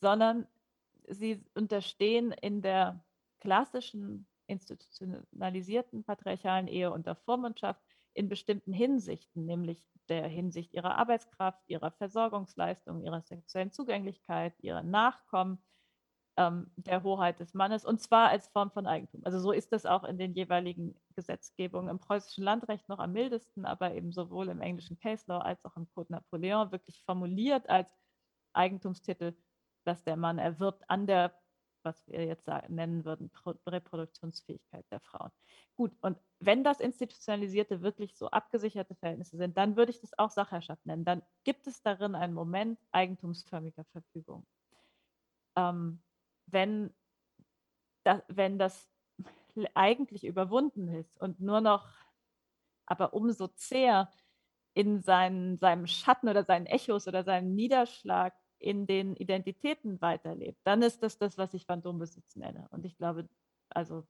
sondern 0.00 0.46
sie 1.08 1.44
unterstehen 1.54 2.32
in 2.32 2.62
der 2.62 3.04
klassischen 3.40 4.26
institutionalisierten 4.46 6.04
patriarchalen 6.04 6.68
Ehe 6.68 6.90
unter 6.90 7.14
Vormundschaft 7.14 7.83
in 8.14 8.28
bestimmten 8.28 8.72
Hinsichten, 8.72 9.44
nämlich 9.44 9.84
der 10.08 10.26
Hinsicht 10.28 10.72
ihrer 10.72 10.96
Arbeitskraft, 10.96 11.60
ihrer 11.66 11.90
Versorgungsleistung, 11.90 13.02
ihrer 13.02 13.22
sexuellen 13.22 13.72
Zugänglichkeit, 13.72 14.54
ihrer 14.60 14.82
Nachkommen, 14.82 15.58
ähm, 16.36 16.70
der 16.76 17.02
Hoheit 17.02 17.40
des 17.40 17.54
Mannes 17.54 17.84
und 17.84 18.00
zwar 18.00 18.28
als 18.28 18.48
Form 18.48 18.70
von 18.70 18.86
Eigentum. 18.86 19.22
Also 19.24 19.38
so 19.38 19.52
ist 19.52 19.72
das 19.72 19.86
auch 19.86 20.04
in 20.04 20.18
den 20.18 20.34
jeweiligen 20.34 20.94
Gesetzgebungen 21.14 21.88
im 21.88 21.98
preußischen 22.00 22.44
Landrecht 22.44 22.88
noch 22.88 22.98
am 22.98 23.12
mildesten, 23.12 23.64
aber 23.64 23.94
eben 23.94 24.12
sowohl 24.12 24.48
im 24.48 24.60
englischen 24.60 24.98
Case 24.98 25.24
Law 25.28 25.38
als 25.38 25.64
auch 25.64 25.76
im 25.76 25.88
Code 25.94 26.12
Napoleon 26.12 26.72
wirklich 26.72 27.02
formuliert 27.04 27.68
als 27.68 27.88
Eigentumstitel, 28.52 29.36
dass 29.84 30.02
der 30.04 30.16
Mann 30.16 30.38
erwirbt 30.38 30.82
an 30.88 31.06
der 31.06 31.34
was 31.84 32.06
wir 32.06 32.24
jetzt 32.24 32.46
nennen 32.68 33.04
würden, 33.04 33.30
Reproduktionsfähigkeit 33.66 34.84
der 34.90 35.00
Frauen. 35.00 35.30
Gut, 35.76 35.92
und 36.00 36.18
wenn 36.40 36.64
das 36.64 36.80
Institutionalisierte 36.80 37.82
wirklich 37.82 38.16
so 38.16 38.28
abgesicherte 38.30 38.94
Verhältnisse 38.94 39.36
sind, 39.36 39.56
dann 39.56 39.76
würde 39.76 39.90
ich 39.90 40.00
das 40.00 40.16
auch 40.18 40.30
Sachherrschaft 40.30 40.84
nennen. 40.86 41.04
Dann 41.04 41.22
gibt 41.44 41.66
es 41.66 41.82
darin 41.82 42.14
einen 42.14 42.34
Moment 42.34 42.78
eigentumsförmiger 42.92 43.84
Verfügung. 43.84 44.46
Ähm, 45.56 46.02
wenn, 46.46 46.94
da, 48.04 48.22
wenn 48.28 48.58
das 48.58 48.88
eigentlich 49.74 50.24
überwunden 50.24 50.88
ist 50.88 51.20
und 51.20 51.40
nur 51.40 51.60
noch, 51.60 51.88
aber 52.86 53.14
umso 53.14 53.48
zäher 53.48 54.10
in 54.74 55.00
seinen, 55.00 55.58
seinem 55.58 55.86
Schatten 55.86 56.28
oder 56.28 56.44
seinen 56.44 56.66
Echos 56.66 57.06
oder 57.06 57.22
seinem 57.22 57.54
Niederschlag 57.54 58.34
in 58.64 58.86
den 58.86 59.14
Identitäten 59.14 60.00
weiterlebt, 60.00 60.58
dann 60.64 60.80
ist 60.80 61.02
das 61.02 61.18
das, 61.18 61.36
was 61.36 61.52
ich 61.52 61.66
Phantombesitz 61.66 62.34
nenne. 62.34 62.66
Und 62.70 62.86
ich 62.86 62.96
glaube, 62.96 63.28
also 63.68 64.06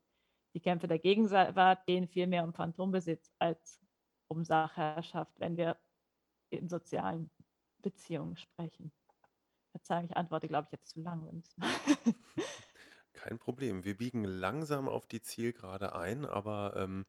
die 0.54 0.60
Kämpfe 0.60 0.86
der 0.86 1.00
Gegenwart 1.00 1.84
gehen 1.86 2.06
viel 2.06 2.28
mehr 2.28 2.44
um 2.44 2.52
Phantombesitz 2.52 3.32
als 3.40 3.80
um 4.28 4.44
Sachherrschaft, 4.44 5.32
wenn 5.40 5.56
wir 5.56 5.76
in 6.50 6.68
sozialen 6.68 7.30
Beziehungen 7.82 8.36
sprechen. 8.36 8.92
Verzeihung, 9.72 10.04
ich 10.04 10.16
antworte, 10.16 10.46
glaube 10.46 10.68
ich, 10.68 10.72
jetzt 10.78 10.90
zu 10.90 11.00
lang. 11.00 11.42
Kein 13.12 13.38
Problem. 13.40 13.84
Wir 13.84 13.96
biegen 13.96 14.22
langsam 14.22 14.88
auf 14.88 15.08
die 15.08 15.20
Zielgerade 15.20 15.96
ein, 15.96 16.24
aber 16.24 16.74
ähm, 16.76 17.06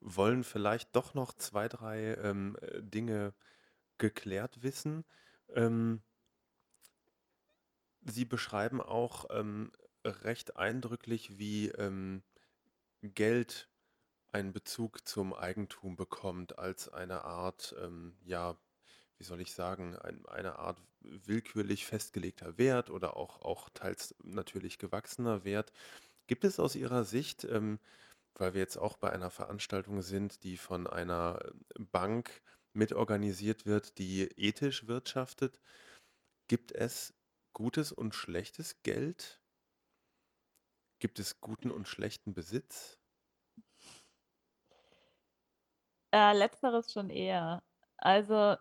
wollen 0.00 0.42
vielleicht 0.42 0.96
doch 0.96 1.12
noch 1.12 1.34
zwei, 1.34 1.68
drei 1.68 2.14
ähm, 2.14 2.56
Dinge 2.78 3.34
geklärt 3.98 4.62
wissen. 4.62 5.04
Ähm, 5.54 6.00
Sie 8.08 8.24
beschreiben 8.24 8.80
auch 8.80 9.26
ähm, 9.30 9.70
recht 10.04 10.56
eindrücklich, 10.56 11.38
wie 11.38 11.68
ähm, 11.68 12.22
Geld 13.02 13.68
einen 14.32 14.52
Bezug 14.52 15.06
zum 15.06 15.34
Eigentum 15.34 15.96
bekommt 15.96 16.58
als 16.58 16.88
eine 16.88 17.24
Art, 17.24 17.74
ähm, 17.82 18.16
ja, 18.24 18.56
wie 19.18 19.24
soll 19.24 19.40
ich 19.40 19.52
sagen, 19.52 19.96
ein, 19.96 20.26
eine 20.26 20.58
Art 20.58 20.80
willkürlich 21.00 21.86
festgelegter 21.86 22.58
Wert 22.58 22.90
oder 22.90 23.16
auch, 23.16 23.42
auch 23.42 23.68
teils 23.70 24.14
natürlich 24.22 24.78
gewachsener 24.78 25.44
Wert. 25.44 25.72
Gibt 26.26 26.44
es 26.44 26.60
aus 26.60 26.74
Ihrer 26.74 27.04
Sicht, 27.04 27.44
ähm, 27.44 27.78
weil 28.34 28.54
wir 28.54 28.60
jetzt 28.60 28.76
auch 28.76 28.96
bei 28.96 29.10
einer 29.10 29.30
Veranstaltung 29.30 30.02
sind, 30.02 30.44
die 30.44 30.56
von 30.56 30.86
einer 30.86 31.40
Bank 31.78 32.42
mitorganisiert 32.72 33.66
wird, 33.66 33.98
die 33.98 34.24
ethisch 34.36 34.86
wirtschaftet, 34.86 35.60
gibt 36.48 36.72
es 36.72 37.14
gutes 37.58 37.90
und 37.90 38.14
schlechtes 38.14 38.84
Geld? 38.84 39.42
Gibt 41.00 41.18
es 41.18 41.40
guten 41.40 41.72
und 41.72 41.88
schlechten 41.88 42.32
Besitz? 42.32 43.00
Äh, 46.12 46.38
letzteres 46.38 46.92
schon 46.92 47.10
eher. 47.10 47.64
Also 47.96 48.56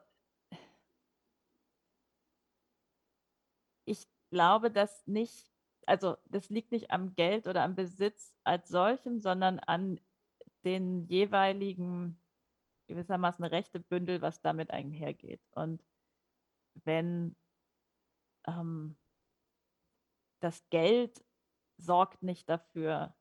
ich 3.86 4.08
glaube, 4.32 4.72
dass 4.72 5.06
nicht, 5.06 5.52
also 5.86 6.18
das 6.26 6.50
liegt 6.50 6.72
nicht 6.72 6.90
am 6.90 7.14
Geld 7.14 7.48
oder 7.48 7.62
am 7.62 7.76
Besitz 7.76 8.34
als 8.44 8.68
solchem, 8.68 9.20
sondern 9.20 9.60
an 9.60 10.00
den 10.64 11.06
jeweiligen 11.06 12.20
gewissermaßen 12.88 13.46
Rechtebündel, 13.46 14.24
was 14.24 14.42
damit 14.42 14.72
einhergeht. 14.72 15.42
Und 15.52 15.84
wenn 16.84 17.36
ähm, 18.48 18.98
das 20.40 20.68
Geld 20.70 21.24
sorgt 21.78 22.24
nicht 22.24 22.50
dafür, 22.50 23.16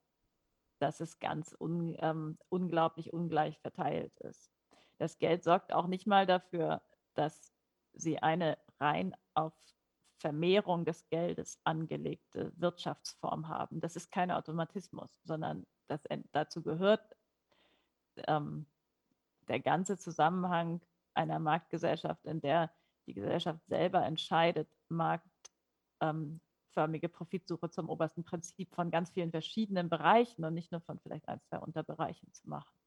dass 0.78 1.00
es 1.00 1.18
ganz 1.18 1.54
un, 1.58 1.96
ähm, 1.98 2.38
unglaublich 2.48 3.12
ungleich 3.12 3.58
verteilt 3.60 4.18
ist. 4.20 4.50
Das 4.98 5.18
Geld 5.18 5.44
sorgt 5.44 5.72
auch 5.72 5.86
nicht 5.86 6.06
mal 6.06 6.26
dafür, 6.26 6.82
dass 7.14 7.52
sie 7.92 8.18
eine 8.18 8.58
rein 8.78 9.14
auf 9.34 9.54
Vermehrung 10.18 10.84
des 10.84 11.08
Geldes 11.08 11.58
angelegte 11.64 12.52
Wirtschaftsform 12.56 13.48
haben. 13.48 13.80
Das 13.80 13.96
ist 13.96 14.10
kein 14.10 14.30
Automatismus, 14.30 15.10
sondern 15.24 15.66
das, 15.88 16.02
dazu 16.32 16.62
gehört 16.62 17.16
ähm, 18.26 18.66
der 19.48 19.60
ganze 19.60 19.98
Zusammenhang 19.98 20.80
einer 21.14 21.38
Marktgesellschaft, 21.38 22.24
in 22.24 22.40
der 22.40 22.70
die 23.06 23.14
Gesellschaft 23.14 23.60
selber 23.66 24.04
entscheidet, 24.04 24.68
marktförmige 24.88 26.40
ähm, 27.06 27.12
Profitsuche 27.12 27.70
zum 27.70 27.88
obersten 27.88 28.24
Prinzip 28.24 28.74
von 28.74 28.90
ganz 28.90 29.10
vielen 29.10 29.30
verschiedenen 29.30 29.88
Bereichen 29.88 30.44
und 30.44 30.54
nicht 30.54 30.72
nur 30.72 30.80
von 30.80 30.98
vielleicht 31.00 31.28
ein, 31.28 31.40
zwei 31.48 31.58
Unterbereichen 31.58 32.32
zu 32.32 32.48
machen. 32.48 32.78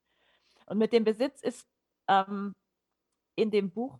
Und 0.65 0.77
mit 0.77 0.93
dem 0.93 1.03
Besitz 1.03 1.41
ist 1.41 1.67
ähm, 2.07 2.55
in 3.35 3.51
dem 3.51 3.71
Buch 3.71 3.99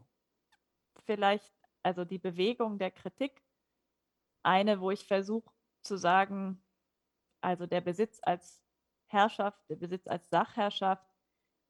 vielleicht 1.06 1.52
also 1.84 2.06
die 2.06 2.20
Bewegung 2.20 2.78
der 2.78 2.92
Kritik 2.92 3.42
eine, 4.44 4.80
wo 4.80 4.92
ich 4.92 5.06
versuche 5.06 5.50
zu 5.82 5.98
sagen, 5.98 6.64
also 7.42 7.66
der 7.66 7.82
Besitz 7.82 8.20
als 8.22 8.62
Herrschaft, 9.08 9.60
der 9.70 9.78
Besitz 9.78 10.08
als 10.08 10.30
Sachherrschaft, 10.30 11.06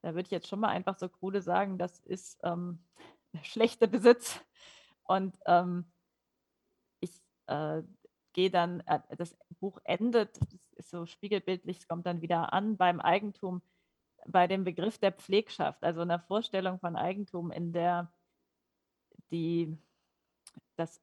da 0.02 0.10
würde 0.10 0.24
ich 0.24 0.32
jetzt 0.32 0.48
schon 0.48 0.60
mal 0.60 0.70
einfach 0.70 0.98
so 0.98 1.10
krude 1.10 1.42
sagen, 1.42 1.78
das 1.78 2.00
ist 2.00 2.40
ähm, 2.44 2.84
der 3.34 3.44
schlechte 3.44 3.88
Besitz. 3.88 4.40
Und 5.04 5.38
ähm, 5.46 5.92
äh, 7.50 7.84
gehe 8.34 8.50
dann, 8.50 8.82
äh, 8.82 9.00
das 9.18 9.36
Buch 9.60 9.80
endet, 9.84 10.40
das 10.76 10.90
so 10.90 11.06
spiegelbildlich, 11.06 11.80
es 11.80 11.88
kommt 11.88 12.06
dann 12.06 12.22
wieder 12.22 12.54
an 12.54 12.78
beim 12.78 13.00
Eigentum, 13.00 13.62
bei 14.28 14.48
dem 14.48 14.64
Begriff 14.64 14.98
der 14.98 15.12
Pflegschaft, 15.12 15.84
also 15.84 16.02
einer 16.02 16.20
Vorstellung 16.20 16.80
von 16.80 16.96
Eigentum, 16.96 17.52
in 17.52 17.74
der 17.74 18.12
die, 19.32 19.78
das 20.76 21.02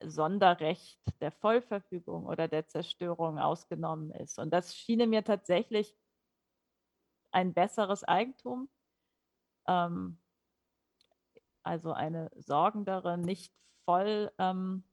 Sonderrecht 0.00 1.00
der 1.20 1.32
Vollverfügung 1.32 2.26
oder 2.26 2.48
der 2.48 2.66
Zerstörung 2.68 3.38
ausgenommen 3.38 4.10
ist. 4.10 4.38
Und 4.38 4.50
das 4.50 4.74
schien 4.74 5.08
mir 5.08 5.24
tatsächlich 5.24 5.96
ein 7.30 7.54
besseres 7.54 8.04
Eigentum, 8.04 8.68
ähm, 9.66 10.18
also 11.62 11.92
eine 11.92 12.30
sorgendere, 12.36 13.16
nicht 13.18 13.52
voll 13.84 14.30
ähm, 14.38 14.84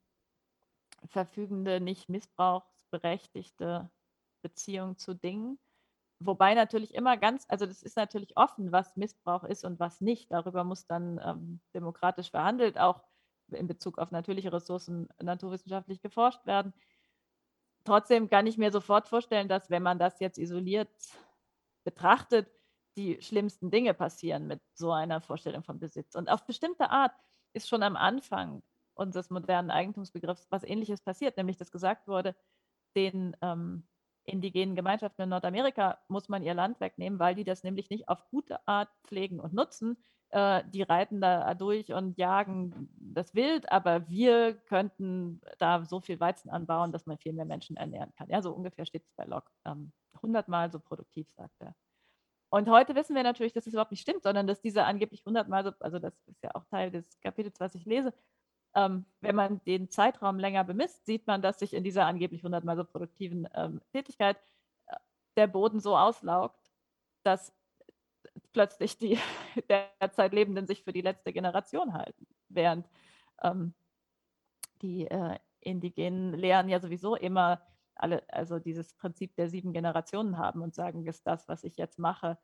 verfügende, 1.05 1.81
nicht 1.81 2.09
missbrauchsberechtigte 2.09 3.91
Beziehung 4.41 4.97
zu 4.97 5.13
Dingen. 5.13 5.59
Wobei 6.19 6.53
natürlich 6.53 6.93
immer 6.95 7.17
ganz, 7.17 7.45
also 7.49 7.65
das 7.65 7.83
ist 7.83 7.97
natürlich 7.97 8.37
offen, 8.37 8.71
was 8.71 8.95
Missbrauch 8.95 9.43
ist 9.43 9.65
und 9.65 9.79
was 9.79 10.01
nicht. 10.01 10.31
Darüber 10.31 10.63
muss 10.63 10.85
dann 10.87 11.19
ähm, 11.23 11.61
demokratisch 11.73 12.31
verhandelt 12.31 12.77
auch 12.79 13.03
in 13.51 13.67
Bezug 13.67 13.97
auf 13.97 14.11
natürliche 14.11 14.53
Ressourcen 14.53 15.09
naturwissenschaftlich 15.21 16.01
geforscht 16.01 16.45
werden. 16.45 16.73
Trotzdem 17.83 18.29
kann 18.29 18.45
ich 18.47 18.57
mir 18.57 18.71
sofort 18.71 19.07
vorstellen, 19.07 19.47
dass 19.47 19.69
wenn 19.69 19.83
man 19.83 19.97
das 19.99 20.19
jetzt 20.19 20.37
isoliert 20.37 20.89
betrachtet, 21.83 22.49
die 22.97 23.21
schlimmsten 23.21 23.71
Dinge 23.71 23.93
passieren 23.93 24.47
mit 24.47 24.61
so 24.73 24.91
einer 24.91 25.21
Vorstellung 25.21 25.63
von 25.63 25.79
Besitz. 25.79 26.15
Und 26.15 26.29
auf 26.29 26.45
bestimmte 26.45 26.89
Art 26.89 27.13
ist 27.53 27.69
schon 27.69 27.83
am 27.83 27.95
Anfang 27.95 28.61
unseres 28.93 29.29
modernen 29.29 29.71
Eigentumsbegriffs 29.71 30.47
was 30.49 30.63
Ähnliches 30.63 31.01
passiert, 31.01 31.37
nämlich 31.37 31.57
dass 31.57 31.71
gesagt 31.71 32.07
wurde, 32.07 32.35
den 32.95 33.35
ähm, 33.41 33.87
indigenen 34.25 34.75
Gemeinschaften 34.75 35.23
in 35.23 35.29
Nordamerika 35.29 35.99
muss 36.07 36.29
man 36.29 36.43
ihr 36.43 36.53
Land 36.53 36.79
wegnehmen, 36.79 37.19
weil 37.19 37.35
die 37.35 37.43
das 37.43 37.63
nämlich 37.63 37.89
nicht 37.89 38.07
auf 38.09 38.27
gute 38.29 38.65
Art 38.67 38.89
pflegen 39.03 39.39
und 39.39 39.53
nutzen. 39.53 39.97
Äh, 40.29 40.63
die 40.69 40.83
reiten 40.83 41.19
da 41.19 41.53
durch 41.55 41.91
und 41.91 42.17
jagen 42.17 42.89
das 42.99 43.35
Wild, 43.35 43.71
aber 43.71 44.07
wir 44.09 44.53
könnten 44.55 45.41
da 45.57 45.83
so 45.85 45.99
viel 45.99 46.19
Weizen 46.19 46.49
anbauen, 46.49 46.91
dass 46.91 47.05
man 47.05 47.17
viel 47.17 47.33
mehr 47.33 47.45
Menschen 47.45 47.75
ernähren 47.77 48.13
kann. 48.15 48.29
Ja, 48.29 48.41
so 48.41 48.51
ungefähr 48.53 48.85
steht 48.85 49.03
es 49.03 49.11
bei 49.13 49.25
Locke. 49.25 49.51
Ähm, 49.65 49.91
so 50.71 50.79
produktiv, 50.79 51.29
sagt 51.31 51.55
er. 51.59 51.75
Und 52.49 52.69
heute 52.69 52.95
wissen 52.95 53.15
wir 53.15 53.23
natürlich, 53.23 53.53
dass 53.53 53.63
das 53.65 53.73
überhaupt 53.73 53.91
nicht 53.91 54.01
stimmt, 54.01 54.23
sondern 54.23 54.45
dass 54.45 54.61
diese 54.61 54.83
angeblich 54.83 55.25
hundertmal 55.25 55.63
so, 55.63 55.71
also 55.79 55.99
das 55.99 56.13
ist 56.27 56.43
ja 56.43 56.51
auch 56.53 56.65
Teil 56.65 56.91
des 56.91 57.19
Kapitels, 57.21 57.59
was 57.59 57.75
ich 57.75 57.85
lese, 57.85 58.13
ähm, 58.75 59.05
wenn 59.19 59.35
man 59.35 59.63
den 59.65 59.89
Zeitraum 59.89 60.39
länger 60.39 60.63
bemisst, 60.63 61.05
sieht 61.05 61.27
man, 61.27 61.41
dass 61.41 61.59
sich 61.59 61.73
in 61.73 61.83
dieser 61.83 62.05
angeblich 62.05 62.43
hundertmal 62.43 62.77
so 62.77 62.85
produktiven 62.85 63.47
ähm, 63.53 63.81
Tätigkeit 63.91 64.37
äh, 64.87 64.95
der 65.37 65.47
Boden 65.47 65.79
so 65.79 65.97
auslaugt, 65.97 66.71
dass 67.23 67.53
plötzlich 68.53 68.97
die 68.97 69.19
derzeit 69.69 70.33
Lebenden 70.33 70.67
sich 70.67 70.83
für 70.83 70.93
die 70.93 71.01
letzte 71.01 71.33
Generation 71.33 71.93
halten, 71.93 72.27
während 72.49 72.87
ähm, 73.41 73.73
die 74.81 75.07
äh, 75.07 75.37
indigenen 75.59 76.33
Lehren 76.33 76.69
ja 76.69 76.79
sowieso 76.79 77.15
immer 77.15 77.61
alle, 77.95 78.23
also 78.29 78.57
dieses 78.57 78.93
Prinzip 78.93 79.35
der 79.35 79.49
sieben 79.49 79.73
Generationen 79.73 80.37
haben 80.37 80.61
und 80.61 80.73
sagen, 80.73 81.05
ist 81.05 81.27
das, 81.27 81.47
was 81.47 81.63
ich 81.63 81.77
jetzt 81.77 81.99
mache, 81.99 82.37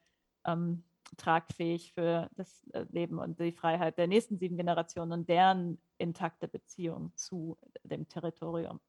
ähm, 0.45 0.84
tragfähig 1.15 1.93
für 1.93 2.29
das 2.35 2.67
äh, 2.73 2.85
Leben 2.89 3.19
und 3.19 3.39
die 3.39 3.51
Freiheit 3.51 3.97
der 3.97 4.07
nächsten 4.07 4.38
sieben 4.38 4.57
Generationen 4.57 5.11
und 5.13 5.29
deren 5.29 5.79
intakte 5.97 6.47
Beziehung 6.47 7.15
zu 7.15 7.57
dem 7.84 8.07
Territorium. 8.07 8.79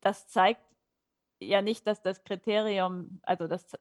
Das 0.00 0.28
zeigt 0.28 0.62
ja 1.40 1.62
nicht, 1.62 1.86
dass 1.86 2.00
das 2.02 2.22
Kriterium, 2.22 3.20
also 3.22 3.48
das, 3.48 3.72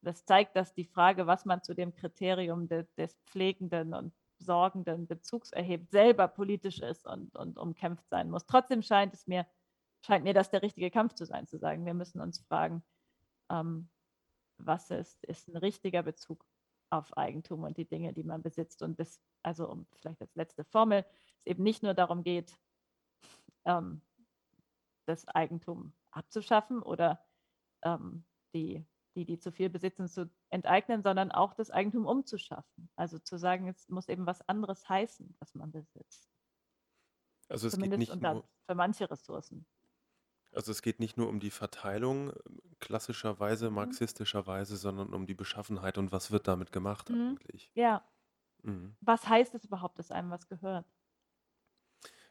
das 0.00 0.24
zeigt, 0.24 0.56
dass 0.56 0.74
die 0.74 0.84
Frage, 0.84 1.26
was 1.26 1.44
man 1.44 1.62
zu 1.62 1.74
dem 1.74 1.94
Kriterium 1.94 2.68
de, 2.68 2.86
des 2.96 3.14
pflegenden 3.26 3.94
und 3.94 4.12
sorgenden 4.38 5.06
Bezugs 5.06 5.52
erhebt, 5.52 5.90
selber 5.90 6.28
politisch 6.28 6.80
ist 6.80 7.06
und, 7.06 7.34
und 7.36 7.58
umkämpft 7.58 8.08
sein 8.08 8.30
muss. 8.30 8.46
Trotzdem 8.46 8.82
scheint 8.82 9.14
es 9.14 9.26
mir, 9.26 9.46
scheint 10.02 10.24
mir 10.24 10.34
das 10.34 10.50
der 10.50 10.62
richtige 10.62 10.90
Kampf 10.90 11.14
zu 11.14 11.24
sein, 11.24 11.46
zu 11.46 11.58
sagen, 11.58 11.86
wir 11.86 11.94
müssen 11.94 12.20
uns 12.20 12.40
fragen, 12.40 12.82
ähm, 13.50 13.88
was 14.58 14.90
ist, 14.90 15.22
ist 15.24 15.48
ein 15.48 15.56
richtiger 15.56 16.02
Bezug 16.02 16.44
auf 16.90 17.16
Eigentum 17.16 17.64
und 17.64 17.76
die 17.76 17.86
Dinge, 17.86 18.12
die 18.12 18.24
man 18.24 18.42
besitzt. 18.42 18.82
Und 18.82 18.98
das, 19.00 19.20
also 19.42 19.68
um 19.68 19.86
vielleicht 19.96 20.20
als 20.20 20.34
letzte 20.34 20.64
Formel, 20.64 21.04
es 21.38 21.46
eben 21.46 21.62
nicht 21.62 21.82
nur 21.82 21.94
darum 21.94 22.22
geht, 22.22 22.56
ähm, 23.64 24.00
das 25.06 25.26
Eigentum 25.28 25.92
abzuschaffen 26.10 26.82
oder 26.82 27.24
ähm, 27.82 28.24
die, 28.54 28.86
die, 29.16 29.24
die 29.24 29.38
zu 29.38 29.52
viel 29.52 29.68
besitzen, 29.70 30.08
zu 30.08 30.30
enteignen, 30.50 31.02
sondern 31.02 31.32
auch 31.32 31.54
das 31.54 31.70
Eigentum 31.70 32.06
umzuschaffen. 32.06 32.88
Also 32.96 33.18
zu 33.18 33.38
sagen, 33.38 33.68
es 33.68 33.88
muss 33.88 34.08
eben 34.08 34.26
was 34.26 34.46
anderes 34.48 34.88
heißen, 34.88 35.34
was 35.40 35.54
man 35.54 35.72
besitzt. 35.72 36.30
Also 37.48 37.66
es 37.66 37.74
Zumindest 37.74 38.00
geht 38.00 38.10
nicht 38.10 38.22
nur, 38.22 38.48
für 38.66 38.74
manche 38.74 39.10
Ressourcen. 39.10 39.66
Also 40.54 40.72
es 40.72 40.82
geht 40.82 41.00
nicht 41.00 41.16
nur 41.16 41.28
um 41.28 41.40
die 41.40 41.50
Verteilung 41.50 42.32
klassischerweise, 42.80 43.70
Mhm. 43.76 43.96
marxistischerweise, 44.10 44.76
sondern 44.76 45.12
um 45.12 45.26
die 45.26 45.34
Beschaffenheit 45.34 45.98
und 45.98 46.12
was 46.12 46.30
wird 46.30 46.48
damit 46.48 46.72
gemacht 46.72 47.10
Mhm. 47.10 47.38
eigentlich. 47.40 47.72
Ja. 47.74 48.04
Mhm. 48.62 48.96
Was 49.00 49.28
heißt 49.28 49.54
es 49.54 49.64
überhaupt, 49.66 49.98
dass 50.00 50.10
einem 50.12 50.30
was 50.30 50.48
gehört? 50.48 50.86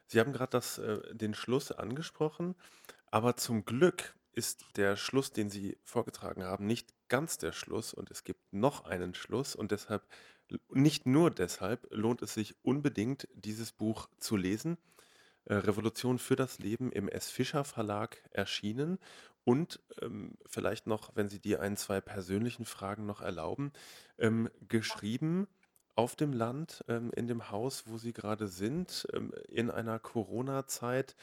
Sie 0.06 0.20
haben 0.20 0.32
gerade 0.32 0.58
äh, 0.58 1.14
den 1.14 1.34
Schluss 1.34 1.72
angesprochen, 1.72 2.54
aber 3.10 3.36
zum 3.36 3.64
Glück 3.64 4.16
ist 4.32 4.76
der 4.76 4.96
Schluss, 4.96 5.32
den 5.32 5.50
Sie 5.50 5.78
vorgetragen 5.84 6.44
haben, 6.44 6.66
nicht 6.66 6.94
ganz 7.08 7.38
der 7.38 7.52
Schluss 7.52 7.94
und 7.94 8.10
es 8.10 8.24
gibt 8.24 8.52
noch 8.52 8.84
einen 8.84 9.14
Schluss 9.14 9.54
und 9.54 9.70
deshalb, 9.70 10.06
nicht 10.70 11.06
nur 11.06 11.30
deshalb, 11.30 11.86
lohnt 11.90 12.22
es 12.22 12.34
sich 12.34 12.56
unbedingt, 12.64 13.28
dieses 13.34 13.72
Buch 13.72 14.08
zu 14.18 14.36
lesen. 14.36 14.78
Äh, 15.46 15.54
Revolution 15.54 16.18
für 16.18 16.36
das 16.36 16.58
Leben 16.58 16.90
im 16.92 17.08
S. 17.08 17.30
Fischer 17.30 17.64
Verlag 17.64 18.22
erschienen. 18.30 18.98
Und 19.44 19.80
ähm, 20.00 20.38
vielleicht 20.46 20.86
noch, 20.86 21.16
wenn 21.16 21.28
Sie 21.28 21.40
die 21.40 21.58
ein, 21.58 21.76
zwei 21.76 22.00
persönlichen 22.00 22.64
Fragen 22.64 23.04
noch 23.04 23.20
erlauben, 23.20 23.72
ähm, 24.18 24.48
geschrieben 24.68 25.46
auf 25.96 26.16
dem 26.16 26.32
Land, 26.32 26.82
ähm, 26.88 27.10
in 27.14 27.26
dem 27.28 27.50
Haus, 27.50 27.86
wo 27.86 27.98
Sie 27.98 28.14
gerade 28.14 28.48
sind, 28.48 29.06
ähm, 29.12 29.32
in 29.48 29.70
einer 29.70 29.98
Corona-Zeit, 29.98 31.14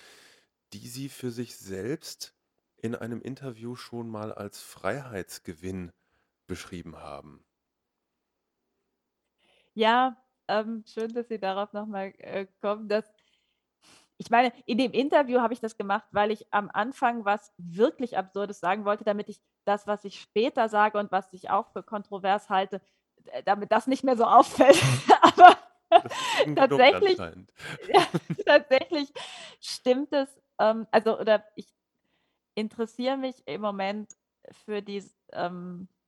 die 0.74 0.88
Sie 0.88 1.10
für 1.10 1.32
sich 1.32 1.58
selbst 1.58 2.36
in 2.78 2.96
einem 2.96 3.22
Interview 3.22 3.76
schon 3.76 4.10
mal 4.10 4.32
als 4.32 4.62
Freiheitsgewinn 4.62 5.92
beschrieben 6.48 6.98
haben. 6.98 7.44
Ja, 9.74 10.18
ähm, 10.48 10.84
schön, 10.86 11.14
dass 11.14 11.28
Sie 11.30 11.40
darauf 11.40 11.74
nochmal 11.74 12.14
äh, 12.18 12.46
kommen. 12.62 12.88
Das 12.90 13.06
ich 14.22 14.30
meine, 14.30 14.54
in 14.68 14.78
dem 14.78 14.92
Interview 14.92 15.42
habe 15.42 15.54
ich 15.54 15.62
das 15.62 15.78
gemacht, 15.78 16.06
weil 16.12 16.30
ich 16.30 16.46
am 16.54 16.70
Anfang 16.72 17.26
was 17.26 17.52
wirklich 17.58 18.20
Absurdes 18.20 18.60
sagen 18.60 18.86
wollte, 18.86 19.04
damit 19.04 19.30
ich 19.30 19.42
das, 19.66 19.88
was 19.88 20.06
ich 20.06 20.22
später 20.22 20.70
sage 20.70 21.00
und 21.00 21.12
was 21.12 21.34
ich 21.34 21.50
auch 21.50 21.72
für 21.74 21.82
kontrovers 21.82 22.48
halte, 22.48 22.82
damit 23.46 23.72
das 23.72 23.88
nicht 23.88 24.04
mehr 24.04 24.16
so 24.16 24.26
auffällt. 24.26 24.80
Aber 25.22 25.58
tatsächlich, 26.56 27.18
ja, 27.94 28.08
tatsächlich 28.46 29.12
stimmt 29.60 30.14
es. 30.14 30.30
Ähm, 30.60 30.86
also, 30.92 31.20
oder 31.20 31.44
ich 31.56 31.74
interessiere 32.54 33.18
mich 33.18 33.42
im 33.48 33.62
Moment 33.62 34.12
für 34.66 34.84
die 34.84 35.04
ähm, 35.34 35.88
äh, 35.88 36.01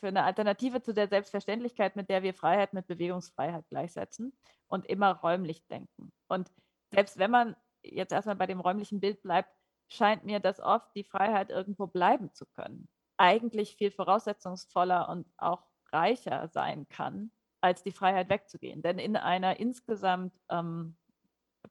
für 0.00 0.08
eine 0.08 0.24
Alternative 0.24 0.82
zu 0.82 0.92
der 0.92 1.08
Selbstverständlichkeit, 1.08 1.96
mit 1.96 2.08
der 2.08 2.22
wir 2.22 2.34
Freiheit 2.34 2.72
mit 2.72 2.86
Bewegungsfreiheit 2.86 3.68
gleichsetzen 3.68 4.32
und 4.68 4.86
immer 4.86 5.12
räumlich 5.12 5.66
denken. 5.68 6.12
Und 6.28 6.50
selbst 6.92 7.18
wenn 7.18 7.30
man 7.30 7.56
jetzt 7.82 8.12
erstmal 8.12 8.36
bei 8.36 8.46
dem 8.46 8.60
räumlichen 8.60 9.00
Bild 9.00 9.22
bleibt, 9.22 9.50
scheint 9.88 10.24
mir 10.24 10.40
das 10.40 10.60
oft 10.60 10.94
die 10.94 11.04
Freiheit 11.04 11.50
irgendwo 11.50 11.86
bleiben 11.86 12.32
zu 12.32 12.46
können. 12.46 12.88
Eigentlich 13.16 13.76
viel 13.76 13.90
voraussetzungsvoller 13.90 15.08
und 15.08 15.26
auch 15.36 15.64
reicher 15.92 16.48
sein 16.48 16.88
kann, 16.88 17.30
als 17.60 17.82
die 17.82 17.92
Freiheit 17.92 18.28
wegzugehen. 18.28 18.82
Denn 18.82 18.98
in 18.98 19.16
einer 19.16 19.60
insgesamt 19.60 20.34
ähm, 20.48 20.96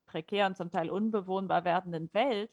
prekär 0.06 0.46
und 0.46 0.56
zum 0.56 0.72
Teil 0.72 0.90
unbewohnbar 0.90 1.66
werdenden 1.66 2.14
Welt 2.14 2.52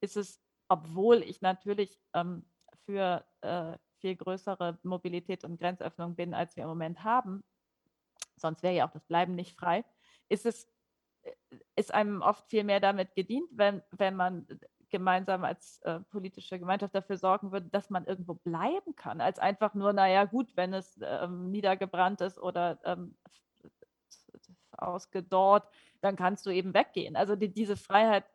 ist 0.00 0.16
es, 0.16 0.40
obwohl 0.68 1.22
ich 1.22 1.40
natürlich 1.40 1.98
ähm, 2.14 2.48
für 2.86 3.24
äh, 3.40 3.76
viel 4.04 4.16
größere 4.16 4.78
Mobilität 4.82 5.44
und 5.44 5.58
Grenzöffnung 5.58 6.14
bin, 6.14 6.34
als 6.34 6.56
wir 6.56 6.64
im 6.64 6.68
Moment 6.68 7.04
haben, 7.04 7.42
sonst 8.36 8.62
wäre 8.62 8.74
ja 8.74 8.86
auch 8.86 8.90
das 8.90 9.06
Bleiben 9.06 9.34
nicht 9.34 9.56
frei, 9.56 9.82
ist 10.28 10.44
es 10.44 10.68
äh, 11.22 11.32
ist 11.74 11.94
einem 11.94 12.20
oft 12.20 12.46
viel 12.50 12.64
mehr 12.64 12.80
damit 12.80 13.14
gedient, 13.14 13.48
wenn, 13.52 13.82
wenn 13.92 14.14
man 14.14 14.46
gemeinsam 14.90 15.42
als 15.42 15.78
äh, 15.84 16.00
politische 16.00 16.58
Gemeinschaft 16.58 16.94
dafür 16.94 17.16
sorgen 17.16 17.50
würde, 17.50 17.68
dass 17.70 17.88
man 17.88 18.04
irgendwo 18.04 18.34
bleiben 18.34 18.94
kann, 18.94 19.22
als 19.22 19.38
einfach 19.38 19.72
nur, 19.72 19.94
naja 19.94 20.26
gut, 20.26 20.54
wenn 20.54 20.74
es 20.74 21.00
ähm, 21.02 21.50
niedergebrannt 21.50 22.20
ist 22.20 22.38
oder 22.38 22.78
ähm, 22.84 23.16
ausgedorrt, 24.72 25.66
dann 26.02 26.16
kannst 26.16 26.44
du 26.44 26.50
eben 26.50 26.74
weggehen. 26.74 27.16
Also 27.16 27.36
die, 27.36 27.48
diese 27.48 27.78
Freiheit 27.78 28.26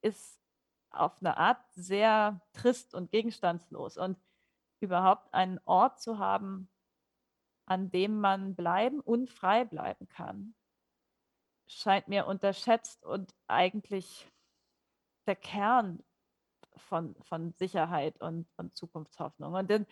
ist 0.00 0.40
auf 0.90 1.20
eine 1.20 1.36
Art 1.36 1.60
sehr 1.72 2.40
trist 2.52 2.94
und 2.94 3.10
gegenstandslos. 3.10 3.96
Und 3.96 4.16
überhaupt 4.80 5.32
einen 5.32 5.60
Ort 5.64 6.00
zu 6.00 6.18
haben, 6.18 6.68
an 7.66 7.90
dem 7.90 8.20
man 8.20 8.54
bleiben 8.54 9.00
und 9.00 9.30
frei 9.30 9.64
bleiben 9.64 10.08
kann, 10.08 10.54
scheint 11.66 12.08
mir 12.08 12.26
unterschätzt 12.26 13.04
und 13.04 13.34
eigentlich 13.46 14.26
der 15.26 15.36
Kern 15.36 16.02
von, 16.76 17.14
von 17.22 17.52
Sicherheit 17.52 18.20
und, 18.20 18.48
und 18.56 18.74
Zukunftshoffnung. 18.74 19.52
Und 19.52 19.70
dann, 19.70 19.86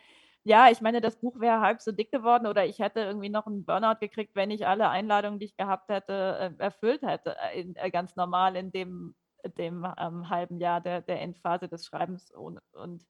ja, 0.44 0.70
ich 0.70 0.80
meine, 0.80 1.00
das 1.00 1.16
Buch 1.16 1.38
wäre 1.40 1.60
halb 1.60 1.82
so 1.82 1.92
dick 1.92 2.10
geworden 2.10 2.46
oder 2.46 2.64
ich 2.64 2.78
hätte 2.78 3.00
irgendwie 3.00 3.28
noch 3.28 3.46
einen 3.46 3.64
Burnout 3.64 3.98
gekriegt, 4.00 4.34
wenn 4.34 4.50
ich 4.50 4.66
alle 4.66 4.88
Einladungen, 4.88 5.38
die 5.38 5.46
ich 5.46 5.56
gehabt 5.56 5.88
hätte, 5.90 6.54
äh, 6.58 6.62
erfüllt 6.62 7.02
hätte, 7.02 7.36
äh, 7.38 7.60
in, 7.60 7.76
äh, 7.76 7.90
ganz 7.90 8.16
normal 8.16 8.56
in 8.56 8.72
dem, 8.72 9.14
dem 9.58 9.86
ähm, 9.98 10.30
halben 10.30 10.58
Jahr 10.58 10.80
der, 10.80 11.02
der 11.02 11.20
Endphase 11.20 11.68
des 11.68 11.84
Schreibens. 11.86 12.30
Und, 12.30 12.60
und 12.72 13.04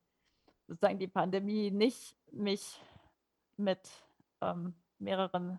sozusagen 0.67 0.99
die 0.99 1.09
Pandemie 1.09 1.71
nicht 1.71 2.17
mich 2.33 2.81
mit 3.57 3.81
ähm, 4.41 4.75
mehreren 4.99 5.59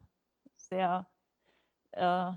sehr 0.56 1.08
äh, 1.92 2.32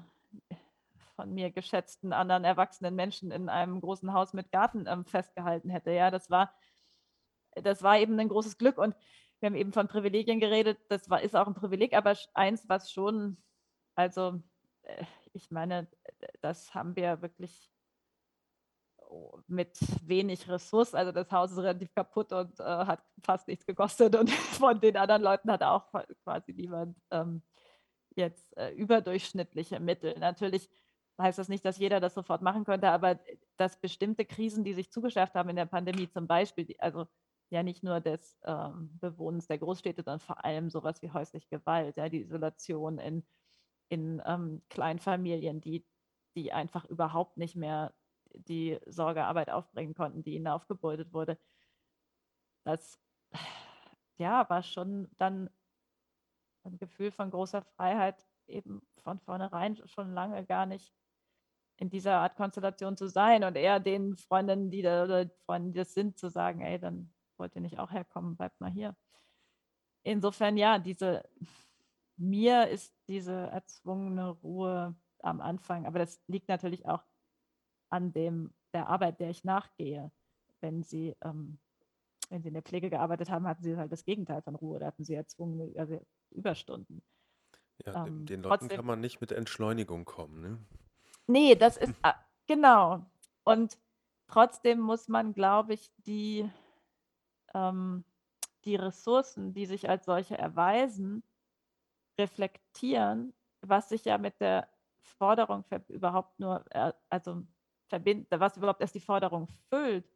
von 1.17 1.35
mir 1.35 1.51
geschätzten 1.51 2.13
anderen 2.13 2.45
erwachsenen 2.45 2.95
Menschen 2.95 3.31
in 3.31 3.49
einem 3.49 3.81
großen 3.81 4.13
Haus 4.13 4.33
mit 4.33 4.51
Garten 4.51 4.87
ähm, 4.87 5.05
festgehalten 5.05 5.69
hätte. 5.69 5.91
Ja, 5.91 6.11
das 6.11 6.31
war, 6.31 6.55
das 7.55 7.83
war 7.83 7.99
eben 7.99 8.19
ein 8.19 8.29
großes 8.29 8.57
Glück 8.57 8.79
und 8.79 8.95
wir 9.41 9.49
haben 9.49 9.57
eben 9.57 9.73
von 9.73 9.89
Privilegien 9.89 10.41
geredet. 10.41 10.79
Das 10.89 11.11
war, 11.11 11.21
ist 11.23 11.37
auch 11.37 11.47
ein 11.47 11.55
Privileg, 11.55 11.95
aber 11.95 12.17
eins, 12.35 12.69
was 12.69 12.91
schon, 12.91 13.37
also 13.95 14.41
äh, 14.83 15.05
ich 15.33 15.51
meine, 15.51 15.89
das 16.41 16.75
haben 16.75 16.97
wir 16.97 17.23
wirklich 17.23 17.71
mit 19.47 19.79
wenig 20.07 20.49
Ressourcen. 20.49 20.97
Also 20.97 21.13
das 21.13 21.31
Haus 21.31 21.53
ist 21.53 21.59
relativ 21.59 21.93
kaputt 21.95 22.33
und 22.33 22.59
äh, 22.61 22.65
hat 22.65 23.03
fast 23.23 23.49
nichts 23.49 23.67
gekostet. 23.67 24.15
Und 24.17 24.31
von 24.61 24.81
den 24.81 24.97
anderen 24.97 25.23
Leuten 25.23 25.51
hat 25.51 25.63
auch 25.63 25.91
quasi 26.25 26.53
niemand 26.53 26.97
ähm, 27.11 27.43
jetzt 28.15 28.57
äh, 28.57 28.71
überdurchschnittliche 28.73 29.81
Mittel. 29.81 30.19
Natürlich 30.19 30.69
heißt 31.21 31.39
das 31.39 31.49
nicht, 31.49 31.65
dass 31.65 31.79
jeder 31.79 32.01
das 32.01 32.15
sofort 32.15 32.43
machen 32.43 32.65
könnte, 32.65 32.89
aber 32.89 33.19
dass 33.57 33.81
bestimmte 33.81 34.25
Krisen, 34.25 34.65
die 34.65 34.75
sich 34.75 34.91
zugeschärft 34.91 35.35
haben 35.35 35.51
in 35.51 35.57
der 35.57 35.67
Pandemie, 35.67 36.09
zum 36.09 36.27
Beispiel, 36.27 36.65
die, 36.65 36.81
also 36.81 37.07
ja 37.51 37.63
nicht 37.63 37.83
nur 37.83 38.01
des 38.01 38.39
ähm, 38.45 38.91
Bewohnens 39.01 39.47
der 39.49 39.59
Großstädte, 39.59 40.03
sondern 40.03 40.21
vor 40.21 40.45
allem 40.45 40.71
sowas 40.71 41.03
wie 41.03 41.11
häusliche 41.11 41.49
Gewalt, 41.49 41.97
ja, 41.97 42.09
die 42.09 42.23
Isolation 42.23 42.99
in, 42.99 43.25
in 43.89 44.23
ähm, 44.25 44.63
Kleinfamilien, 44.71 45.61
die, 45.61 45.85
die 46.37 46.53
einfach 46.53 46.85
überhaupt 46.85 47.37
nicht 47.37 47.57
mehr 47.57 47.93
die 48.35 48.79
Sorgearbeit 48.87 49.51
aufbringen 49.51 49.95
konnten, 49.95 50.23
die 50.23 50.35
ihnen 50.35 50.49
aufgebeutet 50.49 51.13
wurde. 51.13 51.39
Das 52.65 52.99
ja, 54.17 54.49
war 54.49 54.63
schon 54.63 55.09
dann 55.17 55.51
ein 56.65 56.79
Gefühl 56.79 57.11
von 57.11 57.31
großer 57.31 57.63
Freiheit, 57.63 58.27
eben 58.47 58.83
von 58.99 59.19
vornherein 59.21 59.81
schon 59.87 60.13
lange 60.13 60.45
gar 60.45 60.67
nicht 60.67 60.93
in 61.77 61.89
dieser 61.89 62.19
Art 62.19 62.37
Konstellation 62.37 62.97
zu 62.97 63.09
sein 63.09 63.43
und 63.43 63.57
eher 63.57 63.81
den 63.81 64.17
Freundinnen, 64.17 64.71
die 64.71 64.83
da 64.83 65.05
oder 65.05 65.31
Freunden, 65.47 65.73
die 65.73 65.79
das 65.79 65.95
sind, 65.95 66.19
zu 66.19 66.29
sagen, 66.29 66.61
ey, 66.61 66.79
dann 66.79 67.13
wollt 67.39 67.55
ihr 67.55 67.63
nicht 67.63 67.79
auch 67.79 67.91
herkommen, 67.91 68.37
bleibt 68.37 68.61
mal 68.61 68.71
hier. 68.71 68.95
Insofern 70.03 70.59
ja, 70.59 70.79
diese 70.79 71.25
mir 72.17 72.69
ist 72.69 72.95
diese 73.09 73.33
erzwungene 73.33 74.29
Ruhe 74.29 74.95
am 75.23 75.41
Anfang, 75.41 75.87
aber 75.87 75.99
das 75.99 76.21
liegt 76.27 76.49
natürlich 76.49 76.87
auch 76.87 77.03
an 77.91 78.13
dem, 78.13 78.53
der 78.73 78.89
Arbeit, 78.89 79.21
der 79.21 79.31
ich 79.31 79.45
nachgehe. 79.45 80.11
Wenn 80.61 80.83
Sie, 80.83 81.17
ähm, 81.23 81.59
wenn 82.29 82.43
Sie 82.43 82.49
in 82.49 82.55
der 82.55 82.63
Pflege 82.63 82.91
gearbeitet 82.91 83.31
haben, 83.31 83.47
hatten 83.47 83.63
Sie 83.63 83.77
halt 83.77 83.93
das 83.93 84.05
Gegenteil 84.05 84.43
von 84.43 84.55
Ruhe, 84.55 84.79
da 84.79 84.87
hatten 84.87 85.05
Sie 85.05 85.15
erzwungene 85.15 85.73
also 85.79 86.01
Überstunden. 86.31 87.03
Ja, 87.85 88.07
ähm, 88.07 88.27
den 88.27 88.43
Leuten 88.43 88.61
trotzdem, 88.61 88.77
kann 88.77 88.87
man 88.87 89.01
nicht 89.01 89.21
mit 89.21 89.33
Entschleunigung 89.33 90.05
kommen. 90.05 90.41
Ne? 90.41 90.59
Nee, 91.27 91.55
das 91.55 91.77
ist, 91.77 91.95
ah, 92.03 92.15
genau. 92.47 93.05
Und 93.45 93.79
trotzdem 94.27 94.81
muss 94.81 95.09
man, 95.09 95.33
glaube 95.33 95.75
ich, 95.75 95.91
die, 96.07 96.49
ähm, 97.55 98.05
die 98.65 98.77
Ressourcen, 98.77 99.55
die 99.55 99.67
sich 99.67 99.89
als 99.89 100.05
solche 100.05 100.37
erweisen, 100.37 101.23
reflektieren, 102.19 103.33
was 103.63 103.89
sich 103.89 104.05
ja 104.05 104.19
mit 104.19 104.41
der 104.41 104.69
Forderung 105.01 105.65
überhaupt 105.89 106.39
nur, 106.39 106.65
äh, 106.71 106.93
also 107.09 107.43
verbinden, 107.91 108.27
was 108.41 108.57
überhaupt 108.57 108.81
erst 108.81 108.95
die 108.95 109.01
Forderung 109.01 109.49
füllt, 109.69 110.09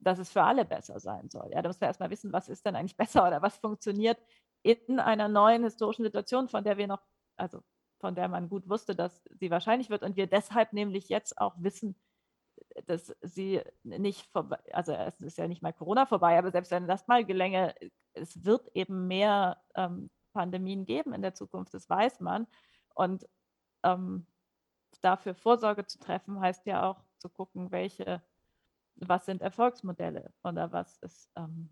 dass 0.00 0.18
es 0.18 0.30
für 0.30 0.42
alle 0.42 0.64
besser 0.64 0.98
sein 0.98 1.30
soll. 1.30 1.50
Ja, 1.52 1.62
da 1.62 1.68
muss 1.68 1.80
man 1.80 1.88
erstmal 1.88 2.10
wissen, 2.10 2.32
was 2.32 2.48
ist 2.48 2.66
denn 2.66 2.76
eigentlich 2.76 2.96
besser 2.96 3.26
oder 3.26 3.42
was 3.42 3.58
funktioniert 3.58 4.18
in 4.62 4.98
einer 4.98 5.28
neuen 5.28 5.62
historischen 5.62 6.04
Situation, 6.04 6.48
von 6.48 6.64
der 6.64 6.76
wir 6.78 6.88
noch, 6.88 7.02
also 7.36 7.62
von 8.00 8.14
der 8.14 8.28
man 8.28 8.48
gut 8.48 8.68
wusste, 8.68 8.94
dass 8.96 9.22
sie 9.38 9.50
wahrscheinlich 9.50 9.90
wird 9.90 10.02
und 10.02 10.16
wir 10.16 10.26
deshalb 10.26 10.72
nämlich 10.72 11.08
jetzt 11.08 11.38
auch 11.38 11.54
wissen, 11.58 11.96
dass 12.86 13.14
sie 13.22 13.62
nicht 13.84 14.26
vorbei, 14.32 14.58
also 14.72 14.92
es 14.92 15.20
ist 15.20 15.38
ja 15.38 15.46
nicht 15.46 15.62
mal 15.62 15.72
Corona 15.72 16.06
vorbei, 16.06 16.38
aber 16.38 16.50
selbst 16.50 16.70
wenn 16.70 16.88
das 16.88 17.06
mal 17.06 17.24
gelänge, 17.24 17.74
es 18.14 18.44
wird 18.44 18.68
eben 18.74 19.06
mehr 19.06 19.62
ähm, 19.74 20.10
Pandemien 20.32 20.84
geben 20.84 21.12
in 21.12 21.22
der 21.22 21.34
Zukunft, 21.34 21.74
das 21.74 21.88
weiß 21.88 22.20
man. 22.20 22.46
Und 22.94 23.28
ähm, 23.84 24.26
dafür 25.00 25.34
Vorsorge 25.34 25.86
zu 25.86 25.98
treffen, 25.98 26.40
heißt 26.40 26.66
ja 26.66 26.88
auch 26.88 27.04
zu 27.18 27.28
gucken, 27.28 27.70
welche, 27.70 28.22
was 28.96 29.26
sind 29.26 29.42
Erfolgsmodelle 29.42 30.32
oder 30.42 30.72
was 30.72 30.96
ist, 30.98 31.30
ähm, 31.36 31.70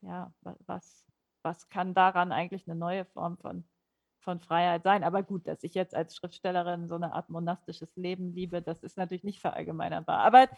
ja, 0.00 0.32
was, 0.66 1.06
was 1.42 1.68
kann 1.68 1.94
daran 1.94 2.32
eigentlich 2.32 2.66
eine 2.66 2.78
neue 2.78 3.04
Form 3.04 3.38
von, 3.38 3.64
von 4.20 4.40
Freiheit 4.40 4.82
sein. 4.82 5.04
Aber 5.04 5.22
gut, 5.22 5.46
dass 5.46 5.62
ich 5.62 5.74
jetzt 5.74 5.94
als 5.94 6.16
Schriftstellerin 6.16 6.88
so 6.88 6.94
eine 6.96 7.12
Art 7.14 7.30
monastisches 7.30 7.94
Leben 7.96 8.32
liebe, 8.32 8.62
das 8.62 8.82
ist 8.82 8.96
natürlich 8.96 9.24
nicht 9.24 9.40
verallgemeinerbar. 9.40 10.18
Aber 10.20 10.48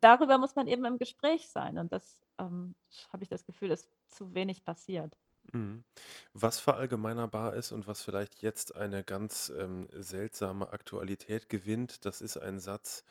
darüber 0.00 0.38
muss 0.38 0.54
man 0.56 0.66
eben 0.68 0.84
im 0.84 0.98
Gespräch 0.98 1.48
sein 1.48 1.78
und 1.78 1.92
das 1.92 2.20
ähm, 2.38 2.74
habe 3.12 3.22
ich 3.22 3.28
das 3.28 3.46
Gefühl, 3.46 3.70
ist 3.70 3.90
zu 4.08 4.34
wenig 4.34 4.64
passiert. 4.64 5.16
Mhm. 5.52 5.84
Was 6.32 6.60
verallgemeinerbar 6.60 7.54
ist 7.54 7.72
und 7.72 7.86
was 7.86 8.02
vielleicht 8.02 8.42
jetzt 8.42 8.74
eine 8.74 9.04
ganz 9.04 9.52
ähm, 9.56 9.88
seltsame 9.92 10.72
Aktualität 10.72 11.48
gewinnt, 11.48 12.04
das 12.04 12.20
ist 12.20 12.36
ein 12.36 12.58
Satz, 12.60 13.04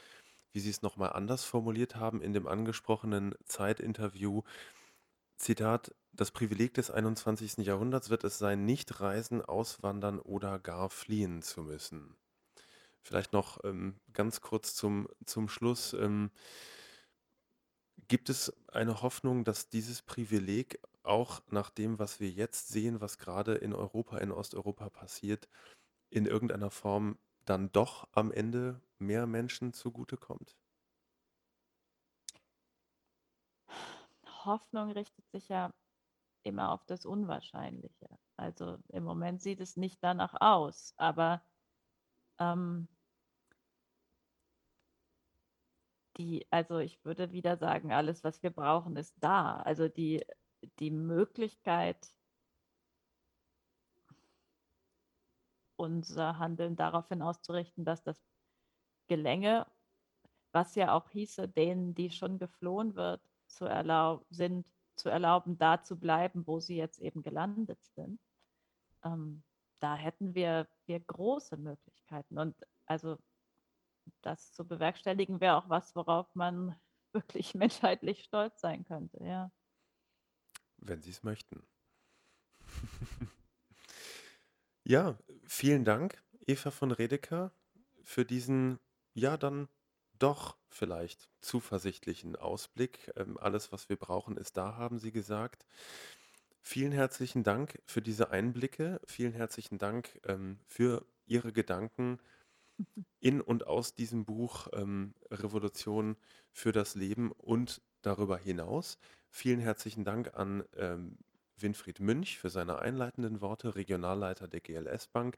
wie 0.52 0.60
Sie 0.60 0.70
es 0.70 0.82
nochmal 0.82 1.14
anders 1.14 1.44
formuliert 1.44 1.96
haben 1.96 2.22
in 2.22 2.34
dem 2.34 2.48
angesprochenen 2.48 3.36
Zeitinterview. 3.46 4.44
Zitat, 5.38 5.94
das 6.14 6.32
Privileg 6.32 6.74
des 6.76 6.92
21. 6.92 7.58
Jahrhunderts 7.66 8.10
wird 8.10 8.24
es 8.24 8.38
sein, 8.38 8.66
nicht 8.66 9.02
reisen, 9.02 9.42
auswandern 9.42 10.20
oder 10.20 10.60
gar 10.60 10.90
fliehen 10.90 11.42
zu 11.42 11.62
müssen. 11.62 12.16
Vielleicht 13.02 13.34
noch 13.34 13.64
ähm, 13.64 14.00
ganz 14.14 14.42
kurz 14.42 14.76
zum, 14.76 15.08
zum 15.26 15.50
Schluss. 15.50 15.94
Ähm, 15.94 16.32
gibt 18.08 18.30
es 18.30 18.54
eine 18.68 19.02
Hoffnung, 19.02 19.44
dass 19.44 19.70
dieses 19.70 20.02
Privileg 20.02 20.80
auch 21.04 21.42
nach 21.50 21.70
dem, 21.70 22.00
was 22.00 22.20
wir 22.20 22.30
jetzt 22.30 22.70
sehen, 22.70 23.02
was 23.02 23.18
gerade 23.18 23.56
in 23.56 23.74
Europa, 23.74 24.18
in 24.18 24.32
Osteuropa 24.32 24.90
passiert, 24.90 25.48
in 26.10 26.26
irgendeiner 26.26 26.72
Form 26.72 27.18
dann 27.46 27.72
doch 27.72 28.08
am 28.14 28.32
Ende 28.32 28.82
mehr 29.00 29.28
Menschen 29.28 29.74
zugutekommt? 29.74 30.58
Hoffnung 34.46 34.92
richtet 34.92 35.30
sich 35.32 35.50
ja 35.50 35.74
immer 36.44 36.72
auf 36.72 36.86
das 36.86 37.06
Unwahrscheinliche. 37.06 38.08
Also 38.38 38.78
im 38.90 39.04
Moment 39.04 39.42
sieht 39.42 39.60
es 39.60 39.78
nicht 39.78 40.04
danach 40.04 40.36
aus, 40.40 40.94
aber 40.98 41.44
ähm, 42.40 42.88
die, 46.18 46.48
also 46.52 46.80
ich 46.80 47.04
würde 47.06 47.32
wieder 47.32 47.58
sagen, 47.58 47.92
alles, 47.92 48.24
was 48.24 48.42
wir 48.44 48.52
brauchen, 48.52 48.96
ist 48.96 49.16
da. 49.20 49.58
Also 49.58 49.88
die 49.88 50.24
die 50.80 50.92
Möglichkeit, 50.92 52.14
unser 55.76 56.38
Handeln 56.40 56.76
daraufhin 56.76 57.22
auszurichten, 57.22 57.86
dass 57.86 58.04
das 58.04 58.22
gelänge, 59.08 59.68
was 60.52 60.76
ja 60.76 60.94
auch 60.94 61.10
hieße, 61.10 61.48
denen, 61.50 61.94
die 61.96 62.10
schon 62.10 62.40
geflohen 62.40 62.96
wird, 62.96 63.22
zu 63.48 63.66
erlaub 63.66 64.26
sind, 64.30 64.72
zu 64.96 65.10
erlauben, 65.10 65.58
da 65.58 65.82
zu 65.84 66.00
bleiben, 66.00 66.48
wo 66.48 66.60
sie 66.60 66.78
jetzt 66.78 67.00
eben 67.00 67.22
gelandet 67.22 67.84
sind. 67.84 68.20
Ähm, 69.04 69.44
da 69.80 69.96
hätten 69.96 70.34
wir, 70.34 70.68
wir 70.86 71.02
große 71.02 71.58
Möglichkeiten. 71.58 72.40
Und 72.40 72.56
also 72.86 73.18
das 74.22 74.52
zu 74.54 74.68
bewerkstelligen 74.68 75.40
wäre 75.42 75.56
auch 75.58 75.70
was, 75.70 75.96
worauf 75.96 76.34
man 76.36 76.76
wirklich 77.14 77.56
menschheitlich 77.56 78.24
stolz 78.24 78.60
sein 78.62 78.84
könnte, 78.86 79.24
ja. 79.24 79.52
Wenn 80.78 81.02
Sie 81.02 81.12
es 81.12 81.24
möchten. 81.24 81.66
Ja, 84.88 85.18
vielen 85.48 85.84
Dank, 85.84 86.22
Eva 86.46 86.70
von 86.70 86.92
Redeker, 86.92 87.52
für 88.04 88.24
diesen, 88.24 88.80
ja, 89.16 89.36
dann 89.36 89.68
doch 90.20 90.58
vielleicht 90.70 91.28
zuversichtlichen 91.42 92.36
Ausblick. 92.36 93.12
Ähm, 93.16 93.36
alles, 93.40 93.72
was 93.72 93.90
wir 93.90 93.96
brauchen, 93.96 94.38
ist 94.38 94.58
da, 94.58 94.76
haben 94.76 95.00
Sie 95.00 95.12
gesagt. 95.12 95.66
Vielen 96.62 96.92
herzlichen 96.92 97.44
Dank 97.44 97.82
für 97.88 98.04
diese 98.04 98.30
Einblicke. 98.30 99.02
Vielen 99.08 99.34
herzlichen 99.34 99.80
Dank 99.80 100.20
ähm, 100.24 100.60
für 100.68 101.04
Ihre 101.26 101.52
Gedanken 101.52 102.20
in 103.20 103.42
und 103.42 103.68
aus 103.68 103.94
diesem 103.96 104.26
Buch 104.26 104.68
ähm, 104.74 105.14
Revolution 105.32 106.18
für 106.52 106.72
das 106.72 106.96
Leben 106.96 107.32
und 107.32 107.82
darüber 108.02 108.38
hinaus. 108.38 108.98
Vielen 109.30 109.60
herzlichen 109.60 110.04
Dank 110.04 110.34
an 110.36 110.64
ähm, 110.76 111.18
Winfried 111.58 112.00
Münch 112.00 112.38
für 112.38 112.50
seine 112.50 112.80
einleitenden 112.80 113.42
Worte, 113.42 113.76
Regionalleiter 113.76 114.48
der 114.48 114.62
GLS 114.62 115.08
Bank. 115.08 115.38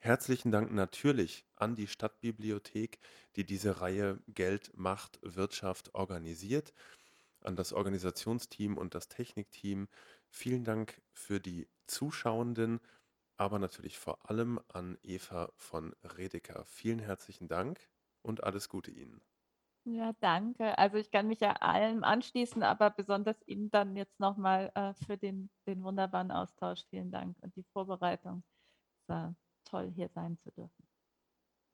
Herzlichen 0.00 0.52
Dank 0.52 0.72
natürlich 0.72 1.44
an 1.56 1.74
die 1.74 1.88
Stadtbibliothek, 1.88 3.00
die 3.34 3.44
diese 3.44 3.80
Reihe 3.80 4.20
Geld, 4.28 4.70
Macht, 4.76 5.18
Wirtschaft 5.22 5.94
organisiert, 5.94 6.72
an 7.40 7.56
das 7.56 7.72
Organisationsteam 7.72 8.78
und 8.78 8.94
das 8.94 9.08
Technikteam. 9.08 9.88
Vielen 10.30 10.64
Dank 10.64 11.02
für 11.12 11.40
die 11.40 11.68
Zuschauenden 11.86 12.80
aber 13.38 13.58
natürlich 13.58 13.98
vor 13.98 14.28
allem 14.30 14.60
an 14.68 14.98
Eva 15.02 15.52
von 15.56 15.94
Redeker. 16.02 16.64
Vielen 16.66 16.98
herzlichen 16.98 17.48
Dank 17.48 17.88
und 18.22 18.44
alles 18.44 18.68
Gute 18.68 18.90
Ihnen. 18.90 19.22
Ja, 19.86 20.12
danke. 20.20 20.76
Also, 20.78 20.98
ich 20.98 21.10
kann 21.10 21.26
mich 21.28 21.40
ja 21.40 21.52
allem 21.54 22.04
anschließen, 22.04 22.62
aber 22.62 22.90
besonders 22.90 23.40
Ihnen 23.46 23.70
dann 23.70 23.96
jetzt 23.96 24.20
noch 24.20 24.36
mal, 24.36 24.70
äh, 24.74 24.92
für 24.94 25.16
den 25.16 25.50
den 25.66 25.82
wunderbaren 25.82 26.30
Austausch 26.30 26.84
vielen 26.90 27.10
Dank 27.10 27.36
und 27.40 27.56
die 27.56 27.62
Vorbereitung. 27.72 28.42
Es 29.02 29.08
war 29.08 29.36
toll, 29.64 29.92
hier 29.94 30.08
sein 30.10 30.38
zu 30.38 30.50
dürfen. 30.52 30.87